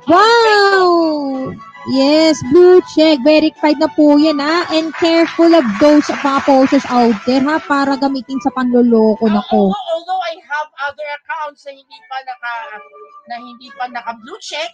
Wow! 0.06 1.52
Yes, 1.86 2.42
blue 2.50 2.82
check. 2.90 3.22
Verified 3.22 3.78
na 3.78 3.86
po 3.86 4.18
yan, 4.18 4.42
ha? 4.42 4.66
And 4.74 4.90
careful 4.98 5.54
of 5.54 5.62
those 5.78 6.02
mga 6.10 6.42
posters 6.42 6.82
out 6.90 7.14
there, 7.22 7.42
ha? 7.46 7.62
Para 7.62 7.94
gamitin 7.94 8.42
sa 8.42 8.50
panloloko 8.50 9.30
na 9.30 9.38
ko. 9.46 9.70
Although, 9.70 9.94
although 9.94 10.22
I 10.26 10.34
have 10.50 10.68
other 10.82 11.06
accounts 11.14 11.62
na 11.62 11.78
hindi 11.78 11.98
pa 12.10 12.18
naka 12.26 12.54
na 13.30 13.36
hindi 13.38 13.68
pa 13.78 13.86
naka 13.86 14.18
blue 14.18 14.40
check, 14.42 14.70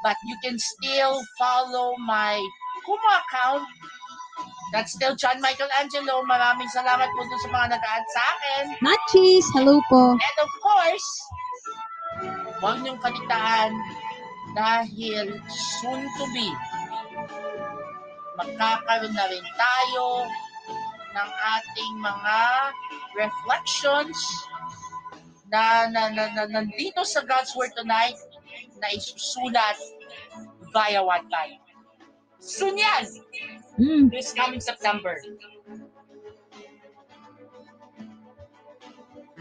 but 0.00 0.16
you 0.24 0.36
can 0.40 0.56
still 0.56 1.20
follow 1.36 1.92
my 2.00 2.40
Kumu 2.88 3.10
account. 3.28 3.68
That's 4.72 4.96
still 4.96 5.16
John 5.20 5.44
Michael 5.44 5.68
Angelo. 5.76 6.24
Maraming 6.24 6.72
salamat 6.72 7.08
po 7.12 7.20
dun 7.28 7.40
sa 7.44 7.50
mga 7.52 7.66
nag-add 7.76 8.06
sa 8.08 8.22
akin. 8.24 8.64
Nachis, 8.80 9.44
hello 9.52 9.84
po. 9.92 10.16
And 10.16 10.36
of 10.40 10.52
course, 10.64 11.08
huwag 12.64 12.76
niyong 12.80 13.00
kalitaan 13.04 13.72
dahil 14.56 15.36
soon 15.50 16.00
to 16.16 16.24
be, 16.32 16.48
magkakaroon 18.38 19.12
na 19.12 19.26
rin 19.28 19.46
tayo 19.58 20.28
ng 21.12 21.30
ating 21.58 21.92
mga 21.98 22.38
reflections 23.18 24.18
na, 25.48 25.88
na, 25.88 26.12
na, 26.12 26.24
na 26.36 26.44
nandito 26.46 27.02
sa 27.02 27.24
God's 27.24 27.56
Word 27.56 27.72
tonight 27.74 28.16
na 28.78 28.92
isusulat 28.94 29.76
via 30.70 31.00
Wattpad. 31.02 31.58
Soon 32.38 32.78
yan! 32.78 33.04
Mm. 33.78 34.04
This 34.10 34.34
coming 34.34 34.62
September. 34.62 35.18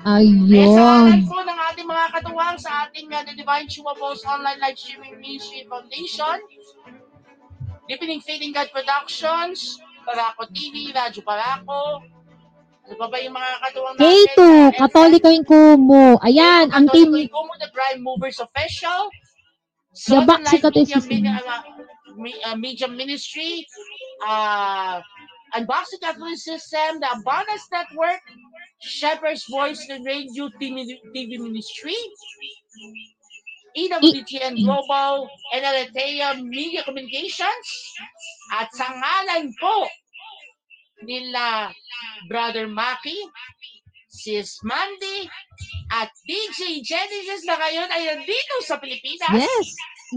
Kaya 0.07 0.23
Ayun. 0.23 1.27
po 1.27 1.43
ng 1.43 1.59
ating 1.67 1.83
mga 1.83 2.05
katuwang 2.15 2.55
sa 2.55 2.87
ating 2.87 3.11
uh, 3.11 3.27
The 3.27 3.35
Divine 3.35 3.67
Chumabos 3.67 4.23
Online 4.23 4.55
Live 4.55 4.79
Streaming 4.79 5.19
Ministry 5.19 5.67
Foundation, 5.67 6.39
Deepening 7.91 8.23
Faith 8.23 8.39
in 8.39 8.55
God 8.55 8.71
Productions, 8.71 9.75
Barako 10.07 10.47
TV, 10.55 10.95
Radyo 10.95 11.19
Barako, 11.27 12.07
ano 12.87 12.95
pa 12.95 13.07
ba 13.11 13.19
yung 13.19 13.35
mga 13.35 13.51
katuwang 13.67 13.95
K2, 13.99 14.37
Uh, 14.39 14.69
Katoliko 14.79 15.27
yung 15.27 15.43
Kumu. 15.43 16.15
Ayan, 16.23 16.71
ang 16.71 16.87
team, 16.87 17.11
Kumu, 17.11 17.53
The 17.59 17.67
Prime 17.75 17.99
Movers 17.99 18.39
Official, 18.39 19.11
The 19.91 20.23
Southern 20.23 20.47
Light 20.47 20.63
Media. 20.71 21.03
Media, 21.03 21.35
uh, 21.43 21.61
uh, 22.47 22.55
Media 22.55 22.87
Ministry, 22.87 23.67
uh, 24.23 25.03
Unboxing 25.55 26.01
Catholic 26.01 26.37
System, 26.37 26.99
the 26.99 27.09
Abundance 27.11 27.67
Network, 27.71 28.21
Shepherd's 28.79 29.45
Voice 29.49 29.79
the 29.87 29.99
Radio 30.03 30.49
TV, 30.59 30.99
TV 31.15 31.39
Ministry, 31.39 31.95
EWTN 33.77 34.63
Global, 34.63 35.29
and 35.53 35.63
Aletheia 35.63 36.41
Media 36.41 36.83
Communications, 36.83 37.67
at 38.57 38.67
sa 38.73 38.89
ngalan 38.89 39.53
po 39.61 39.87
nila 41.05 41.69
Brother 42.25 42.65
Maki, 42.65 43.17
Sis 44.09 44.57
Mandy, 44.65 45.29
at 45.93 46.09
DJ 46.25 46.81
Genesis 46.81 47.45
na 47.45 47.55
ngayon 47.61 47.87
ay 47.93 48.01
nandito 48.17 48.55
sa 48.65 48.81
Pilipinas. 48.81 49.45
yes, 49.45 49.67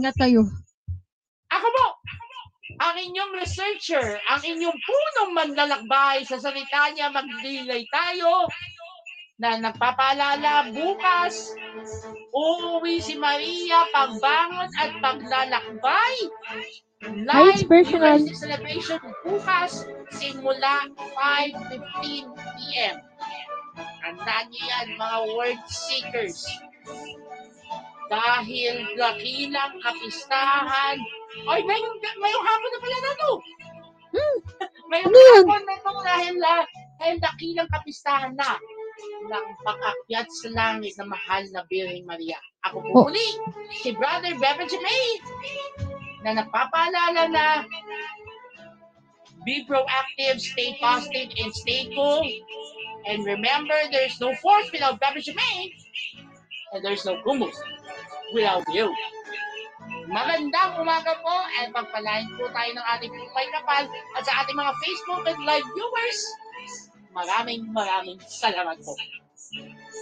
ingat 0.01 0.17
kayo. 0.17 0.43
Ako 1.51 1.67
po, 1.67 1.87
ang 2.81 2.97
inyong 2.97 3.33
researcher, 3.37 4.17
ang 4.33 4.41
inyong 4.41 4.79
punong 4.81 5.33
manlalakbay 5.37 6.25
sa 6.25 6.41
salita 6.41 6.89
niya, 6.97 7.13
magdilay 7.13 7.85
tayo 7.93 8.49
na 9.41 9.61
nagpapaalala 9.61 10.73
bukas, 10.73 11.53
uuwi 12.33 13.01
si 13.01 13.21
Maria 13.21 13.85
pagbangon 13.93 14.69
at 14.81 14.93
paglalakbay. 15.01 16.15
Live 17.25 17.65
personal. 17.65 18.21
Celebration 18.37 19.01
bukas 19.25 19.89
simula 20.13 20.89
5.15 21.17 22.33
p.m. 22.33 22.97
Tandaan 24.05 24.47
niyo 24.53 24.65
yan, 24.69 24.89
mga 25.01 25.19
word 25.33 25.61
seekers. 25.69 26.45
Dahil 28.11 28.75
dakilang 28.99 29.79
kapistahan. 29.79 30.99
Ay, 31.47 31.63
ngayong, 31.63 31.97
ngayong 32.03 32.45
hapon 32.45 32.71
na 32.75 32.79
pala 32.83 32.99
na 32.99 33.13
to. 33.15 33.33
ngayong 34.91 35.15
Ano 35.15 35.31
hapon 35.39 35.63
na 35.63 35.77
to 35.79 35.93
dahil, 36.03 36.35
ah, 36.43 36.65
dahil 36.99 37.17
dakilang 37.23 37.71
kapistahan 37.71 38.35
na 38.35 38.59
ng 39.31 39.47
pag-akyat 39.63 40.27
sa 40.27 40.49
langit 40.51 40.99
na 40.99 41.07
mahal 41.07 41.47
na 41.55 41.63
Birheng 41.71 42.05
Maria. 42.05 42.37
Ako 42.67 42.83
po 42.83 42.91
Oh. 42.93 43.07
muli, 43.09 43.29
si 43.79 43.95
Brother 43.95 44.35
Bebe 44.37 44.67
Jemay, 44.67 45.07
na 46.27 46.37
nagpapaalala 46.37 47.23
na 47.31 47.47
be 49.47 49.65
proactive, 49.65 50.37
stay 50.37 50.77
positive, 50.83 51.33
and 51.41 51.55
stay 51.55 51.89
cool. 51.95 52.27
And 53.09 53.25
remember, 53.25 53.79
there's 53.89 54.21
no 54.21 54.37
force 54.43 54.69
without 54.69 55.01
Bebe 55.01 55.25
Jemay, 55.25 55.73
and 56.77 56.85
there's 56.85 57.07
no 57.07 57.17
gumus 57.25 57.57
without 58.33 58.65
you. 58.73 58.91
Magandang 60.11 60.83
umaga 60.83 61.15
po 61.23 61.35
at 61.63 61.71
pagpalain 61.71 62.27
po 62.35 62.51
tayo 62.51 62.71
ng 62.75 62.87
ating 62.99 63.13
pupay 63.15 63.47
kapal 63.55 63.85
at 64.19 64.23
sa 64.27 64.43
ating 64.43 64.59
mga 64.59 64.73
Facebook 64.83 65.23
and 65.31 65.41
live 65.47 65.67
viewers. 65.71 66.19
Maraming 67.15 67.71
maraming 67.71 68.19
salamat 68.27 68.79
po. 68.83 68.95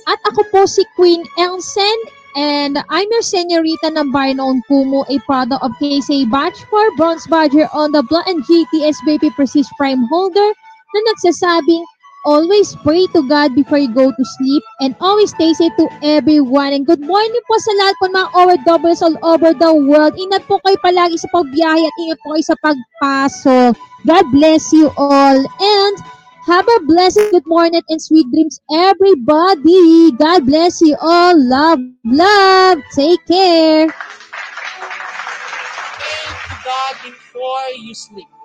At 0.08 0.20
ako 0.32 0.44
po 0.48 0.60
si 0.64 0.84
Queen 0.96 1.24
Elsen 1.36 1.98
and 2.36 2.80
I'm 2.88 3.08
your 3.12 3.24
senorita 3.24 3.92
ng 3.92 4.12
Bayan 4.12 4.40
Kumu, 4.68 5.04
a 5.08 5.16
product 5.24 5.60
of 5.64 5.72
KSA 5.80 6.28
Batch 6.28 6.56
4 6.68 6.96
Bronze 6.96 7.24
Badger 7.28 7.68
on 7.72 7.92
the 7.92 8.04
Blood 8.04 8.28
and 8.28 8.44
GTS 8.44 9.00
Baby 9.04 9.32
Prestige 9.32 9.68
Prime 9.76 10.04
Holder 10.08 10.50
na 10.96 11.00
nagsasabing 11.12 11.84
always 12.24 12.74
pray 12.82 13.06
to 13.14 13.22
God 13.28 13.54
before 13.54 13.78
you 13.78 13.92
go 13.92 14.10
to 14.10 14.24
sleep 14.38 14.62
and 14.80 14.94
always 15.00 15.30
stay 15.30 15.52
safe 15.54 15.72
to 15.78 15.88
everyone. 16.02 16.72
And 16.72 16.86
good 16.86 17.00
morning 17.00 17.42
po 17.46 17.58
sa 17.58 17.72
lahat 17.78 17.94
po 18.00 18.06
mga 18.10 18.30
OFWs 18.34 19.02
all 19.02 19.16
over 19.22 19.54
the 19.54 19.72
world. 19.74 20.14
Ingat 20.18 20.46
po 20.46 20.58
kayo 20.66 20.76
palagi 20.82 21.18
sa 21.18 21.28
pagbiyahe 21.30 21.84
at 21.84 21.94
ingat 22.02 22.18
po 22.24 22.34
kayo 22.34 22.44
sa 22.46 22.58
pagpasok. 22.62 23.72
God 24.06 24.24
bless 24.30 24.72
you 24.72 24.90
all. 24.96 25.38
And 25.42 25.94
have 26.48 26.64
a 26.64 26.80
blessed 26.88 27.28
good 27.30 27.44
morning 27.44 27.82
and 27.88 28.00
sweet 28.00 28.24
dreams, 28.32 28.58
everybody. 28.72 30.12
God 30.16 30.48
bless 30.48 30.80
you 30.80 30.96
all. 31.00 31.36
Love, 31.36 31.80
love. 32.08 32.78
Take 32.96 33.20
care. 33.26 33.88
To 33.88 33.92
God 36.64 36.94
before 37.04 37.68
you 37.76 37.92
sleep. 37.92 38.37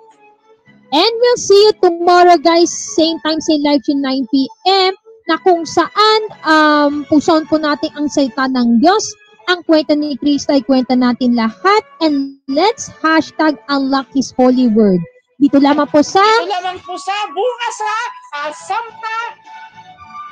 And 0.94 1.12
we'll 1.18 1.42
see 1.42 1.58
you 1.58 1.74
tomorrow, 1.82 2.38
guys. 2.38 2.70
Same 2.70 3.18
time, 3.26 3.42
same 3.42 3.66
live 3.66 3.82
stream, 3.82 3.98
9 3.98 4.30
p.m. 4.30 4.94
Na 5.26 5.42
kung 5.42 5.66
saan, 5.66 6.20
um, 6.46 7.02
puson 7.10 7.50
po 7.50 7.58
natin 7.58 7.90
ang 7.98 8.06
salita 8.06 8.46
ng 8.46 8.78
Diyos. 8.78 9.02
Ang 9.50 9.66
kwenta 9.66 9.98
ni 9.98 10.14
Kristo 10.14 10.54
ay 10.54 10.62
kwenta 10.62 10.94
natin 10.94 11.34
lahat. 11.34 11.82
And 11.98 12.38
let's 12.46 12.94
hashtag 13.02 13.58
unlock 13.66 14.06
His 14.14 14.30
holy 14.38 14.70
word. 14.70 15.02
Dito 15.42 15.58
lamang 15.58 15.90
po 15.90 15.98
sa 15.98 16.22
Ito 16.22 16.46
lamang 16.46 16.78
po 16.86 16.94
sa 16.94 17.16
bukas 17.34 17.76
ha, 17.82 18.00
uh, 18.46 18.52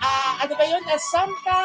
ah, 0.03 0.33
ano 0.47 0.53
ba 0.55 0.65
yun, 0.67 0.83
uh, 0.87 1.01
Samta, 1.11 1.59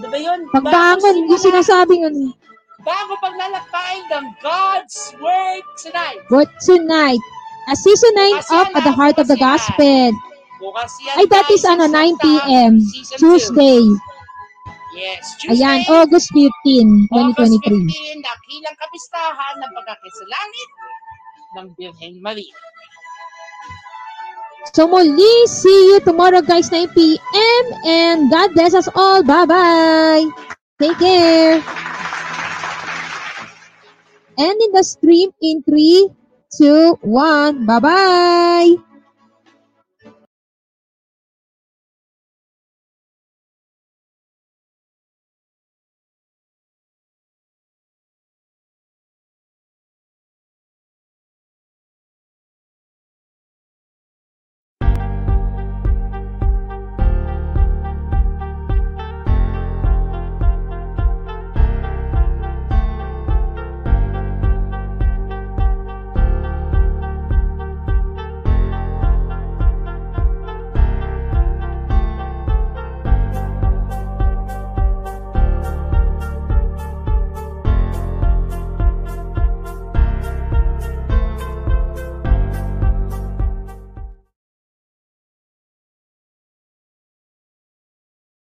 ano 0.00 0.06
ba 0.08 0.18
yun? 0.18 0.40
pagbangon, 0.56 1.28
yung 1.28 1.40
sinasabing 1.40 2.08
ano, 2.08 2.32
Bago 2.80 3.12
paglalakbay 3.20 3.94
ng 4.08 4.24
God's 4.40 5.12
Word 5.20 5.64
tonight. 5.76 6.20
what 6.32 6.48
tonight? 6.64 7.20
A 7.68 7.76
season 7.76 8.12
9 8.16 8.40
of 8.40 8.66
At 8.72 8.84
the 8.84 8.94
Heart 8.94 9.16
of 9.20 9.28
the 9.28 9.36
Gospel. 9.36 10.10
Ay, 11.16 11.24
that 11.32 11.48
is 11.48 11.64
ano, 11.64 11.88
sa 11.88 11.92
9 11.92 12.16
Samta, 12.16 12.24
p.m. 12.24 12.72
Tuesday. 13.16 13.84
Yes, 14.92 15.38
Tuesday. 15.40 15.60
Ayan, 15.60 15.80
August 15.88 16.28
15, 16.36 17.08
August 17.14 17.56
2023. 17.64 18.20
15, 18.20 18.28
dakilang 18.28 18.76
kapistahan 18.76 19.54
ng 19.60 19.70
pagkakasalangit 19.76 20.70
ng 21.56 21.66
Birhen 21.76 22.14
Maria. 22.20 22.56
So 24.76 24.86
muli, 24.86 25.48
see 25.48 25.94
you 25.94 25.98
tomorrow 26.04 26.44
guys, 26.44 26.70
9 26.70 26.92
p.m. 26.92 27.64
And 27.88 28.30
God 28.30 28.52
bless 28.52 28.74
us 28.76 28.88
all. 28.92 29.24
Bye-bye. 29.24 30.28
Take 30.78 30.98
care. 31.00 31.64
And 34.40 34.56
in 34.62 34.72
the 34.72 34.82
stream 34.82 35.28
in 35.42 35.62
3, 35.64 36.08
2, 36.56 36.98
1. 37.02 37.66
Bye-bye. 37.66 38.89